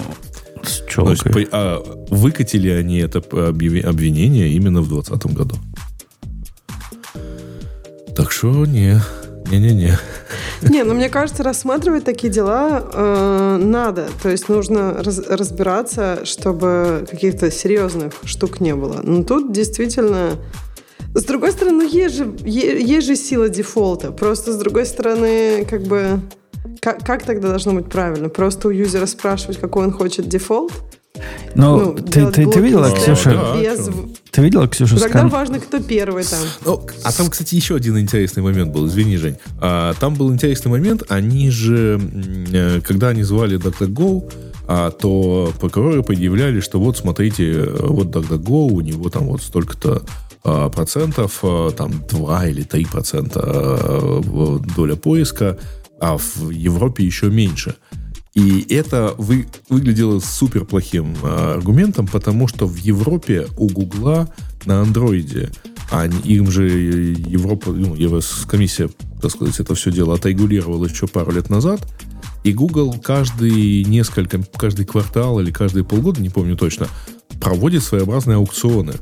с 0.63 0.83
челкой. 0.89 1.41
Есть, 1.41 1.49
а 1.51 1.83
выкатили 2.09 2.69
они 2.69 2.99
это 2.99 3.19
обвинение 3.19 4.49
именно 4.49 4.81
в 4.81 4.87
2020 4.87 5.35
году. 5.35 5.55
Так 8.17 8.31
что 8.31 8.65
не, 8.65 8.99
не-не-не. 9.51 9.95
Не, 10.63 10.83
ну 10.83 10.95
мне 10.95 11.07
кажется, 11.07 11.43
рассматривать 11.43 12.03
такие 12.03 12.33
дела 12.33 12.83
э, 12.91 13.59
надо. 13.61 14.07
То 14.23 14.29
есть 14.29 14.49
нужно 14.49 15.03
раз, 15.03 15.19
разбираться, 15.19 16.25
чтобы 16.25 17.05
каких-то 17.07 17.51
серьезных 17.51 18.13
штук 18.25 18.59
не 18.59 18.73
было. 18.73 19.01
Но 19.03 19.23
тут 19.23 19.51
действительно... 19.51 20.31
С 21.13 21.25
другой 21.25 21.51
стороны, 21.51 21.83
ну, 21.83 21.87
есть 21.87 22.15
же, 22.15 22.35
есть 22.43 23.05
же 23.05 23.15
сила 23.15 23.49
дефолта. 23.49 24.11
Просто 24.11 24.51
с 24.51 24.57
другой 24.57 24.87
стороны, 24.87 25.63
как 25.69 25.83
бы... 25.83 26.19
Как, 26.81 27.05
как 27.05 27.23
тогда 27.23 27.49
должно 27.49 27.73
быть 27.73 27.85
правильно? 27.85 28.29
Просто 28.29 28.69
у 28.69 28.71
юзера 28.71 29.05
спрашивать, 29.05 29.59
какой 29.59 29.85
он 29.85 29.91
хочет 29.91 30.27
дефолт? 30.27 30.73
Но 31.53 31.77
ну, 31.77 31.93
ты, 31.93 32.25
ты, 32.31 32.47
ты 32.47 32.59
видела, 32.59 32.91
Ксюша? 32.91 33.31
Да, 33.31 33.61
без... 33.61 33.89
Ты 34.31 34.41
видела, 34.41 34.67
Ксюша? 34.67 34.95
Тогда 34.95 35.19
скан... 35.19 35.29
важно, 35.29 35.59
кто 35.59 35.79
первый 35.79 36.23
там. 36.23 36.39
Ну, 36.65 36.85
а 37.03 37.11
там, 37.11 37.29
кстати, 37.29 37.55
еще 37.55 37.75
один 37.75 37.97
интересный 37.97 38.43
момент 38.43 38.71
был. 38.71 38.87
Извини, 38.87 39.17
Жень. 39.17 39.37
А, 39.59 39.93
там 39.99 40.15
был 40.15 40.31
интересный 40.33 40.69
момент. 40.69 41.03
Они 41.09 41.49
же, 41.49 41.99
э, 42.51 42.81
когда 42.81 43.09
они 43.09 43.23
звали 43.23 43.57
DuckDuckGo, 43.57 44.33
а, 44.67 44.91
то 44.91 45.51
прокуроры 45.59 46.03
предъявляли, 46.03 46.59
что 46.59 46.79
вот, 46.79 46.97
смотрите, 46.97 47.63
вот 47.79 48.07
DuckDuckGo, 48.07 48.71
у 48.71 48.81
него 48.81 49.09
там 49.09 49.25
вот 49.27 49.41
столько-то 49.41 50.03
а, 50.43 50.69
процентов, 50.69 51.39
а, 51.43 51.71
там 51.71 52.03
2 52.07 52.47
или 52.47 52.63
3 52.63 52.85
процента 52.85 53.41
а, 53.43 54.59
доля 54.75 54.95
поиска, 54.95 55.57
а 55.99 56.17
в 56.17 56.49
Европе 56.49 57.03
еще 57.03 57.29
меньше. 57.29 57.75
И 58.37 58.67
это 58.69 59.15
вы, 59.17 59.47
выглядело 59.67 60.19
супер 60.19 60.63
плохим 60.63 61.15
э, 61.23 61.53
аргументом, 61.55 62.05
потому 62.05 62.47
что 62.47 62.67
в 62.67 62.77
Европе 62.77 63.47
у 63.57 63.67
Гугла 63.67 64.31
на 64.65 64.81
андроиде, 64.81 65.49
а 65.89 66.05
им 66.05 66.51
же 66.51 66.69
Европа, 66.69 67.71
ну, 67.71 67.95
Еврокомиссия, 67.95 68.91
так 69.23 69.31
сказать, 69.31 69.59
это 69.59 69.73
все 69.73 69.91
дело 69.91 70.13
отрегулировала 70.13 70.85
еще 70.85 71.07
пару 71.07 71.31
лет 71.31 71.49
назад, 71.49 71.81
и 72.43 72.53
Google 72.53 72.99
каждый 73.01 73.83
несколько, 73.85 74.39
каждый 74.55 74.85
квартал 74.85 75.39
или 75.39 75.49
каждые 75.49 75.83
полгода, 75.83 76.21
не 76.21 76.29
помню 76.29 76.55
точно, 76.55 76.87
проводит 77.41 77.81
своеобразные 77.81 78.37
аукционы, 78.37 78.93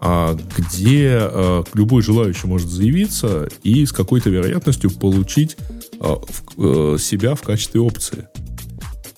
а, 0.00 0.36
где 0.56 1.18
а, 1.20 1.62
любой 1.72 2.02
желающий 2.02 2.48
может 2.48 2.68
заявиться 2.68 3.48
и 3.62 3.86
с 3.86 3.92
какой-то 3.92 4.28
вероятностью 4.28 4.90
получить 4.90 5.56
а, 5.56 5.83
в, 5.98 6.94
э, 6.94 6.98
себя 6.98 7.34
в 7.34 7.42
качестве 7.42 7.80
опции. 7.80 8.28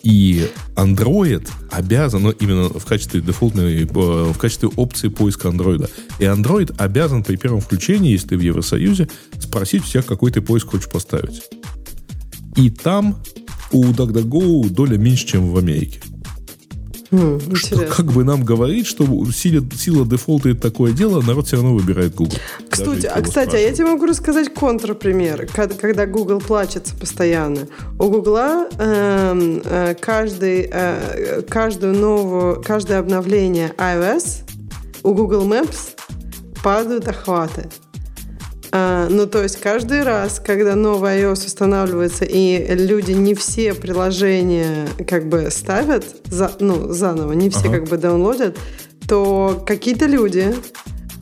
И 0.03 0.49
Android 0.77 1.49
обязан, 1.71 2.23
ну, 2.23 2.31
именно 2.31 2.69
в 2.69 2.85
качестве 2.85 3.21
дефолтной, 3.21 3.83
э, 3.83 3.87
в 3.87 4.39
качестве 4.39 4.69
опции 4.69 5.09
поиска 5.09 5.49
Android. 5.49 5.91
И 6.21 6.23
Android 6.23 6.73
обязан 6.79 7.25
при 7.25 7.35
первом 7.35 7.61
включении, 7.61 8.13
если 8.13 8.29
ты 8.29 8.37
в 8.37 8.41
Евросоюзе, 8.41 9.09
спросить 9.41 9.83
у 9.83 9.87
тебя, 9.87 10.03
какой 10.03 10.31
ты 10.31 10.41
поиск 10.41 10.69
хочешь 10.69 10.89
поставить. 10.89 11.43
И 12.55 12.71
там 12.71 13.21
у 13.73 13.85
DuckDuckGo 13.85 14.71
доля 14.71 14.97
меньше, 14.97 15.27
чем 15.27 15.51
в 15.51 15.59
Америке. 15.59 16.01
Хм, 17.11 17.41
Что 17.55 17.77
интересно. 17.77 17.95
как 17.95 18.07
бы 18.13 18.25
нам 18.25 18.45
говорит, 18.45 18.87
что 18.87 19.05
сила, 19.33 19.65
сила 19.77 20.07
дефолта 20.07 20.51
это 20.51 20.61
такое 20.61 20.93
дело, 20.93 21.23
народ 21.23 21.47
все 21.47 21.57
равно 21.57 21.75
выбирает 21.75 22.15
Google. 22.15 22.37
Кстати, 22.69 23.07
а, 23.07 23.23
кстати, 23.23 23.57
а 23.57 23.59
я 23.59 23.73
тебе 23.73 23.87
могу 23.87 24.07
рассказать 24.07 24.53
контрпример, 24.53 25.49
когда 25.81 26.07
Google 26.07 26.41
плачется 26.41 26.95
постоянно. 26.97 27.69
У 27.99 28.09
Google 28.09 28.37
эм, 28.37 29.63
э, 29.65 29.95
каждый, 30.01 30.69
э, 30.73 31.43
каждую 31.49 31.95
новую, 31.95 32.63
каждое 32.63 32.99
обновление 32.99 33.73
iOS 33.79 34.43
у 35.03 35.15
Google 35.15 35.47
Maps 35.47 35.91
падают 36.63 37.07
охваты. 37.07 37.69
А, 38.79 39.09
ну, 39.09 39.27
то 39.27 39.43
есть 39.43 39.59
каждый 39.59 40.03
раз, 40.03 40.39
когда 40.39 40.75
новый 40.75 41.23
iOS 41.23 41.47
устанавливается, 41.47 42.27
и 42.27 42.75
люди 42.75 43.13
не 43.13 43.35
все 43.35 43.73
приложения 43.73 44.87
как 45.09 45.31
бы 45.31 45.49
ставят 45.51 46.05
за, 46.27 46.53
ну, 46.61 46.93
заново, 46.93 47.33
не 47.33 47.49
все 47.49 47.69
Ага. 47.69 47.79
как 47.79 47.89
бы 47.89 47.97
даунлодят, 47.97 48.59
то 49.09 49.65
какие-то 49.67 50.05
люди 50.05 50.55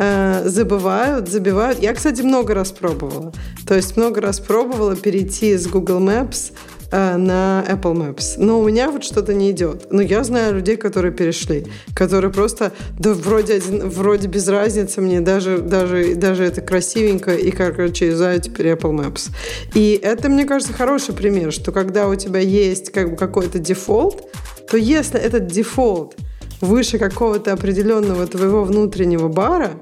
э, 0.00 0.42
забывают, 0.46 1.28
забивают. 1.28 1.78
Я, 1.78 1.94
кстати, 1.94 2.22
много 2.22 2.54
раз 2.54 2.72
пробовала. 2.72 3.32
То 3.68 3.76
есть 3.76 3.96
много 3.96 4.20
раз 4.20 4.40
пробовала 4.40 4.96
перейти 4.96 5.56
с 5.56 5.68
Google 5.68 6.00
Maps 6.00 6.52
на 6.94 7.64
Apple 7.68 7.94
Maps. 7.94 8.34
Но 8.38 8.60
у 8.60 8.68
меня 8.68 8.90
вот 8.90 9.04
что-то 9.04 9.34
не 9.34 9.50
идет. 9.50 9.88
Но 9.90 10.00
я 10.00 10.22
знаю 10.24 10.54
людей, 10.54 10.76
которые 10.76 11.12
перешли, 11.12 11.66
которые 11.94 12.32
просто, 12.32 12.72
да 12.98 13.12
вроде, 13.14 13.54
один, 13.54 13.88
вроде 13.88 14.28
без 14.28 14.46
разницы 14.48 15.00
мне, 15.00 15.20
даже, 15.20 15.58
даже, 15.58 16.14
даже 16.14 16.44
это 16.44 16.60
красивенько, 16.60 17.34
и, 17.34 17.50
короче, 17.50 18.08
юзаю 18.08 18.40
теперь 18.40 18.68
Apple 18.68 18.92
Maps. 18.92 19.30
И 19.74 19.98
это, 20.00 20.28
мне 20.28 20.44
кажется, 20.44 20.72
хороший 20.72 21.14
пример, 21.14 21.52
что 21.52 21.72
когда 21.72 22.08
у 22.08 22.14
тебя 22.14 22.40
есть 22.40 22.92
как 22.92 23.10
бы 23.10 23.16
какой-то 23.16 23.58
дефолт, 23.58 24.22
то 24.70 24.76
если 24.76 25.18
этот 25.20 25.46
дефолт 25.46 26.14
выше 26.60 26.98
какого-то 26.98 27.52
определенного 27.52 28.26
твоего 28.26 28.64
внутреннего 28.64 29.28
бара, 29.28 29.72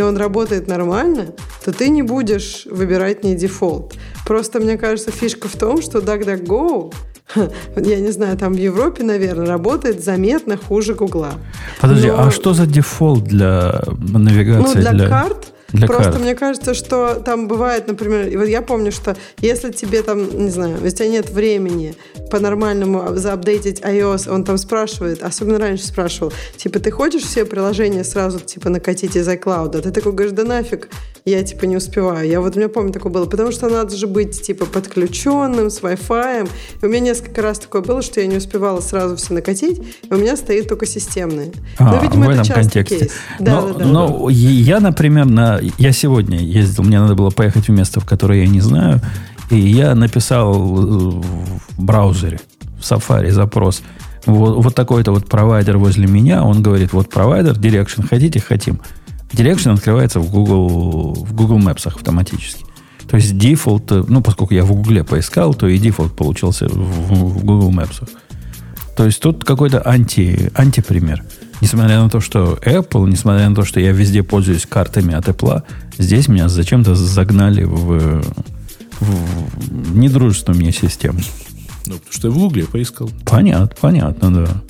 и 0.00 0.02
он 0.02 0.16
работает 0.16 0.66
нормально, 0.66 1.26
то 1.64 1.72
ты 1.72 1.90
не 1.90 2.02
будешь 2.02 2.66
выбирать 2.70 3.22
не 3.22 3.34
дефолт. 3.34 3.94
Просто, 4.26 4.58
мне 4.58 4.78
кажется, 4.78 5.10
фишка 5.10 5.46
в 5.48 5.56
том, 5.56 5.82
что 5.82 5.98
DuckDuckGo, 5.98 6.92
я 7.76 8.00
не 8.00 8.10
знаю, 8.12 8.36
там 8.38 8.54
в 8.54 8.56
Европе, 8.56 9.04
наверное, 9.04 9.46
работает 9.46 10.02
заметно 10.02 10.56
хуже 10.56 10.94
Гугла. 10.94 11.32
Подожди, 11.80 12.08
Но- 12.08 12.22
а 12.26 12.30
что 12.30 12.54
за 12.54 12.66
дефолт 12.66 13.24
для 13.24 13.82
Ну, 13.98 14.18
навигации? 14.18 14.80
для, 14.80 15.08
карт 15.08 15.52
для 15.72 15.86
Просто 15.86 16.12
карт. 16.12 16.22
мне 16.22 16.34
кажется, 16.34 16.74
что 16.74 17.14
там 17.14 17.48
бывает, 17.48 17.86
например, 17.86 18.28
и 18.28 18.36
вот 18.36 18.48
я 18.48 18.62
помню, 18.62 18.92
что 18.92 19.16
если 19.40 19.70
тебе 19.70 20.02
там, 20.02 20.44
не 20.44 20.50
знаю, 20.50 20.76
если 20.82 20.88
у 20.88 20.90
тебя 20.90 21.08
нет 21.08 21.30
времени 21.30 21.94
по-нормальному 22.30 23.16
заапдейтить 23.16 23.80
iOS, 23.80 24.30
он 24.30 24.44
там 24.44 24.58
спрашивает, 24.58 25.22
особенно 25.22 25.58
раньше 25.58 25.84
спрашивал, 25.84 26.32
типа, 26.56 26.78
ты 26.78 26.90
хочешь 26.90 27.22
все 27.22 27.44
приложения 27.44 28.04
сразу, 28.04 28.40
типа, 28.40 28.68
накатить 28.68 29.16
из 29.16 29.28
iCloud? 29.28 29.78
А 29.78 29.82
ты 29.82 29.90
такой 29.90 30.12
говоришь, 30.12 30.32
да 30.32 30.44
нафиг, 30.44 30.88
я, 31.24 31.42
типа, 31.42 31.66
не 31.66 31.76
успеваю. 31.76 32.28
Я 32.28 32.40
вот, 32.40 32.56
у 32.56 32.58
меня 32.58 32.68
помню, 32.68 32.92
такое 32.92 33.12
было, 33.12 33.26
потому 33.26 33.52
что 33.52 33.68
надо 33.68 33.94
же 33.94 34.06
быть, 34.06 34.40
типа, 34.42 34.66
подключенным 34.66 35.70
с 35.70 35.80
Wi-Fi. 35.80 36.48
И 36.80 36.84
у 36.84 36.88
меня 36.88 37.00
несколько 37.00 37.42
раз 37.42 37.58
такое 37.58 37.82
было, 37.82 38.02
что 38.02 38.20
я 38.20 38.26
не 38.26 38.36
успевала 38.36 38.80
сразу 38.80 39.16
все 39.16 39.34
накатить, 39.34 39.78
и 39.78 40.12
у 40.12 40.16
меня 40.16 40.36
стоит 40.36 40.68
только 40.68 40.86
системные. 40.86 41.52
А, 41.78 41.94
ну, 41.94 42.02
видимо, 42.02 42.26
в 42.26 42.30
это 42.30 42.40
этом 42.40 42.44
частый 42.44 42.62
контексте. 42.62 42.98
кейс. 42.98 43.12
Да, 43.38 43.60
но, 43.60 43.68
да, 43.68 43.78
да. 43.78 43.84
но 43.84 44.28
я, 44.30 44.80
например, 44.80 45.26
на, 45.26 45.59
я 45.78 45.92
сегодня 45.92 46.38
ездил, 46.38 46.84
мне 46.84 47.00
надо 47.00 47.14
было 47.14 47.30
поехать 47.30 47.68
в 47.68 47.72
место, 47.72 48.00
в 48.00 48.04
которое 48.04 48.42
я 48.42 48.48
не 48.48 48.60
знаю, 48.60 49.00
и 49.50 49.58
я 49.58 49.94
написал 49.94 50.54
э, 50.54 51.20
в 51.20 51.82
браузере, 51.82 52.40
в 52.78 52.82
Safari 52.82 53.30
запрос. 53.30 53.82
Вот, 54.26 54.62
вот 54.62 54.74
такой-то 54.74 55.12
вот 55.12 55.28
провайдер 55.28 55.78
возле 55.78 56.06
меня, 56.06 56.42
он 56.44 56.62
говорит, 56.62 56.92
вот 56.92 57.08
провайдер, 57.10 57.52
Directions, 57.52 58.06
хотите, 58.06 58.40
хотим. 58.40 58.80
Directions 59.32 59.74
открывается 59.74 60.20
в 60.20 60.30
Google, 60.30 61.14
в 61.14 61.32
Google 61.34 61.58
Maps 61.58 61.86
автоматически. 61.86 62.64
То 63.08 63.16
есть 63.16 63.36
дефолт, 63.36 63.90
э, 63.90 64.04
ну, 64.06 64.22
поскольку 64.22 64.54
я 64.54 64.64
в 64.64 64.72
Google 64.72 65.04
поискал, 65.04 65.54
то 65.54 65.66
и 65.66 65.78
дефолт 65.78 66.14
получился 66.14 66.68
в, 66.68 66.74
в 66.74 67.44
Google 67.44 67.72
Maps. 67.72 68.08
То 68.96 69.06
есть 69.06 69.20
тут 69.20 69.44
какой-то 69.44 69.82
анти, 69.84 70.52
антипример. 70.54 71.24
Несмотря 71.60 72.02
на 72.02 72.08
то, 72.08 72.20
что 72.20 72.58
Apple, 72.64 73.08
несмотря 73.08 73.48
на 73.48 73.54
то, 73.54 73.64
что 73.64 73.80
я 73.80 73.92
везде 73.92 74.22
пользуюсь 74.22 74.66
картами 74.66 75.14
от 75.14 75.28
Apple, 75.28 75.62
здесь 75.98 76.28
меня 76.28 76.48
зачем-то 76.48 76.94
загнали 76.94 77.64
в, 77.64 78.22
в 79.00 79.96
недружественную 79.96 80.60
мне 80.60 80.72
систему. 80.72 81.20
Ну, 81.86 81.94
потому 81.94 82.12
что 82.12 82.28
я 82.28 82.34
в 82.34 82.38
Гугле 82.38 82.64
поискал. 82.64 83.10
Понятно, 83.24 83.76
понятно, 83.80 84.32
да. 84.32 84.62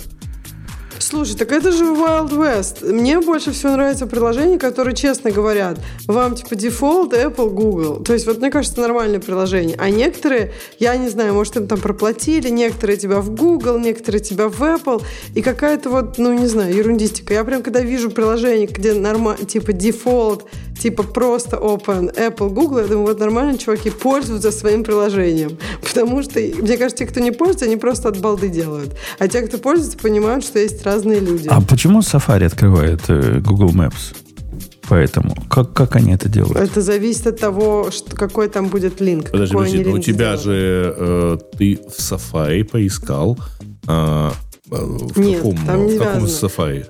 Слушай, 1.01 1.35
так 1.35 1.51
это 1.51 1.73
же 1.73 1.85
Wild 1.85 2.31
West. 2.31 2.87
Мне 2.87 3.21
больше 3.21 3.53
всего 3.53 3.73
нравятся 3.73 4.07
приложения, 4.07 4.59
которые 4.59 4.95
честно 4.95 5.31
говорят, 5.31 5.79
вам 6.07 6.35
типа 6.35 6.55
дефолт 6.55 7.15
Apple, 7.15 7.49
Google. 7.49 8.03
То 8.05 8.13
есть 8.13 8.27
вот 8.27 8.39
мне 8.39 8.51
кажется, 8.51 8.79
нормальное 8.81 9.19
приложение. 9.19 9.77
А 9.79 9.89
некоторые, 9.89 10.53
я 10.79 10.97
не 10.97 11.09
знаю, 11.09 11.33
может 11.33 11.57
им 11.57 11.67
там 11.67 11.81
проплатили, 11.81 12.51
некоторые 12.51 12.99
тебя 12.99 13.21
в 13.23 13.31
Google, 13.31 13.79
некоторые 13.79 14.21
тебя 14.21 14.49
в 14.49 14.63
Apple. 14.63 15.03
И 15.35 15.41
какая-то 15.41 15.89
вот, 15.89 16.19
ну 16.19 16.35
не 16.35 16.47
знаю, 16.47 16.75
ерундистика. 16.75 17.33
Я 17.33 17.45
прям 17.45 17.63
когда 17.63 17.81
вижу 17.81 18.11
приложение, 18.11 18.67
где 18.67 18.93
нормально, 18.93 19.47
типа 19.47 19.73
дефолт, 19.73 20.47
типа 20.81 21.03
просто 21.03 21.57
open 21.57 22.11
Apple, 22.17 22.51
Google, 22.51 22.79
я 22.81 22.87
думаю, 22.87 23.07
вот 23.07 23.21
нормально 23.21 23.59
чуваки 23.59 23.91
пользуются 23.91 24.51
своим 24.51 24.83
приложением. 24.83 25.59
Потому 25.83 26.23
что, 26.23 26.41
мне 26.41 26.77
кажется, 26.77 27.05
те, 27.05 27.07
кто 27.07 27.21
не 27.21 27.31
пользуется, 27.31 27.67
они 27.67 27.77
просто 27.77 28.09
от 28.09 28.19
балды 28.19 28.49
делают. 28.49 28.97
А 29.19 29.29
те, 29.29 29.43
кто 29.43 29.59
пользуется, 29.59 29.99
понимают, 29.99 30.45
что 30.45 30.59
есть 30.59 30.83
разные 30.85 31.21
люди. 31.21 31.49
А 31.49 31.61
почему 31.61 32.01
Safari 32.01 32.45
открывает 32.45 33.01
э, 33.09 33.41
Google 33.41 33.71
Maps? 33.71 34.15
Поэтому 34.89 35.37
как, 35.49 35.73
как 35.73 35.95
они 35.97 36.13
это 36.15 36.29
делают? 36.29 36.57
Это 36.57 36.81
зависит 36.81 37.27
от 37.29 37.39
того, 37.39 37.91
что, 37.93 38.17
какой 38.17 38.49
там 38.49 38.67
будет 38.69 39.01
линк. 39.01 39.31
Подожди, 39.31 39.53
какой 39.53 39.67
подожди, 39.67 39.77
они 39.79 39.85
но 39.85 39.91
у 39.93 39.95
линк 39.95 40.05
тебя 40.07 40.37
сделают. 40.37 40.43
же 40.43 40.95
э, 40.99 41.39
ты 41.59 41.79
в 41.89 41.99
Safari 42.01 42.65
поискал. 42.65 43.39
а, 43.87 44.33
э, 44.71 44.75
в 44.77 45.19
Нет, 45.19 45.37
каком, 45.39 45.57
там 45.67 45.87
не 45.87 45.97
в 45.97 45.99
каком. 46.03 46.25
Safari? 46.25 46.87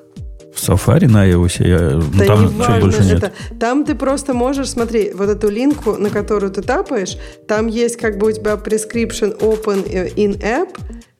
В 0.54 0.68
Safari 0.68 1.06
на 1.06 1.28
iOS 1.28 1.66
я, 1.66 1.78
ну, 1.96 2.02
Да 2.18 2.24
там 2.24 2.46
не 2.46 2.58
важно, 2.58 2.80
больше 2.80 3.04
нет. 3.04 3.18
это, 3.18 3.32
там 3.58 3.84
ты 3.84 3.94
просто 3.94 4.34
можешь, 4.34 4.68
смотри, 4.70 5.12
вот 5.14 5.28
эту 5.28 5.48
линку, 5.48 5.96
на 5.96 6.10
которую 6.10 6.50
ты 6.50 6.62
тапаешь, 6.62 7.16
там 7.46 7.66
есть 7.68 7.96
как 7.96 8.18
бы 8.18 8.28
у 8.28 8.32
тебя 8.32 8.54
prescription 8.54 9.38
open 9.38 10.14
in 10.16 10.40
app, 10.40 10.68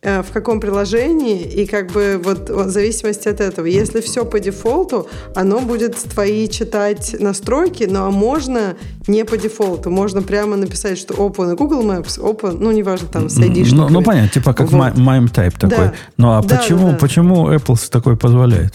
э, 0.03 0.23
в 0.23 0.33
каком 0.33 0.61
приложении, 0.61 1.43
и 1.43 1.67
как 1.67 1.93
бы 1.93 2.21
вот, 2.23 2.51
вот 2.51 2.67
в 2.67 2.71
зависимости 2.71 3.29
от 3.29 3.41
этого. 3.41 3.67
Если 3.67 4.01
все 4.01 4.25
по 4.25 4.41
дефолту, 4.41 5.09
оно 5.37 5.61
будет 5.61 5.95
твои 5.95 6.49
читать 6.49 7.15
настройки, 7.21 7.85
но 7.85 8.07
а 8.07 8.11
можно 8.11 8.77
не 9.07 9.25
по 9.25 9.37
дефолту. 9.37 9.91
Можно 9.91 10.23
прямо 10.23 10.57
написать, 10.57 10.99
что 10.99 11.15
open 11.15 11.55
Google 11.55 11.83
Maps, 11.83 12.19
open, 12.19 12.57
ну, 12.61 12.73
неважно, 12.73 13.07
там, 13.09 13.29
с 13.29 13.39
ID 13.39 13.69
Ну, 13.73 13.89
ну, 13.89 14.03
понятно, 14.03 14.29
типа 14.29 14.55
как 14.55 14.71
Вот. 14.71 14.95
MIME 14.95 15.33
type 15.33 15.53
такой. 15.59 15.77
Да. 15.77 15.95
Ну, 16.17 16.33
а 16.33 16.43
Да, 16.43 16.57
почему, 16.57 16.87
да, 16.87 16.93
да. 16.93 16.99
почему 16.99 17.51
Apple 17.53 17.91
такой 17.91 18.17
позволяет? 18.17 18.75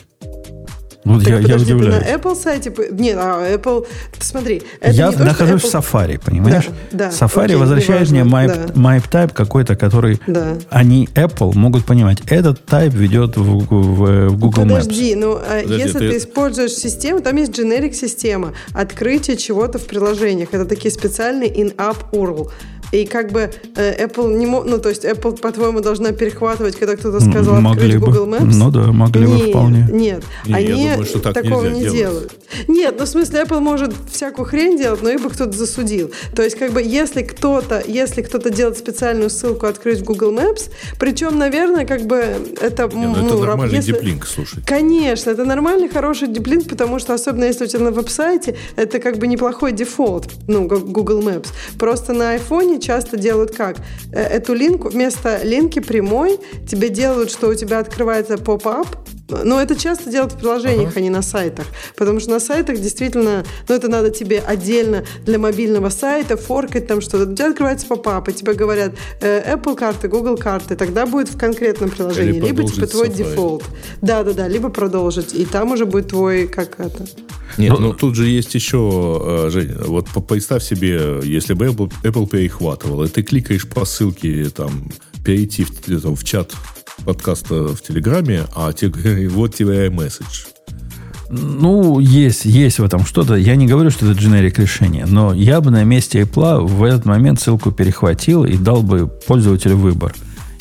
Вот 1.06 1.20
Так 1.24 1.28
я, 1.30 1.36
я 1.38 1.42
подожди, 1.44 1.66
ты 1.68 1.76
удивляюсь. 1.76 2.04
на 2.06 2.16
Apple 2.16 2.36
сайте... 2.36 2.74
Нет, 2.92 3.18
а 3.20 3.48
Apple... 3.54 3.86
Ты 4.18 4.26
смотри, 4.26 4.64
это 4.82 4.92
я 4.92 5.08
не 5.10 5.14
то, 5.16 5.24
нахожусь 5.24 5.64
Apple- 5.64 5.82
в 5.82 5.94
Safari, 5.94 6.20
понимаешь? 6.24 6.66
Да, 6.92 7.10
да, 7.10 7.10
Safari 7.10 7.44
окей, 7.46 7.56
возвращает 7.58 8.10
мне 8.12 8.24
да. 8.24 8.30
MIME, 8.30 8.74
MIME 8.74 9.04
type 9.10 9.34
какой-то, 9.34 9.76
который 9.76 10.20
Да. 10.28 10.58
они, 10.72 11.08
Apple, 11.14 11.54
могут 11.56 11.86
понимать. 11.86 12.20
Этот 12.28 12.66
type 12.66 12.90
ведет 12.90 13.38
в, 13.38 13.44
в- 13.44 14.30
в 14.30 14.38
Google 14.40 14.64
Maps. 14.64 14.80
Подожди, 14.82 15.16
ну 15.16 15.34
а 15.34 15.62
Подожди, 15.62 15.84
если 15.84 16.00
ты- 16.00 16.10
ты... 16.12 16.18
используешь 16.18 16.72
систему, 16.74 17.22
там 17.22 17.36
есть 17.36 17.52
generic 17.52 17.94
система 17.94 18.54
открытие 18.74 19.38
чего-то 19.38 19.78
в 19.78 19.86
приложениях. 19.86 20.50
Это 20.54 20.66
такие 20.66 20.92
специальные 20.92 21.50
in-app 21.54 21.98
URL. 22.14 22.50
И 22.96 23.06
как 23.06 23.32
бы 23.32 23.52
э, 23.76 24.06
Apple 24.08 24.36
не 24.38 24.46
мог, 24.46 24.66
ну 24.66 24.78
то 24.78 24.90
есть 24.90 25.04
Apple, 25.06 25.40
по-твоему, 25.40 25.82
должна 25.82 26.12
перехватывать, 26.12 26.76
когда 26.76 26.96
кто-то 26.96 27.20
сказал 27.20 27.56
М, 27.58 27.68
открыть 27.68 27.94
могли 27.96 27.98
бы. 27.98 28.06
Google 28.08 28.28
Maps? 28.34 28.54
Ну 28.56 28.72
да, 28.72 28.92
могли 28.92 29.26
бы 29.28 29.34
Нет, 29.34 29.50
вполне. 29.50 29.88
Нет, 29.92 30.24
Не, 30.46 30.52
я 30.52 30.58
они 30.58 30.68
думаю, 30.90 31.06
что 31.06 31.20
так 31.20 31.34
такого 31.34 31.66
не 31.68 31.82
делать. 31.82 31.94
делают. 31.98 32.32
Нет, 32.68 32.96
ну 32.98 33.06
в 33.06 33.08
смысле 33.10 33.42
Apple 33.42 33.60
может 33.60 33.94
всякую 34.12 34.46
хрень 34.46 34.78
делать, 34.78 35.02
но 35.04 35.10
их 35.10 35.22
бы 35.22 35.30
кто-то 35.30 35.52
засудил. 35.52 36.12
То 36.36 36.42
есть 36.44 36.58
как 36.58 36.72
бы 36.72 36.82
если 36.82 37.22
кто-то, 37.22 37.84
если 37.86 38.22
кто-то 38.22 38.50
делает 38.50 38.78
специальную 38.78 39.30
ссылку 39.30 39.66
открыть 39.66 40.00
в 40.00 40.04
Google 40.04 40.32
Maps, 40.34 40.70
причем, 41.00 41.38
наверное, 41.38 41.86
как 41.86 42.02
бы 42.06 42.18
это, 42.62 42.90
Не, 42.94 43.06
ну, 43.08 43.12
это 43.14 43.22
ну, 43.24 43.30
раб- 43.42 43.48
нормальный 43.58 43.76
если- 43.78 43.92
диплинк, 43.94 44.26
слушай. 44.26 44.64
Конечно, 44.66 45.32
это 45.32 45.44
нормальный, 45.46 45.90
хороший 45.90 46.28
диплинк, 46.28 46.70
потому 46.70 47.00
что 47.00 47.14
особенно 47.14 47.44
если 47.46 47.66
у 47.66 47.68
тебя 47.68 47.84
на 47.84 47.92
веб-сайте, 47.92 48.56
это 48.78 49.00
как 49.00 49.18
бы 49.18 49.28
неплохой 49.28 49.72
дефолт, 49.74 50.30
ну, 50.48 50.68
как 50.70 50.80
Google 50.86 51.22
Maps. 51.22 51.48
Просто 51.78 52.14
на 52.14 52.32
айфоне 52.32 52.80
часто 52.86 53.18
делают 53.18 53.56
как? 53.56 53.78
Э, 54.12 54.22
Эту 54.22 54.54
линку, 54.54 54.90
вместо 54.90 55.44
линки 55.44 55.80
прямой 55.80 56.40
тебе 56.70 56.90
делают, 56.90 57.32
что 57.32 57.50
у 57.50 57.56
тебя 57.56 57.80
открывается 57.80 58.38
поп-ап, 58.38 58.88
но 59.30 59.60
это 59.60 59.76
часто 59.76 60.10
делают 60.10 60.34
в 60.34 60.38
приложениях, 60.38 60.96
а 60.96 61.00
не 61.00 61.10
на 61.10 61.22
сайтах. 61.22 61.66
Потому 61.96 62.20
что 62.20 62.32
на 62.32 62.40
сайтах 62.40 62.80
действительно, 62.80 63.44
ну 63.68 63.76
это 63.76 63.88
надо 63.88 64.10
тебе 64.10 64.40
отдельно 64.40 65.04
для 65.26 65.40
мобильного 65.40 65.90
сайта 65.90 66.38
форкать 66.38 66.88
там 66.88 67.02
что-то. 67.02 67.32
У 67.32 67.36
тебя 67.36 67.50
открывается 67.50 67.88
поп-ап, 67.88 68.30
и 68.30 68.34
тебе 68.34 68.54
говорят 68.54 68.94
э, 69.22 69.56
Apple 69.56 69.76
карты, 69.76 70.08
Google 70.08 70.38
карты, 70.38 70.76
тогда 70.76 71.06
будет 71.06 71.30
в 71.30 71.38
конкретном 71.38 71.90
приложении. 71.90 72.38
Или 72.38 72.48
либо 72.48 72.64
типа 72.64 72.88
твой 72.88 73.08
Safari. 73.10 73.16
дефолт. 73.16 73.64
Да-да-да, 74.02 74.48
либо 74.48 74.70
продолжить. 74.70 75.34
И 75.34 75.46
там 75.46 75.72
уже 75.72 75.86
будет 75.86 76.10
твой, 76.10 76.48
как 76.48 76.80
это... 76.80 77.06
Нет, 77.58 77.80
ну, 77.80 77.94
тут 77.94 78.16
же 78.16 78.28
есть 78.28 78.54
еще, 78.54 79.48
э, 79.48 79.50
Женя, 79.50 79.78
вот 79.80 80.08
представь 80.28 80.64
себе, 80.64 81.20
если 81.24 81.54
бы 81.54 81.68
Apple, 81.68 81.92
Apple 82.04 82.28
перехватывал, 82.28 83.04
и 83.04 83.08
ты 83.08 83.24
кликаешь 83.24 83.68
по 83.68 83.86
ссылке 83.86 84.50
там 84.50 84.90
перейти 85.24 85.64
в, 85.64 85.72
те- 85.82 86.00
там, 86.00 86.16
в 86.16 86.24
чат 86.24 86.52
подкаста 87.06 87.68
в 87.76 87.82
Телеграме, 87.82 88.46
а 88.56 88.72
говорят, 88.74 89.32
вот 89.32 89.56
тебе 89.56 89.88
iMessage. 89.88 90.48
Ну, 91.30 92.00
есть, 92.00 92.46
есть 92.46 92.80
в 92.80 92.84
этом 92.84 93.06
что-то. 93.06 93.36
Я 93.36 93.56
не 93.56 93.68
говорю, 93.68 93.90
что 93.90 94.06
это 94.06 94.20
дженерик 94.20 94.60
решение, 94.60 95.06
но 95.06 95.34
я 95.34 95.62
бы 95.62 95.72
на 95.72 95.84
месте 95.84 96.22
Apple 96.22 96.66
в 96.66 96.84
этот 96.84 97.06
момент 97.06 97.40
ссылку 97.40 97.72
перехватил 97.72 98.46
и 98.46 98.58
дал 98.58 98.84
бы 98.84 99.08
пользователю 99.08 99.78
выбор. 99.78 100.14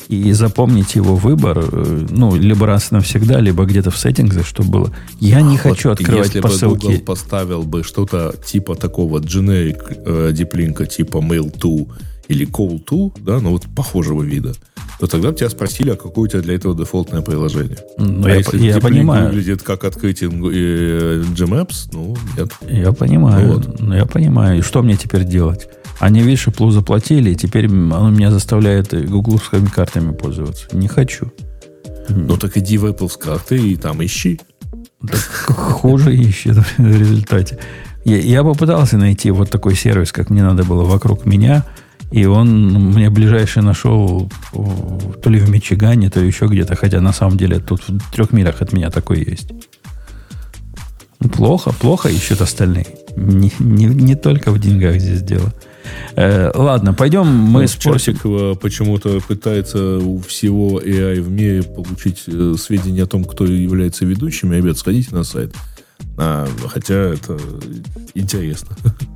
И 0.07 0.33
запомнить 0.33 0.93
его 0.93 1.15
выбор, 1.15 1.65
э, 1.71 2.07
ну, 2.11 2.35
либо 2.35 2.67
раз 2.67 2.91
навсегда, 2.91 3.39
либо 3.39 3.65
где-то 3.65 3.89
в 3.89 3.97
сеттингах, 3.97 4.45
чтобы 4.45 4.69
было. 4.69 4.95
Я 5.19 5.41
не 5.41 5.57
хочу 5.57 5.89
Вот 5.89 5.99
открывать 5.99 6.27
если 6.27 6.41
по 6.41 6.49
бы 6.49 6.53
ссылке. 6.53 6.87
Google 6.87 6.99
поставил 6.99 7.63
бы 7.63 7.83
что-то 7.83 8.35
типа 8.45 8.75
такого 8.75 9.19
generic 9.19 10.03
э, 10.05 10.31
диплинка, 10.31 10.85
типа 10.85 11.17
mail 11.17 11.51
to 11.59 11.87
или 12.27 12.47
call 12.47 12.83
to, 12.83 13.13
да, 13.19 13.39
ну 13.39 13.51
вот 13.51 13.63
похожего 13.75 14.23
вида, 14.23 14.53
то 14.99 15.07
тогда 15.07 15.31
бы 15.31 15.35
тебя 15.35 15.49
спросили, 15.49 15.91
а 15.91 15.95
какое 15.95 16.25
у 16.25 16.27
тебя 16.27 16.41
для 16.41 16.55
этого 16.55 16.75
дефолтное 16.75 17.21
приложение. 17.21 17.77
Ну, 17.97 18.25
а 18.25 18.29
я, 18.29 18.35
если 18.37 18.57
я 18.57 18.73
диплинк 18.73 18.83
понимаю. 18.83 19.27
выглядит 19.27 19.61
как 19.61 19.83
открытие 19.83 20.29
э, 20.29 21.21
Gmaps, 21.21 21.89
ну, 21.91 22.15
нет. 22.37 22.51
Я 22.69 22.91
понимаю. 22.91 23.53
Вот. 23.53 23.79
Ну, 23.79 23.93
Я 23.93 24.05
понимаю. 24.05 24.59
И 24.59 24.61
что 24.61 24.81
мне 24.81 24.95
теперь 24.95 25.25
делать? 25.25 25.67
Они, 25.99 26.21
видишь, 26.21 26.47
Apple 26.47 26.71
заплатили, 26.71 27.31
и 27.31 27.35
теперь 27.35 27.67
оно 27.67 28.09
меня 28.09 28.31
заставляет 28.31 28.93
гугловскими 29.09 29.67
картами 29.67 30.13
пользоваться. 30.13 30.67
Не 30.73 30.87
хочу. 30.87 31.31
Ну 32.09 32.37
так 32.37 32.57
иди 32.57 32.77
в 32.77 32.85
Apple 32.85 33.09
с 33.09 33.17
карты 33.17 33.57
и 33.57 33.75
там 33.75 34.03
ищи. 34.03 34.39
Хуже 35.47 36.15
ищет 36.15 36.57
в 36.77 36.99
результате. 36.99 37.57
Я, 38.03 38.17
я 38.17 38.43
попытался 38.43 38.97
найти 38.97 39.31
вот 39.31 39.49
такой 39.49 39.75
сервис, 39.75 40.11
как 40.11 40.29
мне 40.29 40.43
надо 40.43 40.63
было 40.63 40.83
вокруг 40.83 41.25
меня, 41.25 41.65
и 42.11 42.25
он 42.25 42.91
мне 42.91 43.09
ближайший 43.09 43.61
нашел 43.61 44.29
то 44.51 45.29
ли 45.29 45.39
в 45.39 45.49
Мичигане, 45.49 46.09
то 46.09 46.19
еще 46.19 46.45
где-то, 46.47 46.75
хотя 46.75 47.01
на 47.01 47.13
самом 47.13 47.37
деле 47.37 47.59
тут 47.59 47.81
в 47.87 48.11
трех 48.11 48.31
милях 48.31 48.61
от 48.61 48.73
меня 48.73 48.89
такой 48.89 49.23
есть. 49.23 49.51
Ну, 51.19 51.29
Плохо, 51.29 51.71
плохо 51.71 52.09
ищут 52.09 52.41
остальные. 52.41 52.87
Не, 53.15 53.51
не, 53.59 53.85
не 53.85 54.15
только 54.15 54.51
в 54.51 54.59
деньгах 54.59 54.99
здесь 54.99 55.21
дело. 55.21 55.53
Э, 56.15 56.51
ладно, 56.53 56.93
пойдем 56.93 57.27
мы 57.27 57.61
Ну, 57.61 57.67
спросим. 57.67 58.13
Чатик 58.13 58.25
э, 58.25 58.55
почему-то 58.61 59.19
пытается 59.27 59.97
у 59.97 60.19
всего 60.19 60.79
AI 60.79 61.21
в 61.21 61.29
мире 61.29 61.63
получить 61.63 62.23
э, 62.27 62.55
сведения 62.59 63.03
о 63.03 63.07
том, 63.07 63.23
кто 63.23 63.45
является 63.45 64.05
ведущими. 64.05 64.55
Ребят, 64.55 64.77
сходите 64.77 65.15
на 65.15 65.23
сайт. 65.23 65.53
А, 66.17 66.47
хотя 66.67 66.95
это 66.95 67.37
интересно. 68.13 68.75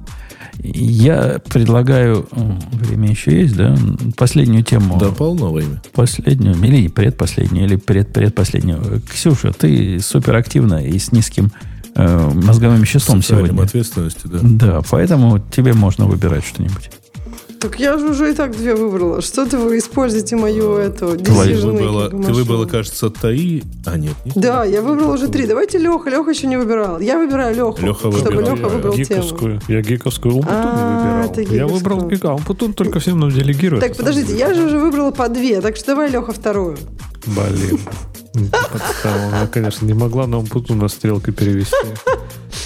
Я 0.61 1.39
предлагаю... 1.49 2.27
Время 2.71 3.09
еще 3.09 3.41
есть, 3.41 3.55
да? 3.55 3.77
Последнюю 4.17 4.63
тему. 4.63 4.97
Да, 4.99 5.09
полно 5.09 5.51
время. 5.53 5.81
Последнюю, 5.93 6.55
или 6.55 6.87
предпоследнюю, 6.87 7.65
или 7.65 7.75
пред-предпоследнюю. 7.75 9.01
Ксюша, 9.09 9.53
ты 9.53 9.99
суперактивна 9.99 10.85
и 10.85 10.97
с 10.99 11.11
низким 11.11 11.51
э, 11.95 12.31
мозговым 12.33 12.81
веществом 12.81 13.21
Социальным 13.21 13.47
сегодня. 13.49 13.65
ответственностью, 13.67 14.29
да. 14.29 14.39
Да, 14.41 14.81
поэтому 14.89 15.39
тебе 15.39 15.73
можно 15.73 16.05
выбирать 16.05 16.45
что-нибудь. 16.45 16.91
Так 17.59 17.77
я 17.79 17.97
же 17.97 18.07
уже 18.09 18.31
и 18.31 18.33
так 18.33 18.55
две 18.55 18.73
выбрала. 18.73 19.21
Что-то 19.21 19.57
вы 19.59 19.79
используете 19.79 20.37
мою 20.37 20.75
эту 20.77 21.17
Ты 21.17 21.25
Твои 21.25 21.53
decision 21.53 21.71
выбрала, 21.71 22.09
ты 22.09 22.33
выбрала, 22.33 22.65
кажется, 22.65 23.09
ТАИ. 23.09 23.63
А, 23.85 23.97
нет, 23.97 24.15
нет. 24.23 24.35
Да, 24.37 24.63
я 24.63 24.81
выбрала 24.81 25.13
уже 25.13 25.27
три. 25.27 25.45
Давайте 25.45 25.77
Леха. 25.77 26.09
Леха 26.09 26.29
еще 26.31 26.47
не 26.47 26.55
выбирал. 26.57 26.99
Я 27.01 27.17
выбираю 27.17 27.53
Леху. 27.55 27.85
Леха 27.85 28.11
чтобы 28.11 28.37
выбирал. 28.37 28.55
Леха 28.55 28.69
выбрал 28.69 28.93
тему. 28.93 29.05
гиковскую. 29.05 29.61
Я 29.67 29.81
гиковскую 29.81 30.35
Умпутун 30.35 30.57
А, 30.57 31.27
выбирал. 31.27 31.53
Я 31.55 31.67
выбрал 31.67 32.07
гика. 32.07 32.33
Умпутун 32.33 32.73
только 32.73 32.99
всем 32.99 33.19
нам 33.19 33.29
делегирует. 33.29 33.83
Так, 33.83 33.97
подождите, 33.97 34.37
я 34.37 34.53
же 34.53 34.65
уже 34.65 34.77
выбрала 34.79 35.11
по 35.11 35.27
две, 35.27 35.59
так 35.59 35.75
что 35.75 35.87
давай, 35.87 36.09
Леха, 36.09 36.31
вторую. 36.31 36.77
Блин. 37.25 37.79
Подставила. 38.71 39.41
Я, 39.41 39.47
конечно, 39.47 39.85
не 39.85 39.93
могла 39.93 40.27
на 40.27 40.37
Умпутуна 40.37 40.87
стрелкой 40.87 41.33
перевести. 41.33 41.75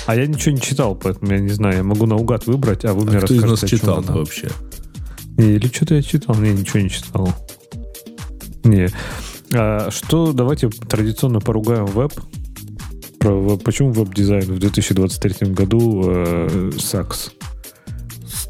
А 0.06 0.16
я 0.16 0.28
ничего 0.28 0.54
не 0.54 0.62
читал, 0.62 0.94
поэтому 0.96 1.32
я 1.32 1.40
не 1.40 1.50
знаю. 1.50 1.78
Я 1.78 1.84
могу 1.84 2.06
наугад 2.06 2.46
выбрать, 2.46 2.86
а 2.86 2.94
вы 2.94 3.06
мне 3.06 3.18
А 3.18 3.22
кто 3.22 3.34
из 3.34 3.42
нас 3.42 3.52
расскажете, 3.52 3.78
читал 3.78 3.98
она. 4.00 4.14
вообще? 4.14 4.50
Или 5.38 5.68
что-то 5.68 5.96
я 5.96 6.02
читал? 6.02 6.36
Не, 6.36 6.52
ничего 6.52 6.80
не 6.80 6.90
читал. 6.90 7.34
Не. 8.64 8.90
А, 9.54 9.90
что, 9.92 10.34
давайте 10.34 10.70
традиционно 10.70 11.40
поругаем 11.40 11.86
веб. 11.86 12.14
Про 13.20 13.32
веб- 13.32 13.64
почему 13.64 13.92
веб-дизайн 13.92 14.44
в 14.44 14.60
2023 14.60 15.54
году 15.54 16.04
э, 16.06 16.72
сакс? 16.80 17.32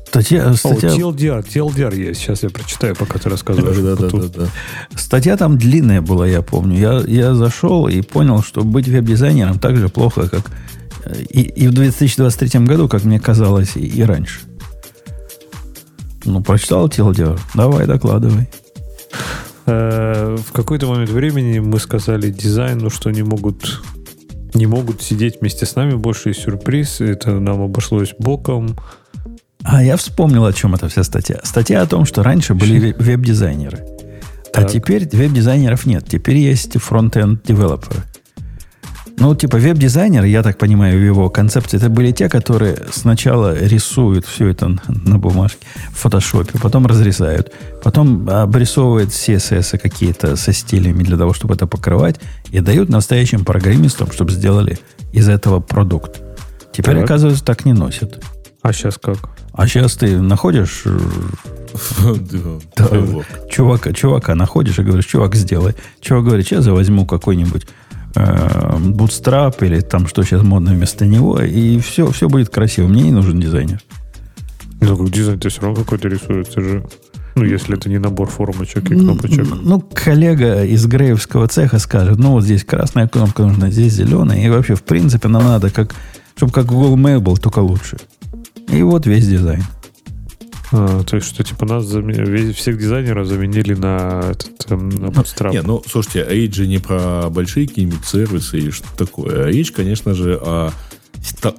Статья, 0.07 0.49
О, 0.49 0.53
статья, 0.53 0.89
TLDR, 0.89 1.43
TLDR 1.43 1.95
есть. 1.95 2.21
Сейчас 2.21 2.43
я 2.43 2.49
прочитаю, 2.49 2.95
пока 2.95 3.17
ты 3.17 3.29
рассказываешь. 3.29 3.77
Да, 3.77 3.95
да, 3.95 4.09
да, 4.09 4.27
да. 4.27 4.47
статья 4.95 5.37
там 5.37 5.57
длинная 5.57 6.01
была, 6.01 6.27
я 6.27 6.43
помню. 6.43 6.77
Я, 6.77 7.03
я 7.07 7.33
зашел 7.33 7.87
и 7.87 8.01
понял, 8.01 8.43
что 8.43 8.63
быть 8.63 8.87
веб-дизайнером 8.87 9.57
так 9.57 9.75
же 9.77 9.89
плохо, 9.89 10.29
как 10.29 10.51
э, 11.05 11.23
и, 11.29 11.41
и 11.41 11.67
в 11.67 11.73
2023 11.73 12.59
году, 12.59 12.87
как 12.87 13.05
мне 13.05 13.19
казалось, 13.19 13.75
и, 13.75 13.87
и 13.87 14.03
раньше. 14.03 14.41
Ну, 16.25 16.41
прочитал 16.41 16.87
TLDR? 16.87 17.39
Давай, 17.53 17.85
докладывай. 17.85 18.47
Э, 19.65 20.35
В 20.37 20.51
какой-то 20.51 20.87
момент 20.87 21.09
времени 21.09 21.59
мы 21.59 21.79
сказали 21.79 22.29
дизайну, 22.29 22.89
что 22.89 23.11
не 23.11 23.23
могут 23.23 23.81
не 24.53 24.67
могут 24.67 25.01
сидеть 25.01 25.41
вместе 25.41 25.65
с 25.65 25.75
нами 25.75 25.95
больше 25.95 26.29
и 26.29 26.33
сюрприз. 26.33 27.01
Это 27.01 27.39
нам 27.39 27.61
обошлось 27.63 28.13
боком. 28.19 28.77
А 29.63 29.83
я 29.83 29.97
вспомнил, 29.97 30.45
о 30.45 30.53
чем 30.53 30.75
эта 30.75 30.89
вся 30.89 31.03
статья. 31.03 31.39
Статья 31.43 31.81
о 31.81 31.87
том, 31.87 32.05
что 32.05 32.21
раньше 32.21 32.53
были 32.53 32.91
ве- 32.91 32.95
веб-дизайнеры. 33.03 33.83
А 34.53 34.63
теперь 34.65 35.09
веб-дизайнеров 35.11 35.87
нет. 35.87 36.05
Теперь 36.07 36.37
есть 36.37 36.77
фронт-энд 36.79 37.41
девелоперы. 37.43 38.03
Ну, 39.17 39.35
типа 39.35 39.57
веб-дизайнеры, 39.57 40.27
я 40.27 40.41
так 40.43 40.57
понимаю, 40.57 40.99
в 40.99 41.03
его 41.03 41.29
концепции, 41.29 41.77
это 41.77 41.89
были 41.89 42.11
те, 42.11 42.29
которые 42.29 42.77
сначала 42.91 43.57
рисуют 43.57 44.25
все 44.25 44.47
это 44.47 44.75
на, 44.87 45.17
бумажке 45.19 45.65
в 45.91 45.97
фотошопе, 45.99 46.57
потом 46.59 46.87
разрезают, 46.87 47.53
потом 47.83 48.27
обрисовывают 48.29 49.11
CSS 49.11 49.77
какие-то 49.77 50.35
со 50.35 50.51
стилями 50.51 51.03
для 51.03 51.17
того, 51.17 51.33
чтобы 51.33 51.53
это 51.53 51.67
покрывать, 51.67 52.19
и 52.51 52.59
дают 52.59 52.89
настоящим 52.89 53.45
программистам, 53.45 54.11
чтобы 54.11 54.31
сделали 54.31 54.79
из 55.13 55.29
этого 55.29 55.59
продукт. 55.59 56.21
Теперь, 56.73 56.95
Так. 56.95 57.05
оказывается, 57.05 57.45
так 57.45 57.65
не 57.65 57.73
носят. 57.73 58.23
А 58.63 58.73
сейчас 58.73 58.97
как? 58.97 59.17
А 59.53 59.67
сейчас 59.67 59.93
ты 59.95 60.19
находишь 60.19 60.83
э, 60.85 60.99
чувака, 63.49 63.93
чувака 63.93 64.35
находишь 64.35 64.79
и 64.79 64.83
говоришь, 64.83 65.05
чувак, 65.05 65.35
сделай. 65.35 65.75
Чувак 66.01 66.25
говорит, 66.25 66.47
сейчас 66.47 66.65
я 66.65 66.73
возьму 66.73 67.05
какой-нибудь 67.05 67.67
Bootstrap 68.15 69.65
или 69.65 69.81
там, 69.81 70.07
что 70.07 70.23
сейчас 70.23 70.43
модно 70.43 70.71
вместо 70.71 71.05
него, 71.05 71.39
и 71.41 71.79
все, 71.79 72.11
все 72.11 72.29
будет 72.29 72.49
красиво. 72.49 72.87
Мне 72.87 73.03
не 73.03 73.11
нужен 73.11 73.39
дизайнер. 73.39 73.81
Ну, 74.81 75.07
дизайн-то 75.07 75.49
все 75.49 75.61
равно 75.61 75.83
какой-то 75.83 76.07
рисуется 76.09 76.61
же. 76.61 76.85
Ну, 77.35 77.45
если 77.45 77.75
это 77.75 77.89
не 77.89 77.97
набор 77.97 78.29
формочек 78.29 78.91
и 78.91 78.95
кнопочек. 78.95 79.47
Ну, 79.63 79.81
коллега 79.81 80.63
из 80.63 80.85
Греевского 80.85 81.47
цеха 81.47 81.79
скажет, 81.79 82.19
ну, 82.19 82.33
вот 82.33 82.43
здесь 82.43 82.63
красная 82.63 83.07
кнопка 83.07 83.43
нужна, 83.43 83.71
здесь 83.71 83.93
зеленая, 83.93 84.45
и 84.45 84.49
вообще, 84.49 84.75
в 84.75 84.83
принципе, 84.83 85.27
нам 85.29 85.43
надо, 85.43 85.71
как, 85.71 85.95
чтобы 86.35 86.51
как 86.51 86.67
Google 86.67 86.95
Mail 86.97 87.19
был, 87.19 87.37
только 87.37 87.59
лучше. 87.59 87.97
И 88.69 88.83
вот 88.83 89.07
весь 89.07 89.27
дизайн. 89.27 89.63
А, 90.75 91.03
то 91.03 91.15
есть, 91.17 91.27
что 91.27 91.43
типа 91.43 91.65
нас 91.65 91.85
заме- 91.85 92.25
весь- 92.25 92.55
всех 92.55 92.79
дизайнеров 92.79 93.27
заменили 93.27 93.75
на 93.75 94.31
этот 94.31 94.71
эм, 94.71 94.89
на 94.89 95.05
Bootstrap. 95.07 95.51
Не, 95.51 95.61
ну, 95.61 95.83
слушайте, 95.87 96.25
речь 96.27 96.55
же 96.55 96.65
не 96.67 96.79
про 96.79 97.29
большие 97.29 97.67
какие-нибудь 97.67 98.03
сервисы 98.05 98.59
и 98.59 98.71
что 98.71 98.87
такое. 98.97 99.45
А 99.45 99.47
Речь, 99.49 99.71
конечно 99.71 100.13
же, 100.15 100.35
о 100.41 100.71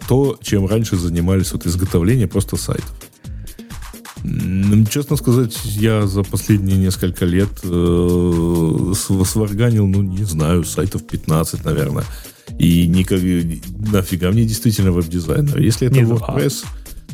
то, 0.08 0.36
чем 0.42 0.66
раньше 0.66 0.96
занимались 0.96 1.52
вот 1.52 1.64
изготовление 1.64 2.26
просто 2.26 2.56
сайтов. 2.56 2.92
Честно 4.90 5.16
сказать, 5.16 5.54
я 5.64 6.06
за 6.06 6.22
последние 6.22 6.78
несколько 6.78 7.24
лет 7.26 7.50
э, 7.62 8.92
св- 8.96 9.28
сварганил, 9.28 9.86
ну, 9.86 10.02
не 10.02 10.24
знаю, 10.24 10.64
сайтов 10.64 11.06
15, 11.06 11.64
наверное. 11.64 12.04
И 12.58 12.86
никак, 12.86 13.20
нафига 13.92 14.30
мне 14.30 14.44
действительно 14.44 14.92
веб-дизайнер. 14.92 15.58
Если 15.58 15.88
это 15.88 15.96
Не, 15.96 16.02
ну, 16.02 16.18
а- 16.20 16.32
WordPress, 16.38 16.64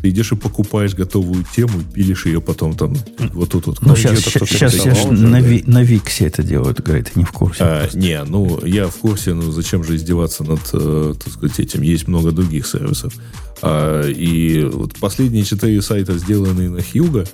Ты 0.01 0.09
идешь 0.09 0.33
и 0.33 0.37
покупаешь 0.37 0.95
готовую 0.95 1.45
тему, 1.55 1.81
и 1.81 1.95
пилишь 1.95 2.27
ее 2.27 2.41
потом 2.41 2.75
там 2.75 2.97
вот 3.33 3.51
тут 3.51 3.67
вот. 3.67 3.83
Ну, 3.83 3.97
сейчас, 3.97 4.21
сейчас, 4.21 4.49
сейчас, 4.49 4.73
сейчас 4.73 5.05
на, 5.11 5.41
Ви, 5.41 5.63
на 5.67 5.83
Виксе 5.83 6.27
это 6.27 6.43
делают, 6.43 6.81
говорит, 6.81 7.17
не 7.17 7.25
в 7.25 7.33
курсе. 7.33 7.63
А, 7.63 7.89
не, 7.93 8.23
ну, 8.25 8.65
я 8.65 8.89
в 8.89 8.97
курсе, 8.97 9.35
ну, 9.35 9.51
зачем 9.53 9.85
же 9.85 9.97
издеваться 9.97 10.45
над, 10.45 10.61
э, 10.73 11.15
так 11.23 11.33
сказать, 11.33 11.61
этим? 11.61 11.83
Есть 11.83 12.09
много 12.09 12.33
других 12.33 12.67
сервисов. 12.67 13.15
А, 13.63 14.09
и 14.09 14.65
вот 14.65 14.99
последние 14.99 15.45
четыре 15.45 15.83
сайта, 15.83 16.17
сделанные 16.19 16.71
на 16.71 16.83
Hugo, 16.83 17.27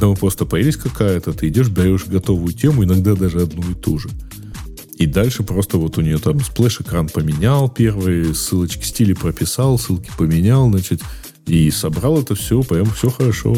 ну, 0.00 0.14
просто 0.14 0.44
появились 0.44 0.76
какая-то, 0.76 1.32
ты 1.32 1.48
идешь, 1.48 1.68
берешь 1.68 2.06
готовую 2.06 2.52
тему, 2.52 2.84
иногда 2.84 3.14
даже 3.14 3.42
одну 3.42 3.62
и 3.70 3.74
ту 3.74 3.98
же. 3.98 4.08
И 4.98 5.06
дальше 5.06 5.44
просто 5.44 5.78
вот 5.78 5.96
у 5.96 6.00
нее 6.00 6.18
там 6.18 6.40
сплэш-экран 6.40 7.08
поменял 7.08 7.68
первые, 7.68 8.34
ссылочки 8.34 8.84
стили 8.84 9.12
прописал, 9.12 9.78
ссылки 9.78 10.10
поменял, 10.18 10.68
значит, 10.68 11.02
и 11.48 11.70
собрал 11.70 12.20
это 12.20 12.34
все, 12.34 12.62
прям 12.62 12.86
все 12.86 13.10
хорошо. 13.10 13.54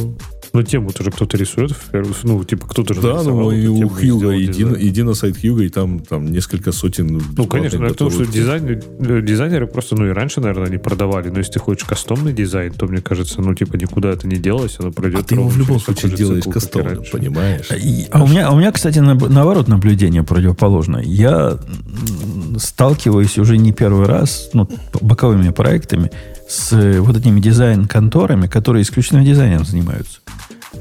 Ну, 0.53 0.63
тему 0.63 0.91
тоже 0.91 1.11
кто-то 1.11 1.37
рисует, 1.37 1.77
ну, 2.25 2.43
типа, 2.43 2.67
кто-то 2.67 2.95
же 2.95 3.01
Да, 3.01 3.23
ну, 3.23 3.53
и 3.53 3.67
у 3.69 3.89
Hugo, 3.89 4.43
иди, 4.43 4.65
иди 4.65 5.03
на 5.03 5.15
сайт 5.15 5.37
Hugo, 5.41 5.63
и 5.63 5.69
там, 5.69 6.01
там 6.01 6.27
несколько 6.27 6.73
сотен 6.73 7.23
Ну, 7.37 7.47
конечно, 7.47 7.79
но 7.79 7.95
том, 7.95 8.11
что 8.11 8.27
дизайн, 8.27 8.83
дизайнеры 8.99 9.67
просто, 9.67 9.95
ну, 9.95 10.07
и 10.07 10.11
раньше, 10.11 10.41
наверное, 10.41 10.67
они 10.67 10.79
продавали, 10.79 11.29
но 11.29 11.39
если 11.39 11.53
ты 11.53 11.59
хочешь 11.61 11.85
кастомный 11.85 12.33
дизайн, 12.33 12.73
то, 12.73 12.87
мне 12.87 13.01
кажется, 13.01 13.41
ну, 13.41 13.55
типа, 13.55 13.77
никуда 13.77 14.11
это 14.11 14.27
не 14.27 14.37
делось, 14.37 14.77
оно 14.81 14.91
пройдет... 14.91 15.21
А 15.21 15.23
ты 15.23 15.35
его 15.37 15.49
в 15.49 15.57
любом 15.57 15.79
случае 15.79 16.13
делаешь 16.17 16.45
кастомным, 16.45 17.05
понимаешь? 17.13 17.69
И, 17.71 18.07
а 18.11 18.25
у 18.25 18.27
меня, 18.27 18.51
у 18.51 18.59
меня, 18.59 18.73
кстати, 18.73 18.99
наоборот, 18.99 19.69
наблюдение 19.69 20.25
противоположное. 20.25 21.03
Я 21.03 21.59
сталкиваюсь 22.59 23.39
уже 23.39 23.57
не 23.57 23.73
первый 23.73 24.07
раз, 24.07 24.51
ну, 24.53 24.69
боковыми 25.01 25.51
проектами, 25.51 26.11
с 26.51 27.01
вот 27.01 27.17
этими 27.17 27.41
дизайн-конторами, 27.41 28.49
которые 28.49 28.83
исключительно 28.83 29.25
дизайном 29.25 29.65
занимаются. 29.65 30.21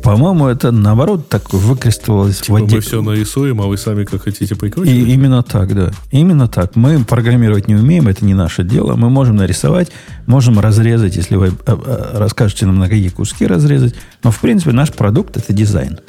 По-моему, 0.03 0.47
это 0.47 0.71
наоборот 0.71 1.29
так 1.29 1.51
выкрестовалось 1.51 2.41
типа 2.41 2.53
в 2.53 2.63
отде... 2.63 2.75
мы 2.75 2.81
все 2.81 3.01
нарисуем, 3.01 3.61
а 3.61 3.65
вы 3.65 3.77
сами 3.77 4.03
как 4.03 4.23
хотите 4.23 4.55
прикрутить? 4.55 4.93
И 4.93 5.13
именно 5.13 5.43
так, 5.43 5.73
да. 5.73 5.91
Именно 6.11 6.47
так. 6.47 6.75
Мы 6.75 7.03
программировать 7.03 7.67
не 7.67 7.75
умеем, 7.75 8.07
это 8.07 8.23
не 8.23 8.33
наше 8.33 8.63
дело. 8.63 8.95
Мы 8.95 9.09
можем 9.09 9.35
нарисовать, 9.35 9.91
можем 10.25 10.59
разрезать, 10.59 11.15
если 11.15 11.35
вы 11.35 11.51
а, 11.65 11.73
а, 11.73 12.19
расскажете 12.19 12.65
нам, 12.65 12.77
на 12.79 12.87
какие 12.87 13.09
куски 13.09 13.45
разрезать. 13.47 13.95
Но, 14.23 14.31
в 14.31 14.39
принципе, 14.39 14.71
наш 14.71 14.91
продукт– 14.91 15.37
это 15.37 15.53
дизайн. 15.53 15.99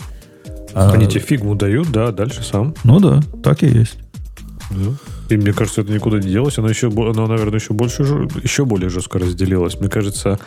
Они 0.74 1.04
а... 1.04 1.08
тебе 1.08 1.20
фигму 1.20 1.54
дают, 1.54 1.90
да, 1.90 2.12
дальше 2.12 2.42
сам. 2.42 2.74
Ну 2.84 3.00
да, 3.00 3.22
так 3.42 3.62
и 3.62 3.66
есть. 3.66 3.98
Да. 4.70 4.92
И 5.31 5.36
мне 5.36 5.52
кажется, 5.52 5.82
это 5.82 5.93
никуда 5.93 6.19
не 6.19 6.28
делось. 6.28 6.59
Оно 6.59 6.69
еще, 6.69 6.89
оно, 6.89 7.27
наверное, 7.27 7.61
еще 7.61 7.73
больше, 7.73 8.02
еще 8.43 8.65
более 8.65 8.90
жестко 8.90 9.19
разделилось. 9.19 9.78
Мне 9.78 9.89
кажется, 9.89 10.39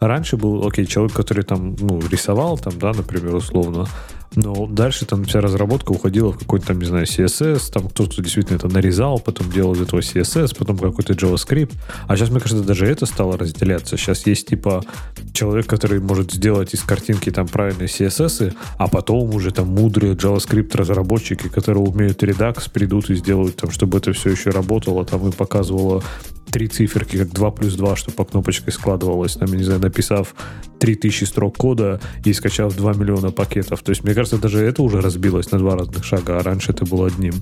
раньше 0.00 0.36
был, 0.36 0.66
окей, 0.66 0.86
человек, 0.86 1.14
который 1.14 1.44
там, 1.44 1.76
ну, 1.78 2.00
рисовал 2.10 2.58
там, 2.58 2.78
да, 2.78 2.92
например, 2.92 3.34
условно, 3.34 3.86
но 4.36 4.66
дальше 4.66 5.06
там 5.06 5.24
вся 5.24 5.40
разработка 5.40 5.90
уходила 5.92 6.32
в 6.32 6.38
какой-то 6.38 6.68
там, 6.68 6.78
не 6.78 6.86
знаю, 6.86 7.04
CSS, 7.04 7.72
там 7.72 7.88
кто-то 7.88 8.22
действительно 8.22 8.56
это 8.56 8.68
нарезал, 8.68 9.18
потом 9.18 9.50
делал 9.50 9.74
из 9.74 9.80
этого 9.80 10.00
CSS, 10.00 10.56
потом 10.56 10.78
какой-то 10.78 11.14
JavaScript. 11.14 11.72
А 12.06 12.16
сейчас, 12.16 12.30
мне 12.30 12.38
кажется, 12.38 12.64
даже 12.64 12.86
это 12.86 13.06
стало 13.06 13.36
разделяться. 13.36 13.96
Сейчас 13.96 14.26
есть 14.26 14.46
типа 14.46 14.84
человек, 15.32 15.66
который 15.66 16.00
может 16.00 16.32
сделать 16.32 16.74
из 16.74 16.82
картинки 16.82 17.30
там 17.30 17.48
правильные 17.48 17.88
CSS, 17.88 18.54
а 18.78 18.88
потом 18.88 19.34
уже 19.34 19.50
там 19.50 19.68
мудрые 19.68 20.14
JavaScript 20.14 20.76
разработчики, 20.76 21.48
которые 21.48 21.84
умеют 21.84 22.22
Redux, 22.22 22.70
придут 22.70 23.10
и 23.10 23.16
сделают 23.16 23.56
там, 23.56 23.70
чтобы 23.70 23.98
это 23.98 24.12
все 24.12 24.30
еще 24.30 24.50
работало, 24.50 25.04
там 25.04 25.28
и 25.28 25.32
показывало 25.32 26.02
три 26.50 26.68
циферки, 26.68 27.16
как 27.16 27.32
2 27.32 27.50
плюс 27.50 27.74
2, 27.74 27.96
чтобы 27.96 28.16
по 28.16 28.24
кнопочке 28.24 28.70
складывалось, 28.70 29.34
там, 29.34 29.50
я 29.52 29.58
не 29.58 29.64
знаю, 29.64 29.80
написав 29.80 30.34
3000 30.78 31.24
строк 31.24 31.56
кода 31.56 32.00
и 32.24 32.32
скачав 32.32 32.74
2 32.76 32.92
миллиона 32.94 33.30
пакетов. 33.30 33.82
То 33.82 33.90
есть, 33.90 34.04
мне 34.04 34.14
кажется, 34.14 34.38
даже 34.38 34.58
это 34.60 34.82
уже 34.82 35.00
разбилось 35.00 35.50
на 35.52 35.58
два 35.58 35.76
разных 35.76 36.04
шага, 36.04 36.38
а 36.38 36.42
раньше 36.42 36.72
это 36.72 36.84
было 36.84 37.06
одним. 37.06 37.34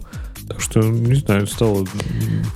Так 0.49 0.61
что, 0.61 0.81
не 0.81 1.15
знаю, 1.15 1.47
стало 1.47 1.87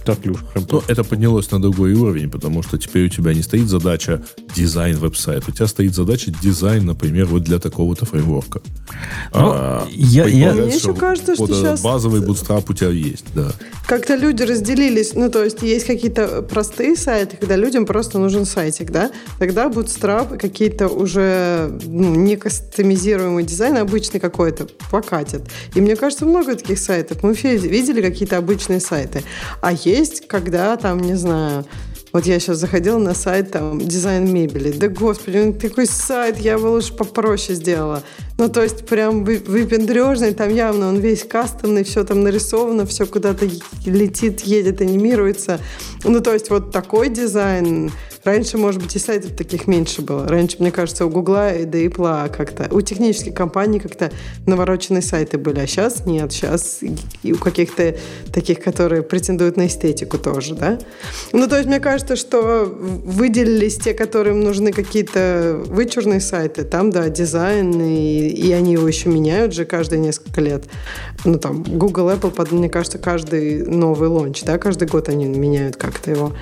так 0.05 0.25
ли 0.25 0.33
уж 0.33 0.41
прям 0.53 0.67
Ну, 0.71 0.83
это 0.89 1.05
поднялось 1.05 1.51
на 1.51 1.61
другой 1.61 1.93
уровень, 1.93 2.31
потому 2.31 2.63
что 2.63 2.79
теперь 2.79 3.07
у 3.07 3.09
тебя 3.09 3.35
не 3.35 3.43
стоит 3.43 3.69
задача 3.69 4.23
дизайн 4.55 4.97
веб-сайт, 4.97 5.45
у 5.49 5.53
тебя 5.53 5.67
стоит 5.67 5.95
задача 5.95 6.33
дизайн, 6.43 6.87
например, 6.87 7.27
вот 7.27 7.43
для 7.43 7.59
такого-то 7.59 8.07
фреймворка. 8.07 8.63
Ну, 9.35 9.51
а, 9.53 9.87
я, 9.91 10.27
я... 10.27 10.53
Мне 10.55 10.75
еще 10.75 10.95
кажется, 10.95 11.35
что 11.35 11.47
сейчас... 11.47 11.83
Базовый 11.83 12.23
bootstrap 12.23 12.65
у 12.69 12.75
тебя 12.75 12.91
есть, 12.91 13.27
да. 13.35 13.53
Как-то 13.87 14.17
люди 14.17 14.43
разделились, 14.43 15.15
ну, 15.15 15.31
то 15.31 15.45
есть 15.45 15.63
есть 15.63 15.87
какие-то 15.87 16.42
простые 16.43 16.97
сайты, 16.97 17.37
когда 17.37 17.57
людям 17.57 17.87
просто 17.87 18.19
нужен 18.19 18.45
сайтик, 18.45 18.91
да, 18.91 19.11
тогда 19.39 19.67
bootstrap 19.67 20.39
какие-то 20.39 20.89
уже 20.89 21.79
ну, 21.85 22.15
не 22.15 22.37
кастомизируемый 22.37 23.45
дизайн, 23.45 23.79
обычный 23.79 24.21
какой-то, 24.21 24.67
покатят. 24.91 25.43
И 25.75 25.81
мне 25.81 25.97
кажется, 25.97 26.27
много 26.27 26.55
таких 26.55 26.79
сайтов. 26.79 27.23
Мы 27.23 27.35
видели 27.35 28.03
какие-то 28.03 28.37
обычные 28.37 28.81
сайты. 28.81 29.23
А 29.61 29.73
есть, 29.73 30.27
когда 30.27 30.77
там, 30.77 31.01
не 31.01 31.15
знаю, 31.15 31.65
вот 32.13 32.27
я 32.27 32.39
сейчас 32.39 32.59
заходила 32.59 32.99
на 32.99 33.15
сайт 33.15 33.53
там 33.53 33.79
дизайн 33.79 34.31
мебели. 34.33 34.71
Да 34.73 34.89
господи, 34.89 35.39
он 35.39 35.55
такой 35.55 35.87
сайт, 35.87 36.39
я 36.39 36.59
бы 36.59 36.67
лучше 36.67 36.93
попроще 36.95 37.55
сделала. 37.55 38.03
Ну, 38.43 38.49
то 38.49 38.61
есть 38.61 38.87
прям 38.87 39.23
выпендрежный, 39.23 40.35
там 40.35 40.53
явно 40.53 40.89
он 40.89 40.99
весь 40.99 41.23
кастомный, 41.23 41.85
все 41.85 42.03
там 42.03 42.25
нарисовано, 42.25 42.87
все 42.87 43.07
куда-то 43.07 43.49
летит, 43.87 44.41
едет, 44.41 44.81
анимируется. 44.81 45.61
Ну, 46.03 46.19
то 46.19 46.33
есть 46.33 46.51
вот 46.51 46.73
такой 46.73 47.09
дизайн 47.09 47.93
Раньше, 48.25 48.57
может 48.57 48.81
быть, 48.81 48.95
и 48.95 49.01
сайтов 49.01 49.33
таких 49.33 49.67
меньше 49.67 50.01
было. 50.01 50.29
Раньше, 50.29 50.59
мне 50.61 50.71
кажется, 50.71 51.07
у 51.07 51.11
Гугла 51.11 51.53
и 51.53 51.65
до 51.65 51.79
Apple 51.79 52.29
как-то, 52.31 52.69
у 52.71 52.81
технических 52.81 53.35
компаний 53.35 53.81
как-то 53.81 54.13
навороченные 54.47 55.03
сайты 55.03 55.39
были, 55.39 55.59
а 55.59 55.67
сейчас 55.67 56.07
нет. 56.07 56.33
Сейчас 56.33 56.81
и 57.25 57.33
у 57.33 57.37
каких-то 57.37 57.97
таких, 58.33 58.61
которые 58.61 59.03
претендуют 59.03 59.57
на 59.57 59.67
эстетику 59.67 60.19
тоже, 60.19 60.55
да? 60.55 60.79
Ну, 61.33 61.49
то 61.49 61.57
есть, 61.57 61.69
мне 61.69 61.81
кажется, 61.81 62.15
что 62.15 62.65
выделились 62.65 63.77
те, 63.79 63.93
которым 63.93 64.41
нужны 64.41 64.71
какие-то 64.71 65.61
вычурные 65.67 66.21
сайты. 66.21 66.63
Там, 66.63 66.91
да, 66.91 67.09
дизайн, 67.09 67.73
и, 67.81 68.29
и 68.33 68.53
они 68.53 68.73
его 68.73 68.89
еще 68.89 69.09
меняют 69.09 69.55
же 69.55 69.65
каждые 69.65 70.01
несколько 70.01 70.41
лет. 70.41 70.65
Ну, 71.25 71.39
там, 71.39 71.63
Google, 71.63 72.11
Apple, 72.11 72.55
мне 72.55 72.69
кажется, 72.69 72.99
каждый 72.99 73.65
новый 73.67 74.09
launch, 74.09 74.43
да, 74.43 74.59
каждый 74.59 74.89
год 74.89 75.09
они 75.09 75.27
меняют 75.27 75.77
как-то 75.77 76.11
его. 76.11 76.33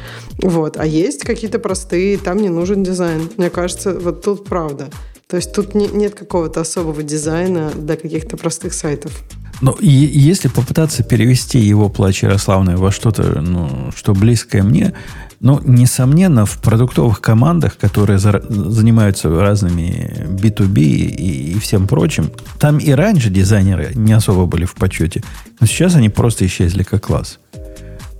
Вот. 0.43 0.77
А 0.79 0.87
есть 0.87 1.23
какие-то 1.23 1.59
простые, 1.59 2.19
там 2.19 2.39
не 2.39 2.49
нужен 2.49 2.83
дизайн. 2.83 3.29
Мне 3.37 3.51
кажется, 3.51 3.99
вот 3.99 4.23
тут 4.23 4.45
правда. 4.45 4.89
То 5.29 5.37
есть 5.37 5.53
тут 5.53 5.75
не, 5.75 5.87
нет 5.87 6.15
какого-то 6.15 6.61
особого 6.61 7.03
дизайна 7.03 7.71
для 7.71 7.97
каких-то 7.97 8.37
простых 8.37 8.75
сайтов. 8.75 9.13
Ну, 9.61 9.73
и 9.73 9.89
если 9.89 10.49
попытаться 10.49 11.03
перевести 11.03 11.59
его 11.59 11.89
плач 11.89 12.23
Ярославной 12.23 12.77
во 12.77 12.91
что-то, 12.91 13.41
ну, 13.41 13.91
что 13.95 14.15
близкое 14.15 14.63
мне, 14.63 14.95
ну, 15.41 15.59
несомненно, 15.65 16.45
в 16.45 16.59
продуктовых 16.59 17.23
командах, 17.23 17.79
которые 17.79 18.19
за, 18.19 18.43
занимаются 18.49 19.31
разными 19.31 20.27
B2B 20.29 20.81
и, 20.81 21.53
и 21.53 21.59
всем 21.59 21.89
прочим, 21.89 22.31
там 22.59 22.77
и 22.77 22.91
раньше 22.91 23.31
дизайнеры 23.31 23.93
не 23.95 24.13
особо 24.13 24.45
были 24.45 24.67
в 24.67 24.75
почете, 24.75 25.23
но 25.59 25.67
сейчас 25.67 25.95
они 25.97 26.11
просто 26.11 26.45
исчезли 26.45 26.83
как 26.83 27.07
класс. 27.07 27.39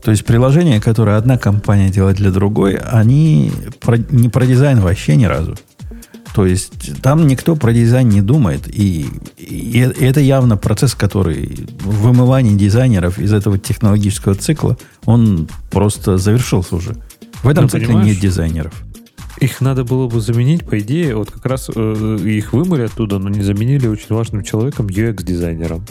То 0.03 0.11
есть 0.11 0.25
приложения, 0.25 0.81
которые 0.81 1.19
одна 1.19 1.37
компания 1.37 1.91
делает 1.91 2.17
для 2.17 2.31
другой, 2.31 2.77
они 2.77 3.53
про, 3.81 3.99
не 3.99 4.31
про 4.31 4.47
дизайн 4.47 4.81
вообще 4.81 5.15
ни 5.17 5.27
разу. 5.27 5.57
То 6.35 6.47
есть 6.47 7.03
там 7.03 7.27
никто 7.27 7.55
про 7.55 7.73
дизайн 7.73 8.09
не 8.09 8.23
думает. 8.23 8.67
И, 8.67 9.07
и 9.37 9.79
это 9.79 10.21
явно 10.21 10.57
процесс, 10.57 10.95
который 10.95 11.69
вымывание 11.81 12.57
дизайнеров 12.57 13.19
из 13.19 13.33
этого 13.33 13.59
технологического 13.59 14.35
цикла, 14.37 14.79
он 15.05 15.49
просто 15.71 16.17
завершился 16.17 16.77
уже. 16.77 16.97
В 17.43 17.49
этом 17.49 17.65
ну, 17.65 17.69
цикле 17.69 17.95
нет 17.95 18.19
дизайнеров. 18.19 18.73
Их 19.41 19.63
надо 19.63 19.85
было 19.85 20.07
бы 20.07 20.21
заменить, 20.21 20.67
по 20.67 20.79
идее, 20.79 21.17
вот 21.17 21.31
как 21.31 21.47
раз 21.47 21.71
э, 21.75 22.19
их 22.25 22.53
вымыли 22.53 22.83
оттуда, 22.83 23.19
но 23.19 23.31
не 23.31 23.41
заменили 23.43 23.87
очень 23.87 24.15
важным 24.15 24.45
человеком, 24.45 24.87
UX-дизайнером. 24.87 25.87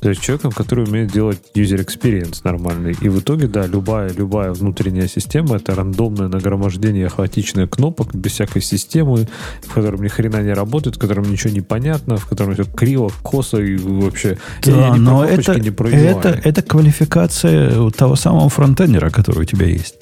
То 0.00 0.10
есть 0.10 0.20
человеком, 0.20 0.52
который 0.52 0.84
умеет 0.84 1.10
делать 1.10 1.38
user 1.54 1.82
experience 1.82 2.42
нормальный. 2.44 2.94
И 3.00 3.08
в 3.08 3.20
итоге, 3.20 3.46
да, 3.46 3.66
любая, 3.66 4.12
любая 4.12 4.52
внутренняя 4.52 5.08
система— 5.08 5.56
это 5.56 5.74
рандомное 5.74 6.28
нагромождение 6.28 7.08
хаотичных 7.08 7.70
кнопок 7.70 8.14
без 8.14 8.32
всякой 8.32 8.60
системы, 8.60 9.26
в 9.62 9.72
котором 9.72 10.02
ни 10.02 10.08
хрена 10.08 10.42
не 10.42 10.52
работает, 10.52 10.96
в 10.96 10.98
котором 10.98 11.30
ничего 11.30 11.54
не 11.54 11.62
понятно, 11.62 12.18
в 12.18 12.26
котором 12.26 12.52
все 12.52 12.64
криво, 12.64 13.10
косо 13.22 13.62
и 13.62 13.76
вообще... 13.78 14.36
Да, 14.62 14.72
я, 14.72 14.86
я 14.88 14.94
но 14.96 15.24
это, 15.24 15.58
не 15.58 15.70
это, 15.70 16.38
это 16.44 16.60
квалификация 16.60 17.90
того 17.92 18.16
самого 18.16 18.50
фронтендера, 18.50 19.08
который 19.08 19.40
у 19.40 19.44
тебя 19.44 19.66
есть. 19.66 19.96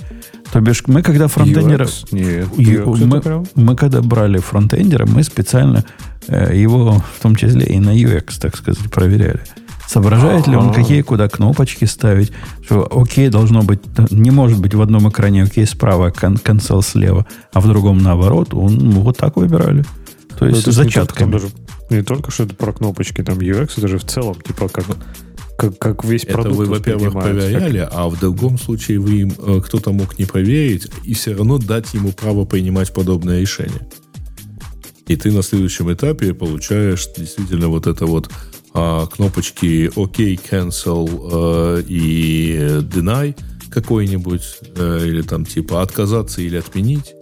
То 0.53 0.61
бишь, 0.61 0.83
мы 0.87 1.03
когда 1.03 1.29
фронтендера... 1.29 1.87
Нет, 2.11 2.49
UX 2.57 3.05
мы, 3.05 3.47
мы 3.55 3.77
когда 3.77 4.01
брали 4.01 4.39
фронтендера, 4.39 5.07
мы 5.07 5.23
специально 5.23 5.85
э, 6.27 6.57
его, 6.57 7.03
в 7.17 7.23
том 7.23 7.37
числе 7.37 7.67
и 7.67 7.79
на 7.79 7.91
UX, 7.91 8.41
так 8.41 8.57
сказать, 8.57 8.79
проверяли. 8.91 9.43
Соображает 9.87 10.47
ли 10.47 10.57
он, 10.57 10.73
какие 10.73 11.01
куда 11.01 11.29
кнопочки 11.29 11.87
ставить, 11.87 12.31
что 12.63 12.87
окей 12.91 13.31
должно 13.31 13.63
быть, 13.63 13.81
не 14.11 14.31
может 14.31 14.61
быть 14.61 14.75
в 14.75 14.83
одном 14.83 15.09
экране 15.09 15.45
окей 15.45 15.67
справа, 15.67 16.11
консоль 16.11 16.83
слева, 16.83 17.27
а 17.55 17.61
в 17.61 17.69
другом 17.69 17.99
наоборот. 17.99 18.53
Он 18.53 18.91
вот 18.91 19.17
так 19.17 19.37
выбирали. 19.37 19.85
То 20.39 20.47
есть 20.47 20.67
Ну, 20.67 20.73
не 20.73 20.77
зачатками. 20.77 21.07
только, 21.07 21.19
там 21.19 21.31
даже 21.31 21.49
не 21.91 22.03
только 22.03 22.31
что 22.31 22.45
это 22.45 22.55
про 22.55 22.73
кнопочки, 22.73 23.23
там 23.25 23.39
UX, 23.39 23.73
это 23.79 23.89
же 23.89 23.99
в 23.99 24.05
целом, 24.05 24.37
типа, 24.47 24.69
как, 24.69 24.85
как, 25.59 25.77
как 25.77 26.05
весь 26.05 26.23
Это 26.23 26.35
продукт 26.35 26.57
вы, 26.57 26.65
во-первых, 26.67 27.15
воспринимается. 27.15 27.51
Как- 27.51 27.61
проверяли, 27.61 27.89
а 27.91 28.09
в 28.09 28.19
другом 28.21 28.59
случае 28.59 29.01
вы 29.01 29.23
им, 29.23 29.33
э, 29.37 29.61
кто-то 29.65 29.91
мог 29.93 30.17
не 30.17 30.25
проверить 30.25 30.87
и 31.03 31.15
все 31.15 31.35
равно 31.35 31.59
дать 31.59 31.93
ему 31.95 32.13
право 32.13 32.45
принимать 32.45 32.93
подобное 32.93 33.41
решение. 33.41 33.89
И 35.09 35.17
ты 35.17 35.33
на 35.33 35.43
следующем 35.43 35.93
этапе 35.93 36.33
получаешь 36.33 37.09
действительно 37.17 37.69
вот 37.69 37.89
это 37.89 38.07
вот 38.07 38.31
а, 38.73 39.07
кнопочки 39.07 39.91
OK, 39.97 40.39
Cancel 40.49 41.79
э, 41.81 41.83
и 41.89 42.57
Deny 42.83 43.35
какой-нибудь, 43.71 44.59
э, 44.77 45.01
или 45.07 45.23
там 45.23 45.45
типа 45.45 45.83
отказаться 45.83 46.41
или 46.41 46.57
отменить. 46.57 47.15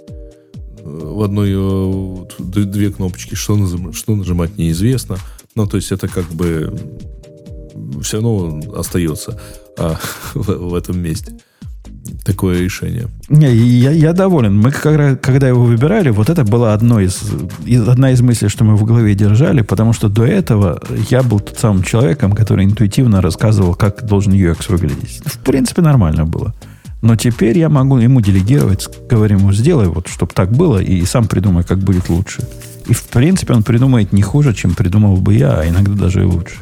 В 0.83 1.23
одной 1.23 1.53
э, 1.55 2.25
две 2.39 2.91
кнопочки, 2.91 3.35
что, 3.35 3.57
назым- 3.57 3.95
что 3.95 4.15
нажимать 4.15 4.59
неизвестно. 4.59 5.17
Ну, 5.55 5.67
то 5.67 5.77
есть 5.77 5.91
это 5.91 6.07
как 6.07 6.27
бы 6.33 6.79
все 8.03 8.21
равно 8.21 8.61
остается 8.77 9.39
а, 9.79 9.97
в, 10.35 10.47
в 10.71 10.75
этом 10.75 11.01
месте. 11.01 11.33
Такое 12.25 12.61
решение. 12.61 13.09
Не, 13.29 13.53
я, 13.55 13.91
я 13.91 14.13
доволен. 14.13 14.57
Мы 14.57 14.71
когда, 14.71 15.17
когда 15.17 15.49
его 15.49 15.65
выбирали, 15.65 16.11
вот 16.11 16.31
это 16.31 16.45
была 16.45 16.73
одно 16.73 17.01
из, 17.01 17.23
из- 17.65 17.89
одна 17.89 18.13
из 18.13 18.21
мыслей, 18.21 18.49
что 18.49 18.65
мы 18.65 18.77
в 18.77 18.85
голове 18.85 19.15
держали, 19.15 19.63
потому 19.63 19.93
что 19.93 20.09
до 20.09 20.25
этого 20.25 20.81
я 21.11 21.23
был 21.23 21.41
тот 21.41 21.59
самым 21.59 21.83
человеком, 21.83 22.33
который 22.33 22.65
интуитивно 22.65 23.21
рассказывал, 23.21 23.75
как 23.75 24.05
должен 24.07 24.33
UX 24.33 24.67
выглядеть. 24.69 25.21
В 25.25 25.39
принципе, 25.39 25.83
нормально 25.83 26.25
было. 26.25 26.55
Но 27.03 27.15
теперь 27.17 27.59
я 27.59 27.69
могу 27.69 27.99
ему 27.99 28.21
делегировать, 28.21 28.89
говорим 29.09 29.39
ему, 29.39 29.53
сделай 29.53 29.87
вот, 29.89 30.09
чтобы 30.09 30.33
так 30.33 30.51
было, 30.51 30.79
и 30.79 31.05
сам 31.05 31.27
придумай, 31.29 31.63
как 31.63 31.79
будет 31.79 32.09
лучше. 32.09 32.43
И, 32.89 32.93
в 32.93 33.05
принципе, 33.05 33.53
он 33.53 33.63
придумает 33.63 34.13
не 34.13 34.23
хуже, 34.23 34.55
чем 34.55 34.75
придумал 34.75 35.17
бы 35.17 35.35
я, 35.35 35.61
а 35.61 35.69
иногда 35.69 35.93
даже 35.93 36.23
и 36.23 36.25
лучше. 36.25 36.57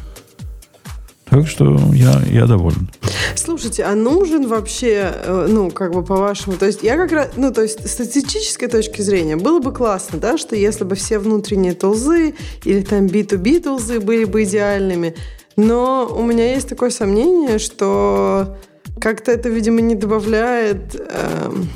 Так 1.35 1.49
что 1.49 1.77
я, 1.93 2.21
я 2.31 2.45
доволен. 2.45 2.89
Слушайте, 3.35 3.83
а 3.83 3.93
нужен 3.93 4.47
вообще, 4.47 5.11
э, 5.13 5.47
ну, 5.49 5.69
как 5.69 5.91
бы 5.91 6.01
по-вашему, 6.01 6.55
то 6.55 6.65
есть 6.65 6.81
я 6.81 6.95
как 6.95 7.11
раз, 7.11 7.31
ну, 7.35 7.51
то 7.51 7.61
есть 7.61 7.85
с 7.85 7.91
статистической 7.91 8.69
точки 8.69 9.01
зрения 9.01 9.35
было 9.35 9.59
бы 9.59 9.73
классно, 9.73 10.17
да, 10.17 10.37
что 10.37 10.55
если 10.55 10.85
бы 10.85 10.95
все 10.95 11.19
внутренние 11.19 11.73
тулзы 11.73 12.35
или 12.63 12.81
там 12.83 13.07
B2B 13.07 13.63
тулзы 13.63 13.99
были 13.99 14.23
бы 14.23 14.43
идеальными, 14.43 15.13
но 15.57 16.09
у 16.09 16.23
меня 16.23 16.53
есть 16.53 16.69
такое 16.69 16.89
сомнение, 16.89 17.59
что 17.59 18.55
как-то 19.01 19.33
это, 19.33 19.49
видимо, 19.49 19.81
не 19.81 19.95
добавляет, 19.95 20.95
эм, 20.95 21.67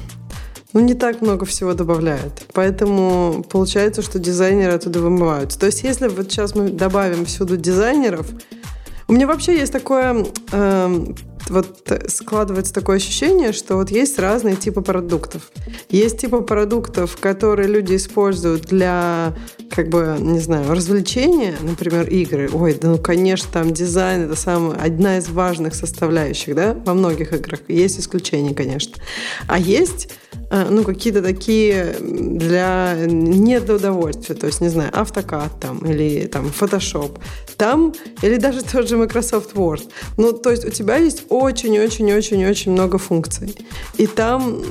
ну, 0.71 0.79
не 0.79 0.93
так 0.93 1.19
много 1.19 1.45
всего 1.45 1.73
добавляет. 1.73 2.43
Поэтому 2.53 3.43
получается, 3.49 4.03
что 4.03 4.19
дизайнеры 4.19 4.71
оттуда 4.71 5.01
вымываются. 5.01 5.59
То 5.59 5.65
есть 5.65 5.83
если 5.83 6.07
вот 6.07 6.31
сейчас 6.31 6.55
мы 6.55 6.69
добавим 6.69 7.25
всюду 7.25 7.57
дизайнеров, 7.57 8.27
у 9.09 9.13
меня 9.13 9.25
вообще 9.25 9.57
есть 9.57 9.73
такое, 9.73 10.23
эм, 10.51 11.15
вот 11.49 11.91
э, 11.91 12.07
складывается 12.09 12.71
такое 12.75 12.97
ощущение, 12.97 13.53
что 13.53 13.75
вот 13.75 13.89
есть 13.89 14.19
разные 14.19 14.55
типы 14.55 14.81
продуктов. 14.81 15.51
Есть 15.89 16.19
типы 16.19 16.41
продуктов, 16.41 17.17
которые 17.17 17.67
люди 17.67 17.95
используют 17.95 18.65
для, 18.65 19.33
как 19.71 19.89
бы, 19.89 20.15
не 20.19 20.39
знаю, 20.39 20.71
развлечения, 20.71 21.55
например, 21.59 22.07
игры. 22.07 22.51
Ой, 22.53 22.75
да 22.79 22.89
ну, 22.89 22.97
конечно, 22.99 23.49
там 23.51 23.73
дизайн 23.73 24.25
это 24.25 24.35
самая, 24.35 24.77
одна 24.77 25.17
из 25.17 25.27
важных 25.27 25.73
составляющих, 25.73 26.53
да, 26.53 26.75
во 26.85 26.93
многих 26.93 27.33
играх. 27.33 27.61
Есть 27.67 27.99
исключения, 27.99 28.53
конечно. 28.53 28.93
А 29.47 29.57
есть 29.57 30.11
ну, 30.51 30.83
какие-то 30.83 31.21
такие 31.21 31.95
для 32.01 32.95
не 33.05 33.59
для 33.59 33.75
удовольствия, 33.75 34.35
то 34.35 34.47
есть, 34.47 34.61
не 34.61 34.69
знаю, 34.69 34.89
автокад 34.93 35.59
там, 35.59 35.77
или 35.79 36.25
там 36.27 36.47
Photoshop, 36.59 37.19
там, 37.57 37.93
или 38.23 38.37
даже 38.37 38.63
тот 38.63 38.87
же 38.89 38.97
Microsoft 38.97 39.53
Word. 39.53 39.83
Ну, 40.17 40.33
то 40.33 40.49
есть 40.51 40.65
у 40.65 40.69
тебя 40.71 40.97
есть 40.97 41.23
очень-очень-очень-очень 41.29 42.71
много 42.71 42.97
функций. 42.97 43.55
И 43.97 44.07
там, 44.07 44.61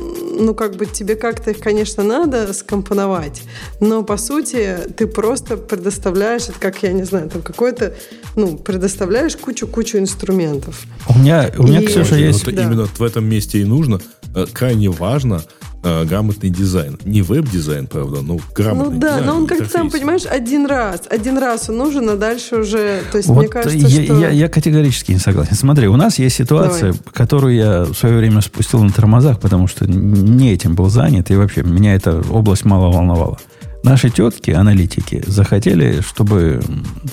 ну, 0.41 0.55
как 0.55 0.77
бы 0.77 0.87
тебе 0.87 1.15
как-то 1.15 1.51
их, 1.53 1.59
конечно, 1.61 2.03
надо 2.03 2.53
скомпоновать, 2.53 3.43
но, 3.81 4.03
по 4.03 4.17
сути, 4.17 4.79
ты 4.97 5.07
просто 5.07 5.57
предоставляешь, 5.57 6.49
это 6.49 6.59
как, 6.59 6.83
я 6.83 6.93
не 6.93 7.05
знаю, 7.05 7.29
там 7.31 7.43
какой-то, 7.43 7.95
ну, 8.37 8.57
предоставляешь 8.57 9.37
кучу-кучу 9.37 9.99
инструментов. 9.99 10.83
У 11.09 11.19
меня, 11.19 11.51
у 11.59 11.63
меня 11.63 11.81
И- 11.83 11.87
Ксюша, 11.87 12.11
Вот 12.15 12.19
есть... 12.19 12.45
Да. 12.55 12.63
именно 12.63 12.87
в 12.87 13.03
этом 13.03 13.25
месте 13.27 13.61
и 13.61 13.65
нужно. 13.65 14.01
э, 14.35 14.47
Крайне 14.53 14.89
важно 14.91 15.43
э, 15.83 16.05
грамотный 16.05 16.51
дизайн. 16.51 16.99
Не 17.05 17.23
веб-дизайн, 17.23 17.87
правда, 17.87 18.21
но 18.23 18.35
Ну 18.35 18.41
грамотный 18.55 18.99
да, 18.99 19.09
дизайн. 19.09 19.27
но 19.27 19.37
он 19.37 19.47
как-то 19.47 19.65
там, 19.73 19.87
интерфейс. 19.87 19.93
понимаешь, 19.93 20.23
один 20.29 20.67
раз. 20.67 21.03
Один 21.11 21.39
раз 21.39 21.69
он 21.69 21.77
нужен, 21.79 22.09
а 22.11 22.17
дальше 22.17 22.57
уже... 22.57 23.03
То 23.11 23.19
есть, 23.19 23.29
Вот 23.29 23.39
мне 23.39 23.49
кажется, 23.49 23.77
я, 23.79 24.05
что... 24.05 24.19
я, 24.21 24.31
я 24.31 24.49
категорически 24.49 25.13
не 25.13 25.19
согласен. 25.19 25.55
Смотри, 25.55 25.89
у 25.89 25.97
нас 25.97 26.19
есть 26.19 26.37
ситуация, 26.37 26.95
которую 27.13 27.55
я 27.55 27.85
в 27.85 27.95
свое 27.95 28.19
время 28.19 28.41
спустил 28.41 28.83
на 28.83 28.91
тормозах, 28.91 29.41
потому 29.41 29.69
что 29.69 29.87
не 29.87 30.53
этим 30.53 30.75
был 30.75 30.89
занят, 30.89 31.31
и 31.31 31.37
вообще 31.37 31.63
меня 31.63 31.95
эта 31.95 32.21
область 32.31 32.65
мало 32.65 32.91
волновала. 32.93 33.39
Наши 33.85 34.11
тетки, 34.11 34.51
аналитики, 34.51 35.23
захотели, 35.27 36.01
чтобы 36.01 36.61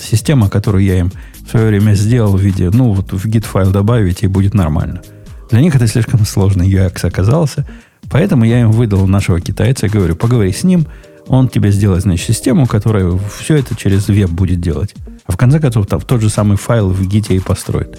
система, 0.02 0.50
которую 0.50 0.84
я 0.84 0.98
им 0.98 1.12
в 1.46 1.50
свое 1.50 1.68
время 1.68 1.94
сделал 1.94 2.36
в 2.36 2.40
виде, 2.40 2.70
ну, 2.72 2.92
вот 2.92 3.12
в 3.12 3.24
git 3.26 3.44
файл 3.44 3.70
добавить, 3.70 4.24
и 4.24 4.26
будет 4.26 4.52
нормально. 4.52 5.00
Для 5.48 5.60
них 5.60 5.76
это 5.76 5.86
слишком 5.86 6.26
сложный 6.26 6.68
UX 6.68 7.06
оказался, 7.06 7.64
поэтому 8.10 8.44
я 8.44 8.60
им 8.60 8.72
выдал 8.72 9.06
нашего 9.06 9.40
китайца 9.40 9.88
говорю, 9.88 10.16
поговори 10.16 10.52
с 10.52 10.64
ним, 10.64 10.86
он 11.26 11.48
тебе 11.48 11.70
сделает, 11.72 12.02
значит, 12.02 12.26
систему, 12.26 12.66
которая 12.66 13.18
все 13.38 13.56
это 13.56 13.74
через 13.74 14.08
веб 14.08 14.30
будет 14.30 14.60
делать. 14.60 14.94
А 15.26 15.32
в 15.32 15.36
конце 15.36 15.58
концов, 15.58 15.86
там, 15.86 16.00
тот 16.00 16.20
же 16.20 16.30
самый 16.30 16.56
файл 16.56 16.90
в 16.90 17.06
гите 17.06 17.34
и 17.34 17.40
построит. 17.40 17.98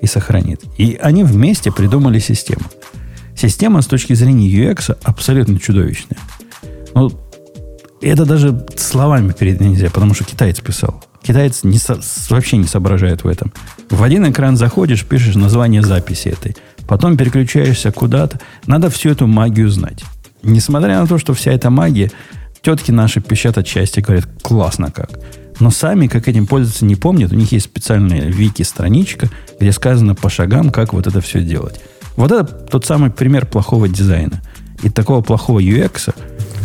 И 0.00 0.06
сохранит. 0.06 0.62
И 0.76 0.96
они 1.02 1.24
вместе 1.24 1.72
придумали 1.72 2.20
систему. 2.20 2.62
Система 3.34 3.82
с 3.82 3.86
точки 3.86 4.12
зрения 4.14 4.48
UX 4.48 4.96
абсолютно 5.02 5.58
чудовищная. 5.58 6.18
Ну, 6.94 7.10
это 8.00 8.24
даже 8.24 8.64
словами 8.76 9.32
передать 9.32 9.68
нельзя, 9.68 9.90
потому 9.90 10.14
что 10.14 10.24
китаец 10.24 10.60
писал. 10.60 11.02
Китаец 11.22 11.64
не 11.64 11.78
со- 11.78 12.00
вообще 12.30 12.56
не 12.58 12.66
соображает 12.66 13.24
в 13.24 13.28
этом. 13.28 13.52
В 13.90 14.02
один 14.04 14.30
экран 14.30 14.56
заходишь, 14.56 15.04
пишешь 15.04 15.34
название 15.34 15.82
записи 15.82 16.28
этой. 16.28 16.56
Потом 16.88 17.18
переключаешься 17.18 17.92
куда-то. 17.92 18.40
Надо 18.66 18.88
всю 18.88 19.10
эту 19.10 19.26
магию 19.26 19.68
знать. 19.68 20.02
Несмотря 20.42 21.00
на 21.00 21.06
то, 21.06 21.18
что 21.18 21.34
вся 21.34 21.52
эта 21.52 21.68
магия, 21.68 22.10
тетки 22.62 22.90
наши 22.90 23.20
пищат 23.20 23.58
от 23.58 23.66
счастья, 23.66 24.00
говорят, 24.00 24.26
классно 24.42 24.90
как. 24.90 25.10
Но 25.60 25.70
сами, 25.70 26.06
как 26.06 26.28
этим 26.28 26.46
пользоваться, 26.46 26.86
не 26.86 26.96
помнят. 26.96 27.30
У 27.30 27.34
них 27.34 27.52
есть 27.52 27.66
специальная 27.66 28.22
вики-страничка, 28.22 29.28
где 29.60 29.70
сказано 29.72 30.14
по 30.14 30.30
шагам, 30.30 30.70
как 30.70 30.94
вот 30.94 31.06
это 31.06 31.20
все 31.20 31.42
делать. 31.42 31.78
Вот 32.16 32.32
это 32.32 32.44
тот 32.44 32.86
самый 32.86 33.10
пример 33.10 33.44
плохого 33.44 33.86
дизайна. 33.86 34.40
И 34.82 34.88
такого 34.88 35.20
плохого 35.20 35.60
UX, 35.60 36.14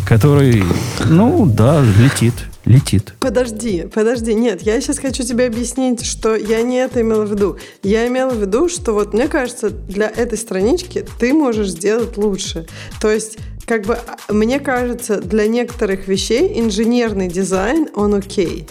который, 0.06 0.64
ну 1.04 1.44
да, 1.46 1.82
летит, 1.82 2.34
летит. 2.64 3.14
Подожди, 3.20 3.86
подожди, 3.92 4.34
нет, 4.34 4.62
я 4.62 4.80
сейчас 4.80 4.98
хочу 4.98 5.22
тебе 5.22 5.46
объяснить, 5.46 6.04
что 6.04 6.34
я 6.34 6.62
не 6.62 6.76
это 6.76 7.00
имела 7.00 7.24
в 7.24 7.30
виду. 7.30 7.58
Я 7.82 8.06
имела 8.08 8.30
в 8.30 8.40
виду, 8.40 8.68
что 8.68 8.92
вот 8.92 9.14
мне 9.14 9.28
кажется, 9.28 9.70
для 9.70 10.08
этой 10.08 10.38
странички 10.38 11.04
ты 11.18 11.32
можешь 11.32 11.68
сделать 11.68 12.16
лучше. 12.16 12.66
То 13.00 13.10
есть 13.10 13.38
как 13.66 13.86
бы 13.86 13.94
а, 13.94 14.32
мне 14.32 14.60
кажется, 14.60 15.20
для 15.20 15.46
некоторых 15.46 16.08
вещей 16.08 16.60
инженерный 16.60 17.28
дизайн, 17.28 17.88
он 17.94 18.14
окей. 18.14 18.66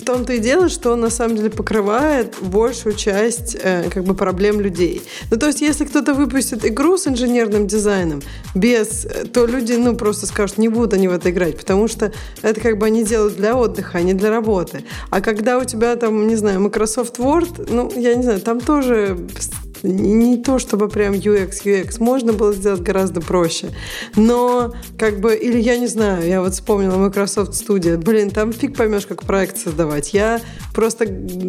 В 0.00 0.02
том-то 0.02 0.32
и 0.32 0.38
дело, 0.38 0.70
что 0.70 0.92
он 0.92 1.00
на 1.00 1.10
самом 1.10 1.36
деле 1.36 1.50
покрывает 1.50 2.34
большую 2.40 2.94
часть 2.94 3.54
э, 3.62 3.90
как 3.90 4.04
бы 4.04 4.14
проблем 4.14 4.58
людей. 4.58 5.02
Ну, 5.30 5.36
то 5.36 5.46
есть, 5.46 5.60
если 5.60 5.84
кто-то 5.84 6.14
выпустит 6.14 6.64
игру 6.64 6.96
с 6.96 7.06
инженерным 7.06 7.66
дизайном 7.66 8.22
без, 8.54 9.04
э, 9.04 9.26
то 9.26 9.44
люди, 9.44 9.74
ну, 9.74 9.94
просто 9.94 10.26
скажут, 10.26 10.56
не 10.56 10.68
будут 10.68 10.94
они 10.94 11.06
в 11.06 11.12
это 11.12 11.30
играть, 11.30 11.58
потому 11.58 11.86
что 11.86 12.12
это 12.40 12.60
как 12.62 12.78
бы 12.78 12.86
они 12.86 13.04
делают 13.04 13.36
для 13.36 13.54
отдыха, 13.54 13.98
а 13.98 14.02
не 14.02 14.14
для 14.14 14.30
работы. 14.30 14.84
А 15.10 15.20
когда 15.20 15.58
у 15.58 15.64
тебя 15.64 15.94
там, 15.96 16.26
не 16.26 16.36
знаю, 16.36 16.60
Microsoft 16.60 17.18
Word, 17.18 17.68
ну, 17.70 17.92
я 17.94 18.14
не 18.14 18.22
знаю, 18.22 18.40
там 18.40 18.60
тоже 18.60 19.18
не 19.82 20.30
не 20.30 20.36
то 20.36 20.58
чтобы 20.58 20.88
прям 20.88 21.14
UX, 21.14 21.64
UX. 21.64 21.96
Можно 21.98 22.32
было 22.32 22.52
сделать 22.52 22.82
гораздо 22.82 23.20
проще. 23.20 23.70
Но, 24.16 24.72
как 24.98 25.20
бы, 25.20 25.34
или 25.34 25.58
я 25.58 25.76
не 25.78 25.86
знаю, 25.86 26.26
я 26.26 26.40
вот 26.40 26.54
вспомнила 26.54 26.96
Microsoft 26.96 27.52
Studio. 27.52 27.96
Блин, 27.96 28.30
там 28.30 28.52
фиг 28.52 28.76
поймешь, 28.76 29.06
как 29.06 29.24
проект 29.24 29.58
создавать. 29.58 30.14
Я 30.14 30.40
просто 30.74 31.06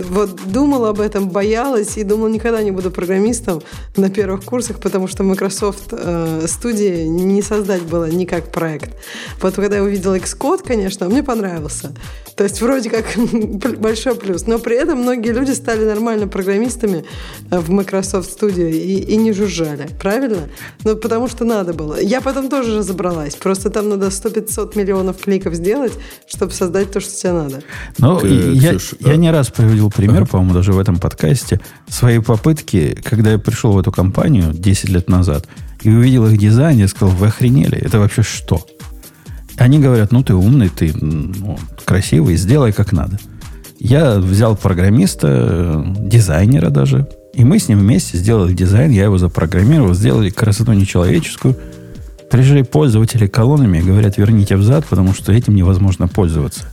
вот 0.10 0.40
думала 0.52 0.90
об 0.90 0.99
этом, 0.99 1.30
боялась 1.30 1.98
и 1.98 2.03
думала, 2.03 2.28
никогда 2.28 2.62
не 2.64 2.72
буду 2.72 2.91
программистом 2.91 3.62
на 3.95 4.10
первых 4.10 4.44
курсах, 4.44 4.80
потому 4.80 5.08
что 5.08 5.24
Microsoft 5.24 5.90
э, 5.91 6.45
студии 6.48 7.03
не 7.06 7.41
создать 7.41 7.84
было 7.84 8.10
никак 8.10 8.52
проект. 8.52 8.91
Вот 9.41 9.56
когда 9.56 9.78
я 9.78 9.84
увидела 9.84 10.18
Xcode, 10.18 10.64
конечно, 10.66 11.08
мне 11.08 11.24
понравился. 11.24 11.94
То 12.36 12.44
есть 12.44 12.62
вроде 12.62 12.90
как 12.90 13.06
большой 13.80 14.16
плюс. 14.16 14.48
Но 14.48 14.60
при 14.60 14.76
этом 14.76 14.99
многие 14.99 15.32
люди 15.32 15.52
стали 15.52 15.86
нормально 15.86 16.28
программистами 16.28 17.03
э, 17.49 17.60
в 17.60 17.70
Microsoft 17.70 18.41
Studio 18.41 18.70
и, 18.70 18.99
и 18.99 19.16
не 19.16 19.34
жужжали. 19.34 19.90
Правильно? 19.99 20.49
Ну, 20.84 20.95
потому 20.95 21.28
что 21.28 21.45
надо 21.45 21.74
было. 21.74 21.99
Я 21.99 22.22
потом 22.22 22.49
тоже 22.49 22.78
разобралась. 22.78 23.36
Просто 23.36 23.70
там 23.70 23.90
надо 23.90 24.08
100-500 24.08 24.78
миллионов 24.78 25.18
кликов 25.18 25.53
сделать, 25.53 25.94
чтобы 26.28 26.52
создать 26.52 26.91
то, 26.91 26.99
что 26.99 27.14
тебе 27.14 27.34
надо. 27.34 27.64
Ну, 27.98 28.26
я, 28.26 28.70
Ксюш, 28.72 28.95
я 28.99 29.14
а... 29.14 29.16
не 29.16 29.32
раз 29.32 29.49
приводил 29.49 29.90
пример, 29.91 30.26
по-моему, 30.26 30.53
даже 30.53 30.74
в 30.74 30.80
этом 30.80 30.98
подкасте, 30.98 31.60
своей 31.88 32.20
попытки, 32.20 32.98
когда 33.03 33.32
я 33.32 33.38
пришел 33.40 33.74
в 33.74 33.80
эту 33.80 33.91
компанию 33.91 34.52
10 34.53 34.90
лет 34.90 35.10
назад 35.10 35.48
и 35.82 35.90
увидел 35.90 36.28
их 36.28 36.38
дизайн, 36.38 36.78
я 36.78 36.88
сказал, 36.88 37.16
вы 37.16 37.28
охренели, 37.28 37.78
это 37.78 37.99
вообще 37.99 38.22
что? 38.22 38.66
Они 39.62 39.78
говорят, 39.78 40.12
ну 40.12 40.24
ты 40.24 40.34
умный, 40.34 40.70
ты 40.70 40.92
ну, 41.00 41.56
красивый, 41.86 42.36
сделай 42.36 42.72
как 42.72 42.92
надо. 42.92 43.20
Я 43.78 44.16
взял 44.16 44.56
программиста, 44.56 45.86
дизайнера 46.00 46.72
даже, 46.72 47.08
и 47.36 47.46
мы 47.46 47.60
с 47.60 47.68
ним 47.68 47.78
вместе 47.78 48.18
сделали 48.18 48.54
дизайн, 48.54 48.90
я 48.90 49.04
его 49.04 49.20
запрограммировал, 49.20 49.94
сделали 49.94 50.32
красоту 50.32 50.74
нечеловеческую. 50.74 51.56
Пришли 52.32 52.64
пользователи 52.64 53.28
колоннами 53.28 53.78
и 53.78 53.82
говорят, 53.84 54.18
верните 54.18 54.56
взад, 54.56 54.84
потому 54.88 55.14
что 55.14 55.32
этим 55.32 55.54
невозможно 55.54 56.08
пользоваться. 56.08 56.64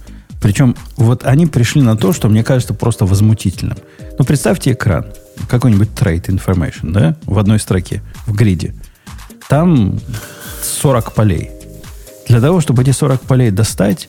Причем 0.41 0.75
вот 0.97 1.27
они 1.27 1.45
пришли 1.45 1.83
на 1.83 1.95
то, 1.95 2.15
что 2.15 2.31
мне 2.31 2.43
кажется 2.43 2.73
просто 2.73 3.05
возмутительным. 3.05 3.77
Ну, 4.19 4.25
представьте 4.25 4.73
экран, 4.73 5.05
какой-нибудь 5.47 5.91
trade 5.95 6.29
information, 6.29 6.93
да, 6.93 7.17
в 7.27 7.39
одной 7.39 7.59
строке, 7.59 8.01
в 8.27 8.35
гриде. 8.35 8.75
Там 9.47 10.01
40 10.63 11.13
полей. 11.13 11.51
Для 12.29 12.41
того, 12.41 12.61
чтобы 12.61 12.83
эти 12.83 12.91
40 12.91 13.23
полей 13.23 13.51
достать, 13.51 14.09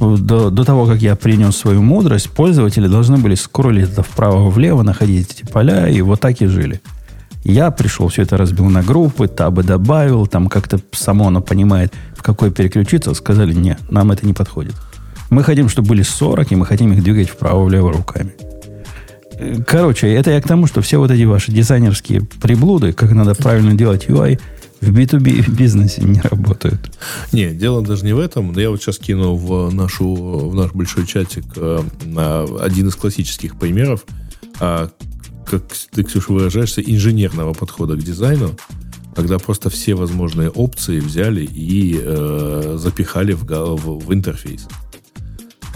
до, 0.00 0.50
до 0.50 0.64
того, 0.64 0.86
как 0.86 1.00
я 1.00 1.14
принес 1.14 1.56
свою 1.56 1.82
мудрость, 1.82 2.30
пользователи 2.30 2.88
должны 2.88 3.18
были 3.18 3.34
скроллить 3.34 3.90
это 3.90 4.02
вправо-влево, 4.02 4.82
находить 4.82 5.30
эти 5.30 5.50
поля, 5.50 5.88
и 5.88 6.00
вот 6.00 6.20
так 6.20 6.40
и 6.40 6.46
жили. 6.46 6.80
Я 7.44 7.70
пришел, 7.70 8.08
все 8.08 8.22
это 8.22 8.38
разбил 8.38 8.66
на 8.66 8.82
группы, 8.82 9.28
табы 9.28 9.62
добавил, 9.62 10.26
там 10.26 10.48
как-то 10.48 10.80
само 10.92 11.28
оно 11.28 11.42
понимает, 11.42 11.92
в 12.16 12.22
какой 12.22 12.50
переключиться. 12.50 13.12
Сказали, 13.12 13.52
нет, 13.52 13.78
нам 13.90 14.10
это 14.10 14.26
не 14.26 14.32
подходит. 14.32 14.74
Мы 15.28 15.42
хотим, 15.44 15.68
чтобы 15.68 15.88
были 15.88 16.02
40, 16.02 16.52
и 16.52 16.56
мы 16.56 16.64
хотим 16.64 16.92
их 16.92 17.02
двигать 17.02 17.28
вправо-влево 17.28 17.92
руками. 17.92 18.32
Короче, 19.66 20.12
это 20.12 20.30
я 20.30 20.40
к 20.40 20.48
тому, 20.48 20.66
что 20.66 20.80
все 20.80 20.98
вот 20.98 21.10
эти 21.10 21.24
ваши 21.24 21.52
дизайнерские 21.52 22.22
приблуды, 22.22 22.92
как 22.92 23.12
надо 23.12 23.34
правильно 23.34 23.74
делать 23.74 24.06
UI, 24.06 24.40
в 24.80 24.90
B2B 24.90 25.50
бизнесе 25.50 26.02
не 26.02 26.20
работают. 26.20 26.96
Не, 27.32 27.54
дело 27.54 27.82
даже 27.82 28.04
не 28.04 28.12
в 28.12 28.18
этом. 28.18 28.56
Я 28.58 28.70
вот 28.70 28.82
сейчас 28.82 28.98
кину 28.98 29.34
в, 29.34 29.72
нашу, 29.72 30.14
в 30.14 30.54
наш 30.54 30.72
большой 30.72 31.06
чатик 31.06 31.44
э, 31.56 31.80
один 32.60 32.88
из 32.88 32.94
классических 32.94 33.58
примеров, 33.58 34.04
э, 34.60 34.88
как 35.46 35.62
ты, 35.90 36.02
Ксюша, 36.02 36.32
выражаешься, 36.32 36.80
инженерного 36.82 37.54
подхода 37.54 37.96
к 37.96 38.02
дизайну, 38.02 38.56
когда 39.14 39.38
просто 39.38 39.70
все 39.70 39.94
возможные 39.94 40.50
опции 40.50 41.00
взяли 41.00 41.44
и 41.44 41.98
э, 42.02 42.76
запихали 42.78 43.32
в, 43.32 43.44
в, 43.44 44.06
в 44.06 44.12
интерфейс. 44.12 44.66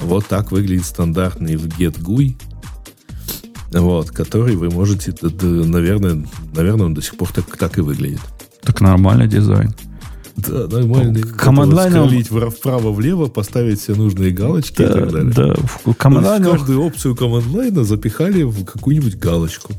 Вот 0.02 0.26
так 0.26 0.52
выглядит 0.52 0.84
стандартный 0.84 1.56
в 1.56 1.66
GetGUI, 1.66 2.36
вот, 3.72 4.10
который 4.10 4.56
вы 4.56 4.70
можете, 4.70 5.14
наверное, 5.22 6.26
наверное, 6.54 6.86
он 6.86 6.94
до 6.94 7.02
сих 7.02 7.16
пор 7.16 7.30
так, 7.32 7.56
так 7.56 7.78
и 7.78 7.80
выглядит. 7.80 8.20
Так 8.62 8.80
нормальный 8.80 9.26
дизайн. 9.26 9.72
Да, 10.36 10.68
нормальный. 10.68 11.22
Командлайном... 11.22 12.08
вправо-влево, 12.50 13.26
поставить 13.26 13.80
все 13.80 13.94
нужные 13.94 14.30
галочки 14.30 14.76
да, 14.78 14.84
и 14.84 14.92
так 14.92 15.12
далее. 15.12 15.32
Да, 15.34 15.54
в 15.84 15.94
командлайнер... 15.94 16.50
каждую 16.50 16.82
опцию 16.82 17.16
командлайна 17.16 17.82
запихали 17.82 18.42
в 18.44 18.64
какую-нибудь 18.64 19.18
галочку. 19.18 19.72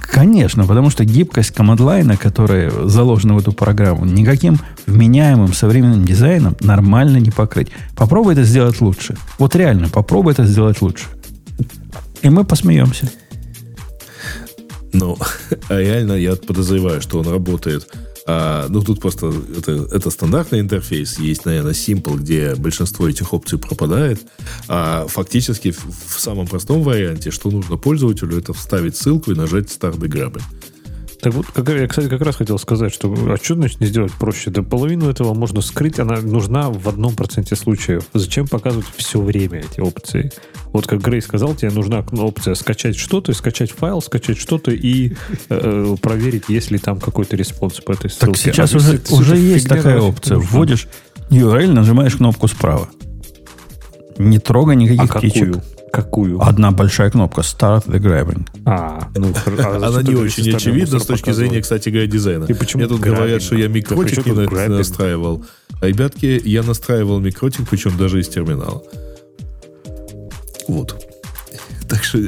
Конечно, 0.00 0.64
потому 0.64 0.90
что 0.90 1.04
гибкость 1.04 1.50
командлайна, 1.50 2.16
которая 2.16 2.70
заложена 2.86 3.34
в 3.34 3.38
эту 3.38 3.52
программу, 3.52 4.04
никаким 4.04 4.60
вменяемым 4.86 5.52
современным 5.52 6.04
дизайном 6.04 6.56
нормально 6.60 7.16
не 7.16 7.32
покрыть. 7.32 7.68
Попробуй 7.96 8.34
это 8.34 8.44
сделать 8.44 8.80
лучше. 8.80 9.16
Вот 9.38 9.56
реально, 9.56 9.88
попробуй 9.88 10.32
это 10.32 10.44
сделать 10.44 10.80
лучше. 10.80 11.06
И 12.22 12.28
мы 12.28 12.44
посмеемся. 12.44 13.10
Ну, 14.92 15.18
а 15.68 15.80
реально 15.80 16.12
я 16.12 16.36
подозреваю, 16.36 17.00
что 17.00 17.18
он 17.18 17.28
работает 17.28 17.88
а, 18.26 18.66
ну, 18.68 18.82
тут 18.82 19.00
просто 19.00 19.32
это, 19.56 19.86
это 19.92 20.10
стандартный 20.10 20.60
интерфейс. 20.60 21.18
Есть, 21.18 21.44
наверное, 21.44 21.72
Simple, 21.72 22.18
где 22.18 22.54
большинство 22.54 23.08
этих 23.08 23.34
опций 23.34 23.58
пропадает. 23.58 24.20
А 24.68 25.06
фактически 25.08 25.72
в, 25.72 25.84
в 25.84 26.20
самом 26.20 26.46
простом 26.46 26.82
варианте, 26.82 27.30
что 27.30 27.50
нужно 27.50 27.76
пользователю, 27.76 28.38
это 28.38 28.52
вставить 28.54 28.96
ссылку 28.96 29.32
и 29.32 29.34
нажать 29.34 29.66
Start 29.66 29.98
the 29.98 30.08
так 31.24 31.32
вот, 31.32 31.46
как, 31.46 31.66
я, 31.70 31.88
кстати, 31.88 32.08
как 32.08 32.20
раз 32.20 32.36
хотел 32.36 32.58
сказать, 32.58 32.92
что 32.92 33.10
а 33.10 33.38
что 33.42 33.54
значит 33.54 33.80
не 33.80 33.86
сделать 33.86 34.12
проще? 34.12 34.50
Да 34.50 34.62
половину 34.62 35.08
этого 35.08 35.32
можно 35.32 35.62
скрыть, 35.62 35.98
она 35.98 36.20
нужна 36.20 36.68
в 36.68 36.86
одном 36.86 37.16
проценте 37.16 37.56
случаев. 37.56 38.04
Зачем 38.12 38.46
показывать 38.46 38.84
все 38.94 39.22
время 39.22 39.60
эти 39.60 39.80
опции? 39.80 40.30
Вот 40.74 40.86
как 40.86 41.00
Грей 41.00 41.22
сказал, 41.22 41.54
тебе 41.54 41.70
нужна 41.70 42.04
опция 42.12 42.54
скачать 42.54 42.96
что-то, 42.96 43.32
скачать 43.32 43.70
файл, 43.70 44.02
скачать 44.02 44.36
что-то 44.36 44.70
и 44.70 45.14
э, 45.48 45.96
проверить, 46.02 46.50
есть 46.50 46.70
ли 46.70 46.76
там 46.76 47.00
какой-то 47.00 47.36
response 47.36 47.80
по 47.80 47.92
этой 47.92 48.10
ссылке. 48.10 48.26
Так 48.26 48.36
сейчас 48.36 48.74
а 48.74 48.76
уже, 48.76 49.00
уже 49.10 49.38
есть 49.38 49.66
такая 49.66 50.02
опция. 50.02 50.36
Нужна. 50.36 50.50
Вводишь 50.50 50.88
URL, 51.30 51.72
нажимаешь 51.72 52.16
кнопку 52.16 52.48
справа. 52.48 52.90
Не 54.18 54.38
трогай 54.40 54.76
никаких 54.76 55.16
а 55.16 55.18
птичек. 55.20 55.56
Какую? 55.94 56.42
Одна 56.42 56.72
большая 56.72 57.10
кнопка 57.10 57.42
Start 57.42 58.00
grabbing. 58.00 58.46
А, 58.64 59.08
ну, 59.16 59.32
а 59.58 59.76
Она 59.76 60.02
не 60.02 60.16
очень 60.16 60.52
очевидна 60.52 60.98
с 60.98 61.06
точки 61.06 61.30
зрения, 61.30 61.60
кстати 61.60 61.88
говоря, 61.88 62.08
дизайна. 62.08 62.44
И 62.44 62.52
почему 62.52 62.80
Мне 62.80 62.88
тут 62.88 63.00
говорят, 63.00 63.42
что 63.42 63.54
я 63.54 63.68
MikroTik 63.68 64.26
не 64.26 64.68
настраивал. 64.68 65.44
А, 65.80 65.86
ребятки, 65.86 66.40
я 66.44 66.62
настраивал 66.62 67.20
микротик, 67.20 67.68
причем 67.68 67.96
даже 67.96 68.20
из 68.20 68.28
терминала. 68.28 68.82
Вот. 70.66 71.00
Так 71.88 72.02
что 72.02 72.18
э, 72.18 72.24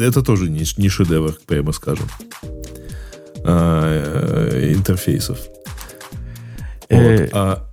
это 0.00 0.22
тоже 0.22 0.48
не, 0.50 0.64
не 0.76 0.88
шедевр, 0.88 1.34
прямо 1.46 1.72
скажем. 1.72 2.06
А, 3.44 4.50
э, 4.52 4.72
интерфейсов. 4.72 5.38
Э, 6.88 7.22
вот. 7.22 7.30
А 7.32 7.67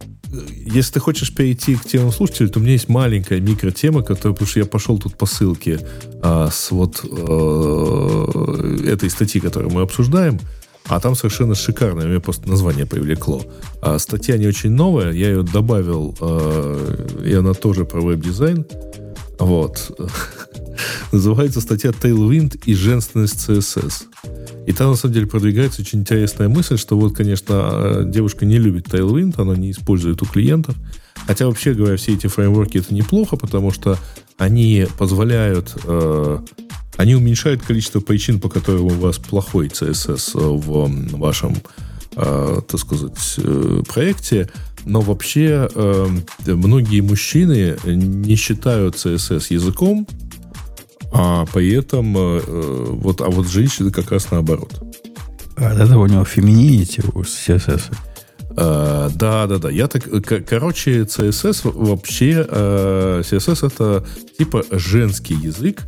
если 0.66 0.94
ты 0.94 1.00
хочешь 1.00 1.34
перейти 1.34 1.76
к 1.76 1.86
темам 1.86 2.12
слушателей, 2.12 2.50
то 2.50 2.60
у 2.60 2.62
меня 2.62 2.74
есть 2.74 2.90
маленькая 2.90 3.40
микротема, 3.40 4.02
которая, 4.02 4.34
потому 4.34 4.48
что 4.48 4.60
я 4.60 4.66
пошел 4.66 4.98
тут 4.98 5.18
по 5.18 5.26
ссылке 5.26 5.80
а, 6.22 6.50
с 6.52 6.72
вот 6.72 7.04
а, 7.04 8.82
этой 8.86 9.10
статьи, 9.10 9.42
которую 9.42 9.72
мы 9.72 9.82
обсуждаем, 9.82 10.40
а 10.88 11.00
там 11.00 11.16
совершенно 11.16 11.56
шикарное, 11.56 12.08
мне 12.08 12.20
просто 12.20 12.48
название 12.48 12.86
привлекло. 12.86 13.42
А, 13.82 13.98
статья 14.00 14.38
не 14.38 14.48
очень 14.48 14.72
новая, 14.72 15.12
я 15.12 15.30
ее 15.30 15.44
добавил, 15.44 16.16
а, 16.20 17.22
и 17.24 17.34
она 17.34 17.54
тоже 17.54 17.86
про 17.86 18.02
веб-дизайн. 18.02 18.66
Вот. 19.40 20.00
Называется 21.12 21.62
статья 21.62 21.92
Tailwind 21.92 22.62
и 22.66 22.74
женственность 22.74 23.50
CSS. 23.50 24.06
И 24.68 24.74
там, 24.74 24.92
на 24.92 24.96
самом 24.96 25.14
деле, 25.14 25.28
продвигается 25.28 25.82
очень 25.82 26.00
интересная 26.00 26.50
мысль, 26.50 26.78
что 26.78 26.98
вот, 26.98 27.16
конечно, 27.16 28.04
девушка 28.06 28.46
не 28.46 28.58
любит 28.58 28.88
Tailwind, 28.88 29.40
она 29.40 29.56
не 29.56 29.72
использует 29.72 30.22
у 30.22 30.26
клиентов. 30.26 30.76
Хотя, 31.28 31.48
вообще 31.48 31.74
говоря, 31.74 31.98
все 31.98 32.14
эти 32.14 32.28
фреймворки 32.28 32.78
это 32.78 32.94
неплохо, 32.94 33.36
потому 33.36 33.72
что 33.72 33.98
они 34.38 34.86
позволяют, 34.98 35.76
э, 35.86 36.40
они 36.98 37.16
уменьшают 37.16 37.62
количество 37.62 38.00
причин, 38.00 38.40
по 38.40 38.50
которым 38.50 38.86
у 38.86 38.90
вас 38.90 39.18
плохой 39.18 39.68
CSS 39.68 40.32
в 40.36 41.18
вашем, 41.18 41.56
э, 42.16 42.62
так 42.68 42.80
сказать, 42.80 43.36
э, 43.38 43.82
проекте. 43.88 44.50
Но 44.86 45.02
вообще 45.02 45.68
э, 45.74 46.08
многие 46.46 47.02
мужчины 47.02 47.76
не 47.86 48.36
считают 48.36 48.96
CSS 48.96 49.48
языком, 49.50 50.08
а 51.18 51.46
при 51.46 51.74
этом 51.74 52.18
э, 52.18 52.42
э, 52.46 52.86
вот, 52.90 53.22
а 53.22 53.30
вот 53.30 53.48
женщины 53.48 53.90
как 53.90 54.12
раз 54.12 54.32
наоборот. 54.32 54.74
А 55.56 55.72
от 55.72 55.80
этого 55.80 56.04
у 56.04 56.08
него 56.08 56.26
феминити 56.26 57.02
у 57.14 57.22
CSS. 57.22 57.84
Uh, 58.50 59.12
да, 59.16 59.48
да, 59.48 59.58
да. 59.58 59.70
Я 59.70 59.88
так, 59.88 60.04
короче, 60.46 61.02
CSS 61.02 61.72
вообще, 61.74 62.46
uh, 62.50 63.22
CSS 63.22 63.68
это 63.68 64.06
типа 64.38 64.64
женский 64.72 65.34
язык, 65.34 65.84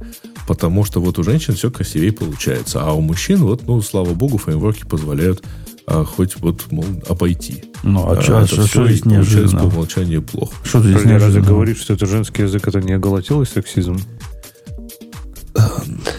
потому 0.47 0.83
что 0.83 0.99
вот 1.01 1.17
у 1.17 1.23
женщин 1.23 1.55
все 1.55 1.71
красивее 1.71 2.11
получается, 2.11 2.81
а 2.81 2.91
у 2.91 2.99
мужчин 2.99 3.39
вот, 3.39 3.67
ну, 3.67 3.81
слава 3.81 4.13
богу, 4.13 4.37
фреймворки 4.37 4.85
позволяют 4.85 5.43
uh, 5.87 6.03
хоть 6.03 6.35
вот, 6.39 6.69
мол, 6.71 6.85
обойти. 7.07 7.63
Ну, 7.83 8.05
а, 8.05 8.17
а 8.17 8.21
что, 8.21 8.45
что, 8.45 8.67
что 8.67 8.87
здесь 8.87 9.05
неожиданно? 9.05 9.59
по 9.59 9.65
умолчанию 9.65 10.21
плохо. 10.21 10.53
Что 10.63 10.81
здесь 10.81 10.95
неожиданно? 10.95 11.19
Разве 11.19 11.41
говорит, 11.41 11.77
что 11.77 11.93
это 11.93 12.05
женский 12.05 12.43
язык, 12.43 12.67
это 12.67 12.81
не 12.81 12.93
оголотелый 12.93 13.45
сексизм? 13.45 13.97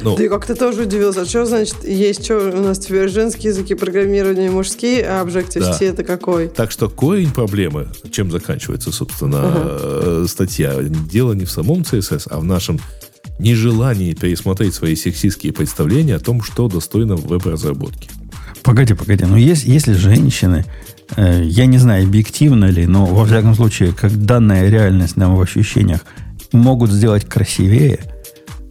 Ну, 0.02 0.16
Ты 0.16 0.28
как-то 0.28 0.54
тоже 0.54 0.82
удивился. 0.82 1.22
А 1.22 1.24
что 1.24 1.44
значит, 1.44 1.84
есть 1.84 2.24
что 2.24 2.38
у 2.38 2.62
нас 2.62 2.78
теперь 2.78 3.08
женские 3.08 3.50
языки 3.50 3.74
программирования 3.74 4.46
и 4.46 4.50
мужские, 4.50 5.04
а 5.04 5.24
Objective-C 5.24 5.84
это 5.84 6.04
какой? 6.04 6.48
Так 6.48 6.70
что 6.70 6.88
корень 6.88 7.30
проблемы, 7.30 7.88
чем 8.10 8.30
заканчивается, 8.30 8.92
собственно, 8.92 9.40
э, 9.42 10.26
статья, 10.28 10.74
дело 10.82 11.32
не 11.32 11.44
в 11.44 11.50
самом 11.50 11.82
CSS, 11.82 12.28
а 12.30 12.38
в 12.38 12.44
нашем 12.44 12.78
нежелании 13.38 14.14
пересмотреть 14.14 14.74
свои 14.74 14.96
сексистские 14.96 15.52
представления 15.52 16.16
о 16.16 16.20
том, 16.20 16.42
что 16.42 16.68
достойно 16.68 17.16
в 17.16 17.26
веб-разработке. 17.26 18.10
Погоди, 18.62 18.94
погоди. 18.94 19.24
Но 19.24 19.36
есть, 19.36 19.64
если 19.64 19.92
женщины, 19.92 20.64
э, 21.16 21.42
я 21.44 21.66
не 21.66 21.78
знаю, 21.78 22.04
объективно 22.04 22.66
ли, 22.66 22.86
но 22.86 23.06
во 23.06 23.24
всяком 23.24 23.54
случае, 23.54 23.92
как 23.92 24.16
данная 24.24 24.68
реальность 24.68 25.16
нам 25.16 25.36
в 25.36 25.40
ощущениях 25.40 26.00
могут 26.52 26.90
сделать 26.90 27.24
красивее, 27.24 28.00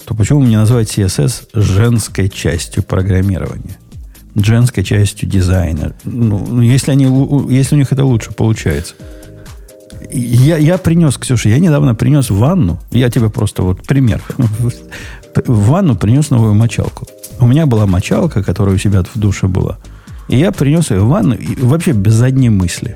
то 0.07 0.15
почему 0.15 0.41
не 0.41 0.55
назвать 0.55 0.97
CSS 0.97 1.49
женской 1.53 2.29
частью 2.29 2.81
программирования? 2.81 3.77
Женской 4.35 4.85
частью 4.85 5.27
дизайна. 5.27 5.95
Ну, 6.05 6.47
ну, 6.49 6.61
если, 6.61 6.91
они, 6.91 7.05
если 7.53 7.75
у 7.75 7.77
них 7.77 7.91
это 7.91 8.05
лучше 8.05 8.31
получается. 8.31 8.93
Я, 10.09 10.55
я 10.57 10.77
принес, 10.77 11.17
Ксюша, 11.17 11.49
я 11.49 11.59
недавно 11.59 11.93
принес 11.93 12.29
в 12.29 12.37
ванну, 12.37 12.79
я 12.91 13.09
тебе 13.09 13.29
просто 13.29 13.63
вот 13.63 13.85
пример. 13.85 14.21
В 15.35 15.65
ванну 15.67 15.97
принес 15.97 16.29
новую 16.29 16.53
мочалку. 16.53 17.05
У 17.41 17.45
меня 17.45 17.65
была 17.65 17.85
мочалка, 17.85 18.41
которая 18.41 18.75
у 18.75 18.79
себя 18.79 19.03
в 19.03 19.19
душе 19.19 19.47
была. 19.47 19.77
И 20.29 20.37
я 20.37 20.53
принес 20.53 20.89
ее 20.89 21.01
в 21.01 21.09
ванну 21.09 21.35
и 21.35 21.61
вообще 21.61 21.91
без 21.91 22.13
задней 22.13 22.49
мысли. 22.49 22.95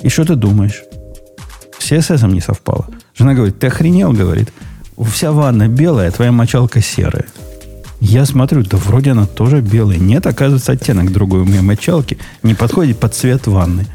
И 0.00 0.08
что 0.08 0.24
ты 0.24 0.36
думаешь? 0.36 0.84
С 1.80 1.90
CSS 1.90 2.30
не 2.30 2.40
совпало. 2.40 2.86
Жена 3.18 3.34
говорит, 3.34 3.58
ты 3.58 3.66
охренел, 3.66 4.12
говорит. 4.12 4.52
Вся 5.04 5.32
ванна 5.32 5.68
белая, 5.68 6.08
а 6.08 6.12
твоя 6.12 6.32
мочалка 6.32 6.80
серая. 6.80 7.26
Я 8.00 8.24
смотрю, 8.24 8.62
да 8.62 8.76
вроде 8.76 9.10
она 9.10 9.26
тоже 9.26 9.60
белая. 9.60 9.98
Нет, 9.98 10.26
оказывается, 10.26 10.72
оттенок 10.72 11.12
другой 11.12 11.40
у 11.40 11.44
меня 11.44 11.62
мочалки 11.62 12.18
не 12.42 12.54
подходит 12.54 12.98
под 12.98 13.14
цвет 13.14 13.46
ванны. 13.46 13.86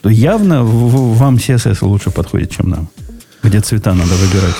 То 0.00 0.08
явно 0.08 0.64
вам 0.64 1.36
CSS 1.36 1.78
лучше 1.82 2.10
подходит, 2.10 2.50
чем 2.50 2.70
нам. 2.70 2.88
Где 3.42 3.60
цвета 3.60 3.94
надо 3.94 4.14
выбирать. 4.14 4.54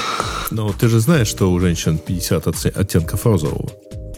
Но 0.50 0.72
ты 0.72 0.88
же 0.88 1.00
знаешь, 1.00 1.28
что 1.28 1.50
у 1.50 1.58
женщин 1.60 1.98
50 1.98 2.46
отце- 2.46 2.68
оттенков 2.70 3.26
розового. 3.26 3.70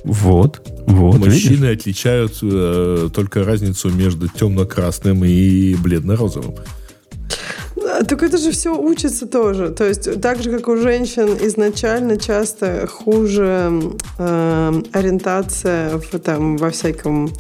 Вот, 0.05 0.63
вот, 0.87 1.17
видишь? 1.17 1.45
Мужчины 1.45 1.67
отличают 1.73 2.39
э, 2.43 3.09
только 3.13 3.45
разницу 3.45 3.91
между 3.91 4.29
темно-красным 4.29 5.25
и 5.25 5.75
бледно-розовым. 5.75 6.55
Так 8.09 8.23
это 8.23 8.39
же 8.39 8.51
все 8.51 8.77
учится 8.77 9.27
тоже. 9.27 9.71
То 9.71 9.85
есть 9.85 10.21
так 10.21 10.43
же, 10.43 10.51
как 10.51 10.69
у 10.69 10.77
женщин 10.77 11.29
изначально 11.41 12.17
часто 12.17 12.87
хуже 12.87 13.81
э, 14.19 14.83
ориентация 14.93 15.99
в, 15.99 16.19
там, 16.19 16.57
во 16.57 16.71
всяком 16.71 17.31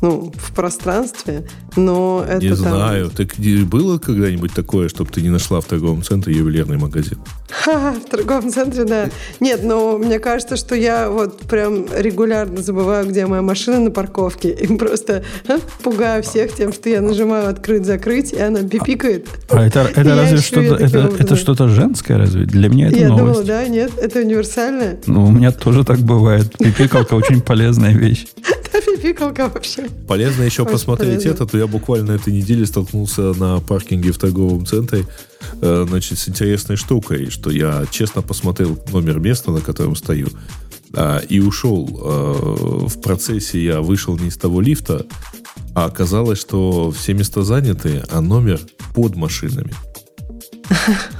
ну, 0.00 0.32
в 0.34 0.54
пространстве, 0.54 1.44
но 1.76 2.24
это 2.26 2.42
не 2.42 2.48
там... 2.48 2.56
знаю. 2.56 3.10
Так 3.10 3.34
было 3.68 3.98
когда-нибудь 3.98 4.52
такое, 4.52 4.88
чтобы 4.88 5.10
ты 5.10 5.20
не 5.20 5.28
нашла 5.28 5.60
в 5.60 5.66
торговом 5.66 6.02
центре 6.02 6.34
ювелирный 6.34 6.78
магазин? 6.78 7.18
Ха-ха, 7.50 7.92
в 7.92 8.08
торговом 8.08 8.50
центре, 8.50 8.84
да. 8.84 9.10
Нет, 9.40 9.62
но 9.62 9.98
мне 9.98 10.18
кажется, 10.18 10.56
что 10.56 10.74
я 10.74 11.10
вот 11.10 11.40
прям 11.40 11.86
регулярно 11.94 12.62
забываю, 12.62 13.06
где 13.08 13.26
моя 13.26 13.42
машина 13.42 13.80
на 13.80 13.90
парковке. 13.90 14.50
И 14.50 14.66
просто 14.76 15.24
а, 15.48 15.58
пугаю 15.82 16.22
всех 16.22 16.54
тем, 16.54 16.72
что 16.72 16.88
я 16.88 17.00
нажимаю 17.00 17.48
открыть-закрыть, 17.48 18.32
и 18.32 18.40
она 18.40 18.62
пипикает. 18.62 19.28
А 19.50 19.66
это, 19.66 19.80
это 19.80 20.08
Я 20.08 20.16
разве 20.16 20.38
что-то, 20.38 20.76
это, 20.76 21.10
это 21.18 21.36
что-то 21.36 21.68
женское 21.68 22.16
разве? 22.16 22.44
Для 22.44 22.68
меня 22.68 22.88
это 22.88 22.98
я 22.98 23.08
новость. 23.08 23.26
думала, 23.26 23.44
да, 23.44 23.68
нет, 23.68 23.92
это 23.98 24.20
универсальная. 24.20 24.98
Ну, 25.06 25.26
у 25.26 25.30
меня 25.30 25.52
тоже 25.52 25.84
так 25.84 25.98
бывает. 25.98 26.56
Пипикалка 26.56 27.14
очень 27.14 27.40
полезная 27.42 27.92
вещь. 27.92 28.26
Да, 29.00 29.08
пипикалка 29.08 29.48
вообще. 29.48 29.88
Полезно 30.06 30.42
еще 30.42 30.62
Очень 30.62 30.72
посмотреть 30.72 31.22
полезно. 31.22 31.30
это, 31.30 31.46
то 31.46 31.58
я 31.58 31.66
буквально 31.66 32.12
этой 32.12 32.32
неделе 32.32 32.66
столкнулся 32.66 33.32
на 33.34 33.60
паркинге 33.60 34.12
в 34.12 34.18
торговом 34.18 34.66
центре 34.66 35.06
э, 35.60 35.86
значит, 35.88 36.18
с 36.18 36.28
интересной 36.28 36.76
штукой, 36.76 37.30
что 37.30 37.50
я 37.50 37.84
честно 37.90 38.22
посмотрел 38.22 38.78
номер 38.92 39.18
места, 39.20 39.50
на 39.50 39.60
котором 39.60 39.96
стою, 39.96 40.28
а, 40.94 41.18
и 41.18 41.40
ушел. 41.40 41.88
Э, 41.88 42.86
в 42.86 43.00
процессе 43.00 43.62
я 43.62 43.80
вышел 43.80 44.18
не 44.18 44.28
из 44.28 44.36
того 44.36 44.60
лифта, 44.60 45.06
а 45.74 45.84
оказалось, 45.84 46.38
что 46.38 46.90
все 46.90 47.14
места 47.14 47.42
заняты, 47.42 48.02
а 48.10 48.20
номер 48.20 48.60
под 48.94 49.16
машинами. 49.16 49.72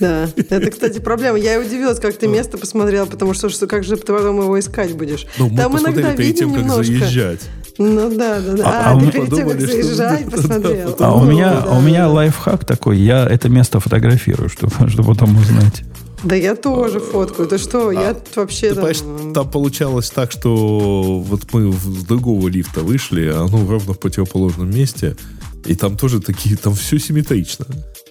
Да, 0.00 0.28
это, 0.36 0.70
кстати, 0.70 0.98
проблема. 0.98 1.38
Я 1.38 1.54
и 1.56 1.64
удивилась, 1.66 2.00
как 2.00 2.16
ты 2.16 2.26
место 2.26 2.58
посмотрел, 2.58 3.06
потому 3.06 3.34
что, 3.34 3.48
что 3.50 3.66
как 3.66 3.84
же 3.84 3.96
ты 3.96 4.12
потом 4.12 4.40
его 4.40 4.58
искать 4.58 4.94
будешь? 4.94 5.26
Ну, 5.38 5.48
мы 5.48 5.56
Там 5.56 5.78
иногда 5.78 6.12
перед 6.14 6.36
тем, 6.36 6.48
видно 6.54 6.74
как 6.76 6.84
немножко. 6.86 6.92
заезжать. 7.04 7.40
Ну 7.78 8.10
да, 8.14 8.40
да, 8.40 8.52
да. 8.56 8.64
А- 8.66 8.92
А, 8.92 8.96
а 8.96 9.00
ты 9.00 9.10
перед 9.12 9.34
тем, 9.34 9.48
как 9.48 9.58
да, 9.96 10.18
да, 10.18 10.30
посмотрел. 10.30 10.96
да. 10.98 11.06
А 11.06 11.14
у 11.14 11.24
Ну, 11.24 11.30
меня, 11.30 11.50
да, 11.52 11.64
а 11.68 11.78
у 11.78 11.80
меня 11.80 12.00
да. 12.06 12.08
лайфхак 12.10 12.64
такой. 12.66 12.98
Я 12.98 13.26
это 13.26 13.48
место 13.48 13.80
фотографирую, 13.80 14.48
чтобы, 14.50 14.72
чтобы 14.88 15.14
потом 15.14 15.36
узнать. 15.38 15.82
Да 16.22 16.36
я 16.36 16.54
тоже 16.54 17.00
фоткаю. 17.00 17.48
Ты 17.48 17.56
что, 17.56 17.90
я 17.90 18.14
вообще 18.36 18.70
Ты 18.70 18.74
там... 18.74 18.84
понимаешь, 18.84 19.32
там 19.34 19.50
получалось 19.50 20.10
так, 20.10 20.30
что 20.30 21.20
вот 21.26 21.40
мы 21.52 21.72
с 21.72 22.04
другого 22.04 22.48
лифта 22.48 22.80
вышли, 22.80 23.26
а 23.34 23.44
оно 23.46 23.66
ровно 23.66 23.94
в 23.94 23.98
противоположном 23.98 24.68
месте, 24.70 25.16
и 25.64 25.74
там 25.74 25.96
тоже 25.96 26.20
такие, 26.20 26.56
там 26.58 26.74
все 26.74 26.98
симметрично. 26.98 27.64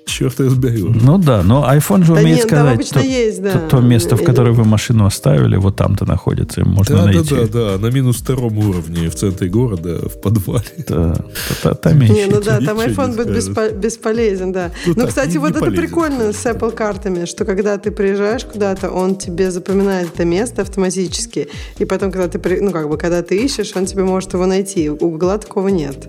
Черт 0.09 0.39
разберет. 0.39 0.89
Ну 1.01 1.17
да, 1.17 1.43
но 1.43 1.65
iPhone 1.71 2.03
же 2.03 2.13
Да 2.15 2.21
умеет 2.21 2.37
нет, 2.39 2.47
там 2.49 2.57
сказать, 2.59 2.73
обычно 2.75 3.01
то, 3.01 3.07
есть, 3.07 3.41
да. 3.43 3.51
то, 3.51 3.59
то 3.69 3.79
место, 3.81 4.15
в 4.17 4.23
которое 4.23 4.51
вы 4.51 4.63
машину 4.65 5.05
оставили, 5.05 5.55
вот 5.57 5.75
там-то 5.75 6.05
находится, 6.05 6.65
можно 6.65 6.95
Да, 6.97 7.01
да, 7.05 7.11
найти. 7.11 7.35
да, 7.35 7.47
да, 7.47 7.77
на 7.77 7.91
минус 7.91 8.17
втором 8.17 8.57
уровне 8.57 9.09
в 9.09 9.15
центре 9.15 9.47
города, 9.49 9.99
в 10.09 10.19
подвале. 10.21 10.63
Да, 10.87 11.13
та- 11.15 11.23
та- 11.63 11.73
там 11.75 11.99
Не, 11.99 12.05
ищите. 12.07 12.27
ну 12.31 12.41
да, 12.41 12.59
там 12.59 12.79
iPhone 12.79 13.15
будет 13.15 13.29
беспо- 13.29 13.71
бесполезен, 13.77 14.51
да. 14.51 14.71
Ну 14.85 14.93
Ну, 14.95 15.01
так, 15.01 15.09
кстати, 15.09 15.31
не- 15.33 15.37
вот 15.37 15.51
не 15.51 15.57
это 15.57 15.59
полезен, 15.65 15.81
прикольно 15.85 16.33
с 16.33 16.45
Apple 16.45 16.71
картами, 16.71 17.25
что 17.25 17.45
когда 17.45 17.77
ты 17.77 17.91
приезжаешь 17.91 18.45
куда-то, 18.45 18.89
он 18.89 19.15
тебе 19.15 19.51
запоминает 19.51 20.09
это 20.15 20.25
место 20.25 20.61
автоматически. 20.63 21.47
И 21.77 21.85
потом, 21.85 22.11
когда 22.11 22.27
ты, 22.27 22.39
при- 22.39 22.59
ну, 22.59 22.71
как 22.71 22.89
бы, 22.89 22.97
когда 22.97 23.21
ты 23.21 23.37
ищешь, 23.37 23.71
он 23.75 23.85
тебе 23.85 24.03
может 24.03 24.33
его 24.33 24.45
найти. 24.45 24.89
У 24.89 24.95
Гугла 24.97 25.37
такого 25.37 25.67
нет. 25.69 26.07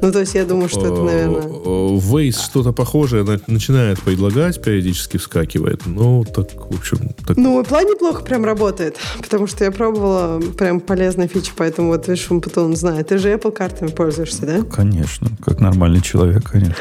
Ну, 0.00 0.12
то 0.12 0.20
есть 0.20 0.34
я 0.34 0.44
думаю, 0.44 0.68
что 0.68 0.80
это, 0.86 1.02
наверное... 1.02 1.42
Э, 1.42 1.98
Waze 1.98 2.32
что-то 2.44 2.72
похожее 2.72 3.24
на- 3.24 3.40
начинает 3.46 4.00
предлагать, 4.00 4.62
периодически 4.62 5.16
вскакивает. 5.16 5.82
Ну, 5.86 6.24
так, 6.24 6.70
в 6.70 6.74
общем, 6.76 7.14
так 7.26 7.36
Ну, 7.36 7.60
Apple 7.60 7.84
неплохо 7.90 8.22
прям 8.22 8.44
работает, 8.44 8.96
потому 9.20 9.46
что 9.46 9.64
я 9.64 9.72
пробовала 9.72 10.40
прям 10.56 10.80
полезные 10.80 11.26
фичи, 11.28 11.52
поэтому 11.56 11.88
вот 11.88 12.06
видишь, 12.08 12.30
Умпутун 12.30 12.76
знает. 12.76 13.08
Ты 13.08 13.18
же 13.18 13.32
Apple 13.32 13.52
картами 13.52 13.88
пользуешься, 13.88 14.46
да? 14.46 14.62
Конечно, 14.62 15.30
как 15.44 15.60
нормальный 15.60 16.00
человек, 16.00 16.48
конечно. 16.50 16.76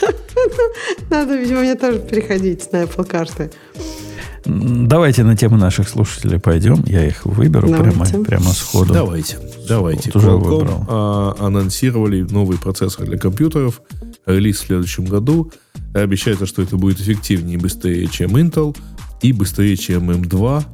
Надо, 1.10 1.36
видимо, 1.36 1.60
мне 1.60 1.74
тоже 1.74 1.98
переходить 1.98 2.72
на 2.72 2.84
Apple 2.84 3.04
карты. 3.04 3.50
Давайте 4.44 5.22
на 5.22 5.36
тему 5.36 5.56
наших 5.56 5.88
слушателей 5.88 6.40
пойдем. 6.40 6.82
Я 6.86 7.06
их 7.06 7.24
выберу 7.26 7.68
прямо, 7.68 7.92
Давайте. 7.92 8.18
прямо 8.18 8.50
сходу. 8.52 8.92
Давайте, 8.92 9.38
давайте. 9.68 10.10
Вот 10.14 10.16
уже 10.16 10.28
Qualcomm, 10.28 10.38
выбрал. 10.38 10.84
а, 10.88 11.36
анонсировали 11.38 12.22
новый 12.22 12.58
процессор 12.58 13.04
для 13.06 13.18
компьютеров, 13.18 13.82
релиз 14.26 14.58
в 14.60 14.66
следующем 14.66 15.04
году. 15.04 15.52
Обещается, 15.94 16.46
что 16.46 16.62
это 16.62 16.76
будет 16.76 17.00
эффективнее 17.00 17.54
и 17.58 17.60
быстрее, 17.60 18.06
чем 18.06 18.36
Intel, 18.36 18.76
и 19.22 19.32
быстрее, 19.32 19.76
чем 19.76 20.10
M2, 20.10 20.64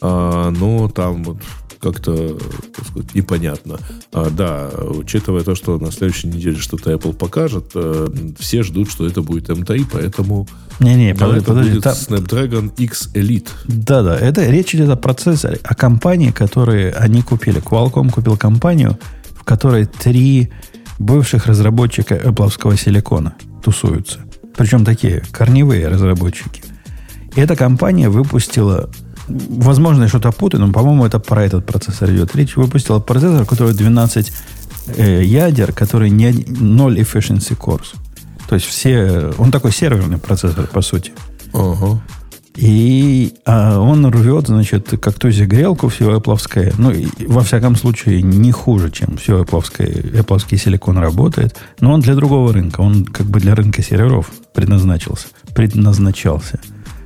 а, 0.00 0.50
но 0.50 0.88
там 0.88 1.24
вот 1.24 1.38
как-то, 1.80 2.36
так 2.76 2.86
сказать, 2.86 3.14
непонятно. 3.14 3.78
А, 4.12 4.28
да, 4.30 4.68
учитывая 4.68 5.42
то, 5.42 5.54
что 5.54 5.78
на 5.78 5.90
следующей 5.90 6.28
неделе 6.28 6.56
что-то 6.56 6.92
Apple 6.92 7.14
покажет, 7.14 7.70
э, 7.74 8.08
все 8.38 8.62
ждут, 8.62 8.90
что 8.90 9.06
это 9.06 9.22
будет 9.22 9.48
M3, 9.48 9.86
поэтому 9.90 10.46
Не-не, 10.78 11.14
подожди, 11.14 11.38
это 11.38 11.46
подожди. 11.46 11.70
будет 11.70 11.82
там- 11.84 11.94
Snapdragon 11.94 12.72
X 12.76 13.10
Elite. 13.14 13.48
Да-да, 13.66 14.16
это 14.18 14.44
речь 14.46 14.74
идет 14.74 14.90
о 14.90 14.96
процессоре, 14.96 15.58
о 15.64 15.74
компании, 15.74 16.30
которые 16.30 16.92
они 16.92 17.22
купили. 17.22 17.62
Qualcomm 17.62 18.10
купил 18.10 18.36
компанию, 18.36 18.98
в 19.34 19.44
которой 19.44 19.86
три 19.86 20.50
бывших 20.98 21.46
разработчика 21.46 22.14
Apple 22.14 22.76
силикона 22.76 23.34
тусуются. 23.64 24.20
Причем 24.56 24.84
такие 24.84 25.22
корневые 25.32 25.88
разработчики. 25.88 26.62
И 27.36 27.40
эта 27.40 27.56
компания 27.56 28.08
выпустила, 28.10 28.90
возможно, 29.30 30.02
я 30.02 30.08
что-то 30.08 30.32
путаю, 30.32 30.66
но, 30.66 30.72
по-моему, 30.72 31.06
это 31.06 31.18
про 31.18 31.44
этот 31.44 31.66
процессор 31.66 32.10
идет 32.10 32.34
речь, 32.34 32.56
выпустила 32.56 32.98
процессор, 32.98 33.42
у 33.42 33.46
которого 33.46 33.72
12 33.72 34.32
э, 34.96 35.22
ядер, 35.24 35.72
который 35.72 36.10
не, 36.10 36.28
од- 36.28 36.60
0 36.60 36.98
efficiency 36.98 37.56
cores. 37.56 37.94
То 38.48 38.56
есть 38.56 38.66
все, 38.66 39.32
он 39.38 39.50
такой 39.50 39.72
серверный 39.72 40.18
процессор, 40.18 40.66
по 40.66 40.82
сути. 40.82 41.12
Ага. 41.52 42.00
И 42.56 43.34
а, 43.46 43.78
он 43.78 44.04
рвет, 44.06 44.48
значит, 44.48 44.92
как 45.00 45.14
тузик 45.14 45.48
грелку 45.48 45.88
все 45.88 46.16
Apple. 46.16 46.74
Ну, 46.78 46.90
и, 46.90 47.06
во 47.26 47.42
всяком 47.42 47.76
случае, 47.76 48.22
не 48.22 48.50
хуже, 48.50 48.90
чем 48.90 49.16
все 49.16 49.42
Apple, 49.42 49.62
Apple 50.12 50.58
силикон 50.58 50.98
работает. 50.98 51.56
Но 51.80 51.92
он 51.92 52.00
для 52.00 52.14
другого 52.14 52.52
рынка. 52.52 52.80
Он 52.80 53.04
как 53.04 53.26
бы 53.26 53.40
для 53.40 53.54
рынка 53.54 53.82
серверов 53.82 54.30
предназначился. 54.52 55.28
Предназначался. 55.54 56.60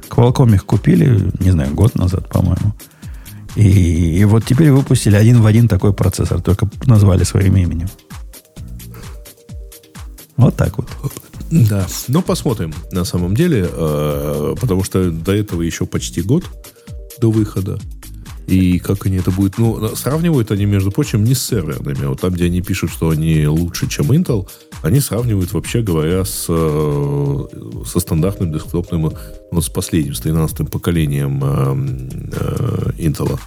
Qualcomm 0.09 0.55
их 0.55 0.67
купили, 0.67 1.31
не 1.41 1.51
знаю, 1.51 1.75
год 1.75 1.95
назад, 1.95 2.29
по-моему. 2.29 2.75
И, 3.57 4.19
и 4.19 4.25
вот 4.25 4.45
теперь 4.45 4.71
выпустили 4.71 5.17
один 5.17 5.41
в 5.41 5.47
один 5.47 5.69
такой 5.69 5.93
процессор, 5.93 6.41
только 6.43 6.69
назвали 6.87 7.25
своим 7.25 7.57
именем. 7.57 7.89
Вот 10.37 10.57
так 10.57 10.77
вот. 10.77 10.89
Да. 11.51 11.87
Ну, 12.09 12.23
посмотрим, 12.23 12.75
на 12.91 13.05
самом 13.05 13.37
деле, 13.37 13.69
э, 13.71 14.55
потому 14.61 14.83
что 14.83 15.11
до 15.11 15.33
этого 15.33 15.63
еще 15.63 15.87
почти 15.87 16.23
год 16.23 16.45
до 17.21 17.31
выхода. 17.31 17.79
И 18.47 18.79
как 18.79 19.07
они 19.07 19.17
это 19.17 19.31
будут... 19.31 19.59
Ну, 19.59 19.95
сравнивают 19.97 20.51
они, 20.51 20.67
между 20.67 20.91
прочим, 20.91 21.25
не 21.25 21.35
с 21.35 21.43
серверными. 21.43 22.07
Вот 22.07 22.21
там, 22.21 22.33
где 22.33 22.47
они 22.47 22.61
пишут, 22.61 22.91
что 22.91 23.11
они 23.11 23.47
лучше, 23.47 23.89
чем 23.89 24.13
Intel, 24.13 24.49
они 24.83 25.01
сравнивают, 25.01 25.53
вообще 25.53 25.83
говоря, 25.83 26.25
с, 26.25 26.47
э, 26.49 27.45
со 27.87 28.01
стандартным 28.01 28.53
десктопным, 28.53 29.13
ну, 29.51 29.61
с 29.61 29.69
последним, 29.69 30.15
с 30.15 30.21
13 30.21 30.71
поколением 30.71 31.41
э, 31.43 31.77
э, 32.33 32.91
Intel. 32.99 33.39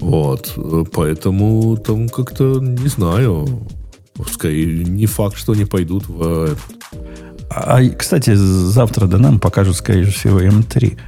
Вот. 0.00 0.54
Поэтому 0.92 1.76
там 1.76 2.08
как-то, 2.08 2.58
не 2.60 2.88
знаю, 2.88 3.66
скорее, 4.30 4.84
не 4.84 5.06
факт, 5.06 5.36
что 5.36 5.52
они 5.52 5.64
пойдут 5.64 6.08
в 6.08 6.44
этот. 6.44 6.58
А, 7.48 7.80
кстати, 7.90 8.34
завтра 8.34 9.06
да 9.06 9.18
нам 9.18 9.40
покажут, 9.40 9.76
скорее 9.76 10.06
всего, 10.06 10.40
M3. 10.40 10.98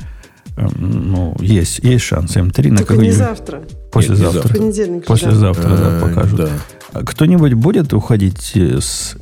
Эм, 0.59 1.13
ну, 1.13 1.37
есть, 1.41 1.79
есть 1.85 2.05
шанс 2.05 2.37
M3 2.37 2.71
на 2.73 2.79
Только 2.79 2.97
не 2.97 3.13
завтра. 3.13 3.63
Послезавтра. 3.93 4.41
завтра. 4.43 4.59
Понедельник. 4.59 5.03
же, 5.03 5.07
Послезавтра, 5.07 5.69
да, 5.77 5.97
Э, 5.97 6.01
покажут. 6.01 6.37
да. 6.37 6.49
А 6.93 7.05
Кто-нибудь 7.05 7.53
будет 7.55 7.93
уходить 7.93 8.55
с... 8.57 9.17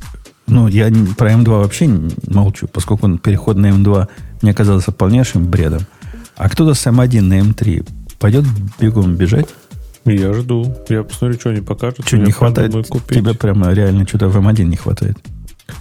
Ну, 0.47 0.67
я 0.67 0.89
не- 0.89 1.13
про 1.13 1.31
M2 1.33 1.49
вообще 1.61 1.87
не- 1.87 2.09
молчу, 2.27 2.67
поскольку 2.67 3.05
он 3.05 3.17
переход 3.19 3.57
на 3.57 3.67
M2 3.67 4.07
мне 4.41 4.53
казался 4.53 4.91
полнейшим 4.91 5.45
бредом. 5.45 5.81
А 6.37 6.49
кто-то 6.49 6.73
с 6.73 6.85
M1 6.87 7.21
на 7.21 7.39
M3 7.39 7.87
пойдет 8.19 8.45
бегом 8.79 9.15
бежать? 9.15 9.47
Я 10.05 10.33
жду. 10.33 10.73
Я 10.89 11.03
посмотрю, 11.03 11.37
что 11.39 11.49
они 11.49 11.61
покажут. 11.61 12.07
Что, 12.07 12.17
не 12.17 12.31
хватает? 12.31 12.71
Тебе 13.09 13.33
прямо 13.33 13.71
реально 13.73 14.07
что-то 14.07 14.29
в 14.29 14.37
М1 14.37 14.63
не 14.63 14.77
хватает. 14.77 15.17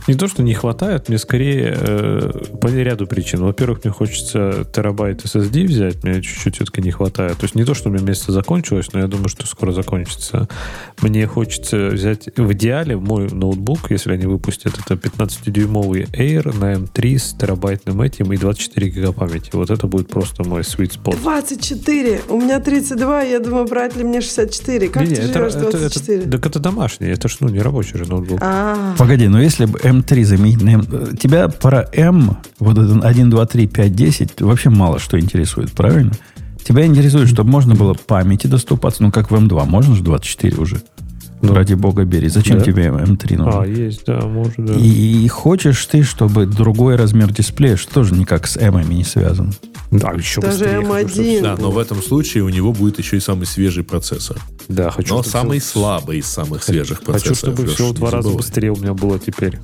Не 0.09 0.15
то, 0.15 0.29
что 0.29 0.43
не 0.43 0.55
хватает, 0.55 1.09
мне 1.09 1.19
скорее 1.19 1.77
э, 1.79 2.33
по 2.61 2.67
ряду 2.69 3.07
причин. 3.07 3.41
Во-первых, 3.43 3.85
мне 3.85 3.93
хочется 3.93 4.65
терабайт 4.73 5.25
SSD 5.25 5.65
взять, 5.67 6.03
мне 6.05 6.23
чуть-чуть 6.23 6.57
все-таки 6.57 6.81
не 6.83 6.91
хватает. 6.91 7.39
То 7.39 7.45
есть 7.45 7.55
не 7.55 7.65
то, 7.65 7.75
что 7.75 7.89
у 7.89 7.93
меня 7.93 8.05
место 8.05 8.33
закончилось, 8.33 8.89
но 8.93 9.01
я 9.01 9.07
думаю, 9.07 9.29
что 9.29 9.47
скоро 9.47 9.73
закончится. 9.73 10.49
Мне 11.03 11.27
хочется 11.27 11.89
взять 11.89 12.29
в 12.37 12.53
идеале 12.53 12.97
мой 12.97 13.29
ноутбук, 13.31 13.91
если 13.91 14.13
они 14.13 14.27
выпустят, 14.27 14.75
это 14.79 14.95
15-дюймовый 14.95 16.07
Air 16.13 16.57
на 16.59 16.75
M3 16.75 17.19
с 17.19 17.35
терабайтным 17.35 18.01
этим 18.01 18.33
и 18.33 18.37
24 18.37 18.89
гига 18.91 19.13
памяти. 19.13 19.51
Вот 19.53 19.71
это 19.71 19.87
будет 19.87 20.09
просто 20.09 20.45
мой 20.45 20.63
sweet 20.63 20.99
spot. 21.03 21.17
24. 21.21 22.21
У 22.29 22.41
меня 22.41 22.61
32, 22.61 23.23
я 23.23 23.41
думаю, 23.41 23.67
брать 23.67 23.97
ли 23.97 24.05
мне 24.05 24.21
64. 24.21 24.89
Как 24.89 25.03
Не-не, 25.03 25.17
ты 25.17 25.23
это, 25.23 25.39
живешь 25.39 25.55
это- 25.55 25.69
это- 25.69 25.79
24? 25.79 26.23
так 26.31 26.47
это 26.47 26.59
домашний, 26.59 27.09
это 27.09 27.29
ж 27.29 27.37
ну, 27.41 27.49
не 27.49 27.61
рабочий 27.61 27.99
же 27.99 28.05
ноутбук. 28.07 28.39
А, 28.43 28.95
Погоди, 28.99 29.29
но 29.29 29.41
если 29.41 29.67
бы 29.77 29.89
М3 29.89 30.25
заменить 30.25 30.63
на 30.63 30.71
М... 30.71 31.17
Тебя 31.17 31.49
про 31.49 31.89
М, 31.93 32.39
вот 32.59 32.79
этот 32.79 33.05
1, 33.05 33.31
2, 33.31 33.47
3, 33.47 33.67
5, 33.67 33.95
10, 33.95 34.41
вообще 34.41 34.71
мало 34.71 34.99
что 34.99 35.19
интересует, 35.19 35.73
правильно? 35.73 36.13
Тебя 36.65 36.85
интересует, 36.85 37.29
чтобы 37.29 37.51
можно 37.51 37.75
было 37.75 37.95
памяти 37.95 38.49
доступаться, 38.49 39.03
ну, 39.03 39.13
как 39.13 39.31
в 39.31 39.35
М2, 39.35 39.67
можно 39.67 39.95
же 39.95 40.03
24 40.03 40.57
уже. 40.57 40.83
Ну. 41.47 41.55
Ради 41.55 41.75
бога 41.75 42.05
бери. 42.05 42.29
Зачем 42.29 42.59
Да. 42.59 42.65
тебе 42.65 42.87
М3 42.87 43.37
нужен? 43.37 43.61
А, 43.61 43.65
есть, 43.67 44.05
да, 44.07 44.21
может, 44.21 44.55
да. 44.59 44.75
И, 44.75 45.25
и 45.25 45.29
хочешь 45.29 45.85
ты, 45.87 46.03
чтобы 46.03 46.47
другой 46.47 46.97
размер 46.97 47.33
дисплея, 47.33 47.77
что 47.77 47.93
тоже 47.95 48.15
никак 48.15 48.47
с 48.47 48.57
М 48.57 48.81
не 48.89 49.05
связан. 49.05 49.53
Да, 49.91 50.11
еще 50.13 50.41
Даже 50.41 50.65
быстрее 50.65 50.81
M1. 50.81 50.87
хочу, 50.93 51.09
чтобы- 51.15 51.41
Да, 51.43 51.57
но 51.61 51.71
в 51.71 51.79
этом 51.79 52.03
случае 52.03 52.43
у 52.43 52.49
него 52.49 52.73
будет 52.73 52.99
еще 52.99 53.17
и 53.17 53.21
самый 53.21 53.47
свежий 53.47 53.85
процессор. 53.85 54.37
Да, 54.69 54.91
хочу. 54.91 55.15
Но 55.15 55.23
чтобы 55.23 55.31
самый 55.33 55.59
всё- 55.61 55.69
слабый 55.79 56.19
из 56.19 56.27
самых 56.27 56.65
свежих 56.65 56.99
Хочу, 56.99 57.11
процессоров. 57.13 57.37
чтобы 57.55 57.63
Леш, 57.63 57.75
все 57.75 57.89
в 57.91 57.95
два 57.95 58.11
раза 58.11 58.23
забывай. 58.29 58.37
быстрее 58.39 58.71
у 58.73 58.77
меня 58.77 58.95
было 58.95 59.19
теперь. 59.21 59.59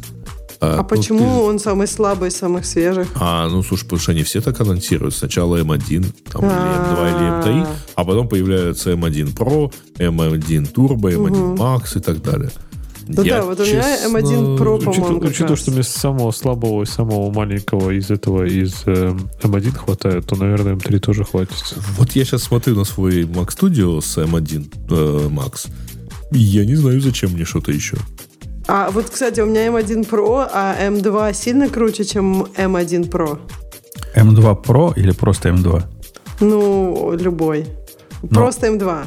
А, 0.62 0.74
а 0.74 0.76
ну, 0.76 0.84
почему 0.84 1.18
ты- 1.18 1.24
он 1.24 1.58
самый 1.58 1.88
слабый 1.88 2.28
из 2.28 2.36
самых 2.36 2.64
свежих? 2.64 3.08
А, 3.16 3.48
ну, 3.48 3.64
слушай, 3.64 3.82
потому 3.82 4.00
что 4.00 4.12
они 4.12 4.22
все 4.22 4.40
так 4.40 4.60
анонсируют. 4.60 5.12
Сначала 5.14 5.56
M1, 5.56 6.06
там, 6.30 6.44
или 6.44 6.52
А. 6.52 6.94
M2, 6.94 7.08
или 7.10 7.62
M3, 7.64 7.68
а 7.96 8.04
потом 8.04 8.28
появляются 8.28 8.92
M1 8.92 9.34
Pro, 9.36 9.72
M1 9.98 10.72
Turbo, 10.72 11.10
M1 11.10 11.56
Max 11.56 11.98
и 11.98 12.00
так 12.00 12.22
далее. 12.22 12.50
Ну 13.08 13.24
да, 13.24 13.42
вот 13.42 13.58
у 13.58 13.64
меня 13.64 14.06
M1 14.06 14.56
Pro, 14.56 14.78
по-моему, 14.78 14.90
Учитывая, 14.90 15.28
учитывая, 15.30 15.56
что 15.56 15.70
мне 15.72 15.82
самого 15.82 16.30
слабого 16.30 16.84
и 16.84 16.86
самого 16.86 17.32
маленького 17.32 17.90
из 17.90 18.10
этого, 18.12 18.44
из 18.44 18.84
э, 18.86 19.16
M1 19.42 19.76
хватает, 19.76 20.26
то, 20.26 20.36
наверное, 20.36 20.76
M3 20.76 21.00
тоже 21.00 21.24
хватит. 21.24 21.56
Вот 21.98 22.12
я 22.12 22.24
сейчас 22.24 22.44
смотрю 22.44 22.76
на 22.76 22.84
свой 22.84 23.22
Mac 23.24 23.48
Studio 23.48 24.00
с 24.00 24.16
M1 24.16 24.72
э, 24.90 25.28
Max. 25.28 25.66
и 26.30 26.38
Я 26.38 26.64
не 26.64 26.76
знаю, 26.76 27.00
зачем 27.00 27.32
мне 27.32 27.44
что-то 27.44 27.72
еще. 27.72 27.96
А 28.68 28.90
вот, 28.90 29.10
кстати, 29.10 29.40
у 29.40 29.46
меня 29.46 29.66
M1 29.66 30.08
Pro, 30.08 30.48
а 30.52 30.76
M2 30.80 31.34
сильно 31.34 31.68
круче, 31.68 32.04
чем 32.04 32.42
M1 32.56 33.10
Pro. 33.10 33.38
М2 34.16 34.62
Pro 34.64 34.92
или 34.96 35.12
просто 35.12 35.48
М2? 35.48 35.82
Ну, 36.40 37.12
любой. 37.18 37.66
Просто 38.30 38.68
M2 38.68 39.04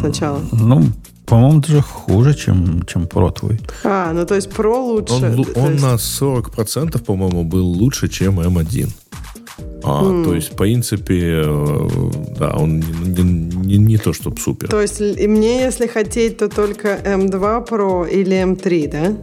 сначала. 0.00 0.40
Ну, 0.52 0.84
по-моему, 1.26 1.60
даже 1.60 1.80
хуже, 1.82 2.34
чем, 2.34 2.84
чем 2.86 3.02
Pro 3.04 3.32
твой. 3.32 3.58
А, 3.84 4.12
ну 4.12 4.24
то 4.26 4.34
есть 4.34 4.48
Pro 4.50 4.82
лучше. 4.82 5.14
Он, 5.14 5.46
он 5.56 5.72
есть- 5.72 5.82
на 5.82 5.96
40%, 5.98 7.02
по-моему, 7.04 7.44
был 7.44 7.66
лучше, 7.66 8.08
чем 8.08 8.40
M1. 8.40 8.88
А, 9.84 10.24
То 10.24 10.34
есть, 10.34 10.52
в 10.52 10.56
принципе, 10.56 11.42
э, 11.44 11.88
да, 12.38 12.52
он 12.56 12.78
не, 12.80 13.22
не- 13.22 13.76
не- 13.78 13.98
то, 13.98 14.12
чтобы 14.12 14.36
супер. 14.40 14.68
То 14.68 14.80
есть 14.80 15.00
и 15.00 15.26
мне, 15.26 15.62
если 15.62 15.86
хотеть, 15.88 16.36
то 16.38 16.48
только 16.48 17.00
M2 17.04 17.68
Pro 17.68 18.08
или 18.08 18.36
M3, 18.44 18.90
да? 18.90 19.16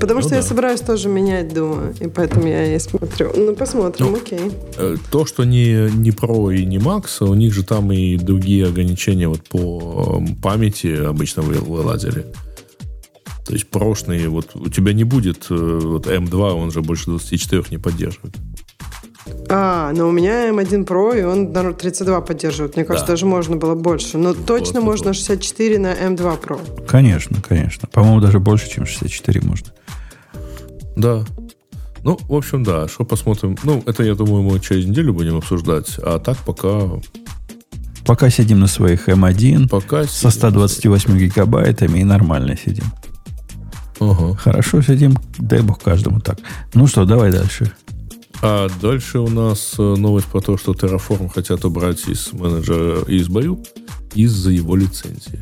Потому 0.00 0.20
Ну 0.20 0.26
что 0.26 0.34
я 0.34 0.42
да. 0.42 0.46
собираюсь 0.48 0.80
тоже 0.80 1.08
менять, 1.08 1.54
думаю. 1.54 1.94
И 2.00 2.08
поэтому 2.08 2.46
я 2.48 2.74
и 2.74 2.78
смотрю. 2.78 3.30
Ну, 3.36 3.54
посмотрим, 3.54 4.06
Ну, 4.10 4.16
окей. 4.16 4.50
Э, 4.76 4.96
То, 5.10 5.24
что 5.26 5.44
не, 5.44 5.88
не 5.96 6.10
Pro 6.10 6.52
и 6.54 6.66
не 6.66 6.78
Max, 6.78 7.24
у 7.24 7.34
них 7.34 7.54
же 7.54 7.62
там 7.64 7.92
и 7.92 8.16
другие 8.16 8.66
ограничения 8.66 9.28
вот 9.28 9.48
по 9.48 10.20
э, 10.28 10.34
памяти 10.42 10.88
обычно 11.06 11.42
вы- 11.42 11.54
вылазили. 11.54 12.26
То 13.46 13.52
есть 13.52 13.68
прошлые, 13.70 14.28
вот 14.28 14.50
у 14.56 14.68
тебя 14.68 14.92
не 14.92 15.04
будет, 15.04 15.46
э, 15.50 15.80
вот 15.82 16.06
M2, 16.08 16.52
он 16.52 16.70
же 16.72 16.82
больше 16.82 17.06
24 17.06 17.62
не 17.70 17.78
поддерживает. 17.78 18.34
А, 19.48 19.92
но 19.92 20.08
у 20.08 20.12
меня 20.12 20.48
M1 20.50 20.84
Pro, 20.84 21.18
и 21.18 21.22
он 21.22 21.52
наверное, 21.52 21.74
32 21.74 22.20
поддерживает. 22.20 22.76
Мне 22.76 22.84
кажется, 22.84 23.06
Да. 23.06 23.12
даже 23.12 23.26
можно 23.26 23.56
было 23.56 23.74
больше. 23.74 24.18
Но 24.18 24.34
точно 24.34 24.80
вот, 24.80 24.86
можно 24.86 25.08
вот. 25.08 25.16
64 25.16 25.78
на 25.78 25.92
M2 25.94 26.40
Pro. 26.40 26.86
Конечно, 26.86 27.40
конечно. 27.40 27.88
По-моему, 27.92 28.20
даже 28.20 28.40
больше, 28.40 28.68
чем 28.68 28.86
64 28.86 29.40
можно. 29.42 29.68
Да. 30.96 31.24
Ну, 32.02 32.18
в 32.28 32.34
общем, 32.34 32.62
да, 32.64 32.88
что 32.88 33.04
посмотрим. 33.04 33.56
Ну, 33.62 33.82
это, 33.86 34.02
я 34.02 34.14
думаю, 34.14 34.42
мы 34.42 34.60
через 34.60 34.86
неделю 34.86 35.12
будем 35.12 35.36
обсуждать. 35.36 35.98
А 35.98 36.18
так 36.18 36.36
пока... 36.38 36.82
Пока 38.06 38.30
сидим 38.30 38.60
на 38.60 38.68
своих 38.68 39.08
М1 39.08 39.68
пока 39.68 40.04
со 40.04 40.30
128 40.30 41.18
гигабайтами 41.18 41.98
и 41.98 42.04
нормально 42.04 42.56
сидим. 42.56 42.84
Ага. 43.98 44.36
Хорошо 44.36 44.82
сидим, 44.82 45.18
дай 45.38 45.60
бог 45.62 45.82
каждому 45.82 46.20
так. 46.20 46.38
Ну 46.74 46.86
что, 46.86 47.04
давай 47.04 47.32
дальше. 47.32 47.72
А 48.42 48.68
дальше 48.82 49.18
у 49.18 49.28
нас 49.28 49.74
э, 49.78 49.82
новость 49.82 50.26
про 50.26 50.40
то, 50.40 50.56
что 50.56 50.72
Terraform 50.72 51.28
хотят 51.32 51.64
убрать 51.64 52.06
из 52.08 52.32
менеджера 52.32 53.00
из 53.06 53.28
бою 53.28 53.62
из-за 54.14 54.50
его 54.50 54.76
лицензии. 54.76 55.40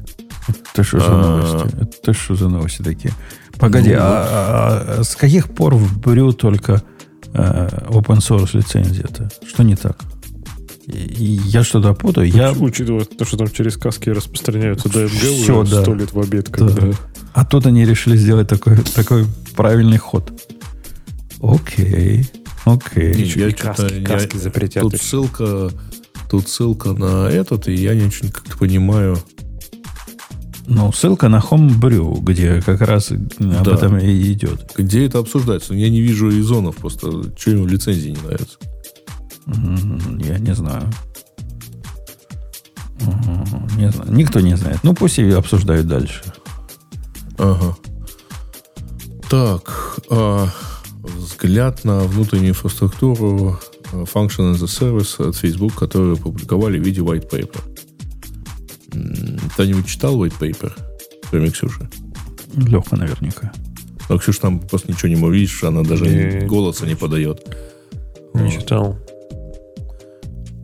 Это 0.73 0.85
что 0.85 1.01
за 1.01 1.07
А. 1.09 1.21
новости? 1.23 1.77
Это 1.99 2.12
что 2.15 2.35
за 2.37 2.49
новости 2.49 2.83
такие? 2.83 3.12
Погоди, 3.59 3.91
Ну, 3.91 3.97
а, 4.01 4.03
а- 4.89 5.01
а 5.01 5.05
с 5.05 5.16
каких 5.16 5.49
пор 5.49 5.75
в 5.75 5.99
Брю 6.01 6.33
только 6.33 6.83
э, 7.33 7.69
open 7.89 8.19
source 8.19 8.51
лицензия-то? 8.57 9.29
Что 9.47 9.62
не 9.65 9.75
так? 9.77 9.99
И- 10.87 10.93
и 10.93 11.25
я 11.47 11.65
что-то 11.65 11.95
путаю. 11.95 12.29
Я, 12.29 12.53
Учитывая 12.53 13.05
то, 13.05 13.25
что 13.25 13.37
там 13.37 13.49
через 13.49 13.77
каски 13.77 14.11
распространяются 14.11 14.89
ДНГ 14.89 15.11
Всё, 15.11 15.61
уже 15.62 15.71
да. 15.77 15.83
сто 15.83 15.95
лет 15.95 16.12
в 16.12 16.21
обед, 16.21 16.49
Да. 16.51 16.59
когда... 16.69 16.91
а 17.33 17.45
тут 17.45 17.66
они 17.66 17.85
решили 17.87 18.16
сделать 18.16 18.49
такой, 18.49 18.77
такой 18.95 19.25
правильный 19.57 19.99
ход. 19.99 20.31
Окей, 21.41 22.29
окей. 22.65 23.15
Еще 23.15 23.41
я 23.41 23.49
и 23.49 23.51
что-то- 23.51 23.89
каски, 24.05 24.35
я- 24.36 24.41
запретят. 24.41 24.82
Тут 24.82 25.01
ссылка, 25.01 25.70
тут 26.31 26.49
ссылка 26.49 26.93
на 26.93 27.28
этот, 27.28 27.69
и 27.69 27.74
я 27.74 27.95
не 27.95 28.07
очень 28.07 28.31
как-то 28.31 28.57
понимаю. 28.59 29.19
Ну, 30.66 30.91
ссылка 30.93 31.28
на 31.28 31.41
Homebrew, 31.41 32.20
где 32.23 32.62
как 32.62 32.81
раз 32.81 33.11
об 33.11 33.28
Да. 33.39 33.74
этом 33.74 33.99
и 33.99 34.32
идет. 34.32 34.73
Где 34.77 35.05
это 35.07 35.19
обсуждается? 35.19 35.74
Я 35.74 35.91
не 35.91 36.01
вижу 36.01 36.31
изонов 36.31 36.77
просто. 36.77 37.24
Что 37.39 37.51
ему 37.51 37.66
лицензии 37.66 38.11
не 38.11 38.20
нравится? 38.23 38.57
Я 40.27 40.39
не 40.39 40.55
знаю. 40.55 40.85
Не 43.77 43.91
знаю. 43.91 44.12
Никто 44.12 44.41
не 44.41 44.57
знает. 44.57 44.78
Ну, 44.82 44.95
пусть 44.95 45.19
и 45.19 45.31
обсуждают 45.31 45.86
дальше. 45.86 46.23
Ага. 47.36 47.77
Так, 49.28 49.99
а, 50.11 50.49
взгляд 51.05 51.85
на 51.85 52.01
внутреннюю 52.01 52.51
инфраструктуру 52.51 53.59
а, 53.93 54.03
Function 54.05 54.53
as 54.55 54.63
a 54.63 54.67
Service 54.67 55.29
от 55.29 55.37
Facebook, 55.37 55.75
которые 55.75 56.15
опубликовали 56.15 56.79
в 56.79 56.83
виде 56.83 57.01
white 57.01 57.29
paper. 57.31 57.61
кто-нибудь 59.55 59.87
читал 59.87 60.17
white 60.25 60.39
paper, 60.39 60.73
кроме 61.31 61.51
Ксюши? 61.51 61.89
Леха 62.57 62.97
наверняка. 62.97 63.53
Но 64.09 64.19
Ксюша 64.19 64.41
там 64.43 64.61
просто 64.61 64.93
ничего 64.93 65.09
не 65.09 65.17
может, 65.17 65.35
видишь, 65.35 65.65
она 65.65 65.83
даже 65.83 66.05
Не- 66.07 66.47
голоса 66.47 66.87
не 66.87 66.95
подает. 66.95 67.57
Не 68.35 68.51
читал. 68.51 68.97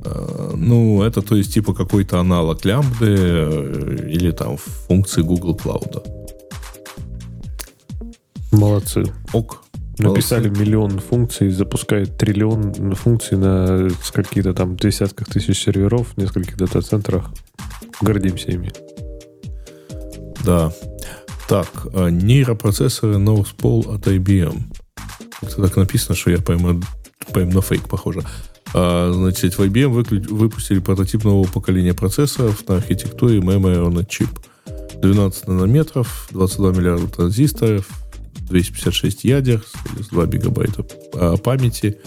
Э, 0.05 0.53
Ну, 0.57 1.03
это 1.03 1.23
то 1.23 1.37
есть 1.37 1.53
типа 1.55 1.73
какой-то 1.75 2.19
аналог 2.21 2.65
лямбды 2.65 3.17
э, 3.19 4.07
или 4.11 4.31
там 4.31 4.57
функции 4.57 5.23
Google 5.23 5.55
Cloud. 5.57 6.03
Молодцы. 8.53 9.05
Ок. 9.33 9.63
Написали 10.09 10.49
миллион 10.49 10.99
функций, 10.99 11.51
запускают 11.51 12.17
триллион 12.17 12.95
функций 12.95 13.37
на 13.37 13.89
скольких-то 14.03 14.55
там 14.55 14.77
десятках 14.77 15.29
тысяч 15.29 15.63
серверов 15.63 16.09
в 16.15 16.17
нескольких 16.17 16.57
дата-центрах. 16.57 17.31
Гордимся 18.01 18.51
ими. 18.51 18.73
Да. 20.45 20.73
Так, 21.49 21.69
а, 21.93 22.09
нейропроцессоры 22.09 23.15
Northpol 23.17 23.95
от 23.95 24.07
IBM. 24.07 24.63
Это 25.43 25.63
так 25.63 25.77
написано, 25.77 26.15
что 26.17 26.31
я 26.31 26.39
пойму, 26.39 26.81
пойму 27.33 27.53
на 27.53 27.63
фейк, 27.63 27.89
похоже. 27.89 28.23
А, 28.73 29.13
значит, 29.13 29.59
в 29.59 29.63
IBM 29.63 29.91
выклю- 29.91 30.33
выпустили 30.33 30.79
прототип 30.79 31.25
нового 31.25 31.47
поколения 31.47 31.93
процессоров 31.93 32.67
на 32.69 32.77
архитектуре 32.77 33.41
Memory 33.41 33.85
on 33.85 33.99
a 33.99 34.05
Chip. 34.05 34.29
12 35.01 35.49
нанометров, 35.49 36.29
22 36.31 36.73
миллиарда 36.73 37.09
транзисторов, 37.09 37.89
256 38.51 39.25
ядер, 39.25 39.63
2 40.11 40.27
гигабайта 40.27 40.85
а, 41.15 41.37
памяти. 41.37 41.99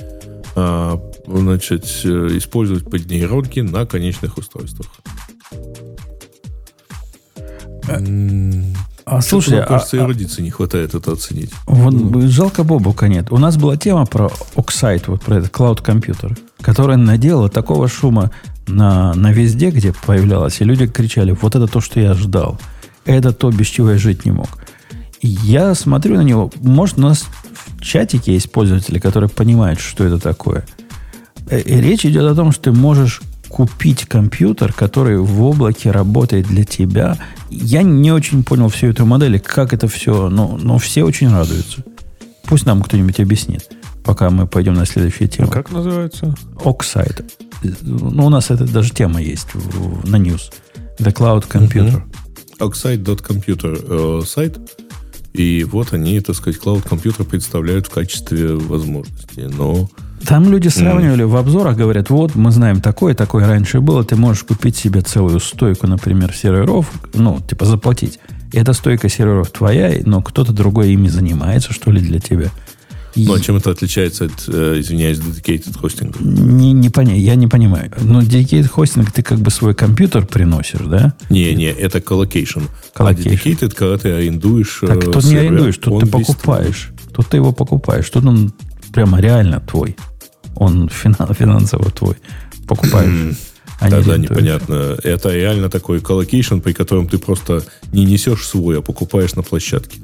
А, 0.55 1.01
значит, 1.25 1.85
э, 2.03 2.37
использовать 2.37 2.83
под 2.83 3.09
нейронки 3.09 3.61
на 3.61 3.85
конечных 3.87 4.37
устройствах. 4.37 4.87
М, 7.87 8.73
А 9.05 9.19
что-то, 9.19 9.29
слушай, 9.29 9.49
мне 9.53 9.61
а- 9.61 9.65
кажется, 9.65 9.97
а- 9.97 10.05
эрудиции 10.05 10.41
не 10.41 10.51
хватает 10.51 10.93
это 10.93 11.11
оценить. 11.11 11.51
Вот 11.65 11.93
жалко 12.29 12.63
Бобука 12.63 13.07
нет. 13.07 13.31
У 13.31 13.37
нас 13.37 13.57
была 13.57 13.77
тема 13.77 14.05
про 14.05 14.31
Oxide, 14.55 15.03
вот 15.07 15.21
про 15.23 15.37
этот 15.37 15.49
клауд-компьютер, 15.51 16.37
который 16.61 16.97
наделал 16.97 17.49
такого 17.49 17.87
шума 17.87 18.31
на, 18.67 19.13
на 19.13 19.31
везде, 19.33 19.71
где 19.71 19.93
появлялось, 20.05 20.61
и 20.61 20.63
люди 20.63 20.87
кричали, 20.87 21.31
вот 21.39 21.55
это 21.55 21.67
то, 21.67 21.81
что 21.81 21.99
я 21.99 22.13
ждал. 22.13 22.59
Это 23.05 23.33
то, 23.33 23.49
без 23.51 23.67
чего 23.67 23.91
я 23.91 23.97
жить 23.97 24.23
не 24.23 24.31
мог. 24.31 24.47
Я 25.25 25.73
смотрю 25.73 26.17
на 26.17 26.21
него, 26.21 26.51
может, 26.61 26.97
у 26.97 27.01
нас 27.01 27.25
в 27.77 27.81
чатике 27.81 28.33
есть 28.33 28.51
пользователи, 28.51 28.99
которые 28.99 29.29
понимают, 29.29 29.79
что 29.79 30.03
это 30.03 30.19
такое. 30.19 30.65
Э, 31.49 31.61
И 31.61 31.79
речь 31.81 32.05
идет 32.05 32.23
о 32.29 32.35
том, 32.35 32.51
что 32.51 32.63
ты 32.63 32.71
можешь 32.73 33.21
купить 33.47 34.05
компьютер, 34.05 34.73
который 34.73 35.17
в 35.19 35.41
облаке 35.43 35.91
работает 35.91 36.47
для 36.47 36.65
тебя. 36.65 37.17
Я 37.49 37.83
не 37.83 38.11
очень 38.11 38.43
понял 38.43 38.67
всю 38.67 38.87
эту 38.87 39.05
модель, 39.05 39.39
как 39.39 39.73
это 39.73 39.87
все, 39.87 40.27
но, 40.29 40.57
но 40.61 40.77
все 40.77 41.03
очень 41.03 41.29
радуются. 41.31 41.83
Пусть 42.45 42.65
нам 42.65 42.81
кто-нибудь 42.81 43.19
объяснит, 43.19 43.69
пока 44.03 44.29
мы 44.29 44.45
пойдем 44.47 44.73
на 44.73 44.85
следующую 44.85 45.29
тему. 45.29 45.49
Как 45.49 45.71
называется? 45.71 46.35
Oxide. 46.65 47.23
Ну, 47.81 48.25
у 48.25 48.29
нас 48.29 48.51
это 48.51 48.65
даже 48.65 48.89
тема 48.91 49.21
есть 49.21 49.47
в- 49.53 50.05
на 50.09 50.17
news. 50.17 50.51
The 50.99 51.13
Cloud 51.13 51.47
Computer. 51.47 52.01
Oxide.computer 52.59 54.19
э, 54.21 54.25
сайт. 54.25 54.59
И 55.33 55.63
вот 55.63 55.93
они, 55.93 56.19
так 56.19 56.35
сказать, 56.35 56.61
Computer 56.61 57.23
представляют 57.23 57.87
в 57.87 57.89
качестве 57.89 58.53
возможности. 58.53 59.39
Но 59.39 59.89
Там 60.27 60.49
люди 60.49 60.67
сравнивали 60.67 61.23
в 61.23 61.35
обзорах, 61.35 61.75
говорят, 61.75 62.09
вот 62.09 62.35
мы 62.35 62.51
знаем 62.51 62.81
такое, 62.81 63.15
такое 63.15 63.47
раньше 63.47 63.81
было, 63.81 64.03
ты 64.03 64.15
можешь 64.15 64.43
купить 64.43 64.75
себе 64.75 65.01
целую 65.01 65.39
стойку, 65.39 65.87
например, 65.87 66.33
серверов, 66.33 66.91
ну, 67.13 67.39
типа 67.39 67.65
заплатить. 67.65 68.19
И 68.51 68.57
эта 68.57 68.73
стойка 68.73 69.09
серверов 69.09 69.49
твоя, 69.49 69.91
но 70.05 70.21
кто-то 70.21 70.53
другой 70.53 70.93
ими 70.93 71.07
занимается, 71.07 71.73
что 71.73 71.91
ли, 71.91 71.99
для 71.99 72.19
тебя. 72.19 72.51
Ну, 73.15 73.33
а 73.33 73.39
чем 73.39 73.57
это 73.57 73.69
отличается 73.71 74.25
от, 74.25 74.45
э, 74.47 74.79
извиняюсь, 74.79 75.19
dedicated 75.19 75.77
хостинга? 75.77 76.17
не, 76.21 76.73
не 76.73 76.89
поня- 76.89 77.15
я 77.17 77.35
не 77.35 77.47
понимаю. 77.47 77.91
Но 78.01 78.21
dedicated 78.21 78.67
хостинг 78.67 79.11
ты 79.11 79.21
как 79.21 79.39
бы 79.39 79.51
свой 79.51 79.75
компьютер 79.75 80.25
приносишь, 80.25 80.81
да? 80.85 81.13
Не, 81.29 81.53
не, 81.53 81.65
это 81.65 81.99
collocation. 81.99 82.63
А 82.95 83.03
Collocation. 83.11 83.23
dedicated, 83.43 83.73
когда 83.75 83.97
ты 83.97 84.09
арендуешь 84.11 84.79
э, 84.81 84.87
Так 84.87 85.03
тут 85.05 85.15
не 85.17 85.21
сервер, 85.21 85.39
арендуешь, 85.51 85.77
тут 85.77 85.99
ты 85.99 86.05
весь 86.17 86.25
покупаешь. 86.27 86.89
Тут 87.13 87.27
ты 87.27 87.37
его 87.37 87.51
покупаешь. 87.51 88.09
Тут 88.09 88.25
он 88.25 88.53
прямо 88.91 89.19
реально 89.21 89.59
твой. 89.59 89.95
Он 90.55 90.87
финан- 90.89 91.33
финансово 91.33 91.91
твой. 91.91 92.15
Покупаешь. 92.67 93.35
а 93.79 93.85
не 93.85 93.91
Тогда 93.91 94.13
арендуешь. 94.13 94.31
непонятно. 94.31 94.97
Это 95.03 95.33
реально 95.33 95.69
такой 95.69 95.99
colocation, 95.99 96.59
при 96.59 96.73
котором 96.73 97.07
ты 97.09 97.17
просто 97.17 97.63
не 97.91 98.05
несешь 98.05 98.45
свой, 98.47 98.79
а 98.79 98.81
покупаешь 98.81 99.35
на 99.35 99.41
площадке. 99.43 99.99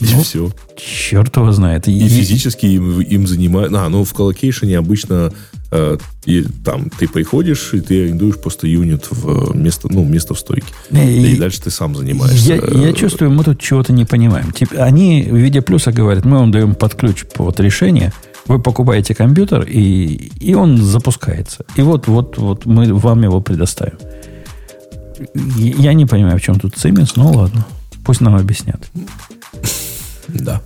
И 0.00 0.06
Ну, 0.14 0.22
все. 0.22 0.50
Черт 0.76 1.36
его 1.36 1.52
знает. 1.52 1.88
И 1.88 1.98
И- 1.98 2.08
физически 2.08 2.66
им, 2.66 3.00
им 3.00 3.26
занимают... 3.26 3.72
А, 3.74 3.88
ну 3.88 4.02
в 4.04 4.12
colocation 4.14 4.72
е 4.72 4.78
обычно 4.78 5.32
э, 5.72 5.98
и 6.24 6.42
там 6.64 6.88
ты 6.90 7.06
приходишь, 7.06 7.74
и 7.74 7.80
ты 7.80 8.04
арендуешь 8.04 8.36
просто 8.38 8.66
юнит 8.66 9.06
в 9.10 9.54
место, 9.54 9.88
ну, 9.90 10.04
место 10.04 10.34
в 10.34 10.38
стойке. 10.38 10.66
Не, 10.90 11.16
И, 11.18 11.34
и- 11.34 11.36
дальше 11.38 11.60
ты 11.62 11.70
сам 11.70 11.94
занимаешься. 11.94 12.54
Я, 12.54 12.86
я 12.86 12.92
чувствую, 12.92 13.30
мы 13.30 13.44
тут 13.44 13.60
чего-то 13.60 13.92
не 13.92 14.04
понимаем. 14.04 14.52
Типа, 14.52 14.76
они 14.84 15.22
в 15.30 15.36
виде 15.36 15.60
плюса 15.60 15.92
говорят, 15.92 16.24
мы 16.24 16.38
вам 16.38 16.50
даем 16.50 16.74
под 16.74 16.94
ключ 16.94 17.24
вот 17.36 17.60
решение, 17.60 18.12
вы 18.46 18.58
покупаете 18.58 19.14
компьютер, 19.14 19.62
и, 19.62 20.30
и 20.40 20.54
он 20.54 20.78
запускается. 20.78 21.64
И 21.76 21.82
вот, 21.82 22.08
вот, 22.08 22.38
вот 22.38 22.64
мы 22.66 22.92
вам 22.94 23.22
его 23.22 23.40
предоставим. 23.40 23.98
Я 25.56 25.74
я 25.90 25.92
не 25.92 26.06
понимаю, 26.06 26.38
в 26.38 26.42
чем 26.42 26.58
тут 26.58 26.74
цимис, 26.76 27.16
но 27.16 27.30
ладно. 27.32 27.66
Пусть 28.04 28.22
нам 28.22 28.34
объяснят. 28.34 28.80
Да. 30.34 30.62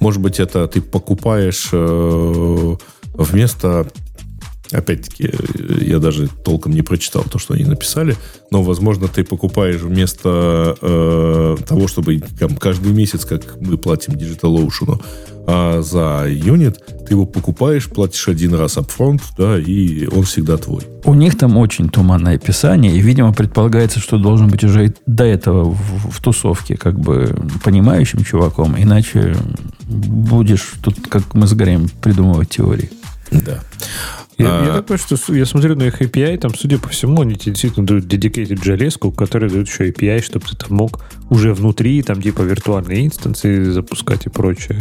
Может 0.00 0.20
быть, 0.20 0.40
это 0.40 0.66
ты 0.66 0.80
покупаешь 0.80 1.68
э, 1.72 2.76
вместо... 3.14 3.86
Опять-таки, 4.70 5.30
э, 5.32 5.84
я 5.84 5.98
даже 5.98 6.28
толком 6.28 6.72
не 6.72 6.82
прочитал 6.82 7.24
то, 7.24 7.38
что 7.38 7.54
они 7.54 7.64
написали, 7.64 8.16
но, 8.50 8.62
возможно, 8.62 9.08
ты 9.08 9.24
покупаешь 9.24 9.80
вместо 9.80 10.76
э, 10.80 11.56
того, 11.66 11.88
чтобы 11.88 12.20
там, 12.38 12.56
каждый 12.56 12.92
месяц, 12.92 13.24
как 13.24 13.58
мы 13.60 13.78
платим 13.78 14.14
DigitalOcean, 14.14 15.00
а 15.50 15.80
за 15.80 16.26
юнит, 16.28 16.76
ты 17.06 17.14
его 17.14 17.24
покупаешь, 17.24 17.88
платишь 17.88 18.28
один 18.28 18.52
раз 18.52 18.76
upfront, 18.76 19.22
да, 19.38 19.58
и 19.58 20.06
он 20.06 20.24
всегда 20.24 20.58
твой. 20.58 20.82
У 21.04 21.14
них 21.14 21.38
там 21.38 21.56
очень 21.56 21.88
туманное 21.88 22.34
описание, 22.34 22.94
и, 22.94 23.00
видимо, 23.00 23.32
предполагается, 23.32 23.98
что 23.98 24.18
должен 24.18 24.48
быть 24.48 24.62
уже 24.62 24.92
до 25.06 25.24
этого 25.24 25.70
в, 25.70 26.10
в 26.10 26.20
тусовке 26.20 26.76
как 26.76 27.00
бы 27.00 27.34
понимающим 27.64 28.24
чуваком, 28.24 28.74
иначе 28.76 29.36
будешь 29.86 30.74
тут, 30.82 30.96
как 31.08 31.32
мы 31.32 31.46
с 31.46 31.54
Греем, 31.54 31.88
придумывать 32.02 32.50
теории. 32.50 32.90
Да. 33.30 33.60
Я, 34.36 34.46
А. 34.46 34.66
я 34.66 34.72
так 34.74 34.84
понимаю, 34.84 34.98
что 35.16 35.34
я 35.34 35.46
смотрю 35.46 35.76
на 35.76 35.84
их 35.84 36.02
API, 36.02 36.36
там, 36.36 36.54
судя 36.54 36.78
по 36.78 36.90
всему, 36.90 37.22
они 37.22 37.36
тебе 37.36 37.52
действительно 37.52 37.86
дают 37.86 38.04
dedicated 38.04 38.62
железку, 38.62 39.12
которая 39.12 39.48
дает 39.48 39.66
еще 39.66 39.88
API, 39.88 40.22
чтобы 40.22 40.44
ты 40.44 40.56
там 40.56 40.76
мог 40.76 41.00
уже 41.30 41.54
внутри, 41.54 42.02
там, 42.02 42.20
типа, 42.20 42.42
виртуальные 42.42 43.06
инстанции 43.06 43.64
запускать 43.64 44.26
и 44.26 44.28
прочее. 44.28 44.80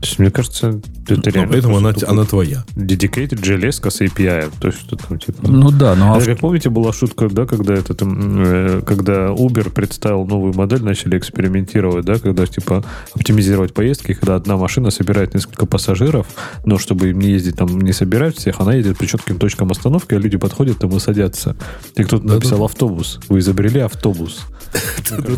То 0.00 0.06
есть, 0.06 0.18
мне 0.18 0.30
кажется, 0.30 0.80
это 1.06 1.14
Но 1.26 1.30
реально... 1.30 1.52
поэтому 1.52 1.76
она, 1.76 1.92
она 2.06 2.24
твоя. 2.24 2.64
Dedicated 2.74 3.44
железка 3.44 3.90
с 3.90 4.00
API. 4.00 4.50
То 4.58 4.68
есть, 4.68 4.80
что 4.80 4.96
там, 4.96 5.18
типа... 5.18 5.46
Ну 5.46 5.70
да, 5.70 5.94
ну 5.94 6.14
а 6.14 6.16
Это, 6.16 6.26
как 6.26 6.38
помните, 6.38 6.70
была 6.70 6.94
шутка, 6.94 7.28
да, 7.28 7.44
когда 7.44 7.74
этот, 7.74 8.00
э, 8.02 8.80
когда 8.86 9.26
Uber 9.26 9.70
представил 9.70 10.24
новую 10.24 10.54
модель, 10.54 10.82
начали 10.82 11.18
экспериментировать, 11.18 12.06
да, 12.06 12.18
когда 12.18 12.46
типа 12.46 12.82
оптимизировать 13.14 13.74
поездки, 13.74 14.14
когда 14.14 14.36
одна 14.36 14.56
машина 14.56 14.90
собирает 14.90 15.34
несколько 15.34 15.66
пассажиров, 15.66 16.26
но 16.64 16.78
чтобы 16.78 17.10
им 17.10 17.18
не 17.18 17.32
ездить 17.32 17.56
там, 17.56 17.78
не 17.78 17.92
собирать 17.92 18.38
всех, 18.38 18.60
она 18.60 18.72
едет 18.72 18.96
по 18.96 19.06
четким 19.06 19.38
точкам 19.38 19.70
остановки, 19.70 20.14
а 20.14 20.18
люди 20.18 20.38
подходят 20.38 20.78
там 20.78 20.96
и 20.96 21.00
садятся. 21.00 21.56
И 21.96 22.04
кто-то 22.04 22.26
написал 22.26 22.64
автобус. 22.64 23.20
Вы 23.28 23.40
изобрели 23.40 23.80
автобус. 23.80 24.46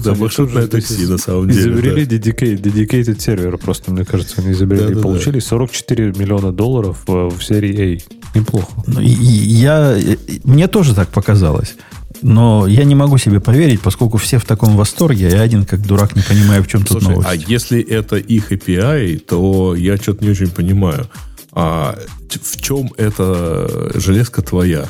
Да, 0.05 0.14
маршрутное 0.14 0.66
такси, 0.66 1.06
на 1.06 1.18
самом 1.18 1.48
деле. 1.48 1.72
Изобрели 1.72 2.05
dedicated 2.05 3.18
сервер, 3.18 3.56
просто, 3.59 3.90
мне 3.90 4.05
кажется, 4.05 4.43
они 4.43 4.51
изобрели. 4.52 4.82
Да-да-да. 4.82 5.00
И 5.00 5.02
получили 5.02 5.38
44 5.40 6.12
миллиона 6.16 6.52
долларов 6.52 7.02
э, 7.08 7.28
в 7.28 7.42
серии 7.42 7.96
A. 8.34 8.38
Неплохо. 8.38 8.72
Ну, 8.86 9.00
я, 9.00 9.96
и- 9.98 10.16
мне 10.44 10.68
тоже 10.68 10.94
так 10.94 11.08
показалось. 11.08 11.74
Но 12.22 12.66
я 12.68 12.84
не 12.84 12.94
могу 12.94 13.18
себе 13.18 13.40
поверить, 13.40 13.80
поскольку 13.80 14.16
все 14.16 14.38
в 14.38 14.44
таком 14.44 14.76
восторге, 14.76 15.28
я 15.28 15.40
один 15.40 15.64
как 15.64 15.84
дурак 15.84 16.14
не 16.14 16.22
понимаю, 16.22 16.62
в 16.62 16.68
чем 16.68 16.82
тут 16.84 17.02
Слушай, 17.02 17.08
новость. 17.16 17.28
а 17.28 17.34
если 17.34 17.80
это 17.82 18.16
их 18.16 18.52
API, 18.52 19.18
то 19.18 19.74
я 19.74 19.96
что-то 19.96 20.24
не 20.24 20.30
очень 20.30 20.48
понимаю. 20.50 21.08
А 21.52 21.98
в 22.30 22.60
чем 22.62 22.92
эта 22.96 23.90
железка 23.98 24.40
твоя? 24.42 24.86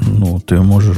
Ну, 0.00 0.40
ты 0.40 0.60
можешь 0.62 0.96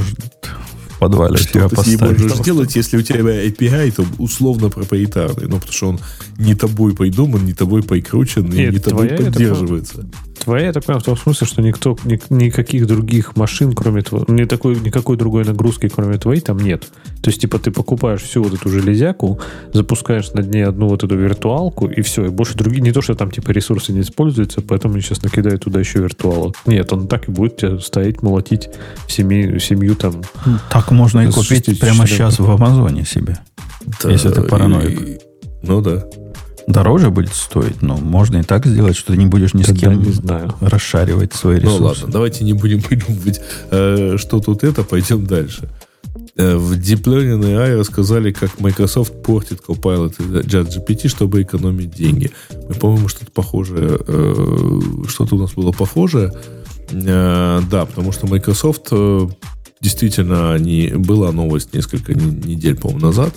подвале 1.01 1.37
Что 1.37 1.49
себя 1.49 1.67
ты 1.67 1.75
с 1.75 1.77
поставить. 1.79 2.01
можешь 2.01 2.37
сделать, 2.37 2.75
если 2.75 2.97
у 2.97 3.01
тебя 3.01 3.17
API, 3.47 3.91
то 3.91 4.05
условно 4.19 4.69
проприетарный. 4.69 5.47
Ну, 5.47 5.55
потому 5.55 5.73
что 5.73 5.89
он 5.89 5.99
не 6.37 6.53
тобой 6.53 6.95
придуман, 6.95 7.43
не 7.43 7.53
тобой 7.53 7.81
прикручен, 7.81 8.45
и 8.53 8.57
Нет, 8.57 8.73
не 8.73 8.79
тобой 8.79 9.07
твоя, 9.07 9.21
это 9.21 9.31
поддерживается. 9.31 10.05
Твоя, 10.43 10.67
я 10.67 10.73
так 10.73 10.83
понимаю, 10.85 11.01
в 11.01 11.05
том 11.05 11.17
смысле, 11.17 11.45
что 11.47 11.61
никто, 11.61 11.95
ни- 12.03 12.19
никаких 12.29 12.87
других 12.87 13.35
машин, 13.35 13.73
кроме 13.73 14.01
твоей, 14.01 14.25
ни 14.27 14.45
такой, 14.45 14.79
никакой 14.79 15.15
другой 15.17 15.45
нагрузки, 15.45 15.87
кроме 15.87 16.17
твоей, 16.17 16.41
там 16.41 16.57
нет. 16.57 16.87
То 17.21 17.29
есть, 17.29 17.41
типа, 17.41 17.59
ты 17.59 17.69
покупаешь 17.69 18.21
всю 18.21 18.41
вот 18.43 18.53
эту 18.53 18.69
железяку, 18.69 19.39
запускаешь 19.73 20.31
на 20.33 20.41
дне 20.41 20.65
одну 20.65 20.87
вот 20.87 21.03
эту 21.03 21.15
виртуалку, 21.15 21.87
и 21.87 22.01
все, 22.01 22.25
и 22.25 22.29
больше 22.29 22.55
другие, 22.55 22.81
не 22.81 22.91
то, 22.91 23.01
что 23.01 23.13
там, 23.13 23.29
типа, 23.29 23.51
ресурсы 23.51 23.91
не 23.93 24.01
используются, 24.01 24.61
поэтому 24.61 24.95
они 24.95 25.03
сейчас 25.03 25.21
накидают 25.23 25.63
туда 25.63 25.79
еще 25.79 25.99
виртуалок. 25.99 26.55
Нет, 26.65 26.91
он 26.91 27.07
так 27.07 27.27
и 27.29 27.31
будет 27.31 27.57
тебя 27.57 27.77
стоять, 27.79 28.23
молотить 28.23 28.69
семью, 29.07 29.59
семью 29.59 29.95
там. 29.95 30.21
Так 30.71 30.90
можно 30.91 31.21
и 31.21 31.31
купить 31.31 31.65
60 31.65 31.79
прямо 31.79 32.07
сейчас 32.07 32.39
в 32.39 32.49
Амазоне 32.49 33.05
себе. 33.05 33.37
Если 34.03 34.29
ты 34.29 34.41
параноик. 34.43 35.01
и- 35.01 35.19
Ну 35.63 35.81
да. 35.81 36.03
Дороже 36.67 37.09
будет 37.09 37.33
стоить, 37.33 37.81
но 37.81 37.97
можно 37.97 38.37
и 38.37 38.43
так 38.43 38.65
сделать, 38.67 38.95
что 38.95 39.13
ты 39.13 39.17
не 39.17 39.25
будешь 39.25 39.53
ни 39.55 39.63
с 39.63 39.65
Тогда 39.65 39.79
кем 39.79 40.03
не 40.03 40.11
знаю. 40.11 40.53
расшаривать 40.61 41.33
свои 41.33 41.55
Ну 41.59 41.61
ресурсы. 41.63 41.83
ладно, 42.03 42.13
давайте 42.13 42.43
не 42.45 42.53
будем 42.53 42.81
придумывать, 42.87 43.41
э, 43.71 44.15
что 44.17 44.39
тут 44.39 44.63
это, 44.63 44.83
пойдем 44.83 45.25
дальше. 45.25 45.69
Э, 46.37 46.55
В 46.55 46.73
Deep 46.73 47.03
Learning 47.03 47.41
AI 47.43 47.77
рассказали, 47.79 48.31
как 48.31 48.59
Microsoft 48.59 49.23
портит 49.23 49.59
Copilot 49.67 50.13
и 50.19 50.47
ChatGPT, 50.47 51.07
чтобы 51.09 51.41
экономить 51.41 51.91
деньги. 51.95 52.29
Мы, 52.69 52.75
по-моему, 52.75 53.07
что-то 53.07 53.31
похожее, 53.31 53.97
э, 54.07 54.79
что-то 55.09 55.35
у 55.35 55.39
нас 55.39 55.53
было 55.53 55.71
похожее. 55.71 56.31
Э, 56.91 57.61
Да, 57.71 57.85
потому 57.85 58.11
что 58.11 58.27
Microsoft 58.27 58.89
действительно 59.81 60.53
они, 60.53 60.93
была 60.95 61.31
новость 61.31 61.73
несколько 61.73 62.13
не- 62.13 62.53
недель, 62.53 62.75
по-моему, 62.75 63.07
назад, 63.07 63.33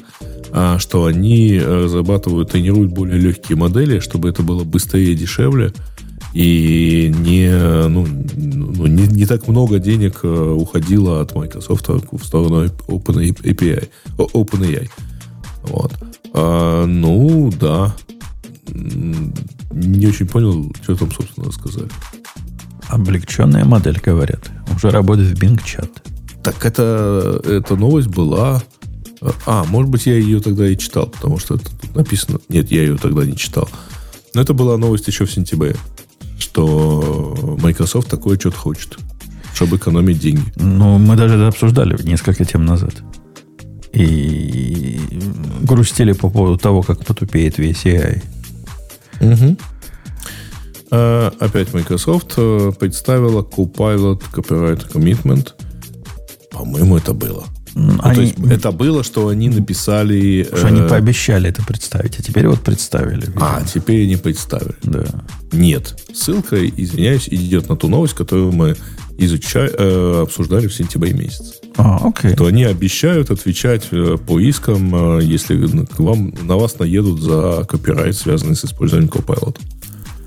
а, 0.52 0.78
что 0.78 1.06
они 1.06 1.54
э, 1.54 1.84
разрабатывают, 1.84 2.50
тренируют 2.52 2.92
более 2.92 3.18
легкие 3.18 3.56
модели, 3.56 3.98
чтобы 3.98 4.28
это 4.28 4.42
было 4.42 4.62
быстрее 4.62 5.12
и 5.12 5.16
дешевле, 5.16 5.72
и 6.34 7.12
не, 7.16 7.48
ну, 7.88 8.06
ну, 8.36 8.86
не, 8.86 9.06
не 9.06 9.26
так 9.26 9.48
много 9.48 9.78
денег 9.78 10.20
э, 10.22 10.28
уходило 10.28 11.20
от 11.20 11.34
Microsoft 11.34 11.88
в 11.88 12.24
сторону 12.24 12.66
OpenAPI. 12.88 13.88
OpenAI. 14.16 14.90
Вот. 15.62 15.92
А, 16.32 16.84
ну, 16.86 17.52
да. 17.58 17.94
Не 18.72 20.06
очень 20.06 20.26
понял, 20.26 20.72
что 20.82 20.96
там, 20.96 21.12
собственно, 21.12 21.52
сказали. 21.52 21.88
Облегченная 22.88 23.64
модель, 23.64 24.00
говорят. 24.04 24.50
Уже 24.74 24.90
работает 24.90 25.38
в 25.38 25.42
Bing 25.42 25.58
Chat. 25.62 25.90
Так 26.44 26.64
это, 26.64 27.40
эта 27.44 27.74
новость 27.74 28.08
была... 28.08 28.62
А, 29.46 29.64
может 29.64 29.90
быть, 29.90 30.04
я 30.04 30.14
ее 30.14 30.40
тогда 30.40 30.68
и 30.68 30.76
читал, 30.76 31.06
потому 31.06 31.38
что 31.38 31.54
это 31.54 31.64
тут 31.64 31.96
написано... 31.96 32.38
Нет, 32.50 32.70
я 32.70 32.82
ее 32.82 32.98
тогда 32.98 33.24
не 33.24 33.36
читал. 33.36 33.68
Но 34.34 34.42
это 34.42 34.52
была 34.52 34.76
новость 34.76 35.08
еще 35.08 35.24
в 35.24 35.32
сентябре, 35.32 35.74
что 36.38 37.56
Microsoft 37.62 38.10
такое 38.10 38.38
что-то 38.38 38.58
хочет, 38.58 38.98
чтобы 39.54 39.78
экономить 39.78 40.18
деньги. 40.18 40.52
Ну, 40.56 40.98
мы 40.98 41.16
даже 41.16 41.36
это 41.36 41.48
обсуждали 41.48 42.00
несколько 42.02 42.44
тем 42.44 42.66
назад. 42.66 42.94
И 43.94 45.00
грустили 45.62 46.12
по 46.12 46.28
поводу 46.28 46.58
того, 46.58 46.82
как 46.82 47.06
потупеет 47.06 47.56
весь 47.56 47.86
AI. 47.86 48.22
А, 50.90 51.32
опять 51.40 51.72
Microsoft 51.72 52.34
э, 52.36 52.72
представила 52.78 53.42
Copilot 53.42 54.22
Copyright 54.32 54.92
Commitment. 54.92 55.54
По-моему, 56.54 56.96
это 56.96 57.12
было. 57.12 57.44
М, 57.74 57.86
Ну, 57.88 57.98
то 57.98 58.08
Они, 58.08 58.20
есть 58.22 58.34
это 58.50 58.70
было, 58.70 59.02
что 59.02 59.28
они 59.28 59.48
написали... 59.48 60.44
что 60.56 60.66
они 60.68 60.80
э, 60.80 60.88
пообещали 60.88 61.48
это 61.48 61.62
представить, 61.64 62.18
а 62.20 62.22
теперь 62.22 62.46
вот 62.46 62.60
представили. 62.60 63.26
А, 63.36 63.62
теперь 63.64 64.04
они 64.04 64.16
представили. 64.16 64.74
Да. 64.84 65.04
Нет. 65.52 65.96
Ссылка, 66.14 66.56
извиняюсь, 66.64 67.28
идет 67.28 67.68
на 67.68 67.76
ту 67.76 67.88
новость, 67.88 68.14
которую 68.14 68.52
мы 68.52 68.76
изучали, 69.18 69.72
э, 69.76 70.22
обсуждали 70.22 70.68
в 70.68 70.74
сентябре 70.74 71.12
месяце. 71.14 71.54
А, 71.76 71.98
окей. 72.06 72.34
То 72.36 72.46
они 72.46 72.62
обещают 72.62 73.30
отвечать 73.32 73.88
э, 73.90 74.16
по 74.24 74.38
искам, 74.38 75.18
э, 75.18 75.24
если 75.24 75.56
на- 75.56 75.86
к 75.86 75.98
вам, 75.98 76.32
на 76.42 76.56
вас 76.56 76.78
наедут 76.78 77.20
за 77.20 77.64
копирайт, 77.68 78.16
связанный 78.16 78.54
с 78.54 78.64
использованием 78.64 79.10
Copilot. 79.10 79.56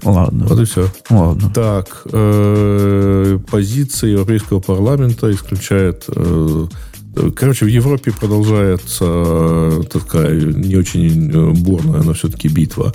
Ладно. 0.08 0.46
Вот 0.48 0.60
и 0.60 0.64
все. 0.64 0.90
Ладно. 1.10 1.52
Так, 1.54 2.04
э, 2.06 3.40
позиция 3.52 4.12
Европейского 4.12 4.62
парламента 4.62 5.30
исключает... 5.32 6.06
э, 6.08 6.68
короче, 7.36 7.66
в 7.66 7.68
Европе 7.68 8.14
продолжается 8.14 9.04
э, 9.06 9.82
такая 9.92 10.40
не 10.40 10.78
очень 10.78 11.30
э, 11.30 11.52
бурная, 11.52 12.04
но 12.04 12.14
все-таки 12.14 12.48
битва 12.48 12.94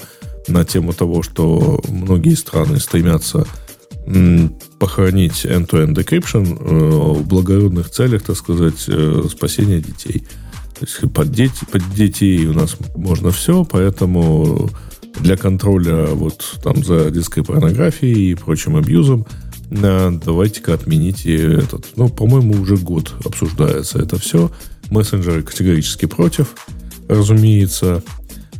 на 0.49 0.65
тему 0.65 0.95
того, 0.95 1.23
что 1.23 1.81
многие 1.89 2.35
страны 2.35 2.81
стремятся 2.81 3.47
похоронить 4.81 5.45
end-to-end 5.45 5.95
decryption 5.95 7.15
в 7.15 7.29
благородных 7.29 7.91
целях, 7.91 8.23
так 8.23 8.37
сказать, 8.37 8.81
спасения 9.31 9.81
детей. 9.81 10.25
То 10.77 10.87
есть 10.87 11.13
под, 11.13 11.31
дети, 11.31 11.65
под 11.71 11.83
детей 11.95 12.47
у 12.47 12.53
нас 12.55 12.77
можно 12.97 13.31
все, 13.31 13.65
поэтому 13.65 14.71
для 15.21 15.37
контроля 15.37 16.07
вот 16.07 16.59
там 16.63 16.83
за 16.85 17.11
детской 17.11 17.45
порнографией 17.45 18.33
и 18.33 18.35
прочим 18.35 18.77
абьюзом 18.77 19.27
давайте-ка 19.81 20.75
отмените 20.75 21.35
этот. 21.55 21.87
Ну, 21.97 22.09
по-моему, 22.09 22.61
уже 22.61 22.77
год 22.77 23.15
обсуждается 23.25 23.99
это 23.99 24.19
все. 24.19 24.51
Мессенджеры 24.91 25.43
категорически 25.43 26.07
против, 26.07 26.55
разумеется. 27.09 28.03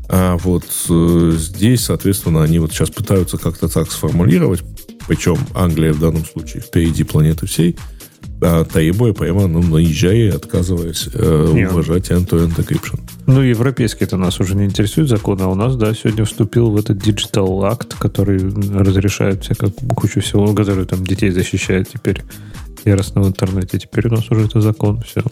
А 0.09 0.37
вот 0.39 0.65
э, 0.89 1.33
здесь, 1.37 1.85
соответственно, 1.85 2.43
они 2.43 2.59
вот 2.59 2.73
сейчас 2.73 2.91
пытаются 2.91 3.39
как-то 3.39 3.69
так 3.69 3.91
сформулировать, 3.91 4.63
причем 5.07 5.39
Англия 5.55 5.93
в 5.93 6.01
данном 6.01 6.25
случае 6.25 6.63
впереди 6.63 7.03
планеты 7.03 7.47
всей, 7.47 7.77
а 8.43 8.65
требуя 8.65 9.13
прямо, 9.13 9.47
ну, 9.47 9.63
наезжая 9.63 10.17
и 10.17 10.29
отказываясь 10.29 11.09
э, 11.13 11.67
уважать 11.71 12.11
end-to-end 12.11 12.55
decryption. 12.57 13.01
Ну, 13.27 13.41
европейский 13.41 14.05
это 14.05 14.17
нас 14.17 14.41
уже 14.41 14.57
не 14.57 14.65
интересует 14.65 15.09
закон, 15.09 15.41
а 15.43 15.49
у 15.49 15.55
нас, 15.55 15.77
да, 15.77 15.95
сегодня 15.95 16.25
вступил 16.25 16.71
в 16.71 16.77
этот 16.77 16.99
Digital 16.99 17.61
Act, 17.71 17.95
который 17.99 18.39
разрешает 18.39 19.45
всякую 19.45 19.73
кучу 19.95 20.21
всего, 20.21 20.53
который 20.55 20.87
там 20.87 21.05
детей 21.05 21.31
защищает 21.31 21.89
теперь 21.89 22.23
яростно 22.85 23.23
в 23.23 23.29
интернете. 23.29 23.79
Теперь 23.79 24.09
у 24.09 24.11
нас 24.11 24.31
уже 24.31 24.47
это 24.47 24.61
закон, 24.61 25.03
все. 25.03 25.23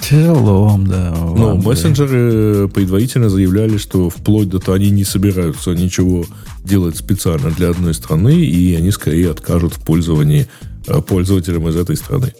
Тяжело, 0.00 0.78
да. 0.84 1.12
в 1.14 1.38
Но 1.38 1.50
Англии. 1.50 1.66
мессенджеры 1.68 2.68
предварительно 2.68 3.28
заявляли, 3.28 3.76
что 3.76 4.10
вплоть 4.10 4.48
до 4.48 4.58
того 4.58 4.74
они 4.76 4.90
не 4.90 5.04
собираются 5.04 5.70
ничего 5.74 6.24
делать 6.64 6.96
специально 6.96 7.50
для 7.50 7.70
одной 7.70 7.94
страны, 7.94 8.34
и 8.34 8.74
они 8.74 8.90
скорее 8.90 9.30
откажут 9.30 9.74
в 9.74 9.84
пользовании 9.84 10.48
э, 10.88 11.00
пользователям 11.02 11.68
из 11.68 11.76
этой 11.76 11.96
страны. 11.96 12.32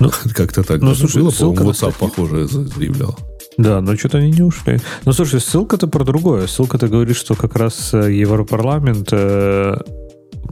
Ну, 0.00 0.10
Как-то 0.34 0.62
так 0.62 0.80
ну, 0.80 0.94
слушай, 0.94 1.22
было, 1.22 1.30
по-моему, 1.30 1.70
WhatsApp 1.70 1.94
похоже 1.98 2.46
за- 2.46 2.66
заявлял. 2.66 3.16
Да, 3.56 3.80
но 3.80 3.96
что-то 3.96 4.18
они 4.18 4.30
не 4.30 4.42
ушли. 4.42 4.78
Ну, 5.04 5.12
слушай, 5.12 5.40
ссылка-то 5.40 5.88
про 5.88 6.04
другое. 6.04 6.46
Ссылка-то 6.46 6.88
говорит, 6.88 7.16
что 7.16 7.34
как 7.34 7.56
раз 7.56 7.92
э, 7.92 8.12
Европарламент, 8.12 9.08
э, 9.10 9.76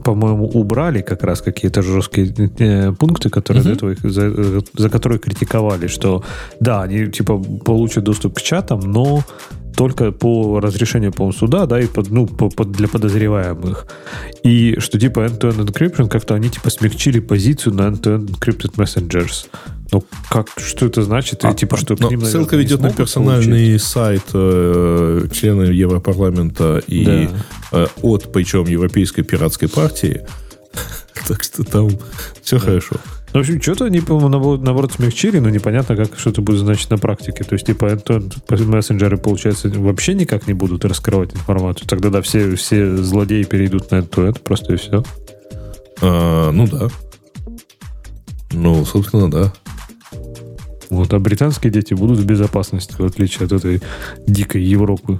по-моему, 0.03 0.47
убрали 0.47 1.01
как 1.01 1.23
раз 1.23 1.41
какие-то 1.41 1.81
жесткие 1.81 2.33
э, 2.59 2.91
пункты, 2.91 3.29
которые 3.29 3.63
до 3.63 3.71
этого 3.71 3.91
их 3.91 3.99
за, 4.01 4.61
за 4.73 4.89
которые 4.89 5.19
критиковали, 5.19 5.87
что 5.87 6.23
да, 6.59 6.83
они 6.83 7.07
типа 7.07 7.37
получат 7.37 8.03
доступ 8.03 8.35
к 8.35 8.41
чатам, 8.41 8.79
но 8.81 9.23
только 9.77 10.11
по 10.11 10.59
разрешению, 10.59 11.11
по 11.13 11.31
суда, 11.31 11.67
да, 11.67 11.79
и 11.79 11.85
под, 11.85 12.09
ну, 12.09 12.25
по- 12.25 12.49
под- 12.49 12.71
для 12.71 12.87
подозреваемых. 12.87 13.85
И 14.43 14.75
что 14.79 14.99
типа 14.99 15.19
end-to-end 15.19 15.65
encryption, 15.65 16.09
как-то 16.09 16.33
они 16.33 16.49
типа 16.49 16.71
смягчили 16.71 17.19
позицию 17.19 17.75
на 17.75 17.81
end-to-end 17.83 18.25
encrypted 18.31 18.73
messengers. 18.75 19.45
Ну, 19.91 20.03
как, 20.29 20.47
что 20.57 20.87
это 20.87 21.03
значит? 21.03 21.43
И, 21.43 21.47
А, 21.47 21.53
типа, 21.53 21.77
что 21.77 21.95
к 21.95 21.99
ним, 21.99 22.19
наверное, 22.19 22.31
ссылка 22.31 22.55
ведет 22.57 22.81
на 22.81 22.91
персональный 22.91 23.77
сайт 23.79 24.23
э, 24.33 25.27
члена 25.31 25.61
Европарламента 25.61 26.81
и 26.87 27.05
Да. 27.05 27.29
э, 27.83 27.87
от, 28.01 28.31
причем, 28.33 28.65
Европейской 28.65 29.21
пиратской 29.21 29.69
партии. 29.69 30.21
Так 31.27 31.43
что 31.43 31.63
там 31.63 31.89
все 32.41 32.57
хорошо. 32.59 32.95
Ну, 33.33 33.39
в 33.39 33.43
общем, 33.43 33.61
что-то 33.61 33.85
они, 33.85 33.99
по-моему, 33.99 34.29
наоборот, 34.29 34.61
наоборот, 34.61 34.93
смягчили, 34.93 35.39
но 35.39 35.49
непонятно, 35.49 35.95
как 35.95 36.17
что 36.17 36.29
это 36.29 36.41
будет 36.41 36.59
значить 36.59 36.89
на 36.89 36.97
практике. 36.97 37.43
То 37.43 37.53
есть, 37.53 37.65
типа, 37.65 37.85
end-to-end 37.85 38.65
мессенджеры, 38.65 39.17
получается, 39.17 39.69
вообще 39.69 40.13
никак 40.13 40.47
не 40.47 40.53
будут 40.53 40.85
раскрывать 40.85 41.33
информацию. 41.33 41.87
Тогда, 41.87 42.09
да, 42.09 42.21
все, 42.21 42.55
все 42.55 42.95
злодеи 42.97 43.43
перейдут 43.43 43.91
на 43.91 43.97
end-to-end, 43.97 44.41
просто 44.41 44.73
и 44.73 44.77
все. 44.77 45.03
А, 46.01 46.51
ну 46.51 46.67
да. 46.67 46.87
Ну, 48.53 48.85
собственно, 48.85 49.29
да. 49.29 49.53
Вот, 50.89 51.13
а 51.13 51.19
британские 51.19 51.71
дети 51.71 51.93
будут 51.93 52.19
в 52.19 52.25
безопасности, 52.25 52.95
в 52.97 53.05
отличие 53.05 53.45
от 53.45 53.51
этой 53.51 53.81
дикой 54.25 54.63
Европы. 54.63 55.19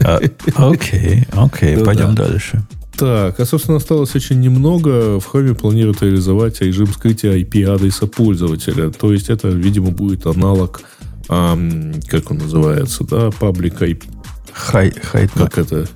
А, 0.00 0.20
Окей, 0.56 1.24
окей, 1.32 1.76
Ну 1.76 1.84
пойдем 1.84 2.14
да. 2.14 2.28
дальше. 2.28 2.62
Так, 3.02 3.40
а, 3.40 3.46
собственно, 3.46 3.78
осталось 3.78 4.14
очень 4.14 4.38
немного. 4.38 5.18
В 5.18 5.34
Chrome 5.34 5.56
планируют 5.56 6.02
реализовать 6.02 6.60
режим 6.60 6.86
скрытия 6.86 7.32
IP-адреса 7.32 8.06
пользователя. 8.06 8.90
То 8.90 9.12
есть 9.12 9.28
это, 9.28 9.48
видимо, 9.48 9.90
будет 9.90 10.24
аналог, 10.24 10.82
ам, 11.28 11.94
как 12.06 12.30
он 12.30 12.38
называется, 12.38 13.02
да, 13.02 13.30
Public 13.30 13.80
IP. 13.80 14.04
Хай, 14.52 14.92
хай, 14.92 15.26
Как 15.26 15.58
это? 15.58 15.88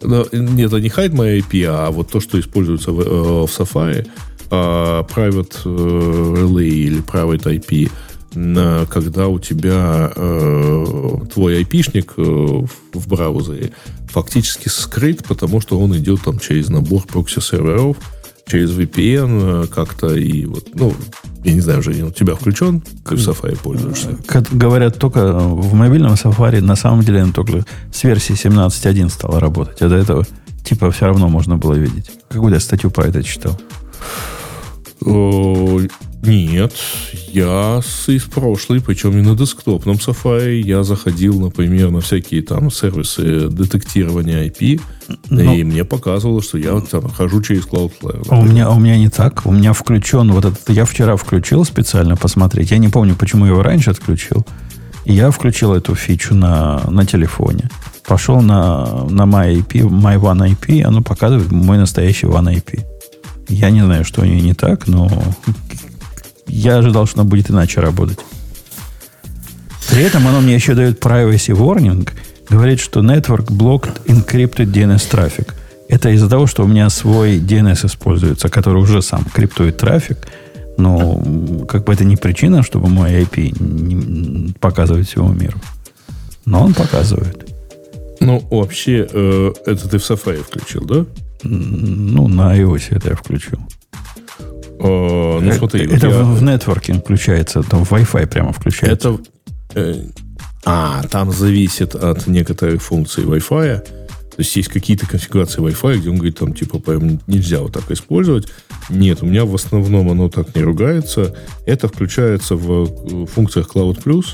Да, 0.00 0.24
нет, 0.32 0.68
это 0.68 0.80
не 0.80 0.88
hide 0.88 1.12
my 1.12 1.38
IP, 1.38 1.66
а 1.66 1.90
вот 1.90 2.10
то, 2.10 2.18
что 2.18 2.40
используется 2.40 2.92
в, 2.92 3.00
э, 3.00 3.04
в 3.04 3.50
Safari, 3.50 4.08
а, 4.50 5.02
private 5.02 5.54
э, 5.66 6.34
relay 6.34 6.70
или 6.70 7.02
private 7.02 7.42
IP, 7.42 7.90
когда 8.90 9.28
у 9.28 9.38
тебя 9.38 10.12
э, 10.14 10.84
твой 11.32 11.62
IP-шник 11.62 12.14
э, 12.16 12.66
в 12.94 13.08
браузере 13.08 13.72
фактически 14.06 14.68
скрыт, 14.68 15.24
потому 15.24 15.60
что 15.60 15.78
он 15.78 15.96
идет 15.96 16.22
там 16.22 16.38
через 16.38 16.68
набор 16.68 17.02
прокси-серверов, 17.02 17.96
через 18.46 18.70
VPN 18.70 19.64
э, 19.64 19.66
как-то 19.66 20.14
и 20.14 20.44
вот, 20.46 20.68
ну, 20.74 20.94
я 21.44 21.52
не 21.52 21.60
знаю, 21.60 21.82
Женя, 21.82 22.06
у 22.06 22.10
тебя 22.10 22.34
включен, 22.34 22.82
в 23.04 23.12
Safari 23.12 23.58
пользуешься? 23.58 24.16
Как 24.26 24.44
говорят, 24.50 24.98
только 24.98 25.38
в 25.38 25.74
мобильном 25.74 26.14
Safari 26.14 26.60
на 26.60 26.76
самом 26.76 27.02
деле 27.02 27.22
он 27.22 27.32
только 27.32 27.64
с 27.92 28.04
версии 28.04 28.34
17.1 28.34 29.10
стал 29.10 29.38
работать. 29.38 29.80
А 29.82 29.88
до 29.88 29.96
этого 29.96 30.26
типа 30.64 30.90
все 30.90 31.06
равно 31.06 31.28
можно 31.28 31.56
было 31.56 31.74
видеть. 31.74 32.10
Какую 32.28 32.52
я 32.52 32.60
статью 32.60 32.90
про 32.90 33.06
это 33.06 33.22
читал? 33.22 33.58
Нет, 36.22 36.72
я 37.32 37.80
с, 37.80 38.08
из 38.08 38.24
прошлой, 38.24 38.80
причем 38.80 39.16
и 39.18 39.22
на 39.22 39.36
десктопном 39.36 39.96
Safari, 39.96 40.60
я 40.60 40.82
заходил, 40.82 41.40
например, 41.40 41.90
на 41.90 42.00
всякие 42.00 42.42
там 42.42 42.70
сервисы 42.70 43.48
детектирования 43.48 44.44
IP, 44.48 44.80
Но- 45.30 45.54
и 45.54 45.62
мне 45.62 45.84
показывало, 45.84 46.42
что 46.42 46.58
я 46.58 46.80
там 46.80 47.08
хожу 47.08 47.40
через 47.40 47.66
Cloudflare. 47.66 48.26
А 48.30 48.40
у 48.40 48.44
меня, 48.44 48.66
а 48.66 48.70
у 48.70 48.80
меня 48.80 48.96
не 48.98 49.08
так. 49.08 49.46
У 49.46 49.52
меня 49.52 49.72
включен 49.72 50.32
вот 50.32 50.44
этот... 50.44 50.68
Я 50.68 50.84
вчера 50.84 51.16
включил 51.16 51.64
специально 51.64 52.16
посмотреть. 52.16 52.72
Я 52.72 52.78
не 52.78 52.88
помню, 52.88 53.14
почему 53.14 53.46
я 53.46 53.52
его 53.52 53.62
раньше 53.62 53.90
отключил. 53.90 54.44
Я 55.04 55.30
включил 55.30 55.72
эту 55.72 55.94
фичу 55.94 56.34
на, 56.34 56.82
на 56.90 57.06
телефоне. 57.06 57.70
Пошел 58.06 58.42
на, 58.42 59.06
на 59.08 59.22
My 59.22 59.54
IP, 59.54 59.88
My 59.88 60.18
One 60.18 60.50
IP, 60.50 60.82
оно 60.82 61.02
показывает 61.02 61.50
мой 61.52 61.78
настоящий 61.78 62.26
One 62.26 62.54
IP. 62.54 62.84
Я 63.48 63.70
не 63.70 63.82
знаю, 63.82 64.04
что 64.04 64.22
у 64.22 64.24
нее 64.24 64.42
не 64.42 64.52
так, 64.52 64.86
но 64.86 65.10
я 66.48 66.78
ожидал, 66.78 67.06
что 67.06 67.20
оно 67.20 67.30
будет 67.30 67.50
иначе 67.50 67.80
работать. 67.80 68.18
При 69.90 70.02
этом 70.02 70.26
оно 70.28 70.40
мне 70.40 70.54
еще 70.54 70.74
дает 70.74 71.04
privacy 71.04 71.56
warning, 71.56 72.08
говорит, 72.48 72.80
что 72.80 73.00
network 73.00 73.46
blocked 73.46 74.04
encrypted 74.06 74.72
DNS 74.72 75.08
трафик. 75.10 75.54
Это 75.88 76.10
из-за 76.10 76.28
того, 76.28 76.46
что 76.46 76.64
у 76.64 76.66
меня 76.66 76.90
свой 76.90 77.38
DNS 77.38 77.86
используется, 77.86 78.48
который 78.48 78.82
уже 78.82 79.00
сам 79.00 79.24
криптует 79.24 79.78
трафик. 79.78 80.28
Но 80.76 81.20
как 81.66 81.84
бы 81.84 81.92
это 81.92 82.04
не 82.04 82.16
причина, 82.16 82.62
чтобы 82.62 82.88
мой 82.88 83.10
IP 83.22 83.62
не 83.62 84.52
показывать 84.52 85.08
всему 85.08 85.32
миру. 85.32 85.58
Но 86.44 86.62
он 86.62 86.74
показывает. 86.74 87.48
Ну, 88.20 88.46
вообще, 88.50 89.06
э, 89.10 89.52
это 89.66 89.88
ты 89.88 89.98
в 89.98 90.02
Safari 90.02 90.42
включил, 90.42 90.84
да? 90.84 91.04
Ну, 91.42 92.28
на 92.28 92.56
iOS 92.56 92.88
это 92.90 93.10
я 93.10 93.16
включил. 93.16 93.58
Э, 94.80 95.38
ну, 95.40 95.52
смотри, 95.52 95.84
это 95.86 96.08
вот 96.08 96.14
я- 96.16 96.22
в, 96.24 96.42
нетворкинг 96.42 97.02
включается, 97.04 97.62
там 97.62 97.84
в 97.84 97.92
Wi-Fi 97.92 98.26
прямо 98.26 98.52
включается. 98.52 99.18
Это... 99.74 99.80
э, 99.80 99.94
а, 100.64 101.02
там 101.10 101.32
зависит 101.32 101.94
от 101.94 102.26
некоторых 102.26 102.82
функций 102.82 103.24
Wi-Fi. 103.24 103.78
То 103.78 104.42
есть 104.42 104.54
есть 104.54 104.68
какие-то 104.68 105.04
конфигурации 105.06 105.60
Wi-Fi, 105.60 105.98
где 105.98 106.10
он 106.10 106.16
говорит, 106.16 106.38
там, 106.38 106.54
типа, 106.54 106.78
прям 106.78 107.20
нельзя 107.26 107.58
вот 107.60 107.72
так 107.72 107.90
использовать. 107.90 108.46
Нет, 108.88 109.22
у 109.22 109.26
меня 109.26 109.44
в 109.44 109.54
основном 109.54 110.10
оно 110.10 110.28
так 110.28 110.54
не 110.54 110.62
ругается. 110.62 111.34
Это 111.66 111.88
включается 111.88 112.54
в 112.54 113.24
э, 113.24 113.26
функциях 113.26 113.68
Cloud 113.74 114.02
Plus. 114.04 114.24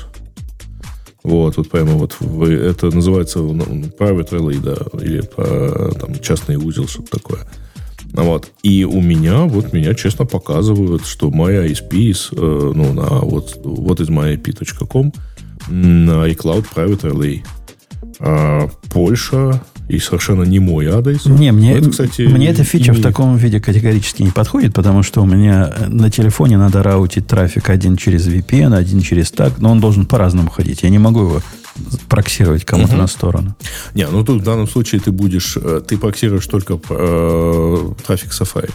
Вот, 1.23 1.57
вот 1.57 1.69
прямо 1.71 1.93
вот 1.93 2.15
в- 2.19 2.43
это 2.43 2.91
называется 2.95 3.39
ну, 3.39 3.63
private 3.63 4.29
relay, 4.29 4.59
да, 4.59 4.75
или 5.03 5.21
по, 5.21 5.91
там, 5.99 6.19
частный 6.19 6.55
узел, 6.57 6.87
что-то 6.87 7.17
такое. 7.17 7.39
Вот. 8.15 8.49
И 8.63 8.83
у 8.85 9.01
меня, 9.01 9.43
вот 9.43 9.73
меня 9.73 9.93
честно 9.93 10.25
показывают, 10.25 11.05
что 11.05 11.29
моя 11.31 11.65
ISP, 11.67 11.95
из, 11.97 12.29
э, 12.31 12.35
ну, 12.75 12.93
на 12.93 13.19
вот, 13.19 13.59
вот 13.63 13.99
из 13.99 14.09
myip.com 14.09 15.11
на 15.69 16.27
iCloud 16.29 16.65
Private 16.75 17.01
Relay. 17.11 17.41
А, 18.19 18.69
Польша 18.91 19.61
и 19.89 19.99
совершенно 19.99 20.43
не 20.43 20.59
мой 20.59 20.87
адрес. 20.87 21.25
Не, 21.25 21.51
мне, 21.51 21.73
Это, 21.73 21.89
кстати, 21.91 22.21
мне 22.23 22.47
эта 22.47 22.63
фича 22.63 22.91
в 22.91 22.95
имеет- 22.95 23.03
таком 23.03 23.35
виде 23.35 23.59
категорически 23.59 24.23
не 24.23 24.31
подходит, 24.31 24.73
потому 24.73 25.03
что 25.03 25.21
у 25.21 25.25
меня 25.25 25.71
э, 25.77 25.87
на 25.89 26.09
телефоне 26.09 26.57
надо 26.57 26.81
раутить 26.81 27.27
трафик 27.27 27.69
один 27.69 27.97
через 27.97 28.27
VPN, 28.27 28.73
один 28.75 29.01
через 29.01 29.29
так, 29.31 29.59
но 29.59 29.69
он 29.71 29.79
должен 29.79 30.05
по-разному 30.05 30.49
ходить. 30.49 30.81
Я 30.83 30.89
не 30.89 30.97
могу 30.99 31.19
его 31.21 31.41
проксировать 32.09 32.65
кому-то 32.65 32.95
на 32.95 33.07
сторону. 33.07 33.55
Не, 33.93 34.07
ну 34.07 34.23
тут 34.23 34.41
в 34.41 34.43
данном 34.43 34.67
случае 34.67 35.01
ты 35.01 35.11
будешь, 35.11 35.57
э, 35.57 35.81
ты 35.85 35.97
проксируешь 35.97 36.47
только 36.47 36.79
э, 36.89 37.93
трафик 38.05 38.31
Safari. 38.31 38.71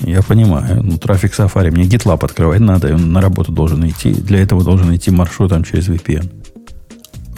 Я 0.00 0.22
понимаю. 0.22 0.82
Ну, 0.82 0.98
трафик 0.98 1.32
Safari. 1.32 1.70
Мне 1.70 1.84
GitLab 1.84 2.24
открывать 2.24 2.60
надо, 2.60 2.88
и 2.88 2.92
он 2.92 3.12
на 3.12 3.20
работу 3.20 3.52
должен 3.52 3.86
идти. 3.88 4.12
Для 4.12 4.40
этого 4.40 4.62
должен 4.62 4.94
идти 4.94 5.10
маршрутом 5.10 5.64
через 5.64 5.88
VPN. 5.88 6.30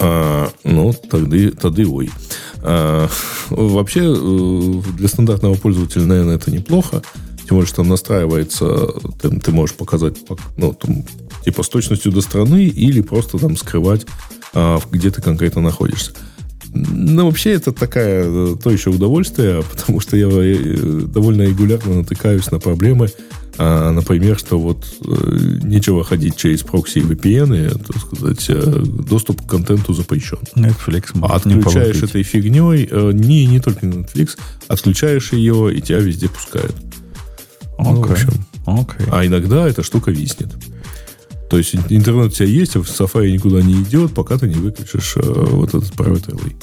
А, 0.01 0.49
ну, 0.63 0.93
тогда, 0.93 1.37
тогда 1.51 1.83
ой. 1.83 2.09
А, 2.61 3.07
вообще, 3.49 4.01
э, 4.01 4.81
для 4.97 5.07
стандартного 5.07 5.55
пользователя, 5.55 6.03
наверное, 6.03 6.35
это 6.35 6.51
неплохо. 6.51 7.01
Тем 7.47 7.57
более, 7.57 7.67
что 7.67 7.77
там 7.77 7.89
настраивается, 7.89 8.87
ты, 9.21 9.29
ты 9.39 9.51
можешь 9.51 9.75
показать, 9.75 10.17
пок- 10.27 10.41
ну, 10.57 10.73
там, 10.73 11.03
типа, 11.43 11.63
с 11.63 11.69
точностью 11.69 12.11
до 12.11 12.21
страны 12.21 12.65
или 12.65 13.01
просто 13.01 13.39
там 13.39 13.57
скрывать, 13.57 14.05
где 14.53 15.11
ты 15.11 15.21
конкретно 15.21 15.61
находишься. 15.61 16.11
Ну, 16.73 17.25
вообще, 17.25 17.53
это 17.53 17.71
такая, 17.71 18.25
э, 18.25 18.55
то 18.61 18.69
еще 18.69 18.91
удовольствие, 18.91 19.63
потому 19.71 19.99
что 19.99 20.15
я 20.17 20.27
э, 20.27 21.01
довольно 21.07 21.43
регулярно 21.43 21.95
натыкаюсь 21.95 22.51
на 22.51 22.59
проблемы, 22.59 23.09
а, 23.61 23.91
например, 23.91 24.37
что 24.37 24.57
вот 24.57 24.85
э, 25.05 25.37
нечего 25.63 26.05
ходить 26.05 26.37
через 26.37 26.61
прокси 26.61 26.99
и 26.99 27.01
VPN, 27.01 27.65
и, 27.65 27.77
так 27.77 27.97
сказать, 27.97 28.45
э, 28.49 28.83
доступ 28.85 29.41
к 29.41 29.49
контенту 29.49 29.93
запрещен. 29.93 30.37
Netflix 30.55 31.09
А 31.21 31.41
не 31.45 31.55
отключаешь 31.55 31.95
получить. 31.95 32.03
этой 32.03 32.23
фигней, 32.23 32.87
э, 32.89 33.11
не, 33.13 33.45
не 33.47 33.59
только 33.59 33.85
Netflix, 33.85 34.37
отключаешь 34.69 35.33
ее, 35.33 35.75
и 35.75 35.81
тебя 35.81 35.99
везде 35.99 36.29
пускают. 36.29 36.75
Ну, 37.77 38.01
в 38.01 38.11
общем. 38.11 38.31
Окей. 38.65 39.07
А 39.11 39.25
иногда 39.25 39.67
эта 39.67 39.83
штука 39.83 40.11
виснет. 40.11 40.53
То 41.49 41.57
есть 41.57 41.73
ин- 41.75 41.83
интернет 41.89 42.27
у 42.27 42.29
тебя 42.35 42.45
есть, 42.47 42.75
а 42.75 42.79
в 42.81 42.85
Safari 42.87 43.31
никуда 43.31 43.61
не 43.61 43.73
идет, 43.81 44.13
пока 44.13 44.37
ты 44.37 44.47
не 44.47 44.55
выключишь 44.55 45.15
э, 45.17 45.21
вот 45.23 45.69
этот 45.69 45.91
private. 45.95 46.53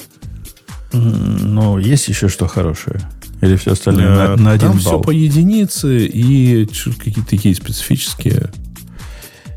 М, 0.93 1.53
Ну, 1.55 1.77
есть 1.77 2.07
еще 2.07 2.29
что 2.29 2.47
хорошее? 2.47 3.01
Или 3.41 3.55
все 3.57 3.71
остальное 3.73 4.07
на, 4.15 4.33
Э, 4.33 4.35
на 4.37 4.51
один 4.51 4.69
Там 4.69 4.79
все 4.79 4.91
балл? 4.91 5.01
по 5.01 5.11
единице 5.11 6.05
и 6.07 6.65
какие-то 6.65 7.29
такие 7.29 7.53
специфические. 7.53 8.49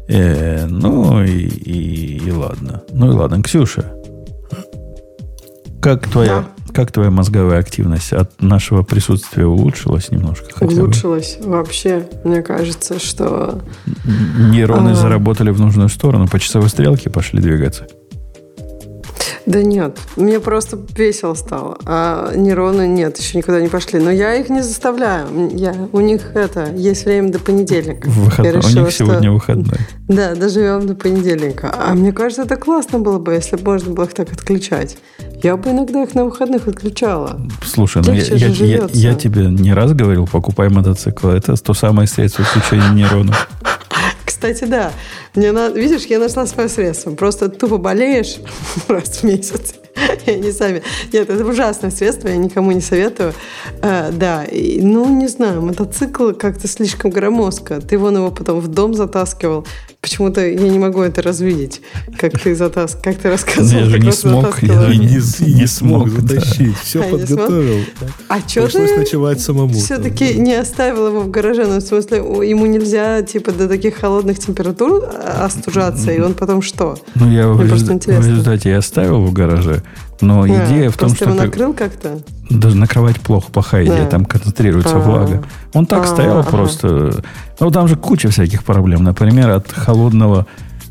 Э, 0.09 0.67
ну 0.67 1.23
и, 1.23 1.31
и, 1.47 2.17
и 2.27 2.31
ладно. 2.33 2.83
Ну 2.93 3.11
и 3.13 3.15
ладно. 3.15 3.43
Ксюша, 3.43 3.93
как 5.81 6.09
твоя, 6.09 6.49
как 6.73 6.93
твоя 6.93 7.11
мозговая 7.11 7.59
активность 7.61 8.13
от 8.13 8.41
нашего 8.41 8.83
присутствия 8.83 9.47
улучшилась 9.47 10.11
немножко? 10.11 10.47
хотя 10.55 10.75
бы? 10.75 10.83
Улучшилось 10.83 11.39
вообще. 11.41 12.09
Мне 12.25 12.43
кажется, 12.43 12.99
что... 12.99 13.61
Нейроны 14.39 14.91
А. 14.91 14.95
заработали 14.95 15.51
в 15.51 15.61
нужную 15.61 15.89
сторону, 15.89 16.29
по 16.29 16.39
часовой 16.39 16.69
стрелке 16.69 17.11
пошли 17.11 17.41
двигаться. 17.41 17.87
Да 19.47 19.63
нет, 19.63 19.99
мне 20.17 20.41
просто 20.41 20.79
весело 20.97 21.35
стало. 21.35 21.79
А 21.85 22.33
нейроны 22.35 22.87
нет, 22.89 23.19
еще 23.19 23.39
никуда 23.39 23.61
не 23.61 23.69
пошли. 23.69 24.01
Но 24.01 24.11
я 24.11 24.35
их 24.35 24.49
не 24.51 24.63
заставляю. 24.63 25.27
Я, 25.53 25.75
у 25.93 26.01
них 26.01 26.35
это, 26.35 26.71
есть 26.75 27.05
время 27.05 27.31
до 27.31 27.39
понедельника. 27.39 28.09
Выходной. 28.09 28.53
Я 28.53 28.59
У 28.59 28.63
решила, 28.63 28.85
них 28.85 28.95
сегодня 28.95 29.23
что- 29.23 29.33
выходной. 29.33 29.79
Да, 30.09 30.35
доживем 30.35 30.87
до 30.87 30.95
понедельника. 30.95 31.73
А 31.77 31.95
мне 31.95 32.13
кажется, 32.13 32.43
это 32.43 32.57
классно 32.57 32.99
было 32.99 33.19
бы, 33.19 33.33
если 33.35 33.57
бы 33.57 33.63
можно 33.73 33.93
было 33.95 34.05
их 34.05 34.15
так 34.15 34.33
отключать. 34.33 34.97
Я 35.43 35.57
бы 35.57 35.71
иногда 35.71 36.03
их 36.03 36.15
на 36.15 36.25
выходных 36.25 36.69
отключала. 36.69 37.41
Слушай, 37.65 38.03
ну 38.05 38.13
я, 38.13 38.23
я, 38.23 38.47
я, 38.49 38.89
я 38.93 39.15
тебе 39.15 39.47
не 39.47 39.73
раз 39.73 39.93
говорил, 39.93 40.27
покупай 40.27 40.69
мотоцикл. 40.69 41.29
Это 41.29 41.55
то 41.57 41.73
самое 41.73 42.07
средство 42.09 42.45
включения 42.45 42.91
нейронов. 42.93 43.49
Кстати, 44.41 44.65
да. 44.65 44.95
Мне 45.35 45.53
надо, 45.53 45.79
видишь, 45.79 46.07
я 46.07 46.19
нашла 46.19 46.47
свое 46.47 46.71
средство. 46.71 47.15
Просто 47.15 47.51
тупо 47.51 47.77
болеешь 47.77 48.37
раз 48.89 49.19
в 49.19 49.23
месяц. 49.25 49.75
И 50.25 50.31
они 50.31 50.51
сами. 50.51 50.83
Нет, 51.13 51.29
это 51.29 51.45
ужасное 51.45 51.91
средство, 51.91 52.29
я 52.29 52.37
никому 52.39 52.73
не 52.73 52.81
советую. 52.81 53.35
Э, 53.83 54.11
да, 54.11 54.45
и, 54.45 54.81
ну, 54.81 55.07
не 55.15 55.29
знаю, 55.29 55.61
мотоцикл 55.61 56.31
как-то 56.33 56.69
слишком 56.69 57.11
громоздко. 57.11 57.83
Ты 57.83 57.99
вон 57.99 58.17
его 58.17 58.31
потом 58.31 58.61
в 58.61 58.69
дом 58.69 58.95
затаскивал. 58.95 59.67
Почему-то 60.01 60.41
я 60.47 60.55
не 60.69 60.79
могу 60.79 61.03
это 61.03 61.21
развидеть, 61.21 61.83
как 62.17 62.33
ты 62.41 62.55
затас, 62.55 62.97
как 63.03 63.17
ты 63.19 63.29
рассказывал. 63.29 63.85
Я 63.85 63.91
же 63.91 63.99
не 63.99 64.13
смог, 64.13 64.63
я 64.63 64.91
И 64.91 64.97
не- 64.97 65.53
не, 65.61 65.67
смог 65.67 66.09
затащить. 66.09 66.75
Все 66.79 67.01
А, 67.03 67.11
подготовил. 67.11 67.85
А 68.29 68.39
что 68.41 68.63
Пришлось 68.63 68.91
ты 68.93 68.97
ночевать 69.01 69.41
самому. 69.41 69.75
все-таки 69.75 70.35
не 70.35 70.55
оставил 70.55 71.09
его 71.09 71.21
в 71.21 71.31
гараже? 71.31 71.67
Ну, 71.67 71.77
в 71.77 71.83
смысле, 71.83 72.17
ему 72.19 72.65
нельзя, 72.65 73.21
типа, 73.21 73.53
до 73.53 73.69
таких 73.69 73.97
холодных 73.97 74.39
температур 74.39 75.05
а, 75.05 75.45
остужаться, 75.45 76.11
и 76.11 76.19
он 76.19 76.33
потом 76.33 76.63
что? 76.63 76.99
Ну, 77.15 77.31
я 77.31 77.49
в, 77.49 77.69
просто 77.69 77.89
в 77.91 77.93
интересно. 77.93 78.27
результате 78.27 78.71
я 78.71 78.79
оставил 78.79 79.21
в 79.21 79.33
гараже. 79.35 79.83
Но 80.21 80.43
А, 80.43 80.47
идея 80.49 80.91
в 80.91 80.97
том, 80.97 81.15
что 81.15 81.27
ты- 81.27 81.31
накрыл 81.33 81.73
как-то? 81.73 82.19
даже 82.51 82.77
накрывать 82.77 83.21
плохо, 83.21 83.51
плохая 83.51 83.85
идея. 83.85 84.05
Да. 84.05 84.07
Там 84.07 84.25
концентрируется 84.25 84.97
А. 84.97 84.99
влага. 85.01 85.43
Он 85.73 85.87
так 85.87 86.05
А, 86.05 86.07
стоял 86.07 86.45
просто. 86.45 87.23
Ну, 87.59 87.71
там 87.71 87.89
же 87.89 87.97
куча 87.97 88.29
всяких 88.29 88.65
проблем. 88.65 89.05
Например, 89.05 89.51
от 89.51 89.71
холодного 89.73 90.47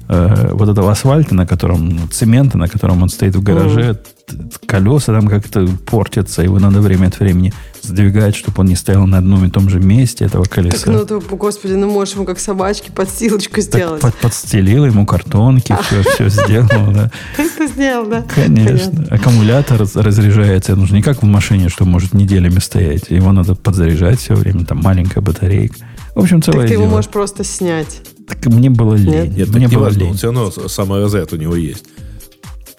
э, 0.10 0.49
вот 0.53 0.68
этого 0.69 0.91
асфальта, 0.91 1.34
на 1.36 1.45
котором, 1.48 1.90
ну, 1.90 2.07
цемента, 2.07 2.57
на 2.57 2.68
котором 2.68 3.02
он 3.03 3.10
стоит 3.10 3.36
в 3.36 3.44
гараже, 3.44 3.94
т- 3.94 4.36
колеса 4.65 5.14
там 5.14 5.27
как-то 5.27 5.68
портятся, 5.86 6.41
его 6.41 6.60
надо 6.60 6.81
время 6.81 7.07
от 7.07 7.19
времени 7.19 7.53
сдвигать, 7.81 8.36
чтобы 8.36 8.56
он 8.61 8.65
не 8.68 8.76
стоял 8.76 9.07
на 9.07 9.19
одном 9.19 9.45
и 9.45 9.49
том 9.49 9.69
же 9.69 9.80
месте 9.80 10.26
этого 10.26 10.44
колеса. 10.44 10.77
Так, 10.77 10.88
ну, 10.88 11.06
ты, 11.06 11.19
господи, 11.36 11.73
ну 11.73 11.90
можешь 11.90 12.15
ему 12.15 12.26
как 12.26 12.40
собачки 12.40 12.91
подстилочку 12.91 13.56
Так 13.56 13.64
сделать. 13.64 14.02
под- 14.02 14.15
подстелил 14.18 14.86
ему 14.86 15.06
картонки, 15.06 15.76
все, 15.84 16.03
все 16.03 16.30
сделал, 16.30 16.91
да. 16.94 17.10
Ты 17.38 17.68
сделал, 17.68 18.06
да? 18.07 18.26
Конечно. 18.36 19.06
Аккумулятор 19.10 19.80
раз- 19.80 19.95
разряжается. 19.95 20.76
Ну, 20.76 20.86
не 20.91 21.02
как 21.02 21.22
в 21.23 21.26
машине, 21.26 21.69
что 21.69 21.86
может 21.86 22.14
неделями 22.14 22.60
стоять. 22.60 23.10
Его 23.10 23.31
надо 23.31 23.56
подзаряжать 23.56 24.19
все 24.19 24.36
время. 24.36 24.65
Там 24.65 24.80
маленькая 24.80 25.22
батарейка. 25.22 25.76
В 26.15 26.19
общем, 26.22 26.41
целое 26.41 26.61
Так 26.61 26.68
ты 26.68 26.73
его 26.73 26.84
дело. 26.84 26.91
можешь 26.95 27.10
просто 27.11 27.44
снять. 27.44 28.02
Так 28.27 28.45
мне 28.48 28.69
было 28.69 28.95
лень. 28.95 29.34
Нет, 29.36 29.49
мне 29.49 29.68
было 29.68 29.90
лень. 29.90 30.10
он 30.11 30.18
все 30.18 30.31
равно 30.31 30.52
самый 30.52 31.02
розет 31.02 31.34
у 31.34 31.36
него 31.36 31.56
есть. 31.56 31.86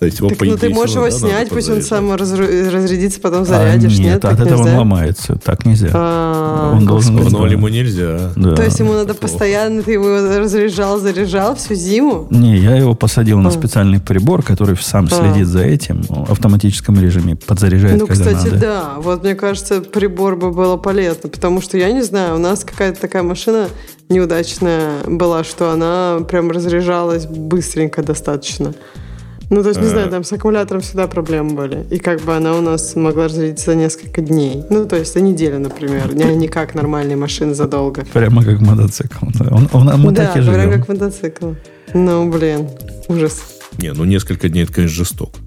То 0.01 0.06
есть 0.06 0.18
его, 0.18 0.31
Так, 0.31 0.39
по 0.39 0.44
ну 0.47 0.56
ты 0.56 0.70
можешь 0.70 0.94
его 0.97 1.05
надо 1.05 1.16
снять, 1.18 1.51
пусть 1.51 1.68
он 1.68 1.82
сам 1.82 2.10
разрядится, 2.14 3.20
потом 3.20 3.43
А, 3.43 3.44
зарядишь. 3.44 3.98
нет, 3.98 4.14
нет, 4.14 4.24
от 4.24 4.40
этого 4.40 4.60
он 4.60 4.64
нельзя? 4.64 4.78
ломается. 4.78 5.39
Так 5.44 5.66
нельзя. 5.66 5.90
А, 5.93 6.72
он 6.74 6.86
должен 6.86 7.16
быть... 7.18 7.31
Но 7.31 7.47
ему 7.47 7.68
нельзя. 7.68 8.32
Да. 8.35 8.55
То 8.56 8.64
есть 8.64 8.78
ему 8.81 8.94
надо 8.94 9.12
плохо. 9.12 9.20
постоянно, 9.20 9.82
ты 9.82 9.93
его 9.93 10.39
разряжал, 10.39 10.98
заряжал 10.98 11.55
всю 11.56 11.74
зиму? 11.74 12.27
Не, 12.31 12.56
я 12.56 12.77
его 12.77 12.94
посадил 12.94 13.39
на 13.40 13.51
А. 13.51 13.52
специальный 13.52 14.01
прибор, 14.01 14.43
который 14.43 14.74
сам 14.81 15.05
А. 15.05 15.14
следит 15.14 15.47
за 15.47 15.64
этим, 15.64 16.02
в 16.09 16.32
автоматическом 16.32 16.98
режиме, 16.98 17.36
подзаряжает, 17.36 17.98
Ну, 18.01 18.06
когда 18.06 18.24
кстати, 18.24 18.47
надо. 18.47 18.59
да. 18.59 18.94
Вот 18.97 19.22
мне 19.22 19.35
кажется, 19.35 19.82
прибор 19.82 20.35
бы 20.36 20.51
было 20.51 20.78
полезно, 20.78 21.28
потому 21.28 21.60
что 21.60 21.77
я 21.77 21.93
не 21.93 22.01
знаю, 22.02 22.36
у 22.36 22.39
нас 22.39 22.64
какая-то 22.64 22.98
такая 22.98 23.22
машина 23.22 23.68
неудачная 24.09 24.93
была, 25.06 25.44
что 25.44 25.70
она 25.70 26.20
прям 26.28 26.51
разряжалась 26.51 27.27
быстренько 27.27 28.02
достаточно. 28.02 28.72
Ну, 29.51 29.62
то 29.62 29.68
есть, 29.70 29.81
не 29.81 29.86
знаю, 29.89 30.09
там 30.10 30.22
с 30.22 30.32
аккумулятором 30.32 30.81
всегда 30.81 31.09
проблемы 31.09 31.55
были. 31.55 31.85
И 31.90 31.98
как 31.98 32.20
бы 32.20 32.36
она 32.36 32.55
у 32.56 32.60
нас 32.60 32.94
могла 32.94 33.24
разрядиться 33.24 33.72
за 33.72 33.74
несколько 33.77 34.22
дней. 34.22 34.62
Ну, 34.70 34.86
то 34.86 34.97
есть 34.97 35.12
за 35.12 35.20
неделю, 35.20 35.59
например. 35.59 36.14
Не, 36.14 36.36
не 36.36 36.47
как 36.48 36.74
нормальные 36.77 37.16
машины 37.16 37.52
задолго. 37.55 38.05
Прямо 38.12 38.44
как 38.44 38.60
мотоцикл. 38.60 39.27
да. 39.35 39.48
Он, 39.51 39.68
он- 39.72 40.01
мы 40.01 40.12
да, 40.12 40.27
так 40.27 40.36
и 40.36 40.40
живем. 40.43 40.70
как 40.72 40.89
мотоцикл. 40.89 41.52
Ну, 41.94 42.31
блин, 42.31 42.68
ужас. 43.09 43.43
Не, 43.78 43.93
ну 43.93 44.05
несколько 44.05 44.48
дней 44.48 44.62
это, 44.64 44.72
конечно, 44.72 44.97
жестоко. 44.97 45.39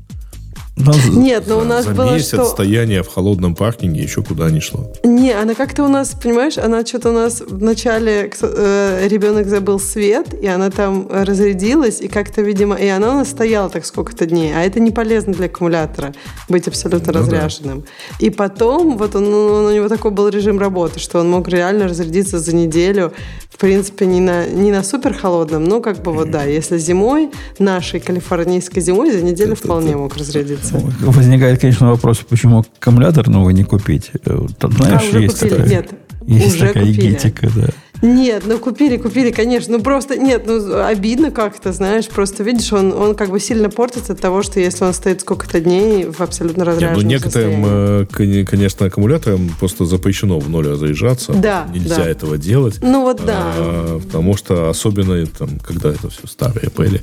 Ну, 0.86 1.22
Нет, 1.22 1.46
но 1.48 1.60
у 1.60 1.64
нас 1.64 1.86
За 1.86 1.92
было 1.92 2.14
месяц 2.14 2.28
что... 2.28 2.46
стояния 2.46 3.04
в 3.04 3.08
холодном 3.08 3.56
паркинге 3.56 4.02
еще 4.02 4.24
куда 4.24 4.50
не 4.50 4.60
шло. 4.60 4.92
Не, 5.04 5.32
она 5.32 5.54
как-то 5.54 5.84
у 5.84 5.88
нас, 5.88 6.16
понимаешь, 6.22 6.58
она 6.58 6.86
что-то 6.86 7.10
у 7.10 7.14
нас 7.14 7.42
вначале 7.46 8.32
э, 8.42 9.08
ребенок 9.08 9.48
забыл 9.48 9.80
свет, 9.80 10.34
и 10.34 10.48
она 10.48 10.72
там 10.72 11.08
разрядилась, 11.10 12.02
и 12.02 12.08
как-то, 12.08 12.42
видимо, 12.42 12.76
и 12.76 12.88
она 12.88 13.12
у 13.12 13.14
нас 13.14 13.30
стояла 13.30 13.70
так 13.70 13.86
сколько-то 13.86 14.26
дней, 14.26 14.54
а 14.56 14.62
это 14.62 14.80
не 14.80 14.92
полезно 14.92 15.34
для 15.34 15.46
аккумулятора 15.46 16.14
быть 16.50 16.68
абсолютно 16.68 17.14
Ну 17.14 17.14
да. 17.14 17.20
разряженным. 17.20 17.84
И 18.20 18.30
потом, 18.30 18.98
вот 18.98 19.16
он, 19.16 19.30
ну, 19.30 19.66
у 19.66 19.72
него 19.72 19.88
такой 19.90 20.12
был 20.12 20.28
режим 20.30 20.60
работы, 20.60 21.00
что 21.00 21.20
он 21.20 21.30
мог 21.30 21.48
реально 21.50 21.88
разрядиться 21.88 22.40
за 22.40 22.56
неделю, 22.56 23.14
в 23.50 23.58
принципе, 23.58 24.08
не 24.08 24.20
на, 24.20 24.48
не 24.48 24.72
на 24.72 24.84
супер 24.84 25.14
холодном, 25.14 25.64
ну, 25.66 25.82
как 25.82 26.02
бы 26.02 26.12
вот 26.12 26.32
да, 26.32 26.44
если 26.44 26.78
зимой, 26.80 27.30
нашей 27.60 28.00
калифорнийской 28.00 28.82
зимой, 28.82 29.12
за 29.12 29.22
неделю 29.22 29.56
вполне 29.56 29.96
мог 29.96 30.18
разрядиться. 30.18 30.63
Возникает, 30.72 31.60
конечно, 31.62 31.90
вопрос, 31.90 32.20
почему 32.28 32.66
аккумулятор 32.80 33.28
новый 33.30 33.54
не 33.54 33.64
купить. 33.64 34.12
Э, 34.26 34.40
Там, 34.60 34.72
знаешь, 34.74 35.02
а, 35.04 35.10
уже 35.10 35.22
есть 35.24 35.36
купили? 35.40 35.50
такая, 35.56 35.70
Нет, 35.70 35.90
есть 36.28 36.56
уже 36.56 36.68
такая 36.68 36.86
купили. 36.86 37.12
гетика, 37.12 37.50
да. 37.56 37.68
Нет, 38.06 38.44
ну 38.46 38.58
купили, 38.60 38.98
купили, 38.98 39.32
конечно. 39.32 39.78
Ну 39.78 39.82
просто, 39.84 40.18
нет, 40.18 40.44
ну 40.46 40.84
обидно 40.84 41.32
как-то, 41.32 41.72
знаешь. 41.72 42.10
Просто 42.10 42.44
видишь, 42.44 42.74
он, 42.74 42.92
он 42.92 43.16
как 43.16 43.30
бы 43.30 43.40
сильно 43.40 43.70
портится 43.70 44.12
от 44.12 44.20
того, 44.20 44.42
что 44.44 44.60
если 44.60 44.84
он 44.84 44.94
стоит 44.94 45.22
сколько-то 45.22 45.62
дней 45.62 46.08
в 46.08 46.20
абсолютно 46.20 46.66
ну, 46.66 46.72
разряженном 46.72 47.08
некоторым, 47.08 47.64
состоянии. 47.64 48.02
э, 48.02 48.06
кон- 48.42 48.46
конечно, 48.46 48.86
аккумуляторам 48.88 49.50
просто 49.58 49.86
запрещено 49.86 50.38
в 50.40 50.50
ноль 50.50 50.68
разряжаться. 50.68 51.32
Да, 51.32 51.66
Нельзя 51.74 51.96
да. 52.04 52.10
этого 52.10 52.38
делать. 52.38 52.80
Ну 52.82 53.04
вот 53.04 53.22
да. 53.26 53.54
А, 53.56 54.00
потому 54.00 54.36
что 54.36 54.70
особенно 54.70 55.26
там, 55.28 55.60
когда 55.60 55.90
это 55.92 56.10
все 56.10 56.28
старые 56.28 56.70
пэли. 56.72 57.02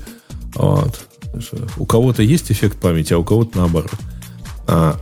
Вот. 0.54 1.00
У 1.76 1.86
кого-то 1.86 2.22
есть 2.22 2.50
эффект 2.50 2.78
памяти, 2.78 3.12
а 3.12 3.18
у 3.18 3.24
кого-то 3.24 3.58
наоборот. 3.58 3.92
А, 4.66 4.98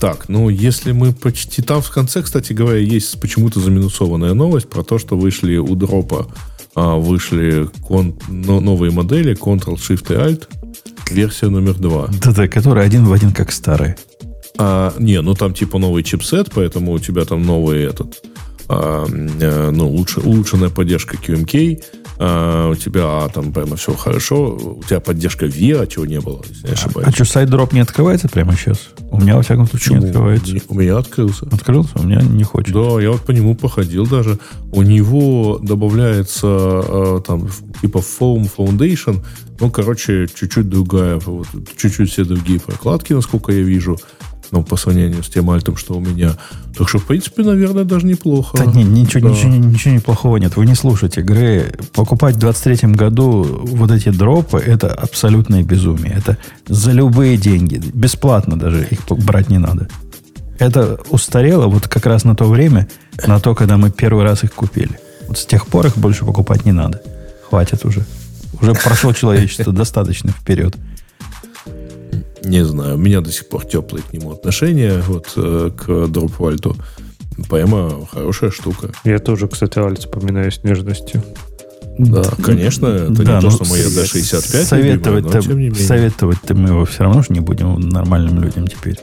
так, 0.00 0.28
ну 0.28 0.48
если 0.48 0.92
мы 0.92 1.12
почти 1.12 1.62
там 1.62 1.82
в 1.82 1.90
конце, 1.90 2.22
кстати 2.22 2.52
говоря, 2.52 2.78
есть 2.78 3.20
почему-то 3.20 3.60
заминусованная 3.60 4.34
новость 4.34 4.68
про 4.68 4.82
то, 4.82 4.98
что 4.98 5.16
вышли 5.16 5.56
у 5.56 5.74
дропа 5.74 6.26
а, 6.74 6.96
вышли 6.96 7.68
кон- 7.86 8.18
но- 8.28 8.60
новые 8.60 8.90
модели 8.92 9.36
Ctrl-Shift 9.36 10.12
и 10.12 10.16
Alt, 10.16 10.48
версия 11.10 11.48
номер 11.48 11.74
2. 11.74 12.08
Да-да, 12.22 12.48
который 12.48 12.84
один 12.84 13.04
в 13.04 13.12
один 13.12 13.32
как 13.32 13.52
старый. 13.52 13.96
А, 14.58 14.94
не, 14.98 15.20
ну 15.20 15.34
там 15.34 15.54
типа 15.54 15.78
новый 15.78 16.02
чипсет, 16.02 16.50
поэтому 16.54 16.92
у 16.92 16.98
тебя 16.98 17.24
там 17.24 17.42
новый 17.42 17.84
этот, 17.84 18.22
а, 18.68 19.06
э, 19.06 19.70
ну, 19.70 19.88
лучше, 19.88 20.20
улучшенная 20.20 20.70
поддержка 20.70 21.16
QMK, 21.16 21.82
а, 22.18 22.70
у 22.70 22.74
тебя 22.74 23.02
а, 23.04 23.28
там 23.28 23.52
прямо 23.52 23.76
все 23.76 23.94
хорошо, 23.94 24.56
у 24.78 24.82
тебя 24.82 25.00
поддержка 25.00 25.46
VIA, 25.46 25.86
чего 25.86 26.06
не 26.06 26.20
было, 26.20 26.42
если 26.48 26.66
не 26.66 26.72
ошибаюсь. 26.72 27.08
А 27.08 27.12
что, 27.12 27.24
сайт-дроп 27.24 27.72
не 27.72 27.80
открывается 27.80 28.28
прямо 28.28 28.54
сейчас? 28.54 28.90
У 29.10 29.20
меня, 29.20 29.36
во 29.36 29.42
всяком 29.42 29.66
случае, 29.66 29.98
не 29.98 30.06
открывается. 30.06 30.56
У 30.68 30.74
меня 30.74 30.98
открылся. 30.98 31.46
Открылся? 31.50 31.90
У 31.96 32.04
меня 32.04 32.20
не 32.22 32.44
хочет. 32.44 32.72
Да, 32.72 33.00
я 33.00 33.12
вот 33.12 33.22
по 33.22 33.30
нему 33.30 33.54
походил 33.54 34.06
даже. 34.06 34.38
У 34.70 34.82
него 34.82 35.58
добавляется 35.62 36.46
э, 36.46 37.20
там 37.26 37.48
типа 37.80 37.98
Foam 37.98 38.50
Foundation. 38.56 39.24
Ну, 39.60 39.70
короче, 39.70 40.26
чуть-чуть 40.26 40.68
другая, 40.68 41.20
вот, 41.24 41.46
чуть-чуть 41.76 42.10
все 42.10 42.24
другие 42.24 42.58
прокладки, 42.58 43.12
насколько 43.12 43.52
я 43.52 43.62
вижу. 43.62 43.98
Ну, 44.52 44.62
по 44.62 44.76
сравнению 44.76 45.22
с 45.24 45.28
тем 45.30 45.48
альтом, 45.50 45.78
что 45.78 45.94
у 45.94 46.00
меня. 46.00 46.32
Так 46.76 46.86
что, 46.86 46.98
в 46.98 47.06
принципе, 47.06 47.42
наверное, 47.42 47.84
даже 47.84 48.06
неплохо. 48.06 48.58
Да 48.58 48.66
не, 48.66 48.84
ничего, 48.84 49.28
Да. 49.28 49.34
ничего, 49.34 49.48
ничего 49.50 49.94
неплохого 49.94 50.36
нет. 50.36 50.56
Вы 50.56 50.66
не 50.66 50.74
слушайте. 50.74 51.22
Грей, 51.22 51.64
покупать 51.94 52.36
в 52.36 52.38
23 52.38 52.92
году 52.92 53.42
вот 53.64 53.90
эти 53.90 54.10
дропы, 54.10 54.58
это 54.58 54.92
абсолютное 54.94 55.62
безумие. 55.62 56.12
Это 56.14 56.36
за 56.68 56.92
любые 56.92 57.38
деньги. 57.38 57.80
Бесплатно 57.94 58.58
даже 58.58 58.86
их 58.90 59.00
брать 59.08 59.48
не 59.48 59.58
надо. 59.58 59.88
Это 60.58 60.98
устарело 61.08 61.66
вот 61.66 61.88
как 61.88 62.04
раз 62.04 62.24
на 62.24 62.36
то 62.36 62.44
время, 62.44 62.88
на 63.26 63.40
то, 63.40 63.54
когда 63.54 63.78
мы 63.78 63.90
первый 63.90 64.22
раз 64.22 64.44
их 64.44 64.52
купили. 64.52 65.00
Вот 65.28 65.38
с 65.38 65.46
тех 65.46 65.66
пор 65.66 65.86
их 65.86 65.96
больше 65.96 66.26
покупать 66.26 66.66
не 66.66 66.72
надо. 66.72 67.00
Хватит 67.48 67.86
уже. 67.86 68.04
Уже 68.60 68.74
прошло 68.74 69.14
человечество 69.14 69.72
достаточно 69.72 70.30
вперед. 70.30 70.76
Не 72.44 72.64
знаю, 72.64 72.94
у 72.94 72.98
меня 72.98 73.20
до 73.20 73.30
сих 73.32 73.48
пор 73.48 73.64
теплые 73.64 74.02
к 74.02 74.12
нему 74.12 74.32
отношения 74.32 75.00
вот, 75.06 75.32
э, 75.36 75.70
к 75.76 76.06
дропвальту. 76.08 76.76
Прямо 77.48 78.06
хорошая 78.12 78.50
штука. 78.50 78.90
Я 79.04 79.18
тоже, 79.18 79.48
кстати, 79.48 79.78
Альт 79.78 80.00
вспоминаю 80.00 80.50
с 80.52 80.62
нежностью. 80.64 81.22
Да, 81.98 82.24
конечно, 82.42 82.86
это 82.86 83.22
Да, 83.22 83.34
не 83.36 83.40
то, 83.40 83.46
ну, 83.46 83.50
что 83.50 83.64
моя 83.66 83.84
с- 83.84 83.96
D65 83.96 84.64
Советовать-то, 84.64 85.10
любимая, 85.10 85.22
но 85.34 85.40
тем 85.42 85.58
не 85.58 85.68
менее. 85.68 85.86
советовать-то 85.86 86.54
мы 86.54 86.68
его 86.70 86.84
все 86.84 87.04
равно 87.04 87.22
же 87.22 87.28
не 87.30 87.40
будем 87.40 87.78
нормальным 87.80 88.42
людям 88.42 88.66
теперь. 88.66 88.98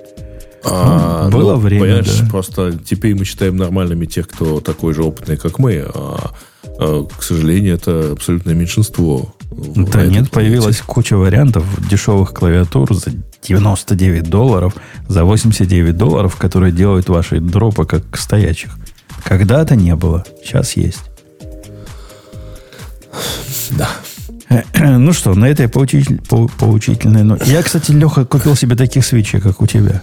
А, 0.63 1.29
Ну, 1.29 1.37
было 1.37 1.53
ну, 1.53 1.59
время, 1.59 1.81
понимаешь, 1.81 2.19
да. 2.19 2.27
Просто 2.29 2.73
теперь 2.83 3.15
мы 3.15 3.25
считаем 3.25 3.55
нормальными 3.57 4.05
тех, 4.05 4.27
кто 4.27 4.59
такой 4.59 4.93
же 4.93 5.03
опытный, 5.03 5.37
как 5.37 5.57
мы. 5.59 5.85
А, 5.93 6.31
а, 6.79 7.05
к 7.05 7.23
сожалению, 7.23 7.75
это 7.75 8.11
абсолютное 8.13 8.55
меньшинство. 8.55 9.33
Да 9.51 9.55
нет, 9.75 9.91
планете. 9.91 10.29
появилась 10.31 10.81
куча 10.81 11.15
вариантов 11.15 11.63
дешевых 11.89 12.33
клавиатур 12.33 12.93
за 12.93 13.11
99 13.43 14.29
долларов, 14.29 14.75
за 15.07 15.23
89 15.23 15.95
долларов, 15.97 16.35
которые 16.35 16.71
делают 16.71 17.09
ваши 17.09 17.39
дропы 17.39 17.85
как 17.85 18.17
стоячих. 18.17 18.71
Когда-то 19.23 19.75
не 19.75 19.95
было, 19.95 20.25
сейчас 20.43 20.73
есть. 20.73 21.01
Да. 23.71 23.89
Ну 24.79 25.13
что, 25.13 25.35
на 25.35 25.45
этой 25.45 25.67
поучитель- 25.67 26.21
по- 26.27 26.47
поучительной... 26.47 27.23
ноте. 27.23 27.51
Я, 27.51 27.61
кстати, 27.61 27.91
Леха, 27.91 28.25
купил 28.25 28.55
себе 28.55 28.75
таких 28.75 29.05
свечей, 29.05 29.39
как 29.39 29.61
у 29.61 29.67
тебя. 29.67 30.01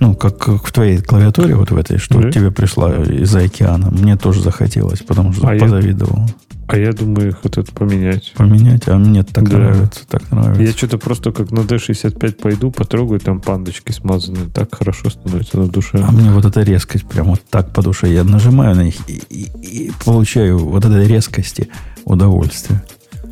Ну, 0.00 0.14
как, 0.14 0.38
как 0.38 0.64
в 0.66 0.72
твоей 0.72 0.98
клавиатуре 0.98 1.54
вот 1.54 1.70
в 1.70 1.76
этой, 1.76 1.98
что 1.98 2.20
Да. 2.20 2.32
тебе 2.32 2.50
пришла 2.50 2.96
из-за 3.04 3.40
океана. 3.40 3.90
Мне 3.90 4.16
тоже 4.16 4.40
захотелось, 4.42 5.00
потому 5.00 5.32
что 5.32 5.46
А 5.46 5.54
я- 5.54 5.60
позавидовал. 5.60 6.26
А 6.68 6.78
я 6.78 6.92
думаю 6.92 7.28
их 7.30 7.40
вот 7.42 7.58
это 7.58 7.70
поменять. 7.72 8.32
Поменять, 8.36 8.88
а 8.88 8.96
мне 8.96 9.24
так 9.24 9.48
Да. 9.50 9.58
нравится, 9.58 10.00
так 10.08 10.30
нравится. 10.30 10.62
Я 10.62 10.72
что-то 10.72 10.98
просто 10.98 11.32
как 11.32 11.50
на 11.50 11.60
D65 11.60 12.36
пойду, 12.40 12.70
потрогаю, 12.70 13.20
там 13.20 13.40
пандочки 13.40 13.92
смазанные. 13.92 14.46
Так 14.54 14.74
хорошо 14.74 15.10
становится 15.10 15.58
на 15.58 15.66
душе. 15.66 15.98
А 16.02 16.10
мне 16.12 16.30
вот 16.30 16.44
эта 16.46 16.62
резкость 16.62 17.06
прям 17.06 17.26
вот 17.26 17.42
так 17.50 17.72
по 17.72 17.82
душе. 17.82 18.10
Я 18.12 18.24
нажимаю 18.24 18.76
на 18.76 18.84
них 18.84 18.94
и, 19.08 19.20
и- 19.28 19.50
и 19.86 19.92
получаю 20.04 20.58
вот 20.60 20.84
этой 20.84 21.06
резкости 21.06 21.68
удовольствие. 22.04 22.82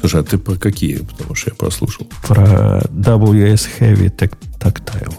Слушай, 0.01 0.21
а 0.21 0.25
ты 0.25 0.37
про 0.37 0.57
какие? 0.57 0.99
Потому 0.99 1.35
что 1.35 1.51
я 1.51 1.55
прослушал. 1.57 2.07
Про 2.27 2.83
WS 2.91 3.69
Heavy 3.81 4.11
Tac- 4.15 4.35
Tactile. 4.61 5.15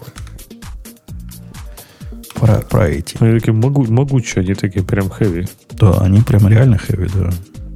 Про, 2.40 2.60
про 2.60 2.88
эти. 2.88 3.16
Они 3.20 3.38
такие 3.38 3.52
могу, 3.52 3.84
могучие, 3.84 4.42
они 4.42 4.54
такие 4.54 4.84
прям 4.84 5.06
heavy. 5.08 5.48
Да, 5.72 5.98
они 6.00 6.20
прям 6.22 6.48
реально 6.48 6.76
heavy, 6.88 7.10
да. 7.14 7.30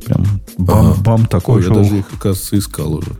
Прям 0.06 0.40
бам, 0.58 0.86
Ага. 0.86 1.00
бам 1.02 1.26
такой, 1.26 1.56
Ой, 1.56 1.68
я 1.68 1.74
даже 1.74 1.98
их, 1.98 2.06
оказывается, 2.12 2.58
искал 2.58 2.94
уже. 2.94 3.12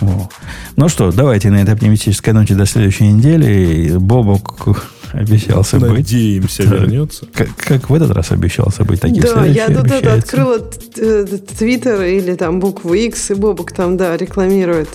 О. 0.00 0.28
Ну 0.76 0.88
что, 0.88 1.10
давайте 1.12 1.50
на 1.50 1.62
этой 1.62 1.74
оптимистической 1.74 2.32
ноте 2.34 2.54
до 2.54 2.66
следующей 2.66 3.12
недели. 3.12 3.86
И 3.86 3.96
Бобок 3.96 4.68
обещался 5.12 5.78
быть. 5.78 5.90
Надеемся, 5.90 6.64
вернется. 6.64 7.26
Как, 7.32 7.48
как 7.56 7.88
в 7.90 7.94
этот 7.94 8.10
раз 8.10 8.32
обещался 8.32 8.84
быть, 8.84 9.00
таким 9.00 9.22
Да, 9.22 9.46
я 9.46 9.68
тут 9.68 9.90
это 9.90 10.14
открыла 10.14 10.58
Твиттер 10.58 12.02
или 12.02 12.34
там 12.34 12.60
букву 12.60 12.92
X, 12.92 13.30
и 13.30 13.34
Бобок 13.34 13.72
там, 13.72 13.96
да, 13.96 14.16
рекламирует 14.16 14.88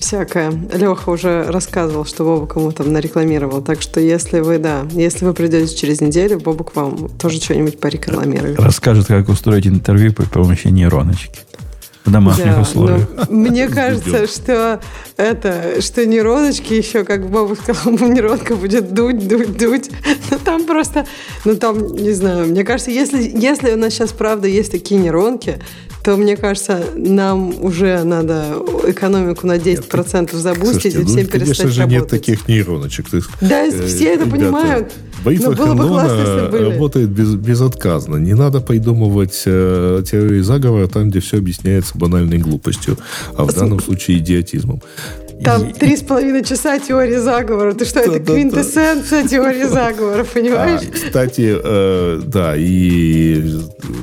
всякое. 0.00 0.50
Леха 0.72 1.10
уже 1.10 1.44
рассказывал, 1.44 2.04
что 2.04 2.24
Бобок 2.24 2.56
ему 2.56 2.72
там 2.72 2.92
нарекламировал. 2.92 3.62
Так 3.62 3.82
что 3.82 4.00
если 4.00 4.40
вы, 4.40 4.58
да, 4.58 4.86
если 4.92 5.24
вы 5.24 5.32
придете 5.34 5.74
через 5.74 6.00
неделю, 6.00 6.38
Бобок 6.40 6.74
вам 6.76 7.08
тоже 7.18 7.40
что-нибудь 7.40 7.80
порекламирует. 7.80 8.58
Расскажет, 8.60 9.06
как 9.06 9.28
устроить 9.28 9.66
интервью 9.66 10.12
при 10.12 10.24
помощи 10.26 10.68
нейроночки. 10.68 11.40
В 12.04 12.10
домашних 12.12 12.54
Да, 12.54 12.60
условиях. 12.60 13.08
но 13.28 13.36
мне 13.50 13.66
кажется, 13.66 14.28
что 14.28 14.80
это, 15.16 15.80
что 15.80 16.06
нейроночки 16.06 16.72
еще, 16.74 17.02
как 17.02 17.28
Боба 17.28 17.54
сказал, 17.56 17.92
нейронка 17.98 18.54
будет 18.54 18.94
дуть, 18.94 19.26
дуть, 19.26 19.56
дуть. 19.58 19.90
Ну, 20.30 20.38
там 20.44 20.66
просто, 20.66 21.04
ну, 21.44 21.56
там, 21.56 21.96
не 21.96 22.12
знаю, 22.12 22.46
мне 22.46 22.62
кажется, 22.62 22.92
если, 22.92 23.20
если 23.36 23.72
у 23.72 23.76
нас 23.76 23.92
сейчас, 23.92 24.12
правда, 24.12 24.46
есть 24.46 24.70
такие 24.70 25.00
нейронки, 25.00 25.58
то, 26.06 26.16
мне 26.16 26.36
кажется, 26.36 26.84
нам 26.94 27.52
уже 27.64 28.04
надо 28.04 28.62
экономику 28.86 29.44
на 29.48 29.56
10% 29.56 30.36
забустить 30.36 30.92
Слушайте, 30.92 30.98
и 30.98 31.02
ну, 31.02 31.08
всем 31.08 31.26
конечно 31.26 31.46
перестать 31.46 31.72
же, 31.72 31.80
работать. 31.80 32.00
нет 32.00 32.08
таких 32.08 32.46
нейроночек. 32.48 33.12
Есть, 33.12 33.26
Да, 33.40 33.64
э, 33.66 33.86
все 33.88 34.14
это 34.14 34.24
ребята, 34.24 34.30
понимают. 34.30 34.92
Битва 35.24 35.50
Но 35.50 35.56
было 35.56 35.74
бы 35.74 35.88
классно, 35.88 36.20
если 36.20 36.50
были. 36.52 36.70
работает 36.70 37.08
без, 37.08 37.34
безотказно. 37.34 38.18
Не 38.18 38.34
надо 38.34 38.60
придумывать 38.60 39.42
э, 39.46 40.04
теории 40.08 40.42
заговора 40.42 40.86
там, 40.86 41.10
где 41.10 41.18
все 41.18 41.38
объясняется 41.38 41.98
банальной 41.98 42.38
глупостью, 42.38 42.96
а 43.36 43.44
в 43.44 43.52
данном 43.52 43.80
случае 43.80 44.18
идиотизмом. 44.18 44.80
Там 45.44 45.72
три 45.72 45.96
с 45.96 46.02
половиной 46.02 46.44
часа 46.44 46.78
теории 46.78 47.16
заговора. 47.16 47.72
Ты 47.74 47.84
что, 47.84 48.00
это 48.00 48.20
квинтэссенция 48.20 49.26
теории 49.26 49.64
заговора, 49.64 50.24
понимаешь? 50.24 50.82
А, 50.88 50.92
кстати, 50.92 51.56
э, 51.62 52.22
да, 52.26 52.54
и 52.56 53.42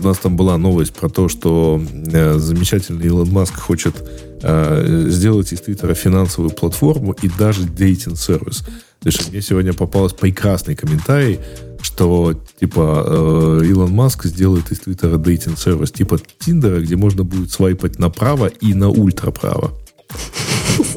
у 0.01 0.03
нас 0.03 0.17
там 0.19 0.35
была 0.35 0.57
новость 0.57 0.93
про 0.93 1.09
то, 1.09 1.27
что 1.27 1.81
э, 2.11 2.37
замечательный 2.37 3.05
Илон 3.05 3.29
Маск 3.29 3.55
хочет 3.55 3.95
э, 4.41 5.05
сделать 5.07 5.51
из 5.53 5.61
Твиттера 5.61 5.93
финансовую 5.93 6.51
платформу 6.51 7.13
и 7.21 7.29
даже 7.29 7.63
дейтинг-сервис. 7.63 8.63
То 9.01 9.09
есть 9.09 9.31
мне 9.31 9.41
сегодня 9.41 9.73
попался 9.73 10.15
прекрасный 10.15 10.75
комментарий, 10.75 11.39
что 11.81 12.33
типа 12.59 13.59
э, 13.61 13.65
Илон 13.65 13.91
Маск 13.91 14.25
сделает 14.25 14.71
из 14.71 14.79
Твиттера 14.79 15.17
дейтинг-сервис 15.17 15.91
типа 15.91 16.19
Тиндера, 16.39 16.79
где 16.79 16.95
можно 16.95 17.23
будет 17.23 17.51
свайпать 17.51 17.99
направо 17.99 18.47
и 18.47 18.73
на 18.73 18.89
ультраправо. 18.89 19.71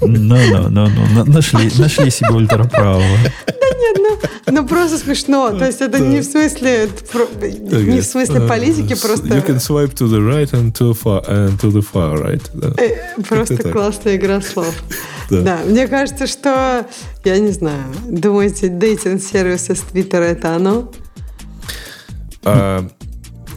Ну, 0.00 0.36
ну, 0.48 0.68
ну, 0.68 0.88
ну, 0.88 1.06
на- 1.14 1.24
нашли, 1.24 1.70
нашли 1.78 2.10
себе 2.10 2.30
ультраправого. 2.30 3.04
Ну, 4.46 4.66
просто 4.66 4.98
смешно. 4.98 5.50
То 5.58 5.66
есть 5.66 5.80
это 5.80 5.98
не 5.98 6.20
в 6.20 6.24
смысле 6.24 6.88
не 7.70 8.00
в 8.00 8.04
смысле 8.04 8.40
политики, 8.40 8.92
Э, 8.92 8.96
You 9.36 9.46
can 9.46 9.58
просто 9.58 9.72
swipe 9.74 9.94
to 9.94 10.08
the 10.08 10.20
right 10.20 10.50
and 10.52 10.72
to, 10.72 10.92
far, 10.94 11.24
and 11.28 11.58
to 11.60 11.70
the 11.70 11.82
far 11.92 12.16
right. 12.22 12.42
да. 12.54 12.72
э, 12.82 13.22
просто 13.28 13.56
классная 13.56 14.16
игра 14.16 14.40
слов. 14.40 14.74
Да. 15.30 15.42
Да, 15.42 15.58
мне 15.66 15.86
кажется, 15.86 16.26
что 16.26 16.86
я 17.24 17.38
не 17.38 17.50
знаю. 17.50 17.84
Думаете, 18.08 18.68
дейтинг-сервис 18.68 19.68
из 19.70 19.80
Твиттера 19.80 20.24
это 20.24 20.56
оно? 20.56 20.90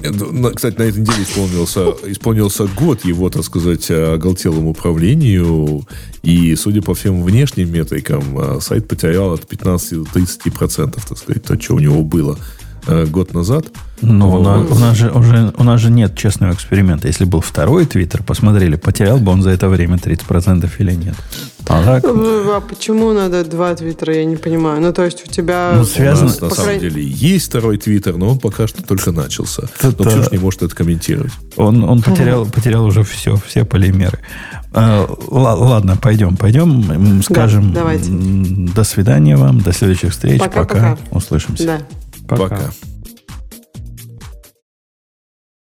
На- 0.04 0.52
кстати, 0.52 0.78
на 0.78 0.84
этой 0.84 1.00
неделе 1.02 1.24
исполнился, 1.24 1.94
исполнился 2.08 2.68
год 2.68 3.06
его, 3.06 3.30
так 3.30 3.44
сказать, 3.44 3.90
оголтелому 3.92 4.72
управлению. 4.72 5.86
И, 6.24 6.56
судя 6.56 6.82
по 6.82 6.94
всем 6.94 7.24
внешним 7.24 7.72
метрикам, 7.72 8.24
а, 8.38 8.60
сайт 8.62 8.88
потерял 8.88 9.34
от 9.34 9.48
15 9.48 10.04
до 10.04 10.06
30 10.14 10.52
процентов, 10.52 11.06
так 11.08 11.18
сказать, 11.18 11.44
то, 11.44 11.60
что 11.60 11.76
у 11.76 11.80
него 11.80 12.04
было 12.04 12.38
а, 12.88 13.06
год 13.06 13.34
назад. 13.34 13.66
Ну, 14.04 14.32
у 14.34 14.42
нас, 14.42 14.72
у 14.72 14.76
нас 14.80 14.98
же 14.98 15.12
уже 15.12 15.54
у 15.58 15.64
нас 15.64 15.80
же 15.80 15.92
нет 15.92 16.16
честного 16.18 16.54
эксперимента. 16.54 17.08
Если 17.08 17.24
был 17.24 17.42
второй 17.42 17.86
твиттер, 17.86 18.24
посмотрели, 18.24 18.76
потерял 18.76 19.20
бы 19.20 19.32
он 19.32 19.44
за 19.44 19.52
это 19.52 19.70
время 19.70 19.98
30% 19.98 20.68
или 20.80 20.94
нет. 20.94 21.14
А 21.68 21.84
так, 21.84 22.04
А 22.06 22.62
почему 22.68 23.14
надо 23.14 23.46
два 23.46 23.76
Твиттера, 23.76 24.16
я 24.16 24.26
не 24.26 24.36
понимаю. 24.38 24.82
Ну, 24.82 24.92
то 24.92 25.06
есть 25.06 25.24
у 25.26 25.32
тебя... 25.32 25.74
Ну, 25.76 25.82
У 25.82 25.86
связано- 25.86 26.30
нас, 26.30 26.42
на 26.42 26.50
по 26.50 26.56
самом 26.56 26.66
крайней- 26.72 26.90
деле, 26.90 27.04
есть 27.06 27.46
второй 27.50 27.78
твиттер, 27.78 28.18
но 28.18 28.30
он 28.30 28.40
пока 28.40 28.66
что 28.68 28.82
только 28.82 29.12
начался. 29.12 29.64
Но 29.84 29.90
Это- 29.90 30.04
Ксюша 30.10 30.30
не 30.32 30.40
может 30.40 30.64
это 30.64 30.76
комментировать. 30.76 31.32
он, 31.58 31.84
он 31.84 32.02
потерял, 32.02 32.48
потерял 32.48 32.84
уже 32.84 33.04
все, 33.04 33.36
все 33.48 33.64
полимеры. 33.64 34.18
А, 34.74 35.08
ла- 35.30 35.54
ладно, 35.54 35.96
пойдем, 36.02 36.36
пойдем. 36.36 37.22
Скажем 37.22 37.72
давайте. 37.74 38.10
м, 38.10 38.66
до 38.70 38.84
свидания 38.84 39.38
вам, 39.38 39.60
до 39.62 39.72
следующих 39.72 40.12
встреч. 40.14 40.40
Пока-пока. 40.40 40.96
Пока. 40.96 40.98
Услышимся. 41.12 41.66
Да. 41.66 41.78
Пока. 42.32 42.50
Пока. 42.50 42.91